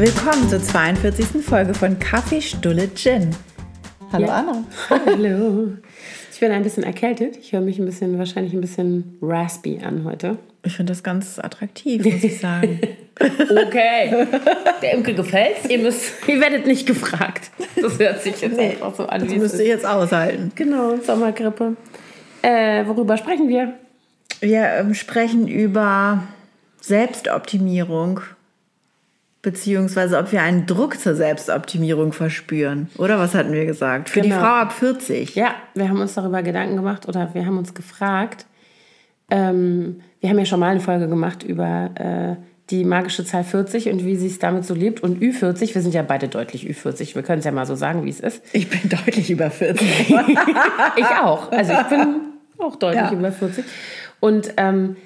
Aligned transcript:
Willkommen 0.00 0.48
zur 0.48 0.62
42. 0.62 1.42
Folge 1.44 1.74
von 1.74 1.98
Kaffee 1.98 2.40
Stulle 2.40 2.88
Gin. 2.94 3.30
Hallo 4.12 4.26
Ja. 4.26 4.32
Anna. 4.34 4.64
Hallo. 4.88 5.72
Ich 6.32 6.38
bin 6.38 6.52
ein 6.52 6.62
bisschen 6.62 6.84
erkältet. 6.84 7.36
Ich 7.36 7.50
höre 7.52 7.62
mich 7.62 7.80
ein 7.80 7.84
bisschen, 7.84 8.16
wahrscheinlich 8.16 8.52
ein 8.52 8.60
bisschen 8.60 9.18
raspy 9.20 9.80
an 9.84 10.04
heute. 10.04 10.38
Ich 10.62 10.76
finde 10.76 10.92
das 10.92 11.02
ganz 11.02 11.40
attraktiv, 11.40 12.04
muss 12.04 12.22
ich 12.22 12.38
sagen. 12.38 12.80
Okay. 13.20 14.28
Der 14.80 14.92
Imke 14.94 15.12
gefällt's. 15.12 15.68
Ihr, 15.68 15.80
müsst, 15.80 16.12
ihr 16.28 16.40
werdet 16.40 16.68
nicht 16.68 16.86
gefragt. 16.86 17.50
Das 17.74 17.98
hört 17.98 18.22
sich 18.22 18.40
jetzt 18.40 18.56
Nee, 18.56 18.70
einfach 18.70 18.94
so 18.94 19.06
an. 19.08 19.26
Das 19.26 19.34
müsst 19.34 19.58
ihr 19.58 19.66
jetzt 19.66 19.84
aushalten. 19.84 20.52
Genau, 20.54 20.96
Sommergrippe. 21.04 21.74
Äh, 22.42 22.86
worüber 22.86 23.16
sprechen 23.16 23.48
wir? 23.48 23.72
Wir 24.38 24.66
ähm, 24.66 24.94
sprechen 24.94 25.48
über 25.48 26.22
Selbstoptimierung, 26.80 28.20
beziehungsweise 29.42 30.18
ob 30.18 30.32
wir 30.32 30.42
einen 30.42 30.66
Druck 30.66 30.98
zur 30.98 31.14
Selbstoptimierung 31.14 32.12
verspüren. 32.12 32.88
Oder 32.98 33.18
was 33.18 33.34
hatten 33.34 33.52
wir 33.52 33.66
gesagt? 33.66 34.08
Für 34.10 34.20
die 34.20 34.28
Genau. 34.30 34.40
Frau 34.40 34.48
ab 34.54 34.72
40. 34.72 35.34
Ja, 35.34 35.54
wir 35.74 35.88
haben 35.88 36.00
uns 36.00 36.14
darüber 36.14 36.42
Gedanken 36.42 36.76
gemacht 36.76 37.06
oder 37.08 37.32
wir 37.34 37.46
haben 37.46 37.56
uns 37.58 37.72
gefragt. 37.74 38.46
Ähm, 39.30 40.00
wir 40.20 40.30
haben 40.30 40.38
ja 40.38 40.44
schon 40.44 40.60
mal 40.60 40.70
eine 40.70 40.80
Folge 40.80 41.08
gemacht 41.08 41.42
über 41.42 41.90
äh, 41.94 42.42
die 42.70 42.84
magische 42.84 43.24
Zahl 43.24 43.44
40 43.44 43.88
und 43.90 44.04
wie 44.04 44.16
sie 44.16 44.26
es 44.26 44.38
damit 44.38 44.64
so 44.64 44.74
lebt. 44.74 45.02
Und 45.02 45.22
Ü40, 45.22 45.74
wir 45.74 45.82
sind 45.82 45.94
ja 45.94 46.02
beide 46.02 46.28
deutlich 46.28 46.66
Ü40. 46.68 47.14
Wir 47.14 47.22
können 47.22 47.38
es 47.38 47.44
ja 47.44 47.52
mal 47.52 47.64
so 47.66 47.74
sagen, 47.76 48.04
wie 48.04 48.10
es 48.10 48.20
ist. 48.20 48.42
Ich 48.52 48.68
bin 48.68 48.88
deutlich 48.90 49.30
über 49.30 49.50
40. 49.50 50.10
Ich 50.96 51.06
auch. 51.22 51.50
Also 51.52 51.72
ich 51.72 51.82
bin 51.88 52.16
auch 52.58 52.76
deutlich 52.76 53.02
Ja. 53.02 53.12
über 53.12 53.30
40. 53.32 53.64
Und 54.20 54.52
ähm, 54.56 54.96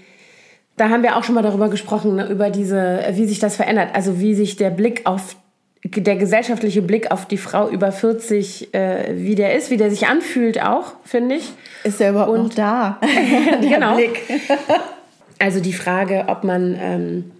da 0.76 0.88
haben 0.88 1.02
wir 1.02 1.16
auch 1.16 1.24
schon 1.24 1.34
mal 1.34 1.42
darüber 1.42 1.68
gesprochen, 1.68 2.16
ne, 2.16 2.28
über 2.28 2.50
diese, 2.50 3.04
wie 3.12 3.26
sich 3.26 3.38
das 3.38 3.56
verändert. 3.56 3.90
Also 3.94 4.20
wie 4.20 4.34
sich 4.34 4.56
der 4.56 4.70
Blick 4.70 5.02
auf, 5.04 5.36
der 5.84 6.16
gesellschaftliche 6.16 6.82
Blick 6.82 7.10
auf 7.10 7.26
die 7.26 7.36
Frau 7.36 7.68
über 7.68 7.92
40, 7.92 8.72
äh, 8.72 9.14
wie 9.16 9.34
der 9.34 9.54
ist, 9.54 9.70
wie 9.70 9.76
der 9.76 9.90
sich 9.90 10.06
anfühlt 10.06 10.62
auch, 10.62 10.94
finde 11.04 11.36
ich. 11.36 11.52
Ist 11.84 12.00
er 12.00 12.10
überhaupt 12.10 12.38
noch 12.38 12.54
da? 12.54 13.00
Genau. 13.60 13.96
Blick. 13.96 14.20
Also 15.38 15.60
die 15.60 15.72
Frage, 15.72 16.24
ob 16.28 16.44
man, 16.44 16.76
ähm, 16.80 17.32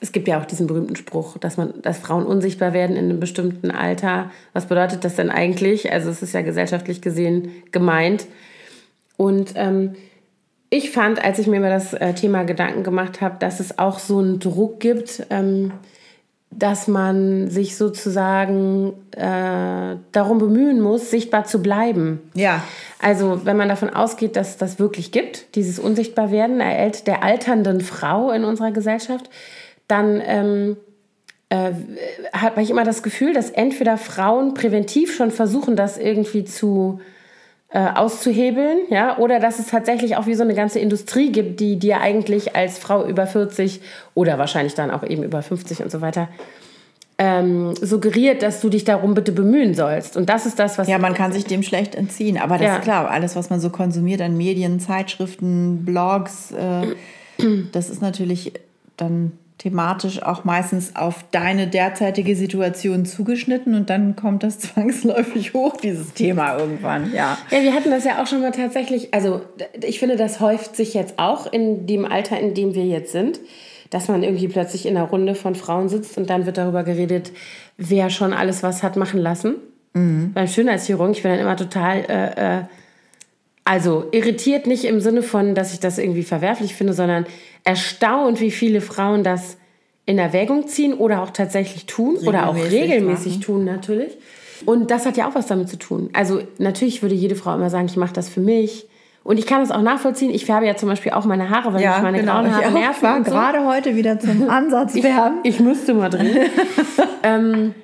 es 0.00 0.12
gibt 0.12 0.28
ja 0.28 0.38
auch 0.38 0.44
diesen 0.44 0.66
berühmten 0.66 0.96
Spruch, 0.96 1.38
dass 1.38 1.56
man, 1.56 1.72
dass 1.80 1.98
Frauen 1.98 2.26
unsichtbar 2.26 2.74
werden 2.74 2.94
in 2.94 3.06
einem 3.06 3.20
bestimmten 3.20 3.70
Alter. 3.70 4.30
Was 4.52 4.66
bedeutet 4.66 5.04
das 5.04 5.16
denn 5.16 5.30
eigentlich? 5.30 5.90
Also 5.90 6.10
es 6.10 6.22
ist 6.22 6.34
ja 6.34 6.42
gesellschaftlich 6.42 7.00
gesehen 7.00 7.50
gemeint. 7.70 8.26
Und 9.16 9.52
ähm, 9.56 9.94
ich 10.72 10.90
fand, 10.90 11.22
als 11.22 11.38
ich 11.38 11.46
mir 11.46 11.58
über 11.58 11.68
das 11.68 11.92
äh, 11.92 12.14
Thema 12.14 12.44
Gedanken 12.44 12.82
gemacht 12.82 13.20
habe, 13.20 13.36
dass 13.38 13.60
es 13.60 13.78
auch 13.78 13.98
so 13.98 14.20
einen 14.20 14.40
Druck 14.40 14.80
gibt, 14.80 15.26
ähm, 15.28 15.70
dass 16.50 16.88
man 16.88 17.50
sich 17.50 17.76
sozusagen 17.76 18.94
äh, 19.10 19.96
darum 20.12 20.38
bemühen 20.38 20.80
muss, 20.80 21.10
sichtbar 21.10 21.44
zu 21.44 21.60
bleiben. 21.60 22.22
Ja. 22.32 22.62
Also, 23.02 23.44
wenn 23.44 23.58
man 23.58 23.68
davon 23.68 23.90
ausgeht, 23.90 24.34
dass 24.34 24.50
es 24.50 24.56
das 24.56 24.78
wirklich 24.78 25.12
gibt, 25.12 25.56
dieses 25.56 25.78
Unsichtbarwerden 25.78 26.58
der 26.58 26.78
alt- 26.78 27.06
der 27.06 27.22
alternden 27.22 27.82
Frau 27.82 28.30
in 28.30 28.44
unserer 28.44 28.72
Gesellschaft, 28.72 29.28
dann 29.88 30.22
ähm, 30.24 30.78
äh, 31.50 31.72
habe 32.32 32.62
ich 32.62 32.70
immer 32.70 32.84
das 32.84 33.02
Gefühl, 33.02 33.34
dass 33.34 33.50
entweder 33.50 33.98
Frauen 33.98 34.54
präventiv 34.54 35.14
schon 35.14 35.30
versuchen, 35.30 35.76
das 35.76 35.98
irgendwie 35.98 36.44
zu 36.44 37.00
äh, 37.74 37.78
auszuhebeln, 37.94 38.78
ja, 38.90 39.16
oder 39.18 39.40
dass 39.40 39.58
es 39.58 39.66
tatsächlich 39.68 40.16
auch 40.16 40.26
wie 40.26 40.34
so 40.34 40.42
eine 40.42 40.54
ganze 40.54 40.78
Industrie 40.78 41.32
gibt, 41.32 41.60
die 41.60 41.76
dir 41.78 42.00
eigentlich 42.00 42.54
als 42.54 42.78
Frau 42.78 43.06
über 43.06 43.26
40 43.26 43.80
oder 44.14 44.38
wahrscheinlich 44.38 44.74
dann 44.74 44.90
auch 44.90 45.02
eben 45.02 45.22
über 45.22 45.42
50 45.42 45.82
und 45.82 45.90
so 45.90 46.00
weiter 46.00 46.28
ähm, 47.18 47.74
suggeriert, 47.80 48.42
dass 48.42 48.60
du 48.60 48.68
dich 48.68 48.84
darum 48.84 49.14
bitte 49.14 49.32
bemühen 49.32 49.74
sollst. 49.74 50.16
Und 50.16 50.28
das 50.28 50.44
ist 50.46 50.58
das, 50.58 50.78
was 50.78 50.88
Ja, 50.88 50.98
man 50.98 51.14
kann 51.14 51.32
sich 51.32 51.44
dem 51.44 51.62
schlecht 51.62 51.94
entziehen. 51.94 52.36
Aber 52.38 52.58
das 52.58 52.66
Ja. 52.66 52.76
ist 52.76 52.82
klar, 52.82 53.10
alles, 53.10 53.36
was 53.36 53.48
man 53.50 53.60
so 53.60 53.70
konsumiert 53.70 54.20
an 54.20 54.36
Medien, 54.36 54.80
Zeitschriften, 54.80 55.84
Blogs, 55.84 56.52
äh, 56.52 56.94
das 57.72 57.90
ist 57.90 58.02
natürlich 58.02 58.52
dann 58.96 59.32
thematisch 59.62 60.22
auch 60.22 60.42
meistens 60.42 60.96
auf 60.96 61.24
deine 61.30 61.68
derzeitige 61.68 62.34
Situation 62.34 63.06
zugeschnitten 63.06 63.76
und 63.76 63.90
dann 63.90 64.16
kommt 64.16 64.42
das 64.42 64.58
zwangsläufig 64.58 65.54
hoch, 65.54 65.76
dieses 65.76 66.14
Thema 66.14 66.58
irgendwann. 66.58 67.12
Ja. 67.14 67.38
Ja, 67.50 67.62
wir 67.62 67.72
hatten 67.72 67.90
das 67.90 68.04
ja 68.04 68.20
auch 68.20 68.26
schon 68.26 68.40
mal 68.40 68.50
tatsächlich, 68.50 69.14
also 69.14 69.42
ich 69.80 70.00
finde, 70.00 70.16
das 70.16 70.40
häuft 70.40 70.74
sich 70.74 70.94
jetzt 70.94 71.18
auch 71.18 71.52
in 71.52 71.86
dem 71.86 72.04
Alter, 72.04 72.40
in 72.40 72.54
dem 72.54 72.74
wir 72.74 72.84
jetzt 72.84 73.12
sind, 73.12 73.38
dass 73.90 74.08
man 74.08 74.24
irgendwie 74.24 74.48
plötzlich 74.48 74.86
in 74.86 74.96
einer 74.96 75.06
Runde 75.06 75.36
von 75.36 75.54
Frauen 75.54 75.88
sitzt 75.88 76.18
und 76.18 76.28
dann 76.28 76.44
wird 76.44 76.58
darüber 76.58 76.82
geredet, 76.82 77.30
wer 77.76 78.10
schon 78.10 78.32
alles 78.32 78.62
was 78.62 78.82
hat 78.82 78.96
machen 78.96 79.20
lassen. 79.20 79.56
Beim 79.94 80.48
Schönheitschirurgen, 80.48 81.12
ich 81.12 81.22
bin 81.22 81.32
dann 81.32 81.40
immer 81.40 81.56
total, 81.56 81.98
äh, 82.08 82.60
äh, 82.60 82.62
also 83.64 84.08
irritiert 84.10 84.66
nicht 84.66 84.84
im 84.84 85.00
Sinne 85.00 85.22
von, 85.22 85.54
dass 85.54 85.74
ich 85.74 85.80
das 85.80 85.98
irgendwie 85.98 86.22
verwerflich 86.22 86.74
finde, 86.74 86.94
sondern 86.94 87.26
erstaunt, 87.64 88.40
wie 88.40 88.50
viele 88.50 88.80
Frauen 88.80 89.22
das 89.22 89.56
in 90.04 90.18
Erwägung 90.18 90.66
ziehen 90.66 90.94
oder 90.94 91.22
auch 91.22 91.30
tatsächlich 91.30 91.86
tun 91.86 92.16
oder 92.26 92.48
auch 92.48 92.56
Regelmäßig 92.56 92.82
regelmäßig 92.82 93.32
machen. 93.32 93.42
tun 93.42 93.64
natürlich. 93.64 94.18
Und 94.64 94.90
das 94.90 95.06
hat 95.06 95.16
ja 95.16 95.28
auch 95.28 95.34
was 95.34 95.46
damit 95.46 95.68
zu 95.68 95.78
tun. 95.78 96.10
Also 96.12 96.40
natürlich 96.58 97.02
würde 97.02 97.14
jede 97.14 97.34
Frau 97.34 97.54
immer 97.54 97.70
sagen, 97.70 97.86
ich 97.86 97.96
mache 97.96 98.12
das 98.12 98.28
für 98.28 98.40
mich. 98.40 98.86
Und 99.24 99.38
ich 99.38 99.46
kann 99.46 99.60
das 99.60 99.70
auch 99.70 99.82
nachvollziehen. 99.82 100.30
Ich 100.30 100.46
färbe 100.46 100.66
ja 100.66 100.76
zum 100.76 100.88
Beispiel 100.88 101.12
auch 101.12 101.24
meine 101.24 101.48
Haare, 101.48 101.72
weil 101.72 101.80
mich 101.80 102.02
meine 102.02 102.24
grauen 102.24 102.44
genau. 102.44 102.58
Ich 102.58 102.64
Haare 102.64 102.66
auch. 102.66 102.78
nerven. 102.78 103.02
war 103.02 103.16
und 103.16 103.24
so. 103.26 103.30
gerade 103.30 103.64
heute 103.64 103.94
wieder 103.94 104.18
zum 104.18 104.48
Ansatz 104.50 104.98
färben. 104.98 105.38
Ich 105.44 105.60
müsste 105.60 105.94
mal 105.94 106.08
drin. 106.08 106.36
ähm, 107.22 107.74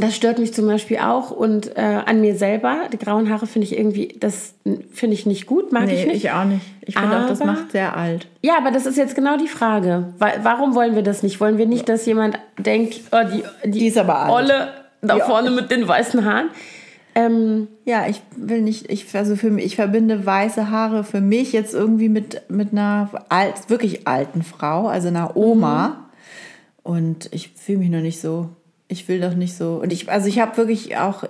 das 0.00 0.14
stört 0.16 0.38
mich 0.38 0.52
zum 0.54 0.66
Beispiel 0.66 0.98
auch. 0.98 1.30
Und 1.30 1.76
äh, 1.76 1.80
an 2.06 2.20
mir 2.20 2.36
selber, 2.36 2.82
die 2.92 2.98
grauen 2.98 3.30
Haare 3.30 3.46
finde 3.46 3.66
ich 3.66 3.78
irgendwie, 3.78 4.08
das 4.20 4.54
finde 4.92 5.14
ich 5.14 5.26
nicht 5.26 5.46
gut, 5.46 5.72
mag 5.72 5.86
Nee, 5.86 6.00
ich 6.00 6.06
nicht. 6.06 6.24
ich 6.24 6.30
auch 6.30 6.44
nicht. 6.44 6.64
Ich 6.82 6.98
finde 6.98 7.18
auch, 7.22 7.26
das 7.28 7.40
macht 7.40 7.72
sehr 7.72 7.96
alt. 7.96 8.26
Ja, 8.42 8.56
aber 8.58 8.70
das 8.70 8.86
ist 8.86 8.96
jetzt 8.96 9.14
genau 9.14 9.36
die 9.36 9.48
Frage. 9.48 10.14
Wa- 10.18 10.32
Warum 10.42 10.74
wollen 10.74 10.94
wir 10.94 11.02
das 11.02 11.22
nicht? 11.22 11.40
Wollen 11.40 11.58
wir 11.58 11.66
nicht, 11.66 11.88
dass 11.88 12.06
jemand 12.06 12.38
denkt, 12.58 13.00
oh, 13.12 13.18
die, 13.32 13.42
die, 13.70 13.78
Die 13.78 13.86
ist 13.88 13.98
aber 13.98 14.18
alt. 14.20 14.32
Olle 14.32 14.68
da 15.02 15.16
Ja. 15.18 15.24
vorne 15.26 15.50
mit 15.50 15.70
den 15.70 15.86
weißen 15.86 16.24
Haaren? 16.24 16.48
Ähm, 17.14 17.68
Ja, 17.84 18.06
ich 18.08 18.22
will 18.36 18.60
nicht, 18.62 18.90
ich, 18.90 19.14
also 19.16 19.34
für 19.36 19.50
mich, 19.50 19.64
ich 19.64 19.76
verbinde 19.76 20.24
weiße 20.24 20.70
Haare 20.70 21.04
für 21.04 21.20
mich 21.20 21.52
jetzt 21.52 21.74
irgendwie 21.74 22.08
mit, 22.08 22.42
mit 22.48 22.72
einer 22.72 23.10
alt, 23.28 23.54
wirklich 23.68 24.06
alten 24.06 24.42
Frau, 24.42 24.86
also 24.88 25.08
einer 25.08 25.36
Oma. 25.36 26.04
Und 26.82 27.28
ich 27.32 27.50
fühle 27.56 27.78
mich 27.78 27.90
noch 27.90 28.00
nicht 28.00 28.20
so. 28.20 28.48
Ich 28.88 29.06
will 29.08 29.20
doch 29.20 29.34
nicht 29.34 29.54
so. 29.54 29.74
Und 29.82 29.92
ich, 29.92 30.10
also 30.10 30.28
ich 30.28 30.38
habe 30.38 30.56
wirklich 30.56 30.96
auch 30.96 31.24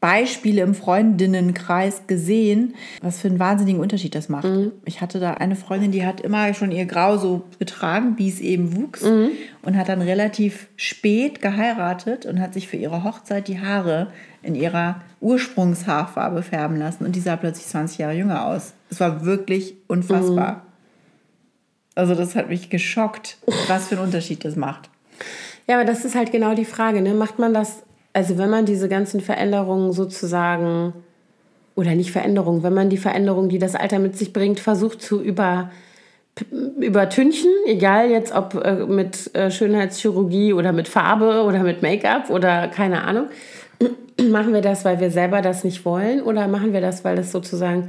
Beispiele 0.00 0.62
im 0.62 0.74
Freundinnenkreis 0.74 2.08
gesehen, 2.08 2.74
was 3.02 3.20
für 3.20 3.28
einen 3.28 3.38
wahnsinnigen 3.38 3.80
Unterschied 3.80 4.16
das 4.16 4.28
macht. 4.28 4.48
Ich 4.84 5.00
hatte 5.00 5.20
da 5.20 5.34
eine 5.34 5.54
Freundin, 5.54 5.92
die 5.92 6.04
hat 6.04 6.20
immer 6.20 6.52
schon 6.54 6.72
ihr 6.72 6.86
Grau 6.86 7.18
so 7.18 7.44
getragen, 7.60 8.14
wie 8.18 8.28
es 8.28 8.40
eben 8.40 8.74
wuchs, 8.74 9.02
und 9.02 9.76
hat 9.76 9.88
dann 9.88 10.02
relativ 10.02 10.66
spät 10.74 11.40
geheiratet 11.40 12.26
und 12.26 12.40
hat 12.40 12.52
sich 12.52 12.66
für 12.66 12.76
ihre 12.76 13.04
Hochzeit 13.04 13.46
die 13.46 13.60
Haare 13.60 14.08
in 14.42 14.56
ihrer 14.56 15.00
Ursprungshaarfarbe 15.20 16.42
färben 16.42 16.78
lassen. 16.78 17.04
Und 17.04 17.14
die 17.14 17.20
sah 17.20 17.36
plötzlich 17.36 17.68
20 17.68 17.98
Jahre 17.98 18.14
jünger 18.14 18.46
aus. 18.46 18.72
Es 18.90 18.98
war 18.98 19.24
wirklich 19.24 19.76
unfassbar. 19.86 20.66
Also 21.94 22.16
das 22.16 22.34
hat 22.34 22.48
mich 22.48 22.70
geschockt, 22.70 23.38
was 23.68 23.86
für 23.86 23.94
einen 23.96 24.06
Unterschied 24.06 24.44
das 24.44 24.56
macht. 24.56 24.90
Ja, 25.72 25.78
aber 25.78 25.86
das 25.86 26.04
ist 26.04 26.14
halt 26.14 26.30
genau 26.32 26.52
die 26.52 26.66
Frage. 26.66 27.00
Ne? 27.00 27.14
Macht 27.14 27.38
man 27.38 27.54
das, 27.54 27.82
also 28.12 28.36
wenn 28.36 28.50
man 28.50 28.66
diese 28.66 28.90
ganzen 28.90 29.22
Veränderungen 29.22 29.92
sozusagen, 29.92 30.92
oder 31.74 31.94
nicht 31.94 32.12
Veränderungen, 32.12 32.62
wenn 32.62 32.74
man 32.74 32.90
die 32.90 32.98
Veränderungen, 32.98 33.48
die 33.48 33.58
das 33.58 33.74
Alter 33.74 33.98
mit 33.98 34.14
sich 34.14 34.34
bringt, 34.34 34.60
versucht 34.60 35.00
zu 35.00 35.22
über, 35.22 35.70
übertünchen, 36.78 37.50
egal 37.64 38.10
jetzt 38.10 38.34
ob 38.34 38.54
äh, 38.62 38.84
mit 38.84 39.34
äh, 39.34 39.50
Schönheitschirurgie 39.50 40.52
oder 40.52 40.72
mit 40.72 40.88
Farbe 40.88 41.42
oder 41.44 41.60
mit 41.60 41.80
Make-up 41.80 42.28
oder 42.28 42.68
keine 42.68 43.04
Ahnung, 43.04 43.28
machen 44.30 44.52
wir 44.52 44.60
das, 44.60 44.84
weil 44.84 45.00
wir 45.00 45.10
selber 45.10 45.40
das 45.40 45.64
nicht 45.64 45.86
wollen 45.86 46.20
oder 46.20 46.48
machen 46.48 46.74
wir 46.74 46.82
das, 46.82 47.02
weil 47.02 47.16
das 47.16 47.32
sozusagen 47.32 47.88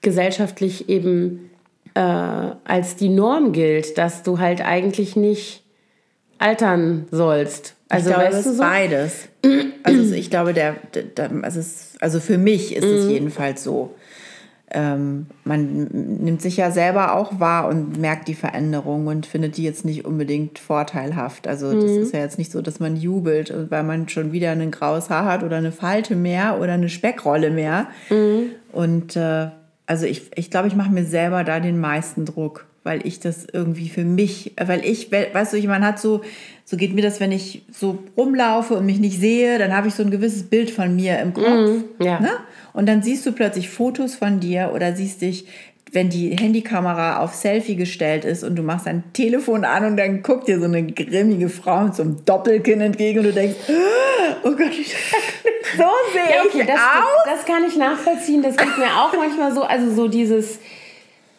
gesellschaftlich 0.00 0.88
eben 0.88 1.50
äh, 1.94 2.00
als 2.00 2.94
die 2.94 3.08
Norm 3.08 3.50
gilt, 3.50 3.98
dass 3.98 4.22
du 4.22 4.38
halt 4.38 4.64
eigentlich 4.64 5.16
nicht 5.16 5.64
altern 6.40 7.06
sollst. 7.10 7.74
Also 7.88 8.10
ich 8.10 8.16
glaube, 8.16 8.34
weißt 8.34 8.46
du 8.46 8.52
so? 8.52 8.62
beides. 8.62 9.28
Also 9.82 10.14
ich 10.14 10.30
glaube, 10.30 10.52
der, 10.52 10.76
der, 11.16 11.30
also, 11.42 11.60
es, 11.60 11.94
also 12.00 12.20
für 12.20 12.38
mich 12.38 12.74
ist 12.74 12.84
es 12.84 13.08
jedenfalls 13.08 13.62
so. 13.62 13.94
Ähm, 14.72 15.26
man 15.42 15.84
nimmt 15.90 16.40
sich 16.40 16.56
ja 16.56 16.70
selber 16.70 17.16
auch 17.16 17.40
wahr 17.40 17.66
und 17.66 17.98
merkt 17.98 18.28
die 18.28 18.34
Veränderung 18.34 19.08
und 19.08 19.26
findet 19.26 19.56
die 19.56 19.64
jetzt 19.64 19.84
nicht 19.84 20.04
unbedingt 20.04 20.60
vorteilhaft. 20.60 21.48
Also 21.48 21.72
das 21.72 21.90
ist 21.90 22.14
ja 22.14 22.20
jetzt 22.20 22.38
nicht 22.38 22.52
so, 22.52 22.62
dass 22.62 22.78
man 22.78 22.96
jubelt, 22.96 23.52
weil 23.68 23.82
man 23.82 24.08
schon 24.08 24.30
wieder 24.30 24.52
ein 24.52 24.70
graues 24.70 25.10
Haar 25.10 25.24
hat 25.24 25.42
oder 25.42 25.56
eine 25.56 25.72
Falte 25.72 26.14
mehr 26.14 26.60
oder 26.60 26.74
eine 26.74 26.88
Speckrolle 26.88 27.50
mehr. 27.50 27.88
Und 28.72 29.16
äh, 29.16 29.48
also 29.86 30.06
ich, 30.06 30.30
ich 30.36 30.52
glaube, 30.52 30.68
ich 30.68 30.76
mache 30.76 30.92
mir 30.92 31.04
selber 31.04 31.42
da 31.42 31.58
den 31.58 31.80
meisten 31.80 32.24
Druck. 32.24 32.66
Weil 32.82 33.06
ich 33.06 33.20
das 33.20 33.46
irgendwie 33.52 33.88
für 33.88 34.04
mich, 34.04 34.54
weil 34.58 34.84
ich, 34.84 35.12
weißt 35.12 35.52
du, 35.52 35.68
man 35.68 35.84
hat 35.84 36.00
so, 36.00 36.22
so 36.64 36.76
geht 36.76 36.94
mir 36.94 37.02
das, 37.02 37.20
wenn 37.20 37.32
ich 37.32 37.62
so 37.70 37.98
rumlaufe 38.16 38.74
und 38.74 38.86
mich 38.86 38.98
nicht 38.98 39.20
sehe, 39.20 39.58
dann 39.58 39.76
habe 39.76 39.88
ich 39.88 39.94
so 39.94 40.02
ein 40.02 40.10
gewisses 40.10 40.44
Bild 40.44 40.70
von 40.70 40.96
mir 40.96 41.18
im 41.18 41.34
Kopf. 41.34 41.46
Mm, 41.98 42.02
ja. 42.02 42.20
ne? 42.20 42.30
Und 42.72 42.88
dann 42.88 43.02
siehst 43.02 43.26
du 43.26 43.32
plötzlich 43.32 43.68
Fotos 43.68 44.14
von 44.14 44.40
dir 44.40 44.70
oder 44.74 44.94
siehst 44.94 45.20
dich 45.20 45.46
wenn 45.92 46.08
die 46.08 46.36
Handykamera 46.36 47.18
auf 47.18 47.34
Selfie 47.34 47.74
gestellt 47.74 48.24
ist 48.24 48.44
und 48.44 48.56
du 48.56 48.62
machst 48.62 48.86
dein 48.86 49.12
Telefon 49.12 49.64
an 49.64 49.84
und 49.84 49.96
dann 49.96 50.22
guckt 50.22 50.46
dir 50.46 50.58
so 50.58 50.66
eine 50.66 50.84
grimmige 50.84 51.48
Frau 51.48 51.82
mit 51.82 51.96
so 51.96 52.02
einem 52.02 52.24
Doppelkinn 52.24 52.80
entgegen 52.80 53.20
und 53.20 53.24
du 53.26 53.32
denkst, 53.32 53.56
oh 54.44 54.50
Gott, 54.50 54.70
ich, 54.70 54.94
so 55.76 55.84
sehe 56.12 56.36
ja, 56.36 56.44
okay, 56.46 56.60
ich 56.60 56.66
das, 56.66 56.76
aus. 56.76 57.24
Das 57.26 57.44
kann 57.44 57.64
ich 57.66 57.76
nachvollziehen. 57.76 58.42
Das 58.42 58.56
geht 58.56 58.78
mir 58.78 58.86
auch 58.86 59.12
manchmal 59.14 59.52
so. 59.52 59.62
Also 59.62 59.92
so 59.92 60.06
dieses, 60.06 60.60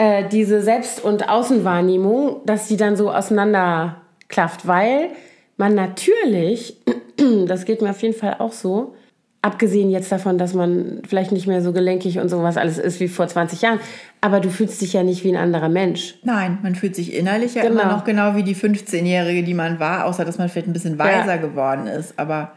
äh, 0.02 0.28
diese 0.28 0.64
Selbst- 0.64 1.04
und 1.04 1.30
Außenwahrnehmung, 1.30 2.42
dass 2.46 2.68
die 2.68 2.76
dann 2.76 2.96
so 2.96 3.12
auseinanderklafft, 3.12 4.68
weil 4.68 5.10
man 5.58 5.76
natürlich, 5.76 6.78
das 7.48 7.66
geht 7.66 7.84
mir 7.84 7.92
auf 7.92 8.02
jeden 8.02 8.16
Fall 8.16 8.38
auch 8.40 8.52
so, 8.52 8.96
Abgesehen 9.44 9.90
jetzt 9.90 10.12
davon, 10.12 10.38
dass 10.38 10.54
man 10.54 11.02
vielleicht 11.08 11.32
nicht 11.32 11.48
mehr 11.48 11.64
so 11.64 11.74
gelenkig 11.74 12.20
und 12.20 12.30
sowas 12.30 12.58
alles 12.58 12.78
ist 12.78 13.00
wie 13.00 13.08
vor 13.08 13.28
20 13.28 13.64
Jahren. 13.64 13.80
Aber 14.22 14.40
du 14.40 14.52
fühlst 14.52 14.80
dich 14.82 14.94
ja 14.94 15.02
nicht 15.02 15.24
wie 15.24 15.30
ein 15.30 15.36
anderer 15.36 15.68
Mensch. 15.68 16.14
Nein, 16.22 16.60
man 16.62 16.76
fühlt 16.76 16.96
sich 16.96 17.12
innerlich 17.12 17.56
ja 17.56 17.64
genau. 17.64 17.82
immer 17.82 17.92
noch 17.92 18.04
genau 18.04 18.36
wie 18.36 18.44
die 18.44 18.56
15-Jährige, 18.56 19.42
die 19.42 19.56
man 19.56 19.80
war, 19.80 20.06
außer 20.06 20.26
dass 20.26 20.38
man 20.38 20.48
vielleicht 20.48 20.68
ein 20.68 20.74
bisschen 20.74 21.00
weiser 21.00 21.26
ja. 21.26 21.38
geworden 21.38 21.88
ist. 21.88 22.20
Aber 22.20 22.52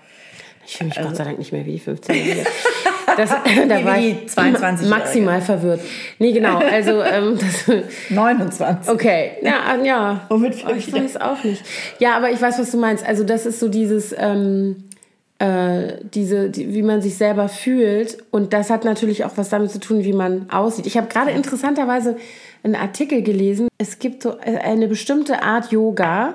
ich 0.67 0.77
fühle 0.77 0.89
mich 0.89 0.99
also, 0.99 1.09
Gott 1.09 1.19
sei 1.19 1.25
Dank 1.25 1.39
nicht 1.39 1.53
mehr 1.53 1.65
wie 1.67 1.73
die 1.73 1.81
15-Jährige. 1.81 2.47
Das, 3.17 3.31
da 3.31 3.85
war 3.85 3.97
ich 3.97 4.29
22 4.29 4.89
maximal 4.89 5.41
verwirrt. 5.41 5.81
Nee, 6.19 6.33
genau. 6.33 6.59
Also 6.59 7.01
ähm, 7.01 7.39
das, 7.67 7.77
29. 8.11 8.93
Okay, 8.93 9.33
ja, 9.41 9.77
ja. 9.85 10.27
Womit 10.29 10.57
ich 10.77 10.93
weiß 10.93 11.21
auch 11.21 11.45
nicht. 11.45 11.63
Ja, 12.01 12.17
aber 12.17 12.33
ich 12.33 12.43
weiß, 12.43 12.59
was 12.59 12.73
du 12.73 12.79
meinst. 12.79 13.07
Also 13.07 13.23
das 13.23 13.47
ist 13.47 13.61
so 13.61 13.69
dieses 13.69 14.13
ähm, 14.19 14.89
äh, 15.39 15.99
diese, 16.15 16.51
die, 16.51 16.75
wie 16.75 16.83
man 16.83 17.03
sich 17.03 17.17
selber 17.17 17.49
fühlt. 17.49 18.19
Und 18.31 18.53
das 18.53 18.71
hat 18.71 18.85
natürlich 18.85 19.25
auch 19.25 19.33
was 19.37 19.49
damit 19.49 19.71
zu 19.71 19.81
tun, 19.81 20.05
wie 20.05 20.13
man 20.13 20.49
aussieht. 20.51 20.87
Ich 20.87 20.97
habe 20.97 21.09
gerade 21.09 21.33
interessanterweise 21.33 22.17
einen 22.63 22.77
Artikel 22.77 23.23
gelesen. 23.23 23.69
Es 23.79 23.99
gibt 23.99 24.23
so 24.23 24.39
äh, 24.39 24.59
eine 24.59 24.89
bestimmte 24.89 25.43
Art 25.43 25.73
Yoga. 25.73 26.35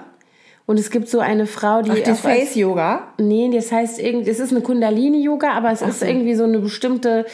Und 0.70 0.80
es 0.80 0.92
gibt 0.92 1.10
so 1.10 1.20
eine 1.20 1.48
Frau, 1.48 1.82
die. 1.82 1.90
Ach, 1.90 1.98
das 2.06 2.20
Face 2.20 2.54
Yoga? 2.54 3.08
Nee, 3.18 3.50
das 3.52 3.72
heißt 3.72 4.00
irgendwie, 4.00 4.30
es 4.30 4.40
ist 4.40 4.52
eine 4.52 4.62
Kundalini-Yoga, 4.62 5.50
aber 5.54 5.72
es 5.72 5.82
Ach 5.82 5.88
ist 5.88 6.02
so. 6.02 6.06
irgendwie 6.06 6.36
so 6.36 6.44
eine 6.44 6.60
bestimmte, 6.60 7.26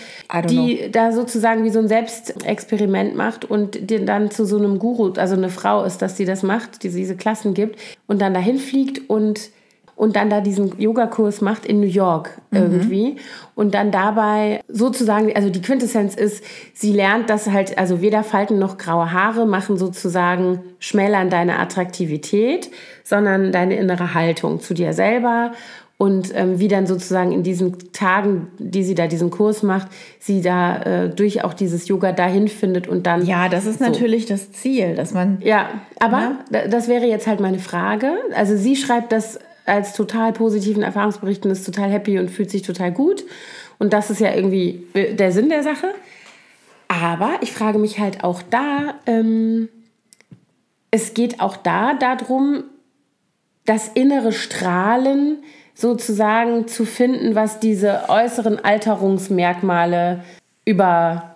die 0.48 0.78
know. 0.78 0.90
da 0.94 1.12
sozusagen 1.12 1.66
wie 1.66 1.70
so 1.70 1.80
ein 1.80 1.90
Selbstexperiment 1.90 3.14
macht 3.14 3.44
und 3.44 3.90
die 3.92 4.06
dann 4.06 4.32
zu 4.32 4.46
so 4.46 4.58
einem 4.58 4.80
Guru, 4.80 5.12
also 5.18 5.36
eine 5.36 5.50
Frau 5.50 5.84
ist, 5.84 6.02
dass 6.02 6.16
die 6.16 6.24
das 6.24 6.44
macht, 6.44 6.84
die 6.84 6.90
diese 6.90 7.18
Klassen 7.18 7.54
gibt 7.54 7.78
und 8.08 8.22
dann 8.22 8.34
dahin 8.34 8.58
fliegt 8.58 9.10
und 9.10 9.50
und 9.96 10.16
dann 10.16 10.30
da 10.30 10.42
diesen 10.42 10.80
Yogakurs 10.80 11.42
macht 11.42 11.66
in 11.66 11.80
New 11.80 11.88
York 11.88 12.32
mhm. 12.52 12.58
irgendwie 12.58 13.16
und 13.56 13.74
dann 13.74 13.92
dabei 13.92 14.62
sozusagen, 14.68 15.34
also 15.36 15.50
die 15.50 15.62
Quintessenz 15.62 16.16
ist, 16.16 16.44
sie 16.74 16.92
lernt, 16.92 17.30
dass 17.30 17.50
halt, 17.50 17.78
also 17.78 18.02
weder 18.02 18.24
Falten 18.24 18.60
noch 18.60 18.78
graue 18.78 19.12
Haare 19.12 19.46
machen 19.46 19.78
sozusagen, 19.78 20.60
schmälern 20.80 21.30
deine 21.30 21.60
Attraktivität, 21.60 22.70
sondern 23.04 23.52
deine 23.52 23.78
innere 23.78 24.14
Haltung 24.14 24.60
zu 24.60 24.74
dir 24.74 24.94
selber 24.94 25.52
und 25.98 26.36
ähm, 26.36 26.60
wie 26.60 26.68
dann 26.68 26.88
sozusagen 26.88 27.32
in 27.32 27.44
diesen 27.44 27.94
Tagen, 27.94 28.50
die 28.58 28.84
sie 28.84 28.96
da 28.96 29.08
diesen 29.08 29.32
Kurs 29.32 29.64
macht, 29.64 29.88
sie 30.20 30.42
da 30.42 30.82
äh, 30.82 31.10
durch 31.10 31.46
auch 31.46 31.54
dieses 31.54 31.88
Yoga 31.88 32.12
dahin 32.12 32.50
findet 32.50 32.88
und 32.90 33.08
dann. 33.08 33.26
Ja, 33.26 33.48
das 33.48 33.66
ist 33.66 33.80
so. 33.80 33.86
natürlich 33.86 34.26
das 34.26 34.52
Ziel, 34.52 34.96
dass 34.96 35.14
man. 35.14 35.38
Ja, 35.42 35.70
aber 36.00 36.34
ja. 36.52 36.68
das 36.68 36.90
wäre 36.90 37.06
jetzt 37.06 37.28
halt 37.28 37.40
meine 37.40 37.60
Frage. 37.60 38.12
Also 38.36 38.58
sie 38.58 38.76
schreibt 38.76 39.14
das 39.14 39.40
als 39.66 39.94
total 39.94 40.34
positiven 40.34 40.84
Erfahrungsbericht 40.84 41.46
und 41.46 41.52
ist 41.52 41.66
total 41.66 41.90
happy 41.90 42.20
und 42.20 42.30
fühlt 42.30 42.52
sich 42.52 42.62
total 42.62 42.92
gut. 42.92 43.24
Und 43.78 43.94
das 43.94 44.10
ist 44.10 44.20
ja 44.20 44.34
irgendwie 44.34 44.86
der 44.96 45.32
Sinn 45.32 45.50
der 45.50 45.64
Sache. 45.64 45.88
Aber 46.88 47.34
ich 47.42 47.52
frage 47.52 47.80
mich 47.80 48.00
halt 48.00 48.24
auch 48.24 48.42
da, 48.42 48.96
ähm, 49.06 49.70
es 50.92 51.14
geht 51.14 51.40
auch 51.42 51.58
da 51.58 51.94
darum, 51.94 52.64
das 53.66 53.88
innere 53.90 54.32
Strahlen 54.32 55.44
sozusagen 55.74 56.68
zu 56.68 56.86
finden, 56.86 57.36
was 57.36 57.60
diese 57.60 58.08
äußeren 58.08 58.64
Alterungsmerkmale 58.64 60.24
über 60.64 61.35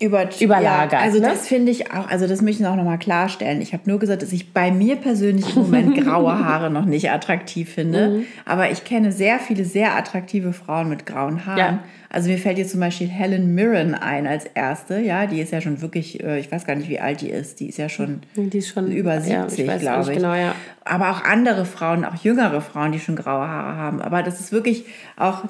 über, 0.00 0.28
überlagert. 0.40 0.92
Ja, 0.92 1.00
also 1.00 1.18
ne? 1.18 1.28
das 1.28 1.48
finde 1.48 1.72
ich 1.72 1.90
auch, 1.90 2.08
also 2.08 2.26
das 2.26 2.40
möchte 2.40 2.62
ich 2.62 2.68
auch 2.68 2.76
nochmal 2.76 2.98
klarstellen. 2.98 3.60
Ich 3.60 3.72
habe 3.72 3.82
nur 3.86 3.98
gesagt, 3.98 4.22
dass 4.22 4.32
ich 4.32 4.52
bei 4.52 4.70
mir 4.70 4.96
persönlich 4.96 5.56
im 5.56 5.62
Moment 5.62 5.96
graue 6.04 6.44
Haare 6.44 6.70
noch 6.70 6.84
nicht 6.84 7.10
attraktiv 7.10 7.72
finde. 7.72 8.08
Mhm. 8.08 8.24
Aber 8.44 8.70
ich 8.70 8.84
kenne 8.84 9.10
sehr 9.10 9.38
viele 9.40 9.64
sehr 9.64 9.96
attraktive 9.96 10.52
Frauen 10.52 10.88
mit 10.88 11.04
grauen 11.04 11.46
Haaren. 11.46 11.58
Ja. 11.58 11.78
Also 12.10 12.30
mir 12.30 12.38
fällt 12.38 12.56
jetzt 12.56 12.70
zum 12.70 12.80
Beispiel 12.80 13.06
Helen 13.06 13.54
Mirren 13.54 13.94
ein 13.94 14.26
als 14.26 14.46
erste. 14.46 14.98
Ja, 14.98 15.26
die 15.26 15.40
ist 15.40 15.52
ja 15.52 15.60
schon 15.60 15.82
wirklich, 15.82 16.22
äh, 16.22 16.40
ich 16.40 16.50
weiß 16.50 16.64
gar 16.64 16.74
nicht, 16.74 16.88
wie 16.88 17.00
alt 17.00 17.20
die 17.20 17.28
ist. 17.28 17.60
Die 17.60 17.68
ist 17.68 17.76
ja 17.76 17.90
schon, 17.90 18.20
ist 18.34 18.68
schon 18.68 18.90
über 18.90 19.20
70, 19.20 19.66
ja, 19.66 19.76
glaube 19.76 20.12
ich. 20.12 20.16
Genau, 20.16 20.34
ja. 20.34 20.54
Aber 20.84 21.10
auch 21.10 21.22
andere 21.24 21.66
Frauen, 21.66 22.06
auch 22.06 22.14
jüngere 22.14 22.62
Frauen, 22.62 22.92
die 22.92 22.98
schon 22.98 23.14
graue 23.14 23.46
Haare 23.46 23.76
haben. 23.76 24.00
Aber 24.00 24.22
das 24.22 24.40
ist 24.40 24.52
wirklich 24.52 24.86
auch, 25.16 25.44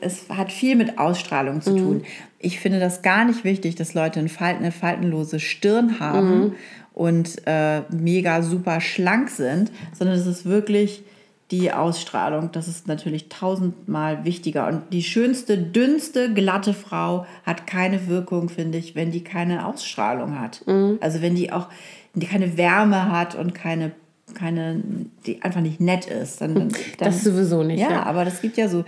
es 0.00 0.28
hat 0.28 0.52
viel 0.52 0.76
mit 0.76 0.98
Ausstrahlung 0.98 1.60
zu 1.60 1.72
mhm. 1.72 1.78
tun. 1.78 2.04
Ich 2.38 2.60
finde 2.60 2.78
das 2.78 3.02
gar 3.02 3.24
nicht 3.24 3.42
wichtig, 3.42 3.74
dass 3.74 3.94
Leute 3.94 4.20
eine, 4.20 4.28
Falten, 4.28 4.62
eine 4.62 4.72
faltenlose 4.72 5.40
Stirn 5.40 5.98
haben 5.98 6.38
mhm. 6.38 6.52
und 6.94 7.42
äh, 7.46 7.80
mega 7.90 8.42
super 8.42 8.80
schlank 8.80 9.30
sind, 9.30 9.72
sondern 9.92 10.16
es 10.16 10.26
ist 10.26 10.44
wirklich 10.44 11.02
die 11.50 11.72
Ausstrahlung. 11.72 12.50
Das 12.52 12.66
ist 12.66 12.88
natürlich 12.88 13.28
tausendmal 13.28 14.24
wichtiger. 14.24 14.66
Und 14.66 14.92
die 14.92 15.02
schönste, 15.02 15.56
dünnste, 15.58 16.32
glatte 16.32 16.74
Frau 16.74 17.26
hat 17.44 17.66
keine 17.66 18.08
Wirkung, 18.08 18.48
finde 18.48 18.78
ich, 18.78 18.94
wenn 18.94 19.12
die 19.12 19.22
keine 19.22 19.66
Ausstrahlung 19.66 20.38
hat. 20.38 20.66
Mhm. 20.66 20.98
Also 21.00 21.22
wenn 21.22 21.34
die 21.34 21.52
auch 21.52 21.68
die 22.14 22.26
keine 22.26 22.56
Wärme 22.56 23.12
hat 23.12 23.34
und 23.34 23.54
keine 23.54 23.92
keine, 24.34 24.82
die 25.24 25.40
einfach 25.42 25.60
nicht 25.60 25.80
nett 25.80 26.06
ist. 26.06 26.40
Dann, 26.40 26.54
dann 26.54 26.72
das 26.98 27.22
sowieso 27.22 27.62
nicht. 27.62 27.80
Ja, 27.80 27.90
ja, 27.90 28.02
aber 28.02 28.24
das 28.24 28.42
gibt 28.42 28.56
ja 28.56 28.68
so 28.68 28.84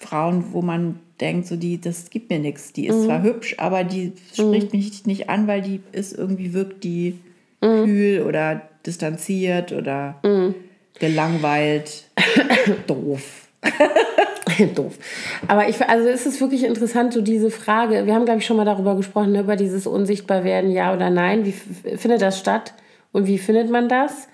Frauen, 0.00 0.46
wo 0.52 0.62
man 0.62 0.98
denkt, 1.20 1.46
so 1.46 1.56
die, 1.56 1.80
das 1.80 2.08
gibt 2.10 2.30
mir 2.30 2.38
nichts. 2.38 2.72
Die 2.72 2.86
ist 2.86 2.96
mhm. 2.96 3.04
zwar 3.04 3.22
hübsch, 3.22 3.56
aber 3.58 3.84
die 3.84 4.14
spricht 4.32 4.72
mhm. 4.72 4.78
mich 4.78 5.06
nicht 5.06 5.28
an, 5.28 5.46
weil 5.46 5.60
die 5.60 5.80
ist 5.92 6.16
irgendwie 6.16 6.54
wirkt 6.54 6.84
die 6.84 7.18
mhm. 7.60 7.84
kühl 7.84 8.22
oder 8.22 8.62
distanziert 8.86 9.72
oder 9.72 10.16
mhm 10.24 10.54
gelangweilt, 10.98 12.04
doof. 12.86 13.48
doof. 14.74 14.98
Aber 15.46 15.68
ich, 15.68 15.80
also 15.82 16.08
es 16.08 16.26
ist 16.26 16.40
wirklich 16.40 16.64
interessant, 16.64 17.12
so 17.12 17.20
diese 17.20 17.50
Frage. 17.50 18.06
Wir 18.06 18.14
haben, 18.14 18.24
glaube 18.24 18.40
ich, 18.40 18.46
schon 18.46 18.56
mal 18.56 18.64
darüber 18.64 18.96
gesprochen, 18.96 19.32
ne, 19.32 19.40
über 19.40 19.56
dieses 19.56 19.86
Unsichtbarwerden, 19.86 20.70
ja 20.70 20.94
oder 20.94 21.10
nein. 21.10 21.44
Wie 21.44 21.52
findet 21.52 22.22
das 22.22 22.38
statt 22.38 22.74
und 23.12 23.26
wie 23.26 23.38
findet 23.38 23.70
man 23.70 23.88
das? 23.88 24.28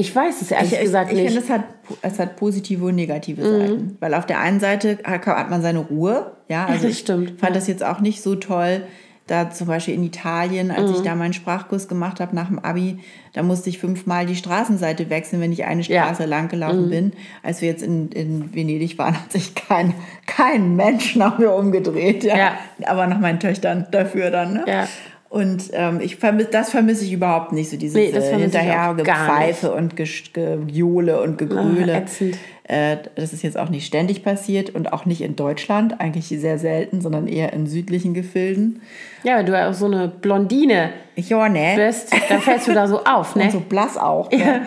Ich 0.00 0.14
weiß 0.14 0.42
es 0.42 0.52
ehrlich 0.52 0.72
ich, 0.74 0.80
gesagt 0.80 1.10
ich, 1.10 1.16
nicht. 1.16 1.26
Ich 1.26 1.32
finde, 1.32 1.44
es 1.44 1.50
hat, 1.50 1.64
es 2.02 2.18
hat 2.20 2.36
positive 2.36 2.84
und 2.84 2.94
negative 2.94 3.42
mhm. 3.42 3.58
Seiten. 3.58 3.96
Weil 3.98 4.14
auf 4.14 4.26
der 4.26 4.38
einen 4.38 4.60
Seite 4.60 4.98
hat 5.04 5.50
man 5.50 5.60
seine 5.60 5.80
Ruhe. 5.80 6.32
Ja, 6.48 6.66
also 6.66 6.86
das 6.88 6.98
stimmt. 6.98 7.32
Ich 7.32 7.40
fand 7.40 7.50
ja. 7.50 7.60
das 7.60 7.66
jetzt 7.66 7.82
auch 7.82 8.00
nicht 8.00 8.22
so 8.22 8.36
toll, 8.36 8.82
da 9.28 9.50
zum 9.50 9.68
Beispiel 9.68 9.94
in 9.94 10.02
Italien, 10.02 10.70
als 10.70 10.90
mhm. 10.90 10.96
ich 10.96 11.02
da 11.02 11.14
meinen 11.14 11.34
Sprachkurs 11.34 11.86
gemacht 11.86 12.18
habe 12.18 12.34
nach 12.34 12.48
dem 12.48 12.58
Abi, 12.58 12.98
da 13.34 13.42
musste 13.42 13.70
ich 13.70 13.78
fünfmal 13.78 14.26
die 14.26 14.34
Straßenseite 14.34 15.10
wechseln, 15.10 15.40
wenn 15.40 15.52
ich 15.52 15.64
eine 15.64 15.84
Straße 15.84 16.22
ja. 16.22 16.28
lang 16.28 16.48
gelaufen 16.48 16.86
mhm. 16.86 16.90
bin. 16.90 17.12
Als 17.42 17.60
wir 17.60 17.68
jetzt 17.68 17.82
in, 17.82 18.08
in 18.10 18.54
Venedig 18.54 18.98
waren, 18.98 19.14
hat 19.14 19.30
sich 19.30 19.54
kein, 19.54 19.94
kein 20.26 20.74
Mensch 20.76 21.14
nach 21.14 21.38
mir 21.38 21.52
umgedreht. 21.52 22.24
Ja. 22.24 22.36
ja. 22.36 22.52
Aber 22.86 23.06
nach 23.06 23.20
meinen 23.20 23.38
Töchtern 23.38 23.86
dafür 23.90 24.30
dann. 24.30 24.54
Ne? 24.54 24.64
Ja. 24.66 24.88
Und 25.28 25.64
ähm, 25.74 26.00
ich 26.00 26.16
vermiss, 26.16 26.48
das 26.50 26.70
vermisse 26.70 27.04
ich 27.04 27.12
überhaupt 27.12 27.52
nicht, 27.52 27.68
so 27.68 27.76
diese 27.76 27.98
nee, 27.98 28.10
Hinterhergepfeife 28.10 29.72
und 29.72 29.94
Gejohle 29.94 31.20
und 31.20 31.36
Gegröle. 31.36 31.92
äh, 32.20 32.32
das 32.68 33.32
ist 33.32 33.42
jetzt 33.42 33.56
auch 33.56 33.70
nicht 33.70 33.86
ständig 33.86 34.22
passiert 34.22 34.70
und 34.70 34.92
auch 34.92 35.06
nicht 35.06 35.22
in 35.22 35.36
Deutschland, 35.36 36.00
eigentlich 36.00 36.28
sehr 36.28 36.58
selten, 36.58 37.00
sondern 37.00 37.26
eher 37.26 37.52
in 37.54 37.66
südlichen 37.66 38.12
Gefilden. 38.12 38.82
Ja, 39.24 39.36
weil 39.36 39.44
du 39.46 39.52
ja 39.52 39.70
auch 39.70 39.74
so 39.74 39.86
eine 39.86 40.08
Blondine 40.08 40.90
ja, 41.16 41.48
ne? 41.48 41.74
bist, 41.76 42.12
dann 42.28 42.40
fällst 42.40 42.68
du 42.68 42.74
da 42.74 42.86
so 42.86 43.04
auf, 43.04 43.36
ne? 43.36 43.44
Und 43.44 43.52
so 43.52 43.60
blass 43.60 43.96
auch. 43.96 44.30
Ne? 44.30 44.38
Ja, 44.38 44.60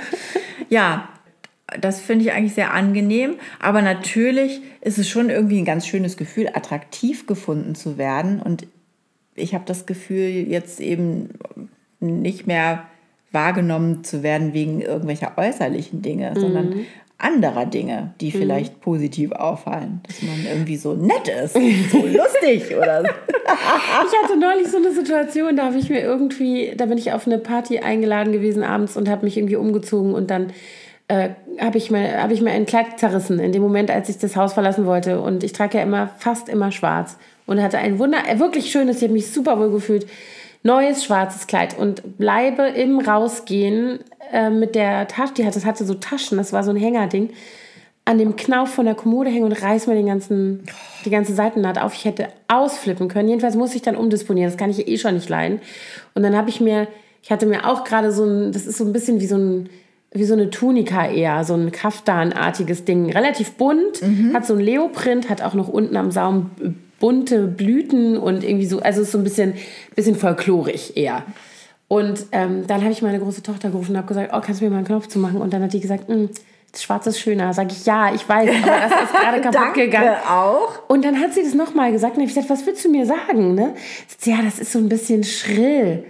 ja 0.70 1.10
das 1.80 2.02
finde 2.02 2.26
ich 2.26 2.32
eigentlich 2.32 2.56
sehr 2.56 2.74
angenehm. 2.74 3.36
Aber 3.60 3.82
natürlich 3.82 4.62
ist 4.82 4.98
es 4.98 5.08
schon 5.08 5.30
irgendwie 5.30 5.60
ein 5.60 5.66
ganz 5.66 5.86
schönes 5.86 6.18
Gefühl, 6.18 6.50
attraktiv 6.54 7.28
gefunden 7.28 7.76
zu 7.76 7.98
werden. 7.98 8.42
Und 8.42 8.66
ich 9.36 9.54
habe 9.54 9.64
das 9.66 9.86
Gefühl, 9.86 10.28
jetzt 10.28 10.82
eben 10.82 11.30
nicht 12.00 12.48
mehr 12.48 12.86
wahrgenommen 13.32 14.04
zu 14.04 14.24
werden 14.24 14.54
wegen 14.54 14.82
irgendwelcher 14.82 15.34
äußerlichen 15.38 16.02
Dinge, 16.02 16.32
mhm. 16.32 16.40
sondern 16.40 16.86
anderer 17.24 17.66
Dinge, 17.66 18.14
die 18.20 18.32
vielleicht 18.32 18.82
positiv 18.82 19.32
auffallen. 19.32 20.02
Dass 20.08 20.22
man 20.22 20.46
irgendwie 20.46 20.78
so 20.78 20.94
nett 20.94 21.28
ist, 21.28 21.54
so 21.92 22.06
lustig 22.06 22.76
oder 22.76 23.02
so. 23.02 23.08
Ich 23.08 24.24
hatte 24.24 24.40
neulich 24.40 24.68
so 24.68 24.78
eine 24.78 24.92
Situation, 24.92 25.56
da 25.56 25.66
habe 25.66 25.78
ich 25.78 25.90
mir 25.90 26.02
irgendwie, 26.02 26.74
da 26.76 26.86
bin 26.86 26.98
ich 26.98 27.14
auf 27.14 27.28
eine 27.28 27.38
Party 27.38 27.80
eingeladen 27.80 28.34
gewesen 28.34 28.64
abends 28.64 28.98
und 28.98 29.10
habe 29.10 29.26
mich 29.26 29.38
irgendwie 29.38 29.56
umgezogen 29.56 30.14
und 30.14 30.30
dann 30.30 30.52
äh, 31.12 31.30
habe 31.60 31.78
ich, 31.78 31.92
mir, 31.92 32.22
hab 32.24 32.32
ich 32.32 32.42
mir 32.42 32.52
ein 32.52 32.66
Kleid 32.66 32.98
zerrissen 32.98 33.40
in 33.40 33.52
dem 33.52 33.62
Moment, 33.62 33.92
als 33.92 34.08
ich 34.08 34.18
das 34.18 34.38
Haus 34.38 34.54
verlassen 34.54 34.86
wollte. 34.86 35.20
Und 35.20 35.44
ich 35.44 35.52
trage 35.52 35.78
ja 35.78 35.84
immer, 35.84 36.08
fast 36.18 36.48
immer 36.48 36.72
schwarz. 36.72 37.18
Und 37.46 37.62
hatte 37.62 37.80
ein 37.80 38.00
wunder, 38.00 38.20
äh, 38.30 38.40
wirklich 38.40 38.72
schönes, 38.72 38.98
ich 38.98 39.04
habe 39.04 39.14
mich 39.14 39.30
super 39.30 39.60
wohl 39.60 39.72
gefühlt, 39.72 40.08
neues 40.64 41.04
schwarzes 41.04 41.48
Kleid 41.48 41.78
und 41.78 42.18
bleibe 42.18 42.64
im 42.64 43.00
Rausgehen 43.00 44.00
äh, 44.32 44.50
mit 44.50 44.76
der 44.76 45.08
Tasche, 45.08 45.34
die 45.36 45.46
hatte, 45.46 45.56
das 45.56 45.66
hatte 45.66 45.86
so 45.86 45.96
Taschen, 45.96 46.38
das 46.38 46.54
war 46.54 46.64
so 46.64 46.72
ein 46.72 46.78
Hängerding, 46.78 47.32
an 48.06 48.18
dem 48.18 48.36
Knauf 48.36 48.70
von 48.70 48.86
der 48.86 48.96
Kommode 48.96 49.30
hängen 49.30 49.46
und 49.46 49.52
reiß 49.54 49.88
mir 49.88 49.96
den 49.96 50.08
ganzen, 50.08 50.64
die 51.06 51.10
ganze 51.10 51.34
Seitennaht 51.34 51.80
auf. 51.80 51.94
Ich 51.94 52.06
hätte 52.06 52.30
ausflippen 52.48 53.08
können. 53.08 53.30
Jedenfalls 53.30 53.56
muss 53.56 53.76
ich 53.76 53.84
dann 53.84 53.96
umdisponieren. 53.96 54.50
Das 54.50 54.58
kann 54.58 54.72
ich 54.72 54.88
eh 54.88 54.98
schon 54.98 55.14
nicht 55.14 55.30
leiden. 55.30 55.62
Und 56.16 56.24
dann 56.24 56.36
habe 56.36 56.50
ich 56.50 56.60
mir, 56.60 56.88
ich 57.22 57.32
hatte 57.32 57.46
mir 57.46 57.68
auch 57.68 57.84
gerade 57.84 58.12
so 58.12 58.26
ein, 58.26 58.52
das 58.52 58.66
ist 58.66 58.78
so 58.78 58.86
ein 58.86 58.92
bisschen 58.92 59.20
wie 59.20 59.28
so 59.28 59.38
ein, 59.38 59.70
wie 60.14 60.26
so 60.26 60.34
eine 60.34 60.50
Tunika 60.50 61.08
eher, 61.08 61.44
so 61.44 61.54
ein 61.54 61.72
Kaftanartiges 61.72 62.86
Ding. 62.86 63.12
Relativ 63.12 63.52
bunt, 63.52 64.02
mhm. 64.02 64.34
hat 64.34 64.46
so 64.46 64.56
ein 64.56 64.60
Leoprint, 64.60 65.30
hat 65.30 65.42
auch 65.42 65.54
noch 65.54 65.70
unten 65.70 65.96
am 65.96 66.12
Saum 66.12 66.52
bunte 67.02 67.48
Blüten 67.48 68.18
und 68.18 68.46
irgendwie 68.46 68.66
so, 68.66 68.80
also 68.80 69.02
ist 69.02 69.12
so 69.12 69.18
ein 69.18 69.26
bisschen, 69.26 69.56
bisschen 69.96 70.16
folklorig 70.16 70.96
eher. 70.96 71.26
Und 71.90 72.28
ähm, 72.32 72.66
dann 72.68 72.82
habe 72.82 72.94
ich 72.94 73.02
meine 73.02 73.20
große 73.20 73.44
Tochter 73.44 73.70
gerufen 73.70 73.92
und 73.92 73.98
habe 73.98 74.08
gesagt, 74.08 74.32
oh, 74.34 74.40
kannst 74.40 74.62
du 74.62 74.66
mir 74.66 74.72
mal 74.72 74.78
einen 74.78 74.88
Knopf 74.88 75.08
zu 75.08 75.20
machen? 75.20 75.42
Und 75.42 75.52
dann 75.52 75.62
hat 75.62 75.74
die 75.74 75.82
gesagt, 75.82 76.08
hm, 76.08 76.30
das 76.72 76.84
Schwarz 76.84 77.06
ist 77.08 77.20
schöner. 77.20 77.54
Sag 77.54 77.70
ich, 77.70 77.86
ja, 77.86 78.14
ich 78.14 78.28
weiß, 78.30 78.50
aber 78.50 78.80
das 78.80 79.04
ist 79.04 79.14
gerade 79.20 79.42
kaputt 79.42 79.62
Danke 79.62 79.82
gegangen. 79.82 80.16
auch. 80.30 80.88
Und 80.88 81.04
dann 81.04 81.20
hat 81.20 81.34
sie 81.34 81.44
das 81.44 81.54
nochmal 81.54 81.92
gesagt 81.92 82.16
und 82.16 82.24
ich 82.24 82.30
gesagt, 82.30 82.50
was 82.50 82.66
willst 82.66 82.86
du 82.86 82.90
mir 82.90 83.06
sagen? 83.06 83.56
Ne? 83.56 83.74
Ja, 84.24 84.38
das 84.42 84.60
ist 84.60 84.72
so 84.72 84.80
ein 84.80 84.88
bisschen 84.88 85.26
schrill. 85.26 86.06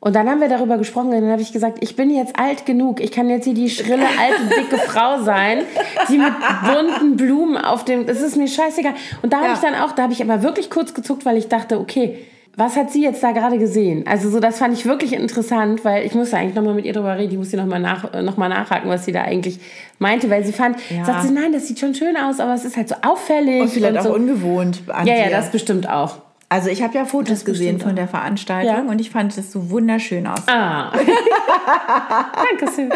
Und 0.00 0.14
dann 0.14 0.28
haben 0.28 0.40
wir 0.40 0.48
darüber 0.48 0.78
gesprochen 0.78 1.08
und 1.08 1.20
dann 1.20 1.30
habe 1.30 1.42
ich 1.42 1.52
gesagt, 1.52 1.78
ich 1.80 1.96
bin 1.96 2.10
jetzt 2.10 2.38
alt 2.38 2.66
genug. 2.66 3.00
Ich 3.00 3.10
kann 3.10 3.28
jetzt 3.28 3.44
hier 3.44 3.54
die 3.54 3.68
schrille, 3.68 4.06
alte, 4.06 4.54
dicke 4.54 4.76
Frau 4.86 5.20
sein, 5.22 5.62
die 6.08 6.18
mit 6.18 6.32
bunten 6.64 7.16
Blumen 7.16 7.56
auf 7.56 7.84
dem, 7.84 8.06
das 8.06 8.20
ist 8.20 8.36
mir 8.36 8.46
scheißegal. 8.46 8.94
Und 9.22 9.32
da 9.32 9.38
habe 9.38 9.48
ja. 9.48 9.54
ich 9.54 9.58
dann 9.58 9.74
auch, 9.74 9.92
da 9.92 10.04
habe 10.04 10.12
ich 10.12 10.22
aber 10.22 10.42
wirklich 10.44 10.70
kurz 10.70 10.94
gezuckt, 10.94 11.24
weil 11.24 11.36
ich 11.36 11.48
dachte, 11.48 11.80
okay, 11.80 12.16
was 12.58 12.76
hat 12.76 12.92
sie 12.92 13.02
jetzt 13.02 13.22
da 13.22 13.32
gerade 13.32 13.58
gesehen? 13.58 14.04
Also 14.06 14.30
so, 14.30 14.40
das 14.40 14.58
fand 14.58 14.74
ich 14.74 14.84
wirklich 14.84 15.12
interessant, 15.12 15.84
weil 15.84 16.04
ich 16.04 16.14
musste 16.14 16.36
eigentlich 16.36 16.54
nochmal 16.54 16.74
mit 16.74 16.84
ihr 16.84 16.92
drüber 16.92 17.16
reden. 17.16 17.32
Ich 17.32 17.38
musste 17.38 17.56
nochmal 17.56 17.78
nach, 17.80 18.12
noch 18.20 18.36
nachhaken, 18.36 18.90
was 18.90 19.04
sie 19.04 19.12
da 19.12 19.22
eigentlich 19.22 19.60
meinte, 19.98 20.28
weil 20.30 20.44
sie 20.44 20.52
fand, 20.52 20.76
ja. 20.90 21.04
sagt 21.04 21.22
sie, 21.24 21.32
nein, 21.32 21.52
das 21.52 21.68
sieht 21.68 21.78
schon 21.78 21.94
schön 21.94 22.16
aus, 22.16 22.40
aber 22.40 22.54
es 22.54 22.64
ist 22.64 22.76
halt 22.76 22.88
so 22.88 22.96
auffällig. 23.02 23.62
Und 23.62 23.68
vielleicht 23.68 23.96
und 23.96 24.02
so. 24.02 24.10
auch 24.10 24.14
ungewohnt. 24.14 24.82
ja, 24.88 25.04
dir. 25.04 25.16
ja, 25.16 25.30
das 25.30 25.50
bestimmt 25.50 25.88
auch. 25.88 26.18
Also 26.50 26.70
ich 26.70 26.82
habe 26.82 26.94
ja 26.94 27.04
Fotos 27.04 27.44
gesehen 27.44 27.78
von 27.78 27.94
der 27.94 28.08
Veranstaltung 28.08 28.86
ja. 28.86 28.90
und 28.90 29.00
ich 29.02 29.10
fand 29.10 29.36
das 29.36 29.52
so 29.52 29.68
wunderschön 29.68 30.26
aus. 30.26 30.44
Ah. 30.46 30.92
Danke 32.50 32.74
schön. 32.74 32.88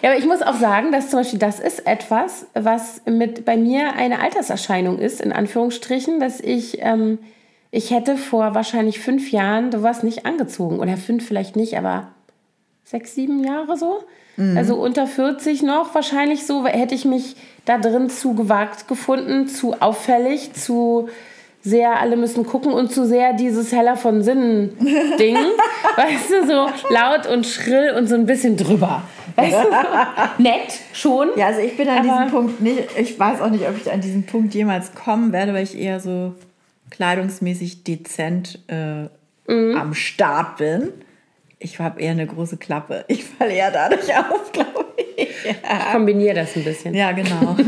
Ja, 0.00 0.10
aber 0.10 0.18
ich 0.18 0.26
muss 0.26 0.42
auch 0.42 0.54
sagen, 0.54 0.92
dass 0.92 1.10
zum 1.10 1.20
Beispiel 1.20 1.40
das 1.40 1.58
ist 1.58 1.88
etwas, 1.88 2.46
was 2.54 3.02
mit 3.04 3.44
bei 3.44 3.56
mir 3.56 3.94
eine 3.94 4.20
Alterserscheinung 4.20 5.00
ist, 5.00 5.20
in 5.20 5.32
Anführungsstrichen, 5.32 6.20
dass 6.20 6.38
ich, 6.38 6.78
ähm, 6.82 7.18
ich 7.72 7.90
hätte 7.90 8.16
vor 8.16 8.54
wahrscheinlich 8.54 9.00
fünf 9.00 9.32
Jahren 9.32 9.72
sowas 9.72 10.04
nicht 10.04 10.24
angezogen. 10.24 10.78
Oder 10.78 10.96
fünf 10.96 11.26
vielleicht 11.26 11.56
nicht, 11.56 11.76
aber 11.76 12.08
sechs, 12.84 13.16
sieben 13.16 13.42
Jahre 13.42 13.76
so. 13.76 14.04
Mhm. 14.36 14.56
Also 14.56 14.76
unter 14.76 15.08
40 15.08 15.64
noch 15.64 15.96
wahrscheinlich 15.96 16.46
so, 16.46 16.64
hätte 16.64 16.94
ich 16.94 17.04
mich 17.04 17.34
da 17.64 17.76
drin 17.78 18.08
zu 18.08 18.34
gewagt 18.34 18.86
gefunden, 18.86 19.48
zu 19.48 19.80
auffällig, 19.80 20.52
zu 20.52 21.08
sehr, 21.64 21.98
alle 21.98 22.16
müssen 22.16 22.44
gucken 22.44 22.72
und 22.72 22.92
zu 22.92 23.06
sehr 23.06 23.32
dieses 23.32 23.72
Heller 23.72 23.96
von 23.96 24.22
Sinnen 24.22 24.76
Ding. 25.18 25.36
weißt 25.96 26.30
du, 26.30 26.46
so 26.46 26.92
laut 26.92 27.26
und 27.26 27.46
schrill 27.46 27.94
und 27.96 28.06
so 28.06 28.14
ein 28.14 28.26
bisschen 28.26 28.56
drüber. 28.58 29.02
Weißt 29.34 29.56
du, 29.56 30.42
nett 30.42 30.78
schon. 30.92 31.30
Ja, 31.36 31.46
also 31.46 31.60
ich 31.60 31.76
bin 31.76 31.88
an 31.88 32.02
diesem 32.02 32.30
Punkt 32.30 32.60
nicht, 32.60 32.96
ich 32.98 33.18
weiß 33.18 33.40
auch 33.40 33.50
nicht, 33.50 33.66
ob 33.66 33.76
ich 33.80 33.90
an 33.90 34.02
diesen 34.02 34.26
Punkt 34.26 34.54
jemals 34.54 34.94
kommen 34.94 35.32
werde, 35.32 35.54
weil 35.54 35.64
ich 35.64 35.76
eher 35.76 36.00
so 36.00 36.34
kleidungsmäßig 36.90 37.82
dezent 37.82 38.60
äh, 38.68 39.08
mhm. 39.50 39.76
am 39.76 39.94
Start 39.94 40.58
bin. 40.58 40.92
Ich 41.64 41.78
habe 41.78 42.02
eher 42.02 42.10
eine 42.10 42.26
große 42.26 42.58
Klappe. 42.58 43.06
Ich 43.08 43.24
falle 43.24 43.54
eher 43.54 43.70
dadurch 43.70 44.14
auf, 44.16 44.52
glaube 44.52 44.84
ich. 45.16 45.28
Ja. 45.44 45.52
Ich 45.52 45.92
kombiniere 45.92 46.34
das 46.34 46.54
ein 46.56 46.64
bisschen. 46.64 46.94
Ja, 46.94 47.12
genau. 47.12 47.56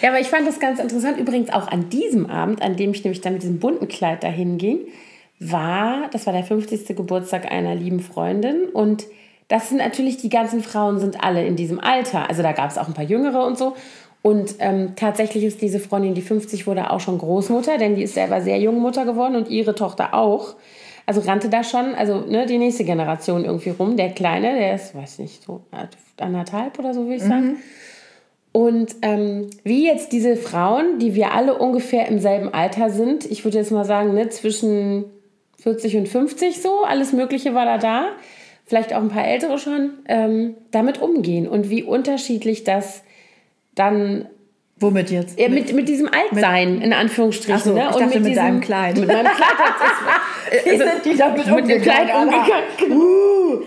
Ja, 0.00 0.08
aber 0.08 0.18
ich 0.18 0.26
fand 0.26 0.48
das 0.48 0.58
ganz 0.58 0.80
interessant. 0.80 1.16
Übrigens 1.16 1.52
auch 1.52 1.68
an 1.68 1.88
diesem 1.88 2.28
Abend, 2.28 2.60
an 2.60 2.74
dem 2.74 2.90
ich 2.90 3.04
nämlich 3.04 3.20
dann 3.20 3.34
mit 3.34 3.42
diesem 3.42 3.60
bunten 3.60 3.86
Kleid 3.86 4.24
dahin 4.24 4.58
ging, 4.58 4.80
war, 5.38 6.10
das 6.10 6.26
war 6.26 6.32
der 6.32 6.42
50. 6.42 6.96
Geburtstag 6.96 7.48
einer 7.48 7.76
lieben 7.76 8.00
Freundin 8.00 8.64
und 8.72 9.04
das 9.46 9.68
sind 9.68 9.78
natürlich, 9.78 10.16
die 10.16 10.28
ganzen 10.28 10.60
Frauen 10.60 10.98
sind 10.98 11.22
alle 11.22 11.46
in 11.46 11.54
diesem 11.54 11.78
Alter. 11.78 12.28
Also 12.28 12.42
da 12.42 12.50
gab 12.50 12.68
es 12.68 12.78
auch 12.78 12.88
ein 12.88 12.94
paar 12.94 13.04
Jüngere 13.04 13.46
und 13.46 13.56
so. 13.56 13.76
Und 14.22 14.56
ähm, 14.58 14.94
tatsächlich 14.96 15.44
ist 15.44 15.62
diese 15.62 15.78
Freundin, 15.78 16.14
die 16.14 16.22
50 16.22 16.66
wurde, 16.66 16.90
auch 16.90 17.00
schon 17.00 17.18
Großmutter, 17.18 17.78
denn 17.78 17.94
die 17.94 18.02
ist 18.02 18.14
selber 18.14 18.40
sehr 18.40 18.58
jung 18.58 18.80
Mutter 18.80 19.04
geworden 19.04 19.36
und 19.36 19.50
ihre 19.50 19.76
Tochter 19.76 20.14
auch. 20.14 20.56
Also 21.06 21.20
rannte 21.22 21.48
da 21.48 21.64
schon, 21.64 21.94
also 21.94 22.20
ne, 22.20 22.46
die 22.46 22.58
nächste 22.58 22.84
Generation 22.84 23.44
irgendwie 23.44 23.70
rum. 23.70 23.96
Der 23.96 24.10
Kleine, 24.10 24.54
der 24.54 24.74
ist, 24.74 24.94
weiß 24.94 25.18
nicht, 25.18 25.42
so 25.42 25.62
anderthalb 26.18 26.78
oder 26.78 26.94
so, 26.94 27.02
würde 27.02 27.16
ich 27.16 27.22
sagen. 27.22 27.56
Und 28.52 28.96
ähm, 29.00 29.48
wie 29.64 29.86
jetzt 29.86 30.12
diese 30.12 30.36
Frauen, 30.36 30.98
die 30.98 31.14
wir 31.14 31.32
alle 31.32 31.58
ungefähr 31.58 32.06
im 32.08 32.18
selben 32.18 32.52
Alter 32.52 32.90
sind, 32.90 33.24
ich 33.24 33.44
würde 33.44 33.58
jetzt 33.58 33.72
mal 33.72 33.84
sagen, 33.84 34.14
ne, 34.14 34.28
zwischen 34.28 35.06
40 35.58 35.96
und 35.96 36.08
50 36.08 36.60
so, 36.60 36.84
alles 36.84 37.12
Mögliche 37.12 37.54
war 37.54 37.64
da 37.64 37.78
da, 37.78 38.08
vielleicht 38.66 38.92
auch 38.94 39.00
ein 39.00 39.08
paar 39.08 39.26
ältere 39.26 39.58
schon, 39.58 39.94
ähm, 40.06 40.54
damit 40.70 41.00
umgehen 41.00 41.48
und 41.48 41.70
wie 41.70 41.82
unterschiedlich 41.82 42.62
das 42.62 43.02
dann 43.74 44.28
Womit 44.76 45.10
jetzt? 45.10 45.38
Ja, 45.38 45.48
mit, 45.48 45.72
mit 45.72 45.88
diesem 45.88 46.08
Altsein, 46.08 46.74
mit, 46.74 46.84
in 46.84 46.92
Anführungsstrichen. 46.92 47.60
So, 47.60 47.74
ne? 47.74 47.80
ich 47.80 47.84
dachte, 47.86 47.98
und 47.98 48.06
mit, 48.06 48.14
mit 48.14 48.30
diesem, 48.30 48.44
deinem 48.44 48.60
Kleid. 48.60 48.98
Mit 48.98 49.08
meinem 49.08 49.32
Kleid. 49.32 50.64
Wie 50.64 50.76
sind 50.76 51.04
die 51.04 51.16
damit 51.16 51.38
mit 51.38 51.46
umgegangen? 51.46 51.66
Mit 51.66 51.76
dem 51.76 51.82
Kleid 51.82 52.14
umgegangen. 52.14 52.92
Uh. 52.92 53.60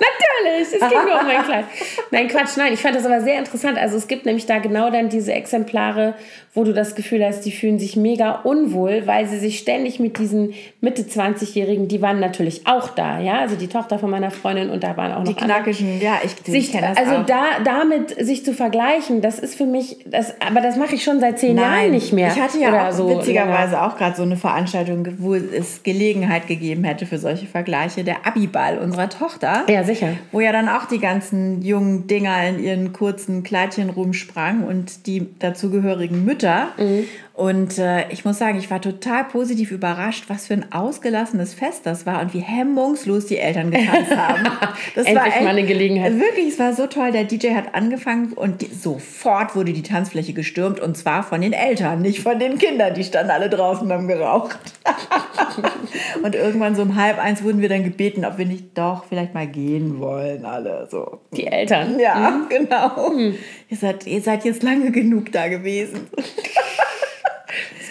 Natürlich, 0.00 0.68
es 0.72 0.88
ging 0.88 1.04
nur 1.04 1.20
um 1.20 1.26
mein 1.26 1.44
Kleid. 1.44 1.64
Nein, 2.10 2.28
Quatsch, 2.28 2.56
nein, 2.56 2.72
ich 2.72 2.80
fand 2.80 2.96
das 2.96 3.04
aber 3.04 3.20
sehr 3.20 3.38
interessant. 3.38 3.78
Also 3.78 3.96
es 3.96 4.08
gibt 4.08 4.26
nämlich 4.26 4.46
da 4.46 4.58
genau 4.58 4.90
dann 4.90 5.08
diese 5.08 5.32
Exemplare, 5.32 6.14
wo 6.54 6.64
du 6.64 6.72
das 6.74 6.96
Gefühl 6.96 7.24
hast, 7.24 7.42
die 7.42 7.52
fühlen 7.52 7.78
sich 7.78 7.96
mega 7.96 8.40
unwohl, 8.42 9.06
weil 9.06 9.28
sie 9.28 9.38
sich 9.38 9.58
ständig 9.60 10.00
mit 10.00 10.18
diesen 10.18 10.54
Mitte 10.80 11.02
20-Jährigen, 11.02 11.86
die 11.86 12.02
waren 12.02 12.18
natürlich 12.18 12.66
auch 12.66 12.88
da, 12.88 13.20
ja, 13.20 13.38
also 13.38 13.54
die 13.54 13.68
Tochter 13.68 14.00
von 14.00 14.10
meiner 14.10 14.32
Freundin 14.32 14.70
und 14.70 14.82
da 14.82 14.96
waren 14.96 15.12
auch 15.12 15.18
noch 15.18 15.26
die 15.26 15.34
knackischen, 15.34 16.00
ja, 16.00 16.18
ich, 16.24 16.32
ich 16.52 16.72
kenne 16.72 16.88
das 16.88 16.96
Also 16.96 17.20
auch. 17.20 17.26
da 17.26 17.42
damit 17.64 18.24
sich 18.24 18.44
zu 18.44 18.52
vergleichen, 18.52 19.20
das 19.20 19.38
ist 19.38 19.54
für 19.54 19.66
mich, 19.66 19.98
das, 20.06 20.34
aber 20.40 20.60
das 20.60 20.76
mache 20.76 20.96
ich 20.96 21.04
schon 21.04 21.20
seit 21.20 21.38
zehn 21.38 21.54
Nein, 21.54 21.82
Jahren 21.82 21.90
nicht 21.92 22.12
mehr. 22.12 22.32
Ich 22.34 22.40
hatte 22.40 22.58
ja 22.58 22.88
auch, 22.88 22.92
so, 22.92 23.08
witzigerweise 23.08 23.74
ja. 23.74 23.86
auch 23.86 23.96
gerade 23.96 24.16
so 24.16 24.22
eine 24.22 24.36
Veranstaltung, 24.36 25.06
wo 25.18 25.34
es 25.34 25.84
Gelegenheit 25.84 26.48
gegeben 26.48 26.82
hätte 26.82 27.06
für 27.06 27.18
solche 27.18 27.46
Vergleiche, 27.46 28.02
der 28.02 28.26
Abiball 28.26 28.78
unserer 28.78 29.08
Tochter. 29.08 29.64
Ja, 29.68 29.84
sicher. 29.94 30.16
Wo 30.32 30.40
ja 30.40 30.52
dann 30.52 30.68
auch 30.68 30.86
die 30.86 30.98
ganzen 30.98 31.62
jungen 31.62 32.06
Dinger 32.06 32.48
in 32.48 32.62
ihren 32.62 32.92
kurzen 32.92 33.42
Kleidchen 33.42 33.90
rumsprangen 33.90 34.64
und 34.64 35.06
die 35.06 35.26
dazugehörigen 35.38 36.24
Mütter. 36.24 36.68
Mhm. 36.78 37.04
Und 37.40 37.78
äh, 37.78 38.06
ich 38.10 38.26
muss 38.26 38.36
sagen, 38.36 38.58
ich 38.58 38.70
war 38.70 38.82
total 38.82 39.24
positiv 39.24 39.70
überrascht, 39.70 40.24
was 40.28 40.48
für 40.48 40.52
ein 40.52 40.72
ausgelassenes 40.72 41.54
Fest 41.54 41.86
das 41.86 42.04
war 42.04 42.20
und 42.20 42.34
wie 42.34 42.40
hemmungslos 42.40 43.24
die 43.24 43.38
Eltern 43.38 43.70
getanzt 43.70 44.14
haben. 44.14 44.42
Das 44.94 45.06
Endlich 45.06 45.16
war 45.16 45.26
echt, 45.26 45.42
mal 45.42 45.50
eine 45.50 45.64
Gelegenheit. 45.64 46.18
Wirklich, 46.18 46.48
es 46.48 46.58
war 46.58 46.74
so 46.74 46.86
toll. 46.86 47.12
Der 47.12 47.24
DJ 47.24 47.54
hat 47.54 47.74
angefangen 47.74 48.32
und 48.32 48.60
die, 48.60 48.66
sofort 48.66 49.54
wurde 49.54 49.72
die 49.72 49.82
Tanzfläche 49.82 50.32
gestürmt 50.32 50.80
und 50.80 50.96
zwar 50.96 51.22
von 51.22 51.40
den 51.40 51.52
Eltern, 51.52 52.02
nicht 52.02 52.20
von 52.20 52.38
den 52.38 52.58
Kindern. 52.58 52.94
Die 52.94 53.04
standen 53.04 53.30
alle 53.30 53.48
draußen 53.48 53.86
und 53.86 53.92
haben 53.92 54.08
geraucht. 54.08 54.58
und 56.22 56.34
irgendwann 56.34 56.74
so 56.74 56.82
um 56.82 56.96
halb 56.96 57.18
eins 57.18 57.42
wurden 57.42 57.60
wir 57.60 57.68
dann 57.68 57.84
gebeten, 57.84 58.24
ob 58.24 58.36
wir 58.36 58.46
nicht 58.46 58.76
doch 58.76 59.04
vielleicht 59.04 59.32
mal 59.32 59.46
gehen 59.46 60.00
wollen, 60.00 60.44
alle 60.44 60.88
so. 60.90 61.20
Die 61.32 61.46
Eltern. 61.46 61.98
Ja, 61.98 62.30
mhm. 62.30 62.48
genau. 62.48 63.10
Mhm. 63.10 63.34
Ihr, 63.68 63.76
seid, 63.76 64.06
ihr 64.06 64.20
seid 64.20 64.44
jetzt 64.44 64.62
lange 64.62 64.90
genug 64.90 65.32
da 65.32 65.48
gewesen. 65.48 66.08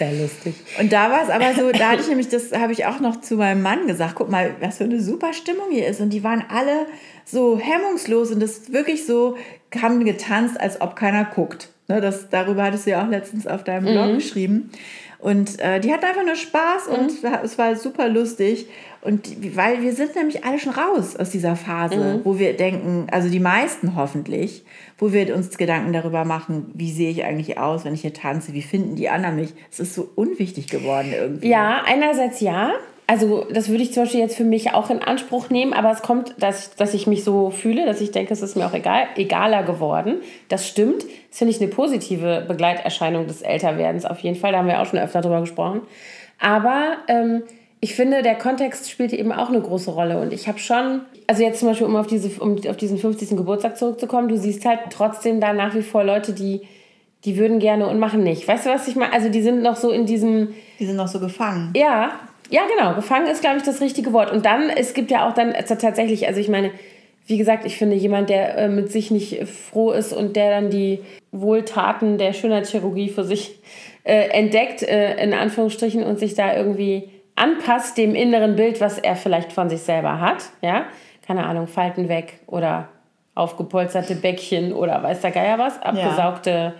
Sehr 0.00 0.14
lustig. 0.14 0.54
Und 0.78 0.90
da 0.94 1.10
war 1.10 1.22
es 1.22 1.28
aber 1.28 1.52
so, 1.52 1.70
da 1.72 1.90
hatte 1.90 2.00
ich 2.00 2.08
nämlich, 2.08 2.30
das 2.30 2.52
habe 2.52 2.72
ich 2.72 2.86
auch 2.86 3.00
noch 3.00 3.20
zu 3.20 3.34
meinem 3.34 3.60
Mann 3.60 3.86
gesagt, 3.86 4.14
guck 4.14 4.30
mal, 4.30 4.54
was 4.58 4.78
für 4.78 4.84
eine 4.84 4.98
super 4.98 5.34
Stimmung 5.34 5.66
hier 5.70 5.86
ist. 5.86 6.00
Und 6.00 6.08
die 6.08 6.24
waren 6.24 6.42
alle 6.48 6.86
so 7.26 7.58
hemmungslos 7.58 8.30
und 8.30 8.40
das 8.40 8.72
wirklich 8.72 9.04
so, 9.04 9.36
haben 9.78 10.02
getanzt, 10.06 10.58
als 10.58 10.80
ob 10.80 10.96
keiner 10.96 11.26
guckt. 11.26 11.68
Ne, 11.86 12.00
das, 12.00 12.30
darüber 12.30 12.62
hattest 12.62 12.86
du 12.86 12.92
ja 12.92 13.04
auch 13.04 13.10
letztens 13.10 13.46
auf 13.46 13.62
deinem 13.62 13.92
Blog 13.92 14.12
mhm. 14.12 14.14
geschrieben. 14.14 14.70
Und 15.20 15.60
äh, 15.60 15.80
die 15.80 15.92
hatten 15.92 16.04
einfach 16.04 16.24
nur 16.24 16.34
Spaß 16.34 16.88
mhm. 16.88 16.94
und 16.94 17.24
es 17.44 17.58
war 17.58 17.76
super 17.76 18.08
lustig. 18.08 18.66
Und 19.02 19.56
weil 19.56 19.80
wir 19.82 19.94
sind 19.94 20.14
nämlich 20.14 20.44
alle 20.44 20.58
schon 20.58 20.72
raus 20.72 21.16
aus 21.16 21.30
dieser 21.30 21.56
Phase, 21.56 21.96
mhm. 21.96 22.20
wo 22.24 22.38
wir 22.38 22.54
denken, 22.54 23.06
also 23.10 23.30
die 23.30 23.40
meisten 23.40 23.96
hoffentlich, 23.96 24.64
wo 24.98 25.12
wir 25.12 25.34
uns 25.34 25.56
Gedanken 25.56 25.92
darüber 25.92 26.24
machen, 26.24 26.70
wie 26.74 26.90
sehe 26.90 27.10
ich 27.10 27.24
eigentlich 27.24 27.58
aus, 27.58 27.84
wenn 27.84 27.94
ich 27.94 28.02
hier 28.02 28.12
tanze, 28.12 28.52
wie 28.52 28.62
finden 28.62 28.96
die 28.96 29.08
anderen 29.08 29.36
mich. 29.36 29.54
Es 29.70 29.80
ist 29.80 29.94
so 29.94 30.10
unwichtig 30.16 30.68
geworden 30.68 31.12
irgendwie. 31.14 31.48
Ja, 31.48 31.82
einerseits 31.84 32.40
ja, 32.40 32.72
also 33.10 33.44
das 33.52 33.68
würde 33.68 33.82
ich 33.82 33.92
zum 33.92 34.04
Beispiel 34.04 34.20
jetzt 34.20 34.36
für 34.36 34.44
mich 34.44 34.72
auch 34.72 34.88
in 34.88 35.02
Anspruch 35.02 35.50
nehmen, 35.50 35.72
aber 35.72 35.90
es 35.90 36.00
kommt, 36.00 36.32
dass, 36.38 36.76
dass 36.76 36.94
ich 36.94 37.08
mich 37.08 37.24
so 37.24 37.50
fühle, 37.50 37.84
dass 37.84 38.00
ich 38.00 38.12
denke, 38.12 38.32
es 38.32 38.40
ist 38.40 38.56
mir 38.56 38.64
auch 38.66 38.72
egal, 38.72 39.08
egaler 39.16 39.64
geworden. 39.64 40.20
Das 40.48 40.68
stimmt. 40.68 41.02
Das 41.28 41.38
finde 41.38 41.52
ich 41.52 41.60
eine 41.60 41.70
positive 41.70 42.44
Begleiterscheinung 42.46 43.26
des 43.26 43.42
Älterwerdens 43.42 44.04
auf 44.04 44.20
jeden 44.20 44.36
Fall. 44.36 44.52
Da 44.52 44.58
haben 44.58 44.68
wir 44.68 44.80
auch 44.80 44.86
schon 44.86 45.00
öfter 45.00 45.22
drüber 45.22 45.40
gesprochen. 45.40 45.80
Aber 46.38 46.98
ähm, 47.08 47.42
ich 47.80 47.96
finde, 47.96 48.22
der 48.22 48.36
Kontext 48.36 48.88
spielt 48.88 49.12
eben 49.12 49.32
auch 49.32 49.48
eine 49.48 49.60
große 49.60 49.90
Rolle. 49.90 50.20
Und 50.20 50.32
ich 50.32 50.46
habe 50.46 50.60
schon, 50.60 51.00
also 51.26 51.42
jetzt 51.42 51.58
zum 51.58 51.66
Beispiel, 51.66 51.88
um 51.88 51.96
auf, 51.96 52.06
diese, 52.06 52.40
um 52.40 52.58
auf 52.68 52.76
diesen 52.76 52.96
50. 52.96 53.30
Geburtstag 53.30 53.76
zurückzukommen, 53.76 54.28
du 54.28 54.36
siehst 54.36 54.64
halt 54.64 54.82
trotzdem 54.90 55.40
da 55.40 55.52
nach 55.52 55.74
wie 55.74 55.82
vor 55.82 56.04
Leute, 56.04 56.32
die, 56.32 56.60
die 57.24 57.36
würden 57.36 57.58
gerne 57.58 57.88
und 57.88 57.98
machen 57.98 58.22
nicht. 58.22 58.46
Weißt 58.46 58.66
du, 58.66 58.70
was 58.70 58.86
ich 58.86 58.94
meine? 58.94 59.12
Also 59.12 59.30
die 59.30 59.42
sind 59.42 59.62
noch 59.62 59.74
so 59.74 59.90
in 59.90 60.06
diesem... 60.06 60.54
Die 60.78 60.86
sind 60.86 60.94
noch 60.94 61.08
so 61.08 61.18
gefangen. 61.18 61.72
Ja, 61.74 62.12
ja, 62.50 62.62
genau. 62.66 62.94
Gefangen 62.94 63.26
ist, 63.26 63.40
glaube 63.40 63.58
ich, 63.58 63.62
das 63.62 63.80
richtige 63.80 64.12
Wort. 64.12 64.30
Und 64.30 64.44
dann, 64.44 64.68
es 64.70 64.92
gibt 64.92 65.10
ja 65.10 65.28
auch 65.28 65.34
dann 65.34 65.52
also 65.52 65.76
tatsächlich, 65.76 66.26
also 66.26 66.40
ich 66.40 66.48
meine, 66.48 66.72
wie 67.26 67.38
gesagt, 67.38 67.64
ich 67.64 67.76
finde, 67.76 67.96
jemand, 67.96 68.28
der 68.28 68.58
äh, 68.58 68.68
mit 68.68 68.90
sich 68.90 69.10
nicht 69.10 69.48
froh 69.48 69.92
ist 69.92 70.12
und 70.12 70.34
der 70.34 70.50
dann 70.50 70.70
die 70.70 71.00
Wohltaten 71.30 72.18
der 72.18 72.32
Schönheitschirurgie 72.32 73.08
für 73.08 73.24
sich 73.24 73.60
äh, 74.02 74.28
entdeckt, 74.30 74.82
äh, 74.82 75.22
in 75.22 75.32
Anführungsstrichen, 75.32 76.02
und 76.02 76.18
sich 76.18 76.34
da 76.34 76.56
irgendwie 76.56 77.08
anpasst 77.36 77.96
dem 77.96 78.14
inneren 78.14 78.56
Bild, 78.56 78.80
was 78.80 78.98
er 78.98 79.14
vielleicht 79.14 79.52
von 79.52 79.70
sich 79.70 79.80
selber 79.80 80.20
hat, 80.20 80.50
ja, 80.60 80.86
keine 81.26 81.46
Ahnung, 81.46 81.68
Falten 81.68 82.08
weg 82.08 82.40
oder 82.46 82.88
aufgepolsterte 83.36 84.16
Bäckchen 84.16 84.72
oder 84.72 85.02
weiß 85.02 85.20
der 85.20 85.30
Geier 85.30 85.58
was, 85.58 85.80
abgesaugte 85.80 86.50
ja 86.50 86.74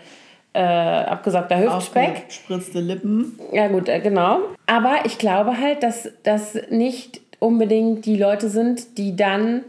äh, 0.53 0.61
abgesaugter 0.61 1.59
Hüftspeck. 1.59 2.25
Spritzte 2.29 2.81
Lippen. 2.81 3.39
Ja, 3.53 3.69
gut, 3.69 3.89
äh, 3.89 4.01
genau. 4.01 4.41
Aber 4.67 5.01
ich 5.05 5.19
glaube 5.19 5.59
halt, 5.59 5.83
dass 5.83 6.09
das 6.23 6.59
nicht 6.71 7.21
unbedingt 7.39 8.05
die 8.07 8.17
Leute 8.17 8.49
sind, 8.49 8.99
die 8.99 9.17
dann 9.17 9.63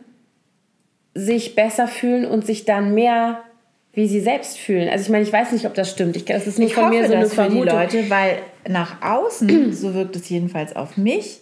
sich 1.13 1.55
besser 1.55 1.87
fühlen 1.87 2.25
und 2.25 2.45
sich 2.45 2.65
dann 2.65 2.93
mehr 2.93 3.43
wie 3.93 4.07
sie 4.07 4.21
selbst 4.21 4.57
fühlen. 4.57 4.87
Also 4.89 5.03
ich 5.03 5.09
meine, 5.09 5.23
ich 5.23 5.33
weiß 5.33 5.51
nicht, 5.51 5.65
ob 5.65 5.73
das 5.73 5.91
stimmt. 5.91 6.15
Ich, 6.15 6.25
das 6.25 6.47
ist 6.47 6.59
nicht 6.59 6.69
ich 6.69 6.75
von 6.75 6.89
mir 6.89 7.07
so 7.07 7.13
eine 7.13 7.27
Vermutung. 7.27 7.63
die 7.63 7.97
Leute, 7.97 8.09
weil 8.09 8.37
nach 8.67 9.01
außen, 9.01 9.73
so 9.73 9.93
wirkt 9.93 10.15
es 10.15 10.29
jedenfalls 10.29 10.75
auf 10.75 10.97
mich, 10.97 11.40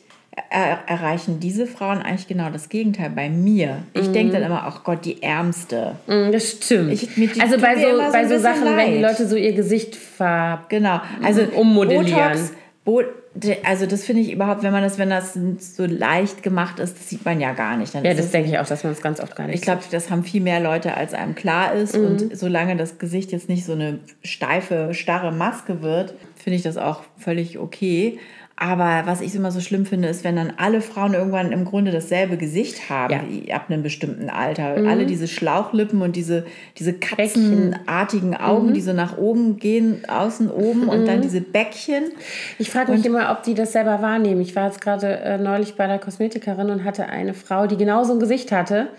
er, 0.49 0.79
erreichen 0.87 1.39
diese 1.39 1.65
Frauen 1.67 1.99
eigentlich 1.99 2.27
genau 2.27 2.49
das 2.49 2.69
Gegenteil 2.69 3.09
bei 3.09 3.29
mir. 3.29 3.83
Ich 3.93 4.07
mhm. 4.07 4.13
denke 4.13 4.33
dann 4.33 4.43
immer, 4.43 4.63
ach 4.65 4.83
Gott, 4.83 5.05
die 5.05 5.21
Ärmste. 5.21 5.95
Mhm, 6.07 6.31
das 6.31 6.49
stimmt. 6.51 6.93
Ich, 6.93 7.13
die, 7.15 7.29
also 7.39 7.57
bei 7.59 7.75
so, 7.75 7.89
so, 7.89 8.11
bei 8.11 8.27
so 8.27 8.37
Sachen, 8.39 8.65
leid. 8.65 8.77
wenn 8.77 8.93
die 8.93 9.01
Leute 9.01 9.27
so 9.27 9.35
ihr 9.35 9.53
Gesicht 9.53 9.95
ver 9.95 10.65
genau. 10.69 11.01
also 11.23 11.43
ummodellieren. 11.55 12.49
Botox, 12.85 13.19
also 13.63 13.85
das 13.85 14.03
finde 14.03 14.23
ich 14.23 14.31
überhaupt, 14.31 14.63
wenn 14.63 14.71
man 14.71 14.81
das, 14.81 14.97
wenn 14.97 15.09
das 15.09 15.33
so 15.33 15.85
leicht 15.85 16.41
gemacht 16.43 16.79
ist, 16.79 16.97
das 16.97 17.09
sieht 17.09 17.25
man 17.25 17.39
ja 17.39 17.53
gar 17.53 17.77
nicht. 17.77 17.93
Dann 17.93 18.03
ja, 18.03 18.13
das 18.13 18.31
denke 18.31 18.49
ich 18.49 18.57
auch, 18.57 18.65
dass 18.65 18.83
man 18.83 18.93
es 18.93 19.01
ganz 19.01 19.19
oft 19.19 19.35
gar 19.35 19.45
nicht 19.45 19.55
Ich 19.55 19.61
glaube, 19.61 19.81
das 19.91 20.09
haben 20.09 20.23
viel 20.23 20.41
mehr 20.41 20.59
Leute, 20.59 20.95
als 20.95 21.13
einem 21.13 21.35
klar 21.35 21.73
ist. 21.73 21.95
Mhm. 21.95 22.05
Und 22.05 22.37
solange 22.37 22.75
das 22.75 22.97
Gesicht 22.97 23.31
jetzt 23.31 23.47
nicht 23.47 23.65
so 23.65 23.73
eine 23.73 23.99
steife, 24.23 24.93
starre 24.93 25.31
Maske 25.31 25.81
wird, 25.81 26.15
finde 26.35 26.57
ich 26.57 26.63
das 26.63 26.77
auch 26.77 27.03
völlig 27.17 27.59
okay. 27.59 28.19
Aber 28.61 29.03
was 29.05 29.21
ich 29.21 29.33
immer 29.35 29.51
so 29.51 29.61
schlimm 29.61 29.85
finde, 29.85 30.09
ist, 30.09 30.25
wenn 30.25 30.35
dann 30.35 30.51
alle 30.57 30.81
Frauen 30.81 31.13
irgendwann 31.13 31.53
im 31.53 31.63
Grunde 31.63 31.91
dasselbe 31.91 32.35
Gesicht 32.35 32.89
haben, 32.89 33.45
ja. 33.45 33.55
ab 33.55 33.69
einem 33.69 33.83
bestimmten 33.83 34.29
Alter. 34.29 34.77
Mhm. 34.77 34.87
Alle 34.89 35.05
diese 35.05 35.29
Schlauchlippen 35.29 36.01
und 36.01 36.17
diese, 36.17 36.45
diese 36.77 36.91
katzenartigen 36.91 38.35
Augen, 38.35 38.67
mhm. 38.67 38.73
die 38.73 38.81
so 38.81 38.91
nach 38.91 39.17
oben 39.17 39.59
gehen, 39.59 40.03
außen 40.09 40.51
oben 40.51 40.83
mhm. 40.83 40.89
und 40.89 41.05
dann 41.05 41.19
mhm. 41.19 41.21
diese 41.21 41.39
Bäckchen. 41.39 42.11
Ich 42.57 42.69
frage 42.69 42.91
mich 42.91 42.99
und 42.99 43.05
immer, 43.05 43.31
ob 43.31 43.43
die 43.43 43.53
das 43.53 43.71
selber 43.71 44.01
wahrnehmen. 44.01 44.41
Ich 44.41 44.57
war 44.57 44.65
jetzt 44.65 44.81
gerade 44.81 45.07
äh, 45.07 45.37
neulich 45.37 45.75
bei 45.75 45.87
der 45.87 45.97
Kosmetikerin 45.97 46.69
und 46.69 46.83
hatte 46.83 47.05
eine 47.05 47.33
Frau, 47.33 47.65
die 47.65 47.77
genau 47.77 48.03
so 48.03 48.11
ein 48.11 48.19
Gesicht 48.19 48.51
hatte, 48.51 48.89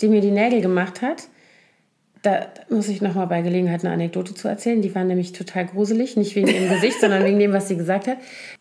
die 0.00 0.06
mir 0.06 0.20
die 0.20 0.30
Nägel 0.30 0.60
gemacht 0.60 1.02
hat. 1.02 1.24
Da 2.22 2.46
muss 2.70 2.88
ich 2.88 3.02
nochmal 3.02 3.26
bei 3.26 3.42
Gelegenheit 3.42 3.84
eine 3.84 3.94
Anekdote 3.94 4.34
zu 4.34 4.46
erzählen. 4.46 4.80
Die 4.80 4.94
war 4.94 5.02
nämlich 5.02 5.32
total 5.32 5.66
gruselig, 5.66 6.16
nicht 6.16 6.36
wegen 6.36 6.46
ihrem 6.46 6.68
Gesicht, 6.68 7.00
sondern 7.00 7.24
wegen 7.24 7.40
dem, 7.40 7.52
was 7.52 7.66
sie 7.66 7.76
gesagt 7.76 8.06
hat. 8.06 8.18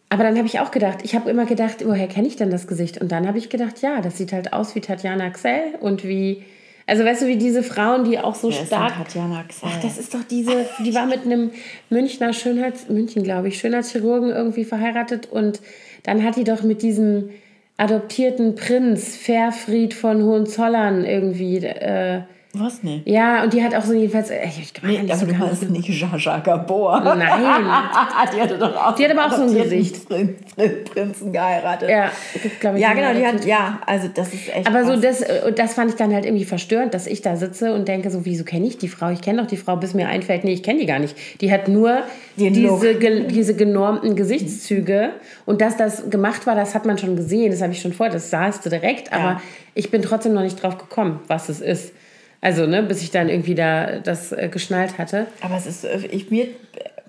Aber 0.10 0.24
dann 0.24 0.38
habe 0.38 0.48
ich 0.48 0.60
auch 0.60 0.72
gedacht, 0.72 1.00
ich 1.04 1.15
habe 1.15 1.30
immer 1.30 1.46
gedacht, 1.46 1.86
woher 1.86 2.08
kenne 2.08 2.28
ich 2.28 2.38
denn 2.38 2.50
das 2.50 2.67
Gesicht? 2.67 3.00
Und 3.02 3.12
dann 3.12 3.28
habe 3.28 3.38
ich 3.38 3.50
gedacht, 3.50 3.82
ja, 3.82 4.02
das 4.02 4.17
sieht 4.17 4.32
halt 4.32 4.54
aus 4.54 4.74
wie 4.74 4.80
Tatjana 4.80 5.30
Xell 5.32 5.76
und 5.82 6.06
wie, 6.06 6.43
also 6.86 7.04
weißt 7.04 7.24
du, 7.24 7.28
wie 7.28 7.36
diese 7.36 7.62
Frauen, 7.62 8.06
die 8.06 8.17
auch 8.17 8.36
so 8.36 8.50
Wer 8.50 8.65
stark. 8.65 8.91
Ist 8.91 8.98
Tatjana 8.98 9.43
Xell? 9.43 9.70
Ach, 9.72 9.82
das 9.82 9.98
ist 9.98 10.13
doch 10.13 10.24
diese, 10.24 10.65
die 10.86 10.96
war 10.96 11.06
mit 11.06 11.26
einem 11.26 11.52
Münchner 11.89 12.32
Schönheits, 12.32 12.88
München 12.88 13.24
glaube 13.24 13.50
ich, 13.50 13.58
Schönheitschirurgen 13.60 14.30
irgendwie 14.30 14.63
verheiratet 14.63 15.28
und 15.30 15.62
dann 16.04 16.24
hat 16.24 16.38
die 16.38 16.46
doch 16.46 16.63
mit 16.63 16.82
diesem 16.84 17.32
adoptierten 17.76 18.56
Prinz 18.56 19.17
Fairfried 19.17 19.93
von 19.93 20.24
Hohenzollern 20.24 21.04
irgendwie. 21.04 21.58
Äh, 21.58 22.22
was 22.60 22.84
nicht? 22.84 23.08
Ja, 23.08 23.43
und 23.43 23.54
die 23.54 23.63
hat 23.63 23.76
auch 23.76 23.84
so 23.84 23.93
jedenfalls. 23.93 24.30
Äh, 24.30 24.46
ich 24.48 24.74
nee, 24.82 25.00
aber 25.12 25.26
du 25.26 25.38
hast 25.38 25.70
nicht 25.70 25.88
Jaja 25.88 26.39
Gabor. 26.39 27.02
Nein. 27.02 27.20
die 28.36 28.41
hatte 28.41 28.58
doch 28.58 28.76
auch. 28.76 28.96
Die 28.96 29.06
hat 29.06 29.12
aber 29.12 29.26
auch 29.26 29.38
so 29.38 29.43
ein 29.43 29.54
Gesicht. 29.54 30.08
Prin, 30.08 30.36
Prin, 30.56 30.84
Prinzen 30.86 31.32
geheiratet. 31.32 31.89
Ja, 31.89 32.12
glaube 32.60 32.78
ich. 32.78 32.84
Ja, 32.84 32.93
genau, 32.93 33.13
die 33.13 33.26
hat. 33.26 33.46
Ja, 33.46 33.80
also 33.86 34.08
das 34.13 34.34
ist 34.34 34.50
echt. 34.54 34.67
Aber 34.67 34.82
krass. 34.82 34.96
so 34.96 35.02
das, 35.02 35.22
äh, 35.22 35.52
das 35.52 35.74
fand 35.74 35.91
ich 35.91 35.98
dann 35.98 36.13
halt 36.13 36.26
irgendwie 36.26 36.46
verstörend, 36.46 36.93
dass 36.93 37.08
ich 37.08 37.22
da 37.22 37.36
sitze 37.36 37.74
und 37.74 37.88
denke, 37.88 38.10
so, 38.10 38.26
wieso 38.26 38.43
kenne 38.43 38.67
ich 38.67 38.78
die 38.78 38.88
Frau? 38.88 39.10
Ich 39.10 39.22
kenne 39.22 39.41
doch 39.41 39.48
die 39.48 39.58
Frau, 39.58 39.76
bis 39.76 39.93
mir 39.93 40.08
einfällt, 40.08 40.43
nee, 40.43 40.54
ich 40.54 40.63
kenne 40.63 40.80
die 40.80 40.86
gar 40.86 41.00
nicht. 41.00 41.15
Die 41.41 41.52
hat 41.52 41.67
nur 41.67 42.04
Den 42.38 42.54
diese, 42.54 42.96
ge, 42.96 43.28
diese 43.28 43.56
genormten 43.56 44.15
Gesichtszüge. 44.15 45.12
Und 45.46 45.62
dass 45.62 45.78
das 45.78 46.10
gemacht 46.10 46.48
war, 46.48 46.56
das 46.56 46.76
hat 46.76 46.86
man 46.86 46.98
schon 46.98 47.15
gesehen. 47.15 47.52
Das 47.52 47.62
habe 47.62 47.74
ich 47.74 47.82
schon 47.82 47.93
vor, 47.93 48.10
das 48.10 48.30
sahst 48.30 48.65
du 48.65 48.70
direkt. 48.70 49.13
Aber 49.13 49.24
ja. 49.24 49.41
ich 49.74 49.91
bin 49.91 50.02
trotzdem 50.02 50.34
noch 50.34 50.43
nicht 50.43 50.62
drauf 50.62 50.78
gekommen, 50.78 51.20
was 51.28 51.50
es 51.50 51.62
ist. 51.62 51.93
Also, 52.41 52.65
ne, 52.65 52.84
bis 52.84 53.02
ich 53.02 53.12
dann 53.12 53.30
irgendwie 53.30 53.56
da 53.56 54.00
das 54.00 54.32
äh, 54.32 54.50
geschnallt 54.50 54.97
hatte. 54.97 55.28
Aber 55.41 55.56
es 55.56 55.65
ist, 55.65 55.84
äh, 55.84 56.06
ich 56.12 56.30
mir, 56.30 56.47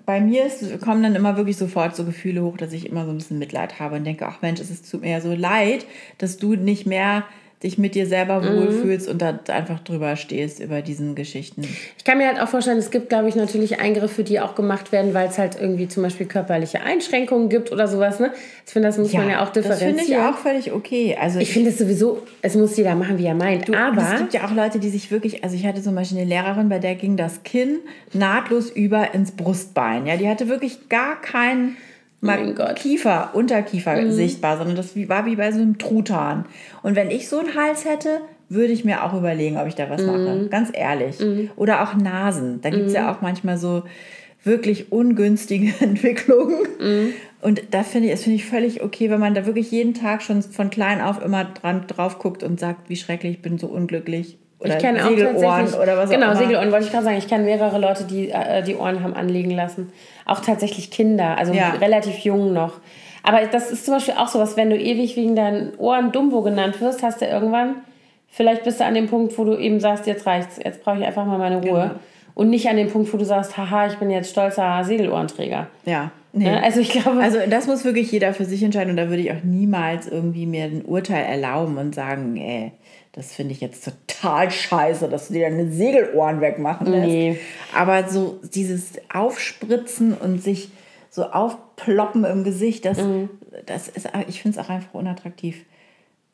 bei 0.06 0.20
mir 0.20 0.46
ist, 0.46 0.80
kommen 0.80 1.02
dann 1.02 1.14
immer 1.14 1.36
wirklich 1.36 1.56
sofort 1.56 1.94
so 1.94 2.04
Gefühle 2.04 2.42
hoch, 2.42 2.56
dass 2.56 2.72
ich 2.72 2.86
immer 2.86 3.04
so 3.04 3.10
ein 3.10 3.18
bisschen 3.18 3.38
Mitleid 3.38 3.78
habe 3.78 3.96
und 3.96 4.04
denke, 4.04 4.26
ach 4.26 4.40
Mensch, 4.40 4.60
es 4.60 4.70
ist 4.70 4.92
mir 5.00 5.20
so 5.20 5.34
leid, 5.34 5.84
dass 6.16 6.38
du 6.38 6.54
nicht 6.54 6.86
mehr 6.86 7.24
dich 7.62 7.76
mit 7.76 7.96
dir 7.96 8.06
selber 8.06 8.40
mhm. 8.40 8.56
wohlfühlst 8.56 9.08
und 9.08 9.20
da 9.20 9.38
einfach 9.48 9.80
drüber 9.80 10.14
stehst 10.14 10.60
über 10.60 10.80
diesen 10.80 11.16
Geschichten. 11.16 11.62
Ich 11.96 12.04
kann 12.04 12.18
mir 12.18 12.28
halt 12.28 12.40
auch 12.40 12.48
vorstellen, 12.48 12.78
es 12.78 12.90
gibt, 12.90 13.08
glaube 13.08 13.28
ich, 13.28 13.34
natürlich 13.34 13.80
Eingriffe, 13.80 14.22
die 14.22 14.38
auch 14.38 14.54
gemacht 14.54 14.92
werden, 14.92 15.12
weil 15.12 15.28
es 15.28 15.38
halt 15.38 15.60
irgendwie 15.60 15.88
zum 15.88 16.04
Beispiel 16.04 16.26
körperliche 16.26 16.82
Einschränkungen 16.82 17.48
gibt 17.48 17.72
oder 17.72 17.88
sowas. 17.88 18.20
Ne? 18.20 18.32
Ich 18.64 18.72
finde, 18.72 18.88
das 18.88 18.98
muss 18.98 19.12
ja, 19.12 19.20
man 19.20 19.30
ja 19.30 19.44
auch 19.44 19.48
differenzieren. 19.48 19.96
Das 19.96 20.06
finde 20.06 20.20
ich 20.20 20.24
auch 20.24 20.38
völlig 20.38 20.72
okay. 20.72 21.16
Also 21.20 21.40
ich, 21.40 21.48
ich 21.48 21.54
finde 21.54 21.70
es 21.70 21.78
sowieso, 21.78 22.22
es 22.42 22.54
muss 22.54 22.76
jeder 22.76 22.94
machen, 22.94 23.18
wie 23.18 23.26
er 23.26 23.34
meint. 23.34 23.68
Du, 23.68 23.74
Aber 23.74 24.02
es 24.02 24.18
gibt 24.18 24.34
ja 24.34 24.46
auch 24.46 24.54
Leute, 24.54 24.78
die 24.78 24.88
sich 24.88 25.10
wirklich, 25.10 25.42
also 25.42 25.56
ich 25.56 25.66
hatte 25.66 25.82
zum 25.82 25.96
Beispiel 25.96 26.18
eine 26.18 26.28
Lehrerin, 26.28 26.68
bei 26.68 26.78
der 26.78 26.94
ging 26.94 27.16
das 27.16 27.42
Kinn 27.42 27.80
nahtlos 28.12 28.70
über 28.70 29.14
ins 29.14 29.32
Brustbein. 29.32 30.06
Ja, 30.06 30.16
die 30.16 30.28
hatte 30.28 30.48
wirklich 30.48 30.88
gar 30.88 31.20
keinen 31.20 31.76
mein 32.20 32.54
Gott. 32.54 32.76
Kiefer, 32.76 33.31
Unterkiefer 33.35 34.00
mhm. 34.00 34.11
sichtbar, 34.11 34.59
sondern 34.59 34.76
das 34.76 34.96
war 35.09 35.26
wie 35.26 35.37
bei 35.37 35.52
so 35.52 35.61
einem 35.61 35.78
Truthahn. 35.78 36.46
Und 36.83 36.96
wenn 36.96 37.11
ich 37.11 37.28
so 37.28 37.38
einen 37.38 37.54
Hals 37.54 37.85
hätte, 37.85 38.20
würde 38.48 38.72
ich 38.72 38.85
mir 38.85 39.04
auch 39.04 39.14
überlegen, 39.14 39.59
ob 39.59 39.66
ich 39.66 39.74
da 39.74 39.88
was 39.90 40.02
mhm. 40.02 40.07
mache. 40.07 40.48
Ganz 40.48 40.70
ehrlich. 40.72 41.20
Mhm. 41.20 41.50
Oder 41.57 41.83
auch 41.83 41.94
Nasen. 41.94 42.61
Da 42.61 42.70
gibt 42.70 42.87
es 42.87 42.92
ja 42.92 43.02
mhm. 43.02 43.09
auch 43.09 43.20
manchmal 43.20 43.59
so 43.59 43.85
wirklich 44.42 44.92
ungünstige 44.92 45.72
Entwicklungen. 45.81 46.66
Mhm. 46.81 47.14
Und 47.40 47.62
da 47.70 47.83
finde 47.85 48.09
ich, 48.09 48.14
es 48.14 48.24
finde 48.24 48.37
ich 48.37 48.46
völlig 48.46 48.83
okay, 48.83 49.11
wenn 49.11 49.20
man 49.20 49.35
da 49.35 49.46
wirklich 49.46 49.70
jeden 49.70 49.94
Tag 49.94 50.22
schon 50.22 50.42
von 50.42 50.70
klein 50.70 51.00
auf 51.00 51.22
immer 51.22 51.44
dran 51.44 51.87
drauf 51.87 52.18
guckt 52.18 52.42
und 52.42 52.59
sagt, 52.59 52.88
wie 52.88 52.96
schrecklich, 52.96 53.35
ich 53.35 53.42
bin 53.42 53.59
so 53.59 53.68
unglücklich. 53.68 54.38
Oder 54.61 54.76
ich 54.76 54.83
kenne 54.83 55.04
auch 55.04 55.16
tatsächlich, 55.16 55.81
oder 55.81 55.96
was 55.96 56.11
Genau, 56.11 56.35
Segelohren 56.35 56.72
wollte 56.72 56.87
ich 56.87 56.90
gerade 56.90 57.04
sagen. 57.04 57.16
Ich 57.16 57.28
kenne 57.28 57.44
mehrere 57.44 57.78
Leute, 57.78 58.04
die 58.04 58.31
äh, 58.31 58.62
die 58.64 58.74
Ohren 58.74 59.04
haben 59.04 59.14
anlegen 59.14 59.52
lassen. 59.52 59.92
Auch 60.28 60.40
tatsächlich 60.40 60.92
Kinder, 60.92 61.36
also 61.36 61.52
ja. 61.52 61.70
relativ 61.70 62.18
jung 62.18 62.52
noch. 62.52 62.74
Aber 63.24 63.44
das 63.46 63.72
ist 63.72 63.84
zum 63.84 63.94
Beispiel 63.94 64.14
auch 64.14 64.28
so 64.28 64.38
was, 64.38 64.56
wenn 64.56 64.70
du 64.70 64.76
ewig 64.76 65.16
wegen 65.16 65.34
deinen 65.34 65.74
Ohren 65.76 66.12
Dumbo 66.12 66.42
genannt 66.42 66.80
wirst, 66.80 67.02
hast 67.02 67.20
du 67.20 67.26
irgendwann, 67.26 67.76
vielleicht 68.28 68.62
bist 68.62 68.78
du 68.78 68.84
an 68.84 68.94
dem 68.94 69.08
Punkt, 69.08 69.36
wo 69.36 69.44
du 69.44 69.56
eben 69.56 69.80
sagst, 69.80 70.06
jetzt 70.06 70.26
reicht's, 70.26 70.60
jetzt 70.62 70.84
brauche 70.84 70.98
ich 70.98 71.04
einfach 71.04 71.26
mal 71.26 71.38
meine 71.38 71.56
Ruhe. 71.56 71.88
Genau. 71.88 72.00
und 72.34 72.50
nicht 72.50 72.68
an 72.68 72.76
dem 72.76 72.88
Punkt, 72.88 73.12
wo 73.12 73.16
du 73.16 73.24
sagst, 73.24 73.56
haha, 73.56 73.88
ich 73.88 73.96
bin 73.96 74.10
jetzt 74.10 74.30
stolzer 74.30 74.84
Segelohrenträger. 74.84 75.66
Ja. 75.84 76.12
Nee. 76.32 76.44
Ne? 76.44 76.62
Also 76.62 76.80
ich 76.80 76.90
glaube. 76.90 77.20
Also 77.20 77.38
das 77.48 77.66
muss 77.66 77.84
wirklich 77.84 78.12
jeder 78.12 78.32
für 78.32 78.44
sich 78.44 78.62
entscheiden 78.62 78.90
und 78.90 78.96
da 78.96 79.08
würde 79.08 79.22
ich 79.22 79.32
auch 79.32 79.42
niemals 79.42 80.06
irgendwie 80.06 80.46
mir 80.46 80.64
ein 80.64 80.84
Urteil 80.84 81.24
erlauben 81.24 81.78
und 81.78 81.94
sagen, 81.94 82.36
ey, 82.36 82.72
das 83.18 83.35
finde 83.35 83.52
ich 83.52 83.61
jetzt 83.61 83.85
total 83.85 84.48
scheiße, 84.48 85.09
dass 85.09 85.26
du 85.26 85.35
dir 85.35 85.50
deine 85.50 85.72
Segelohren 85.72 86.40
wegmachen 86.40 86.87
lässt. 86.87 87.07
Nee. 87.09 87.40
Aber 87.76 88.09
so 88.09 88.38
dieses 88.54 88.92
Aufspritzen 89.12 90.14
und 90.14 90.40
sich 90.40 90.70
so 91.11 91.24
aufploppen 91.24 92.24
im 92.24 92.44
Gesicht, 92.44 92.85
das, 92.85 92.98
mhm. 92.98 93.28
das 93.66 93.88
ist, 93.88 94.09
ich 94.28 94.40
finde 94.40 94.61
es 94.61 94.64
auch 94.64 94.70
einfach 94.70 94.94
unattraktiv. 94.94 95.64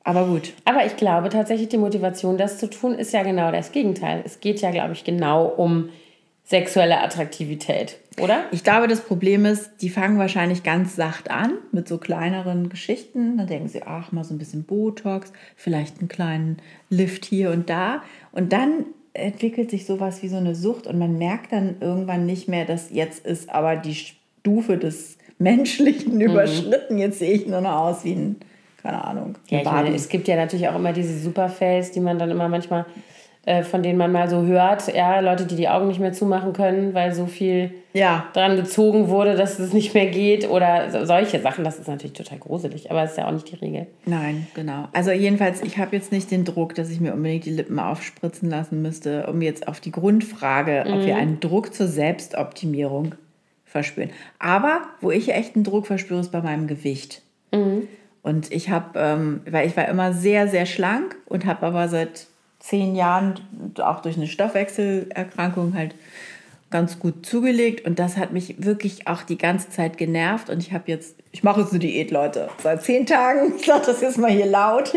Aber 0.03 0.27
gut. 0.27 0.53
Aber 0.67 0.85
ich 0.85 0.97
glaube 0.97 1.31
tatsächlich, 1.31 1.71
die 1.71 1.79
Motivation, 1.79 2.37
das 2.37 2.59
zu 2.59 2.69
tun, 2.69 2.93
ist 2.93 3.15
ja 3.15 3.23
genau 3.23 3.51
das 3.51 3.73
Gegenteil. 3.73 4.23
Es 4.27 4.41
geht 4.41 4.61
ja, 4.61 4.71
glaube 4.71 4.93
ich, 4.93 5.05
genau 5.05 5.47
um 5.47 5.89
sexuelle 6.45 7.01
Attraktivität, 7.01 7.99
oder? 8.21 8.45
Ich 8.53 8.65
glaube, 8.65 8.87
das 8.87 9.01
Problem 9.01 9.47
ist, 9.47 9.71
die 9.81 9.89
fangen 9.89 10.19
wahrscheinlich 10.19 10.63
ganz 10.63 10.95
sacht 10.95 11.31
an 11.31 11.55
mit 11.73 11.89
so 11.89 11.97
kleineren 11.97 12.69
Geschichten. 12.69 13.39
Dann 13.39 13.47
denken 13.47 13.69
sie, 13.69 13.83
ach, 13.85 14.13
mal 14.13 14.25
so 14.25 14.35
ein 14.35 14.39
bisschen 14.39 14.65
Botox, 14.65 15.33
vielleicht 15.57 16.01
einen 16.01 16.09
kleinen 16.09 16.59
Lift 16.91 17.25
hier 17.25 17.51
und 17.51 17.71
da. 17.71 18.03
Und 18.31 18.53
dann 18.53 18.85
entwickelt 19.15 19.71
sich 19.71 19.87
sowas 19.87 20.23
wie 20.23 20.29
so 20.29 20.37
eine 20.37 20.55
Sucht 20.55 20.87
und 20.87 20.99
man 20.99 21.17
merkt 21.17 21.53
dann 21.53 21.77
irgendwann 21.81 22.27
nicht 22.27 22.49
mehr, 22.49 22.67
dass 22.67 22.91
jetzt 22.91 23.25
ist 23.25 23.49
aber 23.49 23.77
die 23.77 23.95
Stufe 23.95 24.77
des 24.77 25.17
Menschlichen 25.39 26.15
mhm. 26.17 26.21
überschritten. 26.21 26.99
Jetzt 26.99 27.21
sehe 27.21 27.33
ich 27.33 27.47
nur 27.47 27.63
noch 27.63 27.77
aus 27.77 28.05
wie 28.05 28.13
ein, 28.13 28.37
keine 28.83 29.03
Ahnung. 29.03 29.37
Ja, 29.49 29.63
meine, 29.63 29.95
es 29.95 30.11
gibt 30.11 30.29
ja 30.29 30.37
natürlich 30.37 30.69
auch 30.69 30.77
immer 30.77 30.93
diese 30.93 31.19
Superfails, 31.19 31.93
die 31.93 32.01
man 32.01 32.19
dann 32.19 32.31
immer 32.31 32.49
manchmal 32.49 32.85
äh, 33.47 33.63
von 33.63 33.83
denen 33.83 33.99
man 33.99 34.11
mal 34.11 34.29
so 34.31 34.43
hört, 34.45 34.95
ja, 34.95 35.21
Leute, 35.21 35.45
die 35.45 35.57
die 35.57 35.69
Augen 35.69 35.89
nicht 35.89 36.01
mehr 36.01 36.13
zumachen 36.13 36.55
können, 36.55 36.95
weil 36.95 37.13
so 37.13 37.27
viel 37.27 37.75
ja. 37.93 38.27
dran 38.33 38.57
gezogen 38.57 39.09
wurde, 39.09 39.37
dass 39.37 39.59
es 39.59 39.73
nicht 39.73 39.93
mehr 39.93 40.07
geht 40.07 40.49
oder 40.49 41.07
solche 41.07 41.41
Sachen. 41.41 41.63
Das 41.63 41.79
ist 41.79 41.87
natürlich 41.87 42.15
total 42.15 42.39
gruselig, 42.39 42.91
aber 42.91 43.03
das 43.03 43.13
ist 43.13 43.19
ja 43.19 43.27
auch 43.27 43.33
nicht 43.33 43.51
die 43.51 43.57
Regel. 43.57 43.87
Nein, 44.07 44.47
genau. 44.55 44.89
Also 44.93 45.11
jedenfalls, 45.11 45.63
ich 45.63 45.77
habe 45.79 45.95
jetzt 45.95 46.11
nicht 46.11 46.31
den 46.31 46.45
Druck, 46.45 46.75
dass 46.75 46.89
ich 46.89 47.01
mir 47.01 47.13
unbedingt 47.13 47.45
die 47.45 47.51
Lippen 47.51 47.79
aufspritzen 47.79 48.49
lassen 48.49 48.81
müsste, 48.81 49.27
um 49.27 49.43
jetzt 49.43 49.69
auf 49.69 49.81
die 49.81 49.93
Grundfrage, 49.93 50.85
mhm. 50.87 50.95
ob 50.95 51.07
wir 51.07 51.17
einen 51.17 51.41
Druck 51.41 51.75
zur 51.75 51.87
Selbstoptimierung 51.87 53.15
verspüren. 53.65 54.11
Aber 54.39 54.83
wo 55.01 55.11
ich 55.11 55.35
echt 55.35 55.55
einen 55.55 55.65
Druck 55.65 55.87
verspüre, 55.87 56.21
ist 56.21 56.33
bei 56.33 56.41
meinem 56.41 56.67
Gewicht. 56.67 57.23
Mhm. 57.53 57.89
Und 58.23 58.51
ich 58.53 58.71
habe, 58.71 58.99
ähm, 58.99 59.43
weil 59.51 59.67
ich 59.67 59.77
war 59.77 59.87
immer 59.87 60.15
sehr, 60.15 60.49
sehr 60.49 60.65
schlank 60.65 61.17
und 61.27 61.45
habe 61.45 61.67
aber 61.67 61.89
seit 61.89 62.29
zehn 62.65 62.95
Jahren 62.95 63.35
auch 63.79 64.01
durch 64.01 64.17
eine 64.17 64.27
Stoffwechselerkrankung 64.27 65.75
halt 65.75 65.95
ganz 66.71 66.99
gut 66.99 67.27
zugelegt 67.27 67.87
und 67.87 67.99
das 67.99 68.17
hat 68.17 68.33
mich 68.33 68.65
wirklich 68.65 69.07
auch 69.07 69.23
die 69.23 69.37
ganze 69.37 69.69
Zeit 69.69 69.99
genervt 69.99 70.49
und 70.49 70.61
ich 70.61 70.73
habe 70.73 70.85
jetzt, 70.87 71.17
ich 71.31 71.45
mache 71.45 71.61
jetzt 71.61 71.71
eine 71.71 71.81
Diät, 71.81 72.11
Leute, 72.11 72.49
seit 72.63 72.83
zehn 72.83 73.05
Tagen, 73.05 73.53
ich 73.59 73.67
sage 73.67 73.85
das 73.87 74.01
jetzt 74.01 74.17
mal 74.17 74.31
hier 74.31 74.47
laut. 74.47 74.95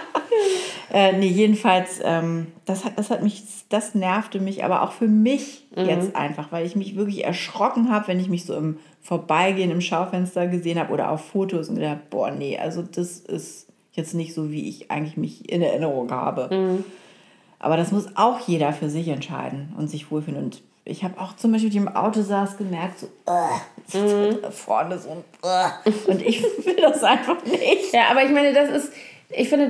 äh, 0.92 1.12
nee, 1.12 1.28
jedenfalls, 1.28 2.00
ähm, 2.02 2.46
das, 2.64 2.86
hat, 2.86 2.98
das 2.98 3.10
hat 3.10 3.22
mich, 3.22 3.44
das 3.68 3.94
nervte 3.94 4.40
mich, 4.40 4.64
aber 4.64 4.82
auch 4.82 4.92
für 4.92 5.08
mich 5.08 5.68
mhm. 5.76 5.84
jetzt 5.84 6.16
einfach, 6.16 6.52
weil 6.52 6.64
ich 6.64 6.74
mich 6.74 6.96
wirklich 6.96 7.24
erschrocken 7.24 7.90
habe, 7.90 8.08
wenn 8.08 8.18
ich 8.18 8.30
mich 8.30 8.46
so 8.46 8.56
im 8.56 8.78
Vorbeigehen 9.02 9.70
im 9.70 9.82
Schaufenster 9.82 10.46
gesehen 10.46 10.78
habe 10.78 10.92
oder 10.92 11.10
auf 11.10 11.26
Fotos 11.26 11.68
und 11.68 11.74
gedacht, 11.74 12.08
boah, 12.08 12.30
nee, 12.30 12.58
also 12.58 12.82
das 12.82 13.18
ist 13.18 13.66
jetzt 13.92 14.14
nicht 14.14 14.34
so, 14.34 14.50
wie 14.50 14.68
ich 14.68 14.90
eigentlich 14.90 15.16
mich 15.16 15.50
in 15.50 15.62
Erinnerung 15.62 16.10
habe. 16.10 16.54
Mhm. 16.54 16.84
Aber 17.58 17.76
das 17.76 17.92
muss 17.92 18.16
auch 18.16 18.40
jeder 18.40 18.72
für 18.72 18.90
sich 18.90 19.08
entscheiden 19.08 19.72
und 19.78 19.88
sich 19.88 20.10
wohlfühlen. 20.10 20.42
Und 20.42 20.62
ich 20.84 21.04
habe 21.04 21.20
auch 21.20 21.36
zum 21.36 21.52
Beispiel, 21.52 21.70
die 21.70 21.78
im 21.78 21.88
Auto 21.88 22.22
saß, 22.22 22.56
gemerkt, 22.56 22.98
so, 22.98 23.06
uh, 23.28 23.98
mhm. 23.98 24.38
vorne 24.50 24.98
so 24.98 25.10
ein, 25.10 25.24
uh, 25.44 26.10
und 26.10 26.22
ich 26.22 26.42
will 26.64 26.76
das 26.76 27.04
einfach 27.04 27.44
nicht. 27.44 27.92
Ja, 27.92 28.10
aber 28.10 28.24
ich 28.24 28.32
meine, 28.32 28.52
das 28.52 28.70
ist, 28.70 28.92
ich 29.30 29.48
finde, 29.48 29.68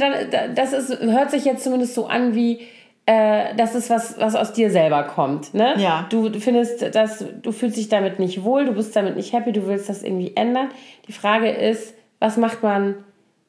das 0.55 0.73
ist, 0.73 1.01
hört 1.01 1.31
sich 1.31 1.45
jetzt 1.45 1.65
zumindest 1.65 1.95
so 1.95 2.07
an, 2.07 2.35
wie, 2.35 2.61
äh, 3.05 3.55
das 3.57 3.75
ist 3.75 3.91
was, 3.91 4.19
was 4.19 4.35
aus 4.35 4.53
dir 4.53 4.71
selber 4.71 5.03
kommt. 5.03 5.55
Ne? 5.55 5.75
Ja. 5.79 6.07
Du 6.09 6.31
findest, 6.41 6.95
dass 6.95 7.25
du 7.43 7.53
fühlst 7.53 7.77
dich 7.77 7.89
damit 7.89 8.19
nicht 8.19 8.45
wohl, 8.45 8.65
du 8.65 8.73
bist 8.73 8.95
damit 8.97 9.17
nicht 9.17 9.33
happy, 9.33 9.53
du 9.53 9.67
willst 9.67 9.89
das 9.89 10.03
irgendwie 10.03 10.35
ändern. 10.37 10.71
Die 11.09 11.13
Frage 11.13 11.51
ist, 11.51 11.95
was 12.21 12.37
macht 12.37 12.63
man 12.63 12.95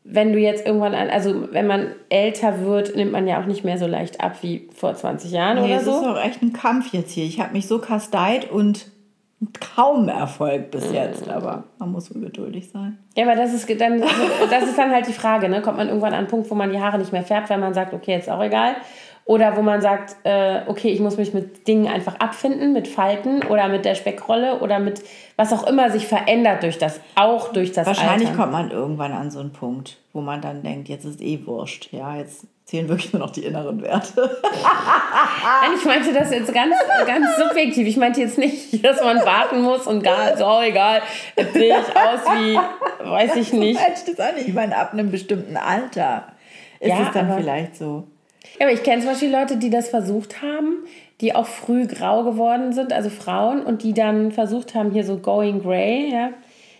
wenn 0.03 0.33
du 0.33 0.39
jetzt 0.39 0.65
irgendwann, 0.65 0.93
an, 0.93 1.09
also 1.09 1.51
wenn 1.51 1.65
man 1.65 1.93
älter 2.09 2.65
wird, 2.65 2.95
nimmt 2.95 3.11
man 3.11 3.27
ja 3.27 3.41
auch 3.41 3.45
nicht 3.45 3.63
mehr 3.63 3.77
so 3.77 3.87
leicht 3.87 4.21
ab 4.21 4.37
wie 4.41 4.67
vor 4.73 4.93
20 4.93 5.31
Jahren 5.31 5.61
nee, 5.61 5.65
oder 5.73 5.79
so. 5.79 5.91
Das 5.91 6.01
ist 6.01 6.07
auch 6.07 6.25
echt 6.25 6.41
ein 6.41 6.53
Kampf 6.53 6.93
jetzt 6.93 7.11
hier. 7.11 7.25
Ich 7.25 7.39
habe 7.39 7.53
mich 7.53 7.67
so 7.67 7.79
kasteit 7.79 8.51
und 8.51 8.91
kaum 9.75 10.07
Erfolg 10.09 10.71
bis 10.71 10.89
mhm. 10.89 10.95
jetzt, 10.95 11.29
aber 11.29 11.65
man 11.79 11.91
muss 11.91 12.09
ungeduldig 12.11 12.69
sein. 12.69 12.97
Ja, 13.15 13.25
aber 13.25 13.35
das 13.35 13.53
ist 13.53 13.69
dann, 13.79 14.01
das 14.49 14.63
ist 14.63 14.77
dann 14.77 14.91
halt 14.91 15.07
die 15.07 15.13
Frage, 15.13 15.49
ne? 15.49 15.61
Kommt 15.61 15.77
man 15.77 15.87
irgendwann 15.87 16.13
an 16.13 16.19
einen 16.19 16.27
Punkt, 16.27 16.49
wo 16.49 16.55
man 16.55 16.71
die 16.71 16.79
Haare 16.79 16.97
nicht 16.97 17.11
mehr 17.11 17.23
färbt, 17.23 17.49
weil 17.49 17.57
man 17.57 17.73
sagt, 17.73 17.93
okay, 17.93 18.11
jetzt 18.11 18.27
ist 18.27 18.33
auch 18.33 18.43
egal. 18.43 18.75
Oder 19.25 19.55
wo 19.55 19.61
man 19.61 19.81
sagt, 19.81 20.17
äh, 20.23 20.61
okay, 20.67 20.89
ich 20.89 20.99
muss 20.99 21.15
mich 21.15 21.33
mit 21.33 21.67
Dingen 21.67 21.87
einfach 21.87 22.15
abfinden, 22.19 22.73
mit 22.73 22.89
Falten 22.89 23.41
oder 23.43 23.69
mit 23.69 23.85
der 23.85 23.95
Speckrolle 23.95 24.59
oder 24.59 24.79
mit 24.79 25.01
was 25.37 25.53
auch 25.53 25.65
immer 25.65 25.89
sich 25.91 26.07
verändert 26.07 26.63
durch 26.63 26.77
das, 26.77 26.99
auch 27.15 27.53
durch 27.53 27.71
das 27.71 27.87
Wahrscheinlich 27.87 28.27
Altern. 28.29 28.41
kommt 28.41 28.51
man 28.51 28.71
irgendwann 28.71 29.13
an 29.13 29.31
so 29.31 29.39
einen 29.39 29.53
Punkt, 29.53 29.97
wo 30.11 30.19
man 30.19 30.41
dann 30.41 30.61
denkt, 30.61 30.89
jetzt 30.89 31.05
ist 31.05 31.21
eh 31.21 31.45
wurscht. 31.45 31.93
Ja, 31.93 32.17
jetzt 32.17 32.47
zählen 32.65 32.89
wirklich 32.89 33.13
nur 33.13 33.21
noch 33.21 33.31
die 33.31 33.45
inneren 33.45 33.81
Werte. 33.81 34.21
Nein, 35.61 35.71
ich 35.77 35.85
meinte 35.85 36.13
das 36.13 36.31
jetzt 36.31 36.53
ganz, 36.53 36.75
ganz 37.05 37.25
subjektiv. 37.37 37.87
Ich 37.87 37.97
meinte 37.97 38.19
jetzt 38.19 38.37
nicht, 38.37 38.83
dass 38.83 39.01
man 39.01 39.19
warten 39.19 39.61
muss 39.61 39.87
und 39.87 40.03
gar 40.03 40.35
so, 40.35 40.61
egal, 40.61 41.01
jetzt 41.37 41.53
sehe 41.53 41.77
ich 41.77 41.95
aus 41.95 42.25
wie, 42.25 42.59
weiß 43.09 43.37
ich 43.37 43.53
nicht. 43.53 43.79
Ich 43.79 44.15
das 44.15 44.27
auch 44.27 44.35
nicht. 44.35 44.49
Ich 44.49 44.53
meine, 44.53 44.75
ab 44.75 44.91
einem 44.91 45.11
bestimmten 45.11 45.55
Alter 45.55 46.27
ist 46.81 46.89
ja, 46.89 47.03
es 47.07 47.11
dann 47.13 47.37
vielleicht 47.37 47.77
so. 47.77 48.07
Ja, 48.59 48.67
aber 48.67 48.73
ich 48.73 48.83
kenne 48.83 49.01
zum 49.01 49.11
Beispiel 49.11 49.31
Leute, 49.31 49.57
die 49.57 49.69
das 49.69 49.89
versucht 49.89 50.41
haben, 50.41 50.85
die 51.21 51.35
auch 51.35 51.47
früh 51.47 51.87
grau 51.87 52.23
geworden 52.23 52.73
sind, 52.73 52.93
also 52.93 53.09
Frauen, 53.09 53.63
und 53.63 53.83
die 53.83 53.93
dann 53.93 54.31
versucht 54.31 54.75
haben, 54.75 54.91
hier 54.91 55.03
so 55.03 55.17
going 55.17 55.61
gray, 55.61 56.11
ja. 56.11 56.29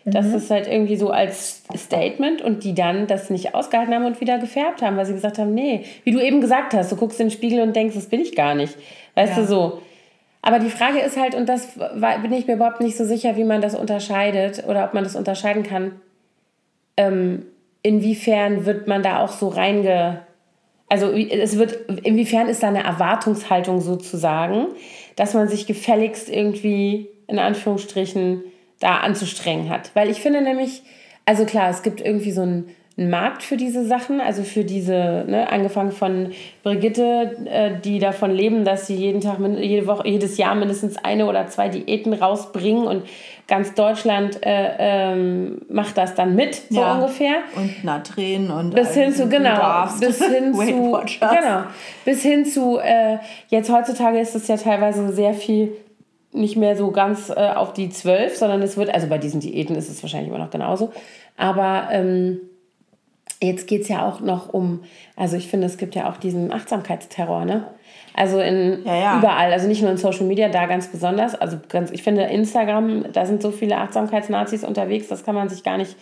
Das 0.06 0.28
mhm. 0.28 0.36
ist 0.36 0.52
halt 0.52 0.68
irgendwie 0.68 0.98
so 0.98 1.12
als 1.12 1.64
Statement 1.76 2.42
und 2.42 2.66
die 2.66 2.76
dann 2.76 3.08
das 3.08 3.30
nicht 3.30 3.56
ausgehalten 3.56 3.94
haben 3.94 4.06
und 4.06 4.20
wieder 4.20 4.38
gefärbt 4.38 4.82
haben, 4.82 4.98
weil 4.98 5.06
sie 5.06 5.14
gesagt 5.14 5.40
haben, 5.40 5.54
nee, 5.54 5.86
wie 6.04 6.12
du 6.12 6.20
eben 6.20 6.42
gesagt 6.42 6.74
hast, 6.74 6.92
du 6.92 6.98
guckst 6.98 7.22
in 7.22 7.28
den 7.28 7.32
Spiegel 7.32 7.62
und 7.62 7.74
denkst, 7.74 7.96
das 7.96 8.08
bin 8.08 8.20
ich 8.20 8.36
gar 8.36 8.54
nicht. 8.54 8.76
Weißt 9.16 9.38
ja. 9.38 9.42
du 9.42 9.48
so. 9.48 9.82
Aber 10.42 10.60
die 10.60 10.70
Frage 10.70 11.00
ist 11.00 11.18
halt, 11.18 11.36
und 11.36 11.48
das 11.48 11.68
bin 12.22 12.34
ich 12.34 12.48
mir 12.48 12.56
überhaupt 12.56 12.82
nicht 12.82 12.98
so 12.98 13.06
sicher, 13.06 13.38
wie 13.38 13.46
man 13.46 13.62
das 13.62 13.76
unterscheidet 13.76 14.66
oder 14.68 14.84
ob 14.84 14.94
man 14.94 15.06
das 15.06 15.16
unterscheiden 15.16 15.64
kann, 15.64 15.94
ähm, 16.98 17.46
inwiefern 17.82 18.66
wird 18.66 18.88
man 18.88 19.04
da 19.04 19.24
auch 19.24 19.32
so 19.32 19.48
reinge 19.48 20.20
also 20.94 21.12
es 21.12 21.58
wird, 21.58 21.90
inwiefern 22.04 22.48
ist 22.50 22.62
da 22.62 22.68
eine 22.68 22.84
Erwartungshaltung 22.84 23.82
sozusagen, 23.82 24.68
dass 25.16 25.34
man 25.34 25.48
sich 25.48 25.66
gefälligst 25.66 26.30
irgendwie 26.30 27.08
in 27.26 27.40
Anführungsstrichen 27.40 28.44
da 28.80 28.98
anzustrengen 28.98 29.70
hat. 29.70 29.90
Weil 29.96 30.12
ich 30.12 30.22
finde 30.22 30.44
nämlich, 30.44 30.84
also 31.26 31.46
klar, 31.46 31.72
es 31.72 31.82
gibt 31.82 32.00
irgendwie 32.00 32.32
so 32.32 32.44
ein 32.44 32.66
einen 32.96 33.10
Markt 33.10 33.42
für 33.42 33.58
diese 33.58 33.86
Sachen, 33.86 34.22
also 34.22 34.44
für 34.44 34.64
diese, 34.64 35.26
ne, 35.28 35.50
angefangen 35.50 35.92
von 35.92 36.32
Brigitte, 36.62 37.36
äh, 37.46 37.72
die 37.84 37.98
davon 37.98 38.30
leben, 38.30 38.66
dass 38.66 38.86
sie 38.86 38.96
jeden 38.96 39.20
Tag, 39.20 39.40
jede 39.58 39.88
Woche, 39.88 40.08
jedes 40.08 40.38
Jahr 40.38 40.54
mindestens 40.54 40.98
eine 40.98 41.26
oder 41.26 41.48
zwei 41.48 41.70
Diäten 41.70 42.14
rausbringen 42.14 42.86
und 42.86 43.04
ganz 43.48 43.74
Deutschland 43.74 44.46
äh, 44.46 44.76
ähm, 44.78 45.62
macht 45.70 45.98
das 45.98 46.14
dann 46.14 46.36
mit, 46.36 46.54
so 46.70 46.82
ja. 46.82 46.94
ungefähr. 46.94 47.38
Und 47.56 47.84
Natren 47.84 48.52
und 48.52 48.76
bis 48.76 48.94
hin 48.94 49.12
zu, 49.12 49.28
genau, 49.28 49.88
bis 50.00 50.24
hin 50.28 50.54
zu, 50.54 51.00
genau, 51.20 51.64
bis 52.06 52.22
hin 52.22 52.46
zu, 52.46 52.78
äh, 52.78 53.18
jetzt 53.48 53.72
heutzutage 53.72 54.20
ist 54.20 54.36
es 54.36 54.48
ja 54.48 54.58
teilweise 54.58 55.12
sehr 55.12 55.34
viel 55.34 55.76
nicht 56.32 56.58
mehr 56.58 56.76
so 56.76 56.92
ganz 56.92 57.30
äh, 57.30 57.34
auf 57.34 57.74
die 57.74 57.90
zwölf, 57.90 58.38
sondern 58.38 58.62
es 58.62 58.78
wird, 58.78 58.94
also 58.94 59.08
bei 59.08 59.18
diesen 59.18 59.40
Diäten 59.40 59.76
ist 59.76 59.90
es 59.90 60.02
wahrscheinlich 60.04 60.30
immer 60.30 60.40
noch 60.40 60.52
genauso, 60.52 60.92
aber 61.38 61.90
ähm, 61.92 62.40
Jetzt 63.44 63.68
geht 63.68 63.82
es 63.84 63.88
ja 63.90 64.08
auch 64.08 64.22
noch 64.22 64.54
um, 64.54 64.84
also 65.16 65.36
ich 65.36 65.48
finde, 65.48 65.68
es 65.68 65.78
gibt 65.78 65.96
ja 65.96 66.10
auch 66.10 66.18
diesen 66.18 66.52
Achtsamkeitsterror, 66.52 67.46
ne? 67.46 67.68
Also 68.16 68.40
in 68.40 68.84
ja, 68.86 68.96
ja. 68.96 69.18
überall, 69.18 69.52
also 69.52 69.68
nicht 69.68 69.82
nur 69.82 69.92
in 69.92 69.98
Social 69.98 70.26
Media, 70.26 70.48
da 70.50 70.68
ganz 70.68 70.88
besonders. 70.88 71.36
Also 71.36 71.58
ganz, 71.68 71.92
ich 71.92 72.04
finde 72.04 72.24
Instagram, 72.24 73.12
da 73.12 73.26
sind 73.26 73.42
so 73.42 73.52
viele 73.52 73.78
Achtsamkeitsnazis 73.78 74.64
unterwegs, 74.64 75.08
das 75.08 75.24
kann 75.24 75.36
man 75.36 75.50
sich 75.50 75.64
gar 75.64 75.78
nicht 75.78 75.96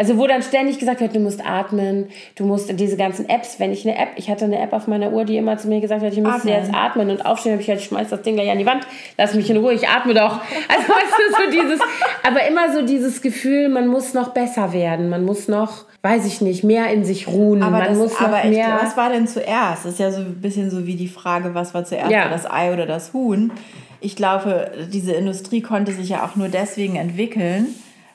also 0.00 0.16
wo 0.16 0.26
dann 0.26 0.42
ständig 0.42 0.78
gesagt 0.78 1.02
wird, 1.02 1.14
du 1.14 1.20
musst 1.20 1.44
atmen, 1.46 2.06
du 2.34 2.46
musst 2.46 2.72
diese 2.80 2.96
ganzen 2.96 3.28
Apps, 3.28 3.60
wenn 3.60 3.70
ich 3.70 3.86
eine 3.86 3.98
App, 3.98 4.08
ich 4.16 4.30
hatte 4.30 4.46
eine 4.46 4.58
App 4.58 4.72
auf 4.72 4.86
meiner 4.86 5.12
Uhr, 5.12 5.26
die 5.26 5.36
immer 5.36 5.58
zu 5.58 5.68
mir 5.68 5.82
gesagt 5.82 6.02
hat, 6.02 6.10
ich 6.14 6.20
müsste 6.20 6.48
jetzt 6.48 6.72
atmen 6.72 7.10
und 7.10 7.26
aufstehen, 7.26 7.52
habe 7.52 7.60
ich 7.60 7.68
halt, 7.68 7.82
schmeiß 7.82 8.08
das 8.08 8.22
Ding 8.22 8.34
gleich 8.34 8.50
an 8.50 8.56
die 8.56 8.64
Wand, 8.64 8.86
lass 9.18 9.34
mich 9.34 9.50
in 9.50 9.58
Ruhe, 9.58 9.74
ich 9.74 9.86
atme 9.86 10.14
doch. 10.14 10.40
Also 10.68 10.88
weißt 10.88 11.12
du, 11.18 11.44
so 11.44 11.50
dieses, 11.50 11.80
aber 12.26 12.46
immer 12.48 12.72
so 12.72 12.80
dieses 12.80 13.20
Gefühl, 13.20 13.68
man 13.68 13.88
muss 13.88 14.14
noch 14.14 14.30
besser 14.30 14.72
werden, 14.72 15.10
man 15.10 15.22
muss 15.22 15.48
noch, 15.48 15.84
weiß 16.00 16.24
ich 16.24 16.40
nicht, 16.40 16.64
mehr 16.64 16.90
in 16.90 17.04
sich 17.04 17.28
ruhen, 17.28 17.62
aber 17.62 17.76
man 17.76 17.88
das, 17.88 17.98
muss 17.98 18.18
noch 18.18 18.44
mehr. 18.44 18.78
was 18.80 18.96
war 18.96 19.10
denn 19.10 19.28
zuerst? 19.28 19.84
Das 19.84 19.92
ist 19.92 20.00
ja 20.00 20.10
so 20.10 20.20
ein 20.22 20.40
bisschen 20.40 20.70
so 20.70 20.86
wie 20.86 20.94
die 20.94 21.08
Frage, 21.08 21.54
was 21.54 21.74
war 21.74 21.84
zuerst, 21.84 22.10
Ja. 22.10 22.30
das 22.30 22.50
Ei 22.50 22.72
oder 22.72 22.86
das 22.86 23.12
Huhn? 23.12 23.52
Ich 24.00 24.16
glaube, 24.16 24.70
diese 24.90 25.12
Industrie 25.12 25.60
konnte 25.60 25.92
sich 25.92 26.08
ja 26.08 26.24
auch 26.24 26.36
nur 26.36 26.48
deswegen 26.48 26.96
entwickeln, 26.96 27.66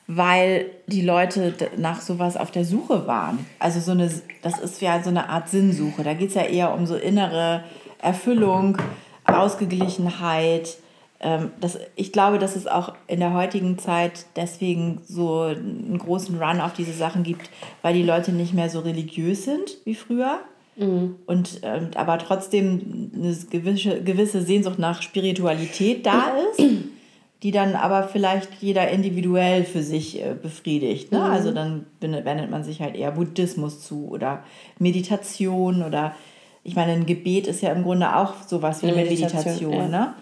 weil 0.08 0.68
die 0.88 1.02
Leute 1.02 1.54
nach 1.78 2.02
sowas 2.02 2.38
auf 2.38 2.52
der 2.52 2.64
Suche 2.66 3.08
waren. 3.08 3.46
Also 3.60 3.80
so 3.80 3.92
eine, 3.92 4.12
das 4.42 4.60
ist 4.60 4.82
ja 4.82 5.02
so 5.02 5.10
eine 5.10 5.30
Art 5.30 5.50
Sinnsuche. 5.50 6.04
Da 6.04 6.14
geht 6.14 6.30
es 6.30 6.36
ja 6.36 6.44
eher 6.44 6.74
um 6.74 6.86
so 6.86 6.96
innere 6.96 7.64
Erfüllung, 8.02 8.78
Ausgeglichenheit. 9.26 10.78
Ähm, 11.20 11.52
Das, 11.60 11.80
ich 11.96 12.12
glaube, 12.12 12.40
dass 12.40 12.56
es 12.56 12.68
auch 12.68 12.94
in 13.08 13.20
der 13.20 13.34
heutigen 13.34 13.80
Zeit 13.80 14.26
deswegen 14.36 15.02
so 15.08 15.42
einen 15.42 15.98
großen 15.98 16.38
Run 16.42 16.62
auf 16.62 16.74
diese 16.74 16.94
Sachen 16.94 17.24
gibt, 17.24 17.50
weil 17.82 17.94
die 17.94 18.04
Leute 18.04 18.32
nicht 18.32 18.54
mehr 18.54 18.70
so 18.70 18.82
religiös 18.82 19.46
sind 19.46 19.78
wie 19.86 19.96
früher. 19.96 20.40
Und 21.26 21.62
ähm, 21.64 21.92
aber 21.96 22.18
trotzdem 22.20 23.10
eine 23.16 23.34
gewisse, 23.50 24.02
gewisse 24.04 24.42
Sehnsucht 24.42 24.78
nach 24.78 25.02
Spiritualität 25.02 26.06
da 26.06 26.34
ist, 26.52 26.62
die 27.46 27.52
dann 27.52 27.76
aber 27.76 28.08
vielleicht 28.08 28.50
jeder 28.60 28.90
individuell 28.90 29.66
für 29.66 29.84
sich 29.84 30.20
äh, 30.20 30.34
befriedigt. 30.34 31.12
Ne? 31.12 31.22
Also 31.22 31.52
dann 31.52 31.86
wendet 32.00 32.50
man 32.50 32.64
sich 32.64 32.82
halt 32.82 32.96
eher 32.96 33.12
Buddhismus 33.12 33.84
zu 33.84 34.08
oder 34.10 34.44
Meditation 34.80 35.84
oder 35.84 36.16
ich 36.64 36.76
meine, 36.76 36.94
ein 36.94 37.06
Gebet 37.06 37.46
ist 37.46 37.62
ja 37.62 37.72
im 37.72 37.84
Grunde 37.84 38.16
auch 38.16 38.34
sowas 38.48 38.82
wie 38.82 38.88
Eine 38.88 38.96
Meditation, 38.96 39.44
Meditation. 39.44 39.74
ja. 39.74 39.88
ne? 39.88 40.14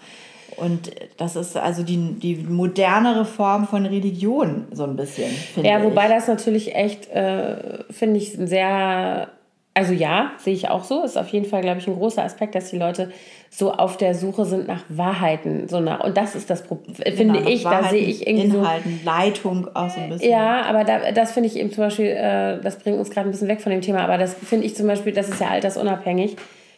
Und 0.58 0.90
das 1.16 1.34
ist 1.34 1.56
also 1.56 1.82
die, 1.82 1.96
die 1.96 2.36
modernere 2.36 3.24
Form 3.24 3.66
von 3.66 3.86
Religion, 3.86 4.66
so 4.70 4.84
ein 4.84 4.94
bisschen. 4.94 5.30
Ja, 5.62 5.82
wobei 5.82 6.04
ich. 6.04 6.10
das 6.10 6.28
natürlich 6.28 6.74
echt, 6.74 7.08
äh, 7.08 7.84
finde 7.90 8.18
ich, 8.18 8.36
ein 8.36 8.46
sehr, 8.46 9.30
also 9.74 9.92
ja, 9.92 10.32
sehe 10.38 10.54
ich 10.54 10.68
auch 10.68 10.84
so. 10.84 11.02
Ist 11.02 11.18
auf 11.18 11.28
jeden 11.28 11.46
Fall, 11.46 11.60
glaube 11.60 11.80
ich, 11.80 11.88
ein 11.88 11.96
großer 11.96 12.22
Aspekt, 12.22 12.54
dass 12.54 12.70
die 12.70 12.78
Leute 12.78 13.10
so 13.50 13.72
auf 13.72 13.96
der 13.96 14.14
Suche 14.14 14.44
sind 14.44 14.68
nach 14.68 14.84
Wahrheiten. 14.88 15.68
So 15.68 15.80
nach, 15.80 16.00
und 16.00 16.16
das 16.16 16.36
ist 16.36 16.48
das 16.48 16.62
Problem, 16.62 16.94
finde 16.94 17.38
Genau, 17.40 17.48
ich, 17.48 17.64
da 17.64 17.70
Wahrheiten, 17.70 17.90
sehe 17.90 18.04
ich 18.04 18.26
irgendwie 18.26 18.50
so. 18.50 18.58
Inhalten, 18.58 19.00
Leitung 19.04 19.68
auch 19.74 19.90
so 19.90 20.00
ein 20.00 20.10
bisschen. 20.10 20.30
Ja, 20.30 20.62
aber 20.62 20.84
da, 20.84 21.10
das 21.12 21.32
finde 21.32 21.48
ich 21.48 21.56
eben 21.56 21.72
zum 21.72 21.84
Beispiel, 21.84 22.06
äh, 22.06 22.60
das 22.62 22.78
bringt 22.78 22.98
uns 22.98 23.10
gerade 23.10 23.28
ein 23.28 23.32
bisschen 23.32 23.48
weg 23.48 23.60
von 23.60 23.70
dem 23.70 23.80
Thema, 23.80 24.00
aber 24.00 24.16
das 24.16 24.34
finde 24.34 24.64
ich 24.66 24.76
zum 24.76 24.86
Beispiel, 24.86 25.12
das 25.12 25.28
ist 25.28 25.40
ja 25.40 25.48
altersunabhängig, 25.48 26.36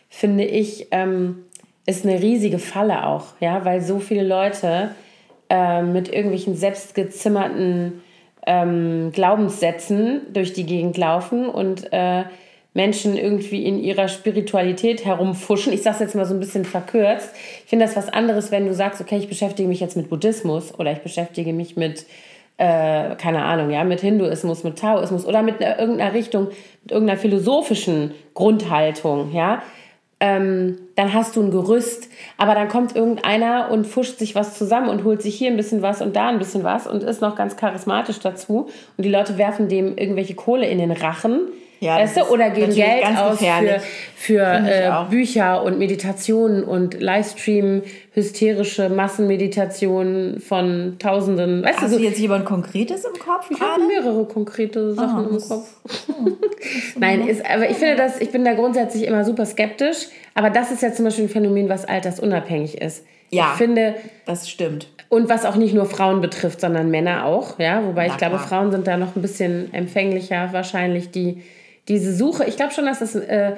finde 0.09 0.45
ich, 0.45 0.89
ähm, 0.91 1.45
ist 1.85 2.05
eine 2.05 2.21
riesige 2.21 2.59
Falle 2.59 3.07
auch, 3.07 3.27
ja, 3.41 3.65
weil 3.65 3.81
so 3.81 3.99
viele 3.99 4.27
Leute 4.27 4.91
äh, 5.51 5.83
mit 5.83 6.09
irgendwelchen 6.09 6.57
selbstgezimmerten 6.57 8.03
ähm, 8.47 9.13
Glaubenssätzen 9.13 10.23
durch 10.33 10.53
die 10.53 10.65
Gegend 10.65 10.97
laufen 10.97 11.49
und 11.49 11.93
äh, 11.93 12.25
Menschen 12.77 13.17
irgendwie 13.17 13.65
in 13.65 13.83
ihrer 13.83 14.07
Spiritualität 14.07 15.05
herumfuschen. 15.05 15.73
Ich 15.73 15.83
sage 15.83 15.95
es 15.95 16.01
jetzt 16.01 16.15
mal 16.15 16.27
so 16.27 16.35
ein 16.35 16.41
bisschen 16.41 16.67
verkürzt. 16.67 17.31
Ich 17.65 17.71
finde 17.71 17.87
das 17.87 17.97
was 17.97 18.11
anderes, 18.11 18.53
wenn 18.53 18.67
du 18.67 18.75
sagst, 18.75 19.01
okay, 19.01 19.17
ich 19.17 19.29
beschäftige 19.29 19.67
mich 19.67 19.81
jetzt 19.81 19.97
mit 19.97 20.11
Buddhismus 20.11 20.79
oder 20.79 20.93
ich 20.93 20.99
beschäftige 20.99 21.55
mich 21.55 21.77
mit 21.77 22.05
äh, 22.59 23.17
keine 23.17 23.45
Ahnung, 23.45 23.71
ja, 23.71 23.85
mit 23.85 24.01
Hinduismus, 24.01 24.62
mit 24.62 24.79
Taoismus 24.79 25.27
oder 25.27 25.43
mit 25.43 25.62
einer, 25.62 25.79
irgendeiner 25.79 26.15
Richtung, 26.15 26.49
mit 26.83 26.93
irgendeiner 26.93 27.19
philosophischen 27.19 28.12
Grundhaltung, 28.35 29.35
ja, 29.35 29.62
ähm, 30.21 30.79
dann 30.95 31.12
hast 31.12 31.37
du 31.37 31.43
ein 31.43 31.51
Gerüst, 31.51 32.09
aber 32.39 32.55
dann 32.55 32.69
kommt 32.69 32.97
irgendeiner 32.97 33.71
und 33.71 33.87
fuscht 33.87 34.19
sich 34.19 34.35
was 34.35 34.57
zusammen 34.57 34.89
und 34.89 35.05
holt 35.05 35.21
sich 35.21 35.35
hier 35.35 35.51
ein 35.51 35.59
bisschen 35.59 35.83
was 35.83 36.01
und 36.01 36.17
da 36.17 36.29
ein 36.29 36.39
bisschen 36.39 36.65
was 36.65 36.87
und 36.87 37.03
ist 37.03 37.21
noch 37.21 37.37
ganz 37.37 37.57
charismatisch 37.57 38.21
dazu 38.21 38.69
und 38.97 39.05
die 39.05 39.11
Leute 39.11 39.37
werfen 39.37 39.69
dem 39.69 39.99
irgendwelche 39.99 40.35
Kohle 40.35 40.67
in 40.67 40.79
den 40.79 40.93
Rachen. 40.93 41.41
Ja, 41.81 41.97
weißt 41.97 42.17
du, 42.17 42.23
oder 42.31 42.51
geben 42.51 42.69
natürlich 42.69 42.85
Geld 42.85 43.05
aus 43.07 43.39
für, 43.39 43.45
gefährlich. 43.45 43.83
für 44.17 44.62
ich 44.65 44.71
äh. 44.71 45.11
Bücher 45.11 45.62
und 45.62 45.79
Meditationen 45.79 46.65
und 46.65 47.01
Livestream, 47.01 47.83
hysterische 48.12 48.89
Massenmeditationen 48.89 50.41
von 50.41 50.97
Tausenden. 50.99 51.62
Weißt 51.62 51.81
Hast 51.83 51.93
du, 51.95 51.99
so, 51.99 52.03
jetzt 52.03 52.19
jemand 52.19 52.45
Konkretes 52.47 53.05
im 53.05 53.19
Kopf 53.21 53.51
ich 53.51 53.61
habe 53.61 53.83
mehrere 53.87 54.25
konkrete 54.25 54.95
Sachen 54.95 55.27
Ah, 55.27 55.29
im 55.31 55.41
Kopf. 55.41 55.69
Nein, 56.99 57.27
ist, 57.29 57.45
aber 57.45 57.69
ich 57.69 57.77
finde 57.77 57.97
das, 57.97 58.21
ich 58.21 58.31
bin 58.31 58.45
da 58.45 58.55
grundsätzlich 58.55 59.05
immer 59.07 59.25
super 59.25 59.45
skeptisch. 59.47 60.09
Aber 60.35 60.51
das 60.51 60.71
ist 60.71 60.83
ja 60.83 60.93
zum 60.93 61.05
Beispiel 61.05 61.25
ein 61.25 61.31
Phänomen, 61.31 61.69
was 61.69 61.85
altersunabhängig 61.85 62.81
ist. 62.81 63.05
Ja. 63.31 63.51
Ich 63.53 63.59
finde, 63.59 63.95
Das 64.25 64.49
stimmt. 64.49 64.89
und 65.09 65.29
was 65.29 65.45
auch 65.45 65.57
nicht 65.57 65.75
nur 65.75 65.87
Frauen 65.87 66.21
betrifft, 66.21 66.61
sondern 66.61 66.91
Männer 66.91 67.25
auch, 67.27 67.59
ja. 67.59 67.85
Wobei 67.85 68.07
Na 68.07 68.12
ich 68.12 68.19
glaube, 68.19 68.37
klar. 68.37 68.49
Frauen 68.49 68.71
sind 68.71 68.87
da 68.87 68.97
noch 68.97 69.17
ein 69.17 69.23
bisschen 69.23 69.73
empfänglicher, 69.75 70.51
wahrscheinlich 70.53 71.11
die 71.11 71.43
diese 71.88 72.14
Suche. 72.14 72.44
Ich 72.44 72.57
glaube 72.57 72.72
schon, 72.72 72.87
dass 72.87 72.99
das 73.01 73.14
äh, 73.14 73.55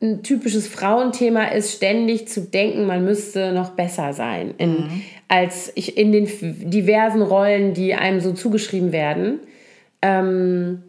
ein 0.00 0.22
typisches 0.22 0.66
Frauenthema 0.66 1.44
ist, 1.44 1.72
ständig 1.74 2.28
zu 2.28 2.40
denken, 2.40 2.86
man 2.86 3.04
müsste 3.04 3.52
noch 3.52 3.70
besser 3.70 4.12
sein 4.12 4.54
in, 4.58 4.70
Mhm. 4.72 5.02
als 5.28 5.72
ich 5.76 5.96
in 5.96 6.10
den 6.12 6.28
diversen 6.70 7.22
Rollen, 7.22 7.72
die 7.72 7.94
einem 7.94 8.20
so 8.20 8.32
zugeschrieben 8.32 8.90
werden. 8.92 9.38
Ähm, 10.02 10.82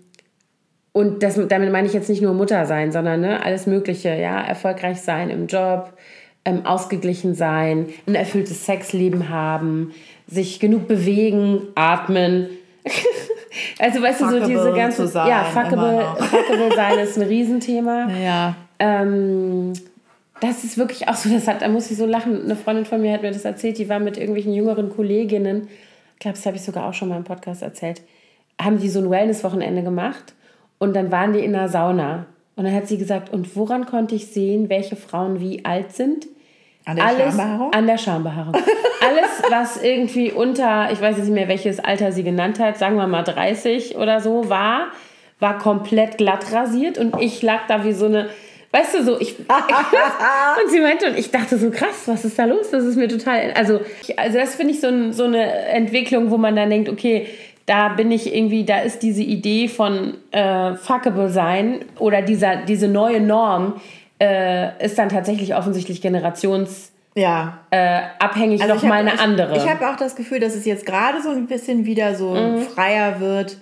und 0.91 1.23
das, 1.23 1.39
damit 1.47 1.71
meine 1.71 1.87
ich 1.87 1.93
jetzt 1.93 2.09
nicht 2.09 2.21
nur 2.21 2.33
Mutter 2.33 2.65
sein, 2.65 2.91
sondern 2.91 3.21
ne, 3.21 3.43
alles 3.43 3.67
Mögliche, 3.67 4.09
ja, 4.09 4.41
erfolgreich 4.41 5.01
sein 5.01 5.29
im 5.29 5.47
Job, 5.47 5.93
ähm, 6.45 6.65
ausgeglichen 6.65 7.35
sein, 7.35 7.87
ein 8.05 8.15
erfülltes 8.15 8.65
Sexleben 8.65 9.29
haben, 9.29 9.91
sich 10.27 10.59
genug 10.59 10.87
bewegen, 10.87 11.61
atmen. 11.75 12.47
Also 13.83 14.01
weißt 14.01 14.21
du, 14.21 14.29
so 14.29 14.45
diese 14.45 14.71
ganze, 14.73 15.07
sein, 15.07 15.27
ja, 15.27 15.43
fuckable, 15.43 16.05
fuckable 16.17 16.73
sein 16.73 16.99
ist 16.99 17.17
ein 17.17 17.23
Riesenthema. 17.23 18.07
Ja. 18.23 18.55
Ähm, 18.79 19.73
das 20.39 20.63
ist 20.63 20.77
wirklich 20.77 21.07
auch 21.07 21.15
so, 21.15 21.29
das 21.29 21.47
hat, 21.47 21.61
da 21.61 21.67
muss 21.67 21.91
ich 21.91 21.97
so 21.97 22.05
lachen. 22.05 22.43
Eine 22.43 22.55
Freundin 22.55 22.85
von 22.85 23.01
mir 23.01 23.13
hat 23.13 23.21
mir 23.21 23.31
das 23.31 23.45
erzählt, 23.45 23.77
die 23.77 23.89
war 23.89 23.99
mit 23.99 24.17
irgendwelchen 24.17 24.53
jüngeren 24.53 24.89
Kolleginnen, 24.89 25.67
ich 26.13 26.19
glaube, 26.19 26.37
das 26.37 26.45
habe 26.45 26.55
ich 26.55 26.63
sogar 26.63 26.87
auch 26.87 26.93
schon 26.93 27.09
mal 27.09 27.17
im 27.17 27.25
Podcast 27.25 27.61
erzählt, 27.61 28.01
haben 28.61 28.79
die 28.79 28.87
so 28.87 28.99
ein 28.99 29.09
Wellness-Wochenende 29.09 29.83
gemacht 29.83 30.33
und 30.79 30.95
dann 30.95 31.11
waren 31.11 31.33
die 31.33 31.39
in 31.39 31.53
einer 31.53 31.67
Sauna. 31.67 32.25
Und 32.55 32.65
dann 32.65 32.73
hat 32.73 32.87
sie 32.87 32.97
gesagt, 32.97 33.33
und 33.33 33.55
woran 33.57 33.85
konnte 33.85 34.15
ich 34.15 34.27
sehen, 34.27 34.69
welche 34.69 34.95
Frauen 34.95 35.41
wie 35.41 35.65
alt 35.65 35.91
sind? 35.93 36.27
An 36.85 36.95
der 36.97 37.05
Alles 37.05 37.35
Schambehaarung? 37.35 37.73
an 37.73 37.87
der 37.87 37.97
Schambehaarung. 37.97 38.53
Alles, 38.55 39.41
was 39.49 39.81
irgendwie 39.81 40.31
unter, 40.31 40.91
ich 40.91 41.01
weiß 41.01 41.17
jetzt 41.17 41.25
nicht 41.25 41.35
mehr, 41.35 41.47
welches 41.47 41.79
Alter 41.79 42.11
sie 42.11 42.23
genannt 42.23 42.59
hat, 42.59 42.77
sagen 42.77 42.97
wir 42.97 43.07
mal 43.07 43.23
30 43.23 43.95
oder 43.97 44.19
so, 44.19 44.49
war, 44.49 44.87
war 45.39 45.57
komplett 45.59 46.17
glatt 46.17 46.51
rasiert 46.51 46.97
und 46.97 47.21
ich 47.21 47.41
lag 47.41 47.67
da 47.67 47.83
wie 47.85 47.93
so 47.93 48.05
eine, 48.05 48.29
weißt 48.71 48.95
du, 48.95 49.03
so, 49.03 49.19
ich, 49.19 49.39
und 49.39 50.71
sie 50.71 50.79
meinte, 50.79 51.07
und 51.09 51.17
ich 51.17 51.31
dachte 51.31 51.57
so, 51.57 51.69
krass, 51.69 52.03
was 52.05 52.25
ist 52.25 52.37
da 52.37 52.45
los? 52.45 52.71
Das 52.71 52.83
ist 52.83 52.97
mir 52.97 53.07
total, 53.07 53.53
also, 53.55 53.79
ich, 54.01 54.17
also 54.19 54.37
das 54.37 54.55
finde 54.55 54.73
ich 54.73 54.81
so, 54.81 54.87
ein, 54.87 55.13
so 55.13 55.23
eine 55.23 55.45
Entwicklung, 55.67 56.31
wo 56.31 56.37
man 56.37 56.55
dann 56.55 56.69
denkt, 56.69 56.89
okay, 56.89 57.27
da 57.65 57.89
bin 57.89 58.11
ich 58.11 58.35
irgendwie, 58.35 58.65
da 58.65 58.79
ist 58.79 59.03
diese 59.03 59.23
Idee 59.23 59.69
von 59.69 60.15
äh, 60.31 60.75
fuckable 60.75 61.29
sein 61.29 61.85
oder 61.97 62.21
dieser, 62.21 62.57
diese 62.57 62.89
neue 62.89 63.21
Norm 63.21 63.75
äh, 64.27 64.85
ist 64.85 64.97
dann 64.97 65.09
tatsächlich 65.09 65.55
offensichtlich 65.55 66.01
generations 66.01 66.91
Ja. 67.15 67.59
äh, 67.71 67.99
abhängig 68.19 68.61
Also 68.61 68.75
noch 68.75 68.83
mal 68.83 68.99
eine 68.99 69.19
andere. 69.19 69.55
Ich, 69.57 69.63
ich 69.63 69.69
habe 69.69 69.89
auch 69.89 69.95
das 69.97 70.15
Gefühl, 70.15 70.39
dass 70.39 70.55
es 70.55 70.65
jetzt 70.65 70.85
gerade 70.85 71.21
so 71.21 71.29
ein 71.29 71.47
bisschen 71.47 71.85
wieder 71.85 72.15
so 72.15 72.33
Mhm. 72.33 72.57
freier 72.57 73.19
wird. 73.19 73.57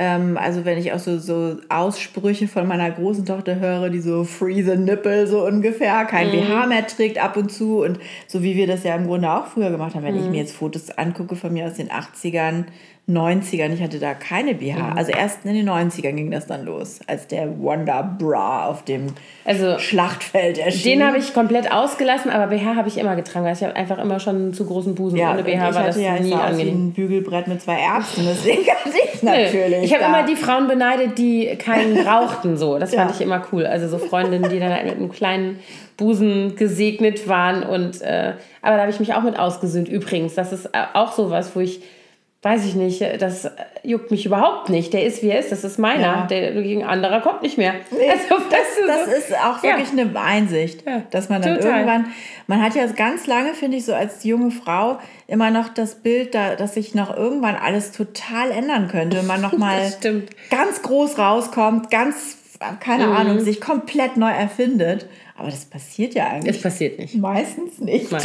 Ähm, 0.00 0.38
also 0.40 0.64
wenn 0.64 0.78
ich 0.78 0.92
auch 0.92 0.98
so, 1.00 1.18
so 1.18 1.56
Aussprüche 1.68 2.46
von 2.46 2.68
meiner 2.68 2.88
großen 2.90 3.26
Tochter 3.26 3.58
höre, 3.58 3.90
die 3.90 4.00
so 4.00 4.22
free 4.22 4.62
the 4.62 4.76
nipple 4.76 5.26
so 5.26 5.44
ungefähr, 5.44 6.04
kein 6.04 6.28
Mhm. 6.28 6.32
BH 6.32 6.66
mehr 6.66 6.86
trägt 6.86 7.18
ab 7.22 7.36
und 7.36 7.50
zu 7.50 7.82
und 7.82 7.98
so 8.28 8.42
wie 8.42 8.54
wir 8.54 8.66
das 8.68 8.84
ja 8.84 8.94
im 8.94 9.06
Grunde 9.08 9.28
auch 9.30 9.46
früher 9.46 9.70
gemacht 9.70 9.94
haben, 9.96 10.04
wenn 10.04 10.14
Mhm. 10.14 10.20
ich 10.20 10.30
mir 10.30 10.38
jetzt 10.38 10.54
Fotos 10.54 10.90
angucke 10.96 11.34
von 11.34 11.52
mir 11.52 11.66
aus 11.66 11.74
den 11.74 11.90
80ern, 11.90 12.66
90ern, 13.08 13.72
ich 13.72 13.82
hatte 13.82 13.98
da 13.98 14.12
keine 14.12 14.54
BH. 14.54 14.78
Mhm. 14.90 14.98
Also 14.98 15.12
erst 15.12 15.44
in 15.44 15.54
den 15.54 15.68
90ern 15.68 16.12
ging 16.12 16.30
das 16.30 16.46
dann 16.46 16.66
los, 16.66 17.00
als 17.06 17.26
der 17.26 17.58
Wonder 17.58 18.02
Bra 18.18 18.66
auf 18.66 18.84
dem 18.84 19.06
Also, 19.46 19.78
Schlachtfeld 19.78 20.58
erschien. 20.58 20.98
den 21.00 21.06
habe 21.06 21.16
ich 21.16 21.32
komplett 21.32 21.72
ausgelassen, 21.72 22.30
aber 22.30 22.48
BH 22.54 22.76
habe 22.76 22.88
ich 22.88 22.98
immer 22.98 23.16
getragen, 23.16 23.46
weil 23.46 23.54
ich 23.54 23.62
habe 23.62 23.74
einfach 23.76 23.96
immer 23.98 24.20
schon 24.20 24.36
einen 24.36 24.54
zu 24.54 24.66
großen 24.66 24.94
Busen. 24.94 25.18
Ja, 25.18 25.32
Ohne 25.32 25.42
BH 25.42 25.70
ich 25.70 25.74
war 25.74 25.84
das 25.84 25.98
ja 26.00 26.18
nie 26.18 26.30
sah 26.30 26.36
aus 26.36 26.42
wie 26.58 26.62
angenehm. 26.62 26.88
ein 26.88 26.92
Bügelbrett 26.92 27.48
mit 27.48 27.62
zwei 27.62 27.78
Erbsen, 27.80 28.26
deswegen 28.28 28.66
hatte 28.66 28.98
ich 29.14 29.22
natürlich. 29.22 29.82
Ich 29.84 29.94
habe 29.94 30.04
immer 30.04 30.26
die 30.26 30.36
Frauen 30.36 30.68
beneidet, 30.68 31.16
die 31.16 31.46
keinen 31.56 31.94
brauchten. 32.04 32.56
So. 32.58 32.78
Das 32.78 32.94
fand 32.94 33.10
Ja. 33.10 33.16
ich 33.16 33.22
immer 33.22 33.42
cool. 33.52 33.64
Also 33.64 33.88
so 33.88 33.96
Freundinnen, 33.98 34.50
die 34.50 34.60
dann 34.60 34.70
halt 34.72 34.84
mit 34.84 34.96
einem 34.96 35.10
kleinen 35.10 35.60
Busen 35.96 36.56
gesegnet 36.56 37.26
waren. 37.26 37.62
Und, 37.62 38.02
äh, 38.02 38.34
aber 38.62 38.74
da 38.76 38.82
habe 38.82 38.90
ich 38.90 39.00
mich 39.00 39.14
auch 39.14 39.22
mit 39.22 39.38
ausgesöhnt. 39.38 39.88
Übrigens, 39.88 40.34
das 40.34 40.52
ist 40.52 40.68
auch 40.94 41.12
sowas, 41.12 41.52
wo 41.54 41.60
ich 41.60 41.80
weiß 42.42 42.66
ich 42.66 42.76
nicht, 42.76 43.02
das 43.20 43.50
juckt 43.82 44.12
mich 44.12 44.24
überhaupt 44.24 44.68
nicht. 44.68 44.92
Der 44.92 45.04
ist, 45.04 45.22
wie 45.24 45.28
er 45.30 45.40
ist, 45.40 45.50
das 45.50 45.64
ist 45.64 45.76
meiner. 45.78 46.02
Ja. 46.02 46.26
Der 46.26 46.52
gegen 46.52 46.84
anderer 46.84 47.20
kommt 47.20 47.42
nicht 47.42 47.58
mehr. 47.58 47.74
Also, 47.90 48.44
Das, 48.48 48.58
weißt 48.58 48.78
du, 48.80 48.86
das 48.86 49.04
so- 49.06 49.10
ist 49.10 49.34
auch 49.44 49.62
wirklich 49.62 49.90
eine 49.90 50.18
Einsicht, 50.20 50.86
Ja, 50.86 51.02
dass 51.10 51.28
man 51.28 51.42
dann 51.42 51.56
total. 51.56 51.72
irgendwann, 51.72 52.06
man 52.46 52.62
hat 52.62 52.74
ja 52.76 52.86
ganz 52.86 53.26
lange, 53.26 53.54
finde 53.54 53.76
ich, 53.78 53.84
so 53.84 53.92
als 53.94 54.22
junge 54.24 54.52
Frau 54.52 54.98
immer 55.26 55.50
noch 55.50 55.68
das 55.68 55.96
Bild, 55.96 56.34
da, 56.34 56.54
dass 56.54 56.74
sich 56.74 56.94
noch 56.94 57.14
irgendwann 57.16 57.56
alles 57.56 57.90
total 57.90 58.52
ändern 58.52 58.86
könnte. 58.88 59.22
Man 59.24 59.40
noch 59.40 59.52
mal 59.58 59.80
Das 59.80 59.94
stimmt. 59.96 60.30
ganz 60.50 60.82
groß 60.82 61.18
rauskommt, 61.18 61.90
ganz, 61.90 62.36
keine 62.80 63.08
Mhm. 63.08 63.12
Ahnung, 63.16 63.40
sich 63.40 63.60
komplett 63.60 64.16
neu 64.16 64.30
erfindet. 64.30 65.06
Aber 65.38 65.50
das 65.50 65.64
passiert 65.64 66.14
ja 66.14 66.28
eigentlich 66.28 66.56
Es 66.56 66.62
passiert 66.62 66.98
nicht. 66.98 67.14
meistens 67.16 67.78
nicht. 67.78 68.10
Nein. 68.10 68.22